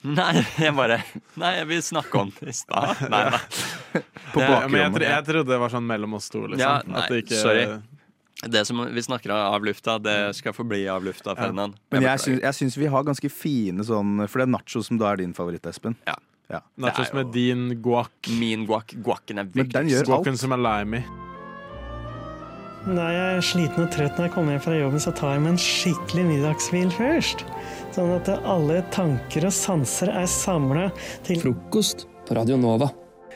Nei, 0.06 0.32
jeg 0.62 0.74
bare 0.78 1.00
Nei, 1.40 1.52
jeg 1.58 1.68
vil 1.72 1.84
snakke 1.84 2.22
om 2.22 2.32
det 2.38 2.52
i 2.52 2.56
stad. 2.56 3.04
Nei, 3.12 3.22
nei. 3.34 4.02
På 4.32 4.40
bakrommet. 4.40 4.98
Jeg, 5.02 5.10
jeg 5.10 5.28
trodde 5.28 5.52
det 5.52 5.60
var 5.60 5.74
sånn 5.74 5.86
mellom 5.88 6.16
oss 6.18 6.30
to. 6.32 6.46
Liksom. 6.46 6.64
Ja, 6.64 6.78
At 6.80 6.90
nei, 6.94 7.06
det 7.10 7.22
ikke, 7.26 7.40
sorry. 7.42 7.68
Det 8.38 8.62
som 8.68 8.84
vi 8.94 9.02
snakker 9.02 9.34
av 9.34 9.64
lufta, 9.66 9.96
det 9.98 10.16
skal 10.38 10.54
forbli 10.54 10.84
av 10.88 11.02
lufta, 11.04 11.34
Ja. 11.34 11.50
Men 11.50 11.74
jeg 11.74 11.90
beklager. 11.90 12.24
syns, 12.24 12.42
jeg 12.46 12.58
syns 12.60 12.78
vi 12.78 12.86
har 12.86 13.02
ganske 13.02 13.30
fine 13.34 13.82
sånn 13.82 14.28
For 14.28 14.38
det 14.38 14.46
er 14.46 14.52
nacho 14.54 14.82
som 14.86 15.00
da 15.00 15.10
er 15.12 15.24
din 15.24 15.34
favoritt, 15.34 15.66
Espen. 15.66 15.98
Ja. 16.06 16.14
Ja. 16.48 16.62
Nachos 16.80 17.12
med 17.12 17.34
din 17.34 17.82
guac. 17.82 18.30
Min 18.40 18.64
guac. 18.64 18.94
Guacen 19.04 19.42
er 19.42 19.50
viktigst. 19.52 20.06
Guacen 20.08 20.38
som 20.40 20.54
er 20.56 20.62
lime 20.64 21.02
i. 21.02 21.27
Når 22.88 23.08
jeg 23.12 23.32
er 23.36 23.42
sliten 23.44 23.84
og 23.84 23.90
trøtt 23.92 24.16
når 24.16 24.24
jeg 24.28 24.32
kommer 24.32 24.54
hjem 24.54 24.62
fra 24.64 24.76
jobben, 24.78 25.02
så 25.02 25.10
tar 25.12 25.34
jeg 25.34 25.42
meg 25.44 25.50
en 25.52 25.60
skikkelig 25.60 26.22
middagshvil 26.24 26.94
først. 26.96 27.42
Sånn 27.92 28.14
at 28.14 28.30
alle 28.38 28.78
tanker 28.94 29.44
og 29.44 29.52
sanser 29.52 30.14
er 30.14 30.30
samla 30.32 30.86
til 31.26 31.42
Frokost 31.42 32.06
på 32.24 32.38
Radio 32.38 32.56
Nova. 32.56 32.88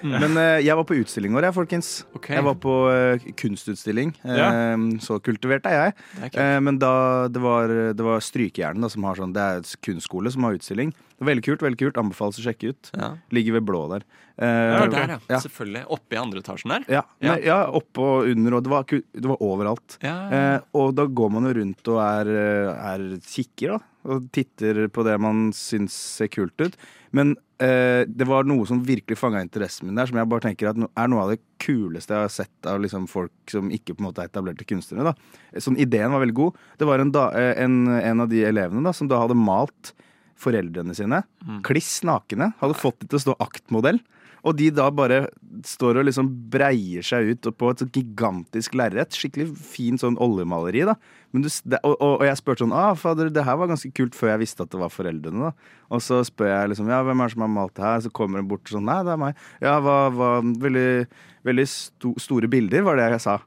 Men 0.03 0.37
eh, 0.37 0.59
jeg 0.67 0.77
var 0.79 0.85
på 0.89 0.97
utstilling 0.99 1.33
i 1.33 1.39
år, 1.39 1.47
jeg, 1.49 1.55
folkens. 1.57 1.91
Ok. 2.19 2.29
Jeg 2.35 2.45
var 2.47 2.57
på 2.63 2.75
eh, 2.93 3.27
kunstutstilling. 3.39 4.13
Ja. 4.25 4.49
Eh, 4.75 4.85
så 5.05 5.19
kultivert 5.23 5.67
er 5.71 5.77
jeg. 5.79 5.95
Det 6.17 6.25
er 6.27 6.33
kult. 6.35 6.43
Eh, 6.45 6.59
men 6.67 6.79
da 6.83 6.93
det 7.33 7.43
var, 7.45 7.69
det 7.95 8.07
var 8.07 8.21
Strykejern, 8.25 8.83
da, 8.83 8.91
som 8.93 9.05
har 9.09 9.19
sånn 9.21 9.33
Det 9.37 9.43
er 9.47 9.63
et 9.63 9.73
kunstskole 9.87 10.33
som 10.35 10.45
har 10.49 10.59
utstilling. 10.59 10.91
Det 10.93 11.23
var 11.27 11.31
Veldig 11.33 11.45
kult. 11.47 11.63
veldig 11.63 11.79
kult 11.85 11.99
Anbefales 12.03 12.41
å 12.41 12.45
sjekke 12.49 12.73
ut. 12.75 12.91
Ja. 12.99 13.13
Ligger 13.31 13.59
ved 13.61 13.67
blå 13.69 13.85
der. 13.93 14.03
Eh, 14.43 14.49
Ja, 14.49 14.87
der, 14.91 15.13
ja. 15.15 15.19
ja. 15.31 15.39
Selvfølgelig. 15.45 15.85
Oppe 15.95 16.17
i 16.17 16.21
andre 16.23 16.43
etasjen 16.43 16.73
der. 16.75 16.87
Ja, 16.91 17.03
Ja. 17.23 17.35
Nei, 17.37 17.39
ja 17.47 17.61
oppe 17.71 18.03
og 18.03 18.27
under, 18.33 18.57
og 18.59 18.65
det 18.67 18.73
var, 18.73 18.85
ku- 18.91 19.05
det 19.15 19.29
var 19.31 19.39
overalt. 19.45 19.99
Ja. 20.03 20.17
Eh, 20.35 20.59
og 20.75 20.95
da 20.99 21.07
går 21.07 21.31
man 21.37 21.47
jo 21.47 21.55
rundt 21.61 21.89
og 21.95 22.01
er, 22.03 22.33
eh, 22.35 22.93
er 22.95 23.07
kikker, 23.23 23.77
da. 23.77 23.81
Og 24.11 24.25
titter 24.35 24.89
på 24.91 25.05
det 25.07 25.15
man 25.23 25.53
syns 25.55 25.95
ser 25.95 26.27
kult 26.27 26.59
ut. 26.59 26.75
Men 27.15 27.37
eh, 27.63 28.03
det 28.09 28.27
var 28.29 28.47
noe 28.49 28.67
som 28.69 28.83
virkelig 28.85 29.17
fanga 29.21 29.43
interessen 29.45 29.89
min 29.89 29.99
der, 29.99 30.11
som 30.11 30.19
jeg 30.19 30.31
bare 30.31 30.45
tenker 30.45 30.71
at 30.71 30.79
er 30.79 31.11
noe 31.11 31.25
av 31.25 31.33
det 31.33 31.41
kuleste 31.63 32.15
jeg 32.15 32.27
har 32.27 32.33
sett 32.35 32.69
av 32.69 32.81
liksom 32.83 33.09
folk 33.11 33.33
som 33.51 33.71
ikke 33.73 33.95
på 33.95 34.03
en 34.03 34.09
måte 34.11 34.25
er 34.25 34.31
etablerte 34.31 34.67
kunstnere. 34.69 35.13
da. 35.13 35.61
Sånn, 35.63 35.79
Ideen 35.81 36.13
var 36.15 36.25
veldig 36.25 36.39
god. 36.39 36.63
Det 36.79 36.89
var 36.89 37.03
en, 37.03 37.13
da, 37.15 37.29
eh, 37.39 37.53
en, 37.65 37.85
en 37.99 38.25
av 38.25 38.33
de 38.33 38.43
elevene 38.49 38.85
da, 38.87 38.95
som 38.97 39.11
da 39.11 39.23
hadde 39.23 39.39
malt 39.39 39.95
foreldrene 40.43 40.95
sine 40.99 41.23
kliss 41.67 42.01
nakne. 42.07 42.53
Hadde 42.63 42.79
fått 42.79 43.01
dem 43.03 43.13
til 43.13 43.21
å 43.21 43.25
stå 43.27 43.39
aktmodell. 43.45 44.03
Og 44.43 44.57
de 44.59 44.69
da 44.75 44.89
bare 44.91 45.27
står 45.67 46.01
og 46.01 46.07
liksom 46.09 46.29
breier 46.51 47.05
seg 47.07 47.31
ut 47.31 47.49
på 47.59 47.69
et 47.71 47.83
sånt 47.83 47.95
gigantisk 47.95 48.75
lerret. 48.79 49.15
Skikkelig 49.15 49.53
fin 49.55 50.01
sånn 50.01 50.19
oljemaleri, 50.23 50.83
da. 50.89 50.97
Men 51.33 51.45
du, 51.45 51.49
og, 51.49 51.93
og, 51.93 52.17
og 52.19 52.25
jeg 52.27 52.41
spurte 52.41 52.65
sånn 52.65 52.75
ah, 52.77 52.91
fader, 52.99 53.31
det 53.33 53.45
her 53.47 53.61
var 53.61 53.71
ganske 53.71 53.93
kult 53.95 54.19
før 54.19 54.35
jeg 54.35 54.43
visste 54.43 54.67
at 54.67 54.73
det 54.75 54.81
var 54.83 54.91
foreldrene, 54.93 55.51
da. 55.51 55.77
Og 55.95 56.03
så 56.05 56.21
spør 56.27 56.51
jeg 56.51 56.73
liksom 56.73 56.91
ja, 56.91 56.99
hvem 57.07 57.23
er 57.23 57.31
det 57.31 57.37
som 57.37 57.47
har 57.47 57.53
malt 57.55 57.77
det 57.79 57.87
her? 57.87 58.03
Så 58.03 58.13
kommer 58.15 58.43
hun 58.43 58.51
bort 58.51 58.73
sånn 58.73 58.85
nei, 58.89 58.99
det 59.07 59.15
er 59.15 59.23
meg. 59.23 59.47
Ja, 59.63 59.79
hva, 59.85 59.97
hva 60.13 60.33
Veldig, 60.43 61.07
veldig 61.47 61.69
sto, 61.71 62.13
store 62.21 62.51
bilder, 62.51 62.83
var 62.87 62.99
det 62.99 63.09
jeg 63.15 63.25
sa. 63.25 63.39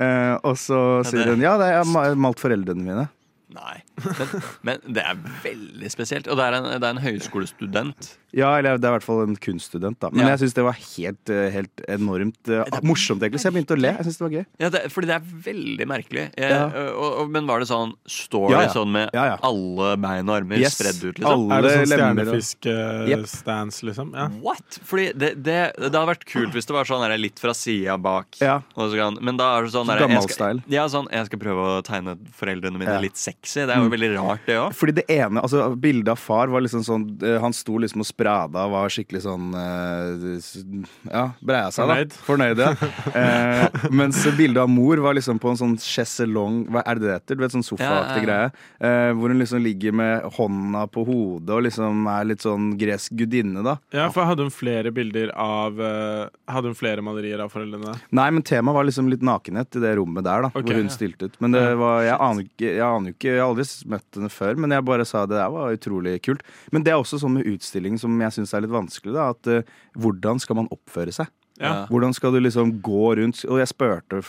Eh, 0.00 0.34
og 0.46 0.54
så 0.58 0.80
sier 1.06 1.30
hun 1.30 1.42
ja, 1.44 1.56
det 1.60 1.68
er 1.68 1.78
jeg 1.78 1.88
har 1.92 2.20
malt 2.20 2.42
foreldrene 2.42 2.84
mine. 2.84 3.06
Nei. 3.50 3.80
Men, 4.20 4.28
men 4.62 4.92
det 4.94 5.02
er 5.02 5.16
veldig 5.42 5.88
spesielt. 5.90 6.28
Og 6.30 6.38
det 6.38 6.44
er 6.46 6.56
en, 6.60 6.68
det 6.70 6.86
er 6.86 6.92
en 6.94 7.02
høyskolestudent. 7.02 8.12
Ja, 8.32 8.56
eller 8.58 8.78
det 8.78 8.84
er 8.84 8.94
i 8.94 8.98
hvert 8.98 9.06
fall 9.06 9.22
en 9.24 9.36
kunststudent, 9.36 9.98
da. 10.00 10.10
Men 10.12 10.26
Ja. 10.26 10.36
jeg 10.36 10.40
syns 10.44 10.54
det 10.54 10.64
var 10.64 10.72
helt, 10.78 11.30
eh, 11.30 11.50
helt 11.50 11.82
enormt 11.88 12.48
eh, 12.48 12.64
morsomt, 12.82 13.20
egentlig. 13.22 13.40
Så 13.40 13.50
jeg 13.50 13.54
begynte 13.58 13.76
å 13.76 13.80
le. 13.80 13.88
Jeg 13.96 14.04
synes 14.06 14.18
det 14.18 14.24
var 14.26 14.34
gøy. 14.36 14.46
Ja, 14.60 14.68
det, 14.70 14.82
fordi 14.92 15.06
det 15.06 15.16
er 15.16 15.26
veldig 15.50 15.86
merkelig. 15.88 16.24
Jeg, 16.36 16.50
Ja. 16.50 16.66
og, 16.94 17.12
og, 17.24 17.30
men 17.30 17.46
var 17.46 17.58
det 17.60 17.68
sånn 17.68 17.94
Står 18.06 18.50
Ja, 18.50 18.60
ja. 18.60 18.66
det 18.66 18.74
sånn 18.76 18.90
med 18.92 19.10
Ja, 19.14 19.24
ja. 19.24 19.36
alle 19.42 19.96
bein 19.96 20.28
og 20.28 20.36
armer 20.42 20.58
Yes. 20.58 20.76
spredd 20.78 21.02
ut, 21.04 21.18
liksom? 21.18 21.50
Alle 21.50 21.58
Er 21.58 21.62
det 21.62 21.88
sånn 21.88 22.16
og- 22.30 23.08
Jep. 23.10 23.26
stjernefisk-stance, 23.26 23.82
liksom? 23.84 24.12
Ja. 24.14 24.28
What? 24.42 24.78
Fordi 24.84 25.12
det, 25.16 25.42
det, 25.42 25.72
det 25.78 25.90
hadde 25.92 26.06
vært 26.10 26.24
kult 26.26 26.52
hvis 26.54 26.66
det 26.66 26.74
var 26.74 26.84
sånn 26.84 27.02
der, 27.08 27.16
litt 27.18 27.38
fra 27.38 27.52
sida 27.56 27.96
bak. 28.00 28.36
Ja. 28.40 28.60
Og 28.76 28.90
så 28.92 28.96
kan, 29.00 29.18
men 29.24 29.36
da 29.40 29.58
er 29.58 29.62
det 29.66 29.72
sånn 29.72 29.86
Sånn 29.86 29.98
her, 29.98 30.08
jeg 30.08 30.22
skal, 30.28 30.36
style. 30.36 30.62
ja, 30.68 30.84
sånn, 30.92 31.08
jeg 31.10 31.26
skal 31.30 31.38
prøve 31.40 31.66
å 31.80 31.82
tegne 31.86 32.16
foreldrene 32.36 32.78
mine 32.78 32.92
Ja. 32.96 33.00
litt 33.00 33.16
sexy. 33.16 33.64
Det 33.66 33.70
er 33.70 33.80
jo 33.80 33.88
Mm. 33.88 33.94
veldig 33.96 34.10
rart, 34.18 34.40
det 34.46 34.56
òg. 34.56 34.74
Fordi 34.74 34.92
det 34.94 35.06
ene, 35.08 35.40
altså 35.40 35.74
Bildet 35.80 36.08
av 36.08 36.18
far 36.18 36.48
var 36.48 36.60
liksom 36.60 36.82
sånn 36.84 37.22
eh, 37.22 37.38
Han 37.40 37.52
sto 37.52 37.78
liksom 37.78 38.00
og 38.00 38.06
sprada 38.20 38.66
var 38.68 38.90
skikkelig 38.92 39.22
sånn 39.24 39.50
eh, 39.56 41.10
Ja, 41.10 41.24
breia 41.40 41.70
seg, 41.72 41.86
Fornøyd. 41.86 42.12
da. 42.12 42.24
Fornøyd, 42.28 42.64
ja. 42.64 42.72
Eh, 43.20 43.86
mens 43.90 44.20
bildet 44.36 44.60
av 44.62 44.68
mor 44.70 45.00
var 45.02 45.16
liksom 45.16 45.38
på 45.42 45.50
en 45.50 45.58
sånn 45.58 45.72
chaiselong 45.80 46.60
Hva 46.70 46.82
er 46.86 46.98
det 46.98 47.06
det 47.06 47.14
heter? 47.16 47.38
Du 47.38 47.42
vet, 47.42 47.54
sånn 47.54 47.64
sofaaktig 47.66 48.20
Ja, 48.20 48.20
ja, 48.20 48.26
greie. 48.26 48.50
Eh, 48.86 49.10
hvor 49.18 49.32
hun 49.32 49.40
liksom 49.40 49.62
ligger 49.64 49.94
med 49.96 50.26
hånda 50.36 50.84
på 50.92 51.04
hodet 51.08 51.54
og 51.56 51.64
liksom 51.66 52.04
er 52.12 52.28
litt 52.30 52.44
sånn 52.44 52.70
gresk 52.80 53.16
gudinne, 53.18 53.64
da. 53.66 53.76
ja, 53.94 54.06
for 54.14 54.28
hadde 54.28 54.46
hun 54.46 54.54
flere 54.54 54.92
bilder 54.94 55.32
av 55.40 55.80
eh, 55.80 56.28
Hadde 56.50 56.70
hun 56.72 56.78
flere 56.78 57.02
malerier 57.04 57.42
av 57.42 57.52
foreldrene? 57.52 57.96
Nei, 58.16 58.28
men 58.36 58.44
temaet 58.46 58.76
var 58.78 58.86
liksom 58.88 59.10
litt 59.10 59.24
nakenhet 59.26 59.80
i 59.80 59.82
det 59.82 59.94
rommet 59.98 60.26
der, 60.26 60.46
da. 60.46 60.52
Okay, 60.52 60.66
hvor 60.70 60.80
hun 60.80 60.92
stilte 60.92 61.30
ut. 61.30 61.36
Men 61.42 61.54
det 61.56 61.64
var, 61.80 62.00
jeg 62.06 62.16
aner 62.28 62.46
ikke, 62.46 62.68
jeg 62.68 62.86
aner 62.86 63.12
jo 63.12 63.16
ikke 63.16 63.30
Jeg 63.30 63.40
har 63.42 63.50
aldri 63.50 63.66
møtt 63.94 64.18
henne 64.18 64.32
før, 64.34 64.60
men 64.64 64.74
jeg 64.76 64.86
bare 64.90 65.06
sa 65.08 65.24
det 65.30 65.38
der 65.38 65.52
var 65.54 65.74
utrolig 65.76 66.16
kult. 66.26 66.44
Men 66.74 66.84
det 66.86 66.94
er 66.94 67.00
også 67.00 67.20
sånn 67.22 67.36
med 67.38 67.48
utstilling 67.50 67.98
som 68.00 68.09
jeg 68.20 68.32
syns 68.38 68.54
er 68.56 68.64
litt 68.64 68.74
vanskelig, 68.74 69.14
da. 69.14 69.28
At 69.30 69.46
uh, 69.46 69.76
hvordan 70.00 70.40
skal 70.42 70.56
man 70.58 70.68
oppføre 70.74 71.12
seg? 71.14 71.30
Ja. 71.60 71.84
Hvordan 71.92 72.14
skal 72.16 72.32
du 72.32 72.38
liksom 72.40 72.70
gå 72.80 73.10
rundt 73.18 73.42
Og 73.44 73.58
jeg 73.60 73.68
spurte 73.68 74.22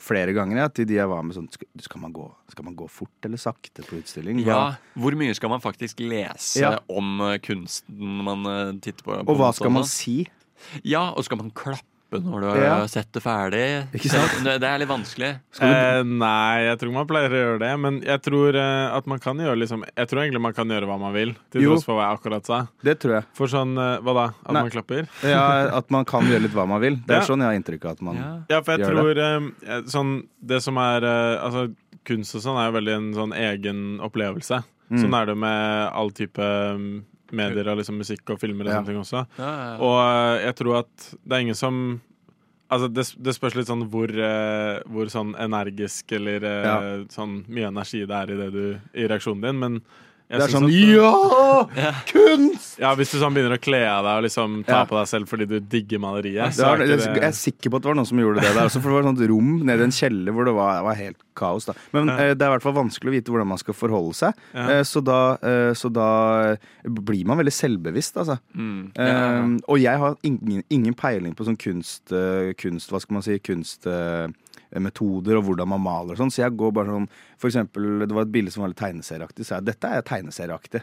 flere 0.00 0.32
ganger 0.32 0.56
ja, 0.56 0.68
til 0.72 0.86
de 0.88 0.94
jeg 0.96 1.10
var 1.10 1.20
med 1.20 1.34
sånn 1.36 1.50
Skal, 1.52 1.68
skal, 1.84 2.00
man, 2.00 2.14
gå, 2.16 2.24
skal 2.48 2.64
man 2.64 2.76
gå 2.78 2.86
fort 2.88 3.26
eller 3.28 3.36
sakte 3.36 3.84
på 3.84 3.98
utstilling? 3.98 4.38
Hva- 4.40 4.54
Ja, 4.54 4.62
Hvor 4.96 5.12
mye 5.20 5.34
skal 5.36 5.52
man 5.52 5.60
faktisk 5.60 6.00
lese 6.00 6.62
Ja. 6.62 6.78
om 6.88 7.20
eh, 7.28 7.36
kunsten 7.44 8.22
man 8.24 8.46
eh, 8.48 8.72
titter 8.80 9.04
på? 9.04 9.18
på 9.20 9.34
Og 9.34 9.36
hva 9.42 9.50
skal 9.52 9.74
man 9.74 9.84
si? 9.84 10.22
Ja, 10.80 11.10
og 11.12 11.26
skal 11.28 11.42
man 11.42 11.50
klappe 11.52 11.84
når 12.20 12.40
du 12.40 12.46
har 12.48 12.56
Ja. 12.62 12.86
sett 12.86 13.08
det 13.12 13.22
ferdig? 13.22 13.88
Ikke 13.96 14.10
sant? 14.12 14.44
Det, 14.44 14.62
er 14.62 14.78
litt 14.78 14.88
vanskelig. 14.90 15.30
Eh, 15.60 16.02
nei, 16.04 16.62
jeg 16.68 16.78
tror 16.78 16.92
man 16.92 17.06
pleier 17.06 17.30
å 17.32 17.40
gjøre 17.40 17.58
det. 17.60 17.70
Men 17.80 18.00
jeg 18.02 18.20
tror 18.22 18.54
eh, 18.54 18.96
at 18.96 19.06
man 19.06 19.18
kan 19.18 19.36
gjøre 19.38 19.56
liksom 19.58 19.84
Jeg 19.96 20.08
tror 20.08 20.20
egentlig 20.22 20.40
man 20.42 20.52
kan 20.52 20.68
gjøre 20.68 20.86
hva 20.86 20.98
man 21.00 21.12
vil, 21.14 21.34
til 21.50 21.62
tross 21.62 21.84
for 21.84 21.94
hva 21.96 22.10
jeg 22.10 22.18
akkurat 22.20 22.44
sa. 22.46 22.66
Det 22.82 22.98
tror 23.00 23.14
jeg. 23.20 23.24
For 23.34 23.46
sånn 23.46 23.72
eh, 23.78 23.98
Hva 24.02 24.14
da? 24.14 24.26
At 24.44 24.52
Nei. 24.52 24.62
man 24.62 24.70
klapper? 24.70 25.08
Ja, 25.22 25.44
At 25.78 25.90
man 25.90 26.04
kan 26.04 26.22
gjøre 26.28 26.42
litt 26.42 26.52
hva 26.52 26.66
man 26.68 26.80
vil. 26.80 26.96
Det 27.06 27.16
er 27.16 27.20
Ja. 27.22 27.26
sånn 27.26 27.38
jeg 27.40 27.48
har 27.48 27.58
inntrykk 27.60 27.84
av 27.86 27.90
at 27.92 28.02
man 28.02 28.44
Ja, 28.50 28.60
for 28.60 28.76
jeg 28.76 28.80
gjør 28.84 28.92
tror 28.92 29.14
det. 29.14 29.52
eh, 29.68 29.80
sånn 29.88 30.26
Det 30.44 30.60
som 30.62 30.76
er 30.76 31.02
eh, 31.04 31.38
Altså, 31.46 31.74
kunst 32.04 32.34
og 32.34 32.42
sånn 32.42 32.58
er 32.58 32.70
jo 32.72 32.78
veldig 32.80 32.94
en 32.96 33.12
sånn 33.14 33.32
egen 33.32 34.00
opplevelse. 34.02 34.64
Mm. 34.90 34.98
Sånn 35.00 35.14
er 35.22 35.26
det 35.26 35.36
med 35.38 35.90
all 35.94 36.10
type 36.10 36.38
um, 36.42 37.04
medier 37.32 37.68
og 37.72 37.78
liksom 37.80 37.98
musikk 37.98 38.30
og 38.34 38.38
filmer 38.40 38.66
og 38.66 38.72
Ja. 38.72 38.78
sånne 38.80 38.86
ting 38.92 39.00
også. 39.02 39.26
Ja, 39.38 39.50
ja, 39.50 39.66
ja. 39.72 39.76
Og 39.80 39.98
eh, 40.06 40.44
jeg 40.46 40.54
tror 40.60 40.78
at 40.82 41.10
det 41.24 41.32
er 41.36 41.40
ingen 41.48 41.54
som 41.58 42.00
Altså, 42.72 42.86
det, 42.88 43.02
det 43.20 43.34
spørs 43.36 43.52
litt 43.54 43.66
sånn 43.68 43.82
hvor, 43.92 44.08
eh, 44.08 44.78
hvor 44.88 45.04
sånn 45.12 45.34
energisk 45.36 46.12
eller 46.16 46.40
eh, 46.48 46.64
Ja. 46.64 46.76
sånn 47.12 47.42
mye 47.52 47.68
energi 47.68 48.06
det 48.08 48.16
er 48.16 48.30
i 48.32 48.36
det 48.38 48.46
du 48.54 48.62
I 48.96 49.04
reaksjonen 49.12 49.42
din, 49.44 49.58
men 49.60 49.82
Det 50.32 50.46
er 50.46 50.52
sånn 50.52 50.64
at- 50.64 50.72
Ja! 50.72 51.92
Kunst! 52.08 52.78
Ja, 52.80 52.94
hvis 52.98 53.12
du 53.12 53.18
sånn 53.20 53.34
begynner 53.36 53.56
å 53.58 53.60
kle 53.62 53.80
av 53.86 54.04
deg 54.06 54.18
og 54.18 54.24
liksom 54.26 54.54
ta 54.66 54.78
Ja. 54.80 54.84
på 54.88 54.96
deg 54.98 55.06
selv 55.10 55.28
fordi 55.28 55.46
du 55.48 55.60
digger 55.60 56.00
maleriet, 56.00 56.46
Det 56.50 56.56
så 56.56 56.66
var, 56.66 56.80
er 56.80 56.86
jeg, 56.86 56.98
ikke 56.98 57.04
jeg 57.12 57.14
det 57.20 57.24
er 57.28 57.36
sikker 57.36 57.70
på 57.70 57.76
at 57.76 57.82
det 57.82 57.90
var 57.92 57.94
noen 58.00 58.06
som 58.08 58.18
gjorde 58.18 58.40
det 58.40 58.54
der 58.56 58.64
også, 58.66 58.80
for 58.82 58.88
det 58.88 58.96
var 58.96 59.02
et 59.04 59.10
sånt 59.18 59.28
rom 59.30 59.50
nede 59.66 59.80
i 59.80 59.84
en 59.84 59.90
kjeller 59.98 60.32
hvor 60.32 60.44
det 60.48 60.54
var, 60.56 60.72
det 60.80 60.84
var 60.88 60.94
helt 61.02 61.16
kaos. 61.36 61.64
da 61.66 61.72
Men 61.92 62.06
Ja. 62.08 62.16
eh, 62.16 62.34
det 62.34 62.42
er 62.42 62.50
i 62.50 62.54
hvert 62.58 62.62
fall 62.62 62.72
vanskelig 62.80 63.08
å 63.12 63.16
vite 63.16 63.30
hvordan 63.32 63.46
man 63.52 63.58
skal 63.58 63.74
forholde 63.74 64.14
seg. 64.14 64.34
Ja. 64.54 64.68
Eh, 64.70 64.82
så, 64.82 65.04
da, 65.04 65.36
eh, 65.42 65.72
så 65.74 65.92
da 65.92 66.56
blir 66.84 67.24
man 67.26 67.38
veldig 67.38 67.52
selvbevisst, 67.52 68.16
altså. 68.16 68.38
Mm. 68.56 68.92
Eh, 68.96 69.58
og 69.68 69.78
jeg 69.78 69.98
har 69.98 70.16
ingen, 70.24 70.62
ingen 70.70 70.94
peiling 70.94 71.34
på 71.34 71.44
sånn 71.44 71.58
kunst, 71.58 72.10
eh, 72.12 72.52
kunst 72.54 72.90
Hva 72.90 73.00
skal 73.00 73.14
man 73.14 73.22
si? 73.22 73.38
Kunstmetoder 74.72 75.36
og 75.38 75.44
hvordan 75.44 75.68
man 75.68 75.82
maler 75.82 76.12
og 76.16 76.18
sånn. 76.22 76.32
Så 76.32 76.42
jeg 76.44 76.56
går 76.56 76.72
bare 76.72 76.86
sånn 76.94 77.08
For 77.38 77.48
eksempel, 77.50 78.06
det 78.06 78.14
var 78.16 78.22
et 78.26 78.32
bilde 78.32 78.50
som 78.54 78.62
var 78.62 78.72
litt 78.72 78.80
tegneserieaktig, 78.80 79.44
så 79.46 79.58
jeg 79.58 79.64
dette 79.64 79.84
er 79.88 80.02
tegneserieaktig. 80.02 80.82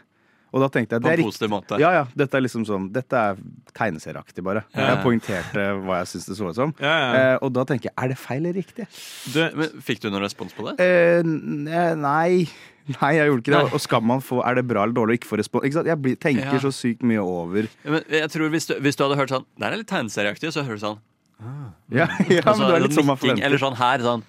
Og 0.52 0.61
da 0.64 0.68
tenkte 0.74 0.95
jeg 0.98 1.03
det 1.03 1.11
er 1.11 1.18
riktig. 1.22 1.48
måte. 1.49 1.78
Ja, 1.80 1.91
ja. 1.94 2.06
Dette 2.18 2.34
er 2.38 2.41
liksom 2.41 2.64
sånn 2.66 2.88
Dette 2.91 3.14
er 3.14 3.36
tegneserieaktig, 3.78 4.41
bare. 4.44 4.64
Ja. 4.74 4.95
Jeg 4.95 5.03
poengterte 5.03 5.66
hva 5.86 5.99
jeg 6.02 6.07
syns 6.10 6.26
det 6.26 6.38
så 6.40 6.49
ut 6.49 6.56
som. 6.57 6.74
Ja, 6.82 6.95
ja. 6.98 7.11
Eh, 7.36 7.38
og 7.45 7.53
da 7.53 7.66
tenker 7.70 7.90
jeg 7.91 7.94
er 7.98 8.07
det 8.10 8.18
feil 8.18 8.41
eller 8.45 8.57
riktig? 8.57 8.88
Du, 9.34 9.40
Men 9.56 9.70
Fikk 9.86 10.02
du 10.02 10.10
noen 10.10 10.24
respons 10.26 10.53
på 10.57 10.66
det? 10.72 10.80
Eh, 10.82 11.22
nei. 11.24 12.48
Nei, 12.90 13.11
jeg 13.20 13.30
gjorde 13.30 13.44
ikke 13.44 13.53
det. 13.53 13.60
Nei. 13.61 13.74
Og 13.78 13.82
skal 13.84 14.02
man 14.02 14.22
få 14.26 14.40
Er 14.41 14.56
det 14.57 14.66
bra 14.66 14.82
eller 14.84 14.94
dårlig 14.98 15.14
å 15.14 15.20
ikke 15.22 15.30
få 15.30 15.38
respons? 15.38 15.66
Ikke? 15.70 15.86
Jeg 15.86 16.18
tenker 16.20 16.53
Ja. 16.57 16.57
så 16.64 16.72
sykt 16.74 17.03
mye 17.06 17.22
over 17.22 17.68
Ja, 17.86 17.91
Men 17.91 18.03
jeg 18.10 18.30
tror 18.34 18.49
hvis 18.49 18.66
du, 18.66 18.74
hvis 18.82 18.95
du 18.98 19.03
hadde 19.06 19.18
hørt 19.22 19.30
sånn 19.30 19.45
Det 19.56 19.68
er 19.70 19.78
litt 19.78 19.88
tegneserieaktig, 19.88 20.49
så 20.52 20.64
hører 20.66 20.80
du 20.82 20.86
sånn 20.88 20.99
Ja, 21.40 22.06
ja 22.30 22.41
altså, 22.44 22.60
men 22.61 22.70
det 22.70 22.76
er 22.76 22.86
litt 22.88 22.95
sånn 22.98 23.06
man 23.07 23.16
nikking, 23.16 23.30
forventer. 23.40 23.45
Eller 23.48 23.61
sånn 23.61 23.78
her, 23.80 24.06
sånn. 24.06 24.24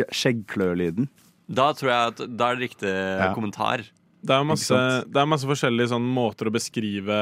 Ja, 0.00 0.04
Skjeggklølyden. 0.10 1.08
Da 1.52 1.72
tror 1.76 1.90
jeg 1.92 2.12
at 2.12 2.22
Da 2.38 2.50
er 2.52 2.56
det 2.56 2.70
riktig 2.70 2.92
kommentar. 3.36 3.82
Det 4.22 4.30
er, 4.30 4.44
masse, 4.46 4.76
det 5.10 5.18
er 5.18 5.26
masse 5.26 5.48
forskjellige 5.50 5.90
sånn, 5.90 6.04
måter 6.14 6.46
å 6.46 6.52
beskrive 6.54 7.16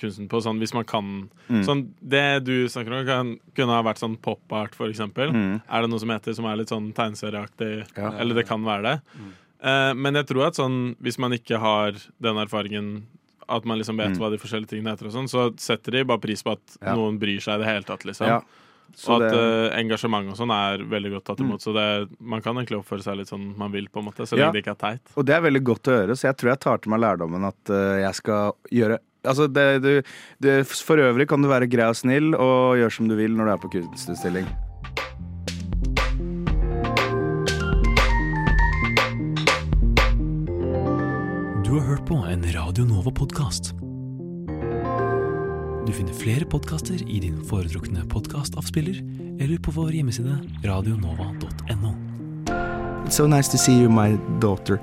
kunsten 0.00 0.30
på. 0.32 0.40
Sånn, 0.40 0.56
hvis 0.62 0.72
man 0.72 0.86
kan 0.88 1.28
Mm. 1.50 1.64
sånn, 1.64 1.82
Det 2.00 2.44
du 2.44 2.64
snakker 2.68 2.92
om, 3.00 3.04
kan, 3.06 3.38
kunne 3.54 3.68
ha 3.76 3.82
vært 3.82 4.00
sånn 4.00 4.16
pop 4.20 4.40
art, 4.50 4.74
for 4.74 4.88
eksempel. 4.88 5.28
Mm. 5.30 5.60
Er 5.68 5.82
det 5.82 5.90
noe 5.90 6.00
som 6.00 6.08
heter 6.08 6.34
som 6.34 6.46
er 6.46 6.56
litt 6.56 6.68
sånn 6.72 6.92
tegneserieaktig? 6.94 7.86
Ja. 7.96 8.12
Eller 8.18 8.34
det 8.34 8.46
kan 8.48 8.64
være 8.64 8.82
det. 8.82 9.00
Mm. 9.20 9.32
Eh, 9.60 9.92
men 9.94 10.14
jeg 10.14 10.26
tror 10.26 10.46
at 10.46 10.54
sånn, 10.54 10.96
hvis 11.02 11.18
man 11.18 11.32
ikke 11.32 11.58
har 11.60 11.92
den 12.20 12.36
erfaringen 12.36 13.02
at 13.48 13.64
man 13.64 13.78
liksom 13.78 13.96
vet 13.96 14.10
Mm. 14.16 14.18
hva 14.18 14.30
de 14.30 14.38
forskjellige 14.38 14.68
tingene 14.74 14.90
heter, 14.94 15.06
og 15.06 15.12
sånn, 15.12 15.28
så 15.28 15.50
setter 15.58 15.92
de 15.92 16.04
bare 16.04 16.18
pris 16.18 16.42
på 16.42 16.52
at 16.52 16.76
Ja. 16.82 16.94
noen 16.94 17.18
bryr 17.18 17.40
seg 17.40 17.54
i 17.56 17.58
det 17.64 17.66
hele 17.66 17.84
tatt. 17.84 18.04
liksom 18.04 18.26
Ja. 18.26 18.40
Så 18.96 19.10
Og 19.16 19.22
at 19.22 19.32
det- 19.32 19.38
uh, 19.38 19.76
engasjement 19.78 20.30
og 20.30 20.36
sånn 20.36 20.50
er 20.50 20.78
veldig 20.82 21.12
godt 21.12 21.24
tatt 21.24 21.38
imot. 21.40 21.60
Så 21.60 21.74
det, 21.74 22.08
man 22.20 22.40
kan 22.40 22.54
egentlig 22.56 22.82
oppføre 22.82 23.02
seg 23.02 23.18
litt 23.18 23.28
sånn 23.28 23.56
man 23.56 23.70
vil, 23.70 23.86
på 23.86 23.98
en 23.98 24.06
måte 24.06 24.26
så 24.26 24.36
Ja. 24.38 24.50
det 24.50 24.64
ikke 24.64 24.72
er 24.72 24.96
teit. 24.96 25.00
Og 25.16 25.26
det 25.26 25.34
er 25.36 25.42
veldig 25.42 25.62
godt 25.62 25.82
å 25.82 26.06
høre, 26.06 26.10
så 26.16 26.22
jeg 26.28 26.36
tror 26.38 26.50
jeg 26.50 26.60
tar 26.60 26.78
til 26.78 26.90
meg 26.90 27.00
lærdommen 27.00 27.44
at 27.46 27.70
uh, 27.70 28.00
jeg 28.00 28.14
skal 28.14 28.52
gjøre 28.72 28.98
Altså, 29.24 29.52
det, 29.52 29.82
du, 29.82 30.02
det, 30.40 30.64
For 30.66 30.96
øvrig 30.96 31.26
kan 31.28 31.42
du 31.42 31.48
være 31.48 31.68
grei 31.68 31.88
og 31.88 31.96
snill 31.96 32.34
og 32.34 32.78
gjøre 32.78 32.92
som 32.92 33.08
du 33.08 33.16
vil 33.16 33.30
når 33.34 33.44
du 33.46 33.50
er 33.50 33.58
på 33.58 33.70
kunstutstilling. 33.72 34.46
Du 41.68 41.74
har 41.74 41.80
hørt 41.80 42.06
på 42.08 42.14
en 42.14 42.44
Radio 42.54 42.84
Nova-podkast. 42.88 43.74
Du 45.86 45.92
finner 45.92 46.14
flere 46.16 46.46
podkaster 46.48 47.02
i 47.04 47.18
din 47.20 47.42
foretrukne 47.44 48.06
podkastavspiller 48.08 49.02
eller 49.36 49.60
på 49.60 49.74
vår 49.76 49.90
hjemmeside 49.98 50.38
radionova.no. 50.64 51.92
So 53.12 53.26
nice 53.26 53.52
to 53.52 53.60
see 53.60 53.76
you, 53.82 53.92
my 53.92 54.16
daughter. 54.40 54.80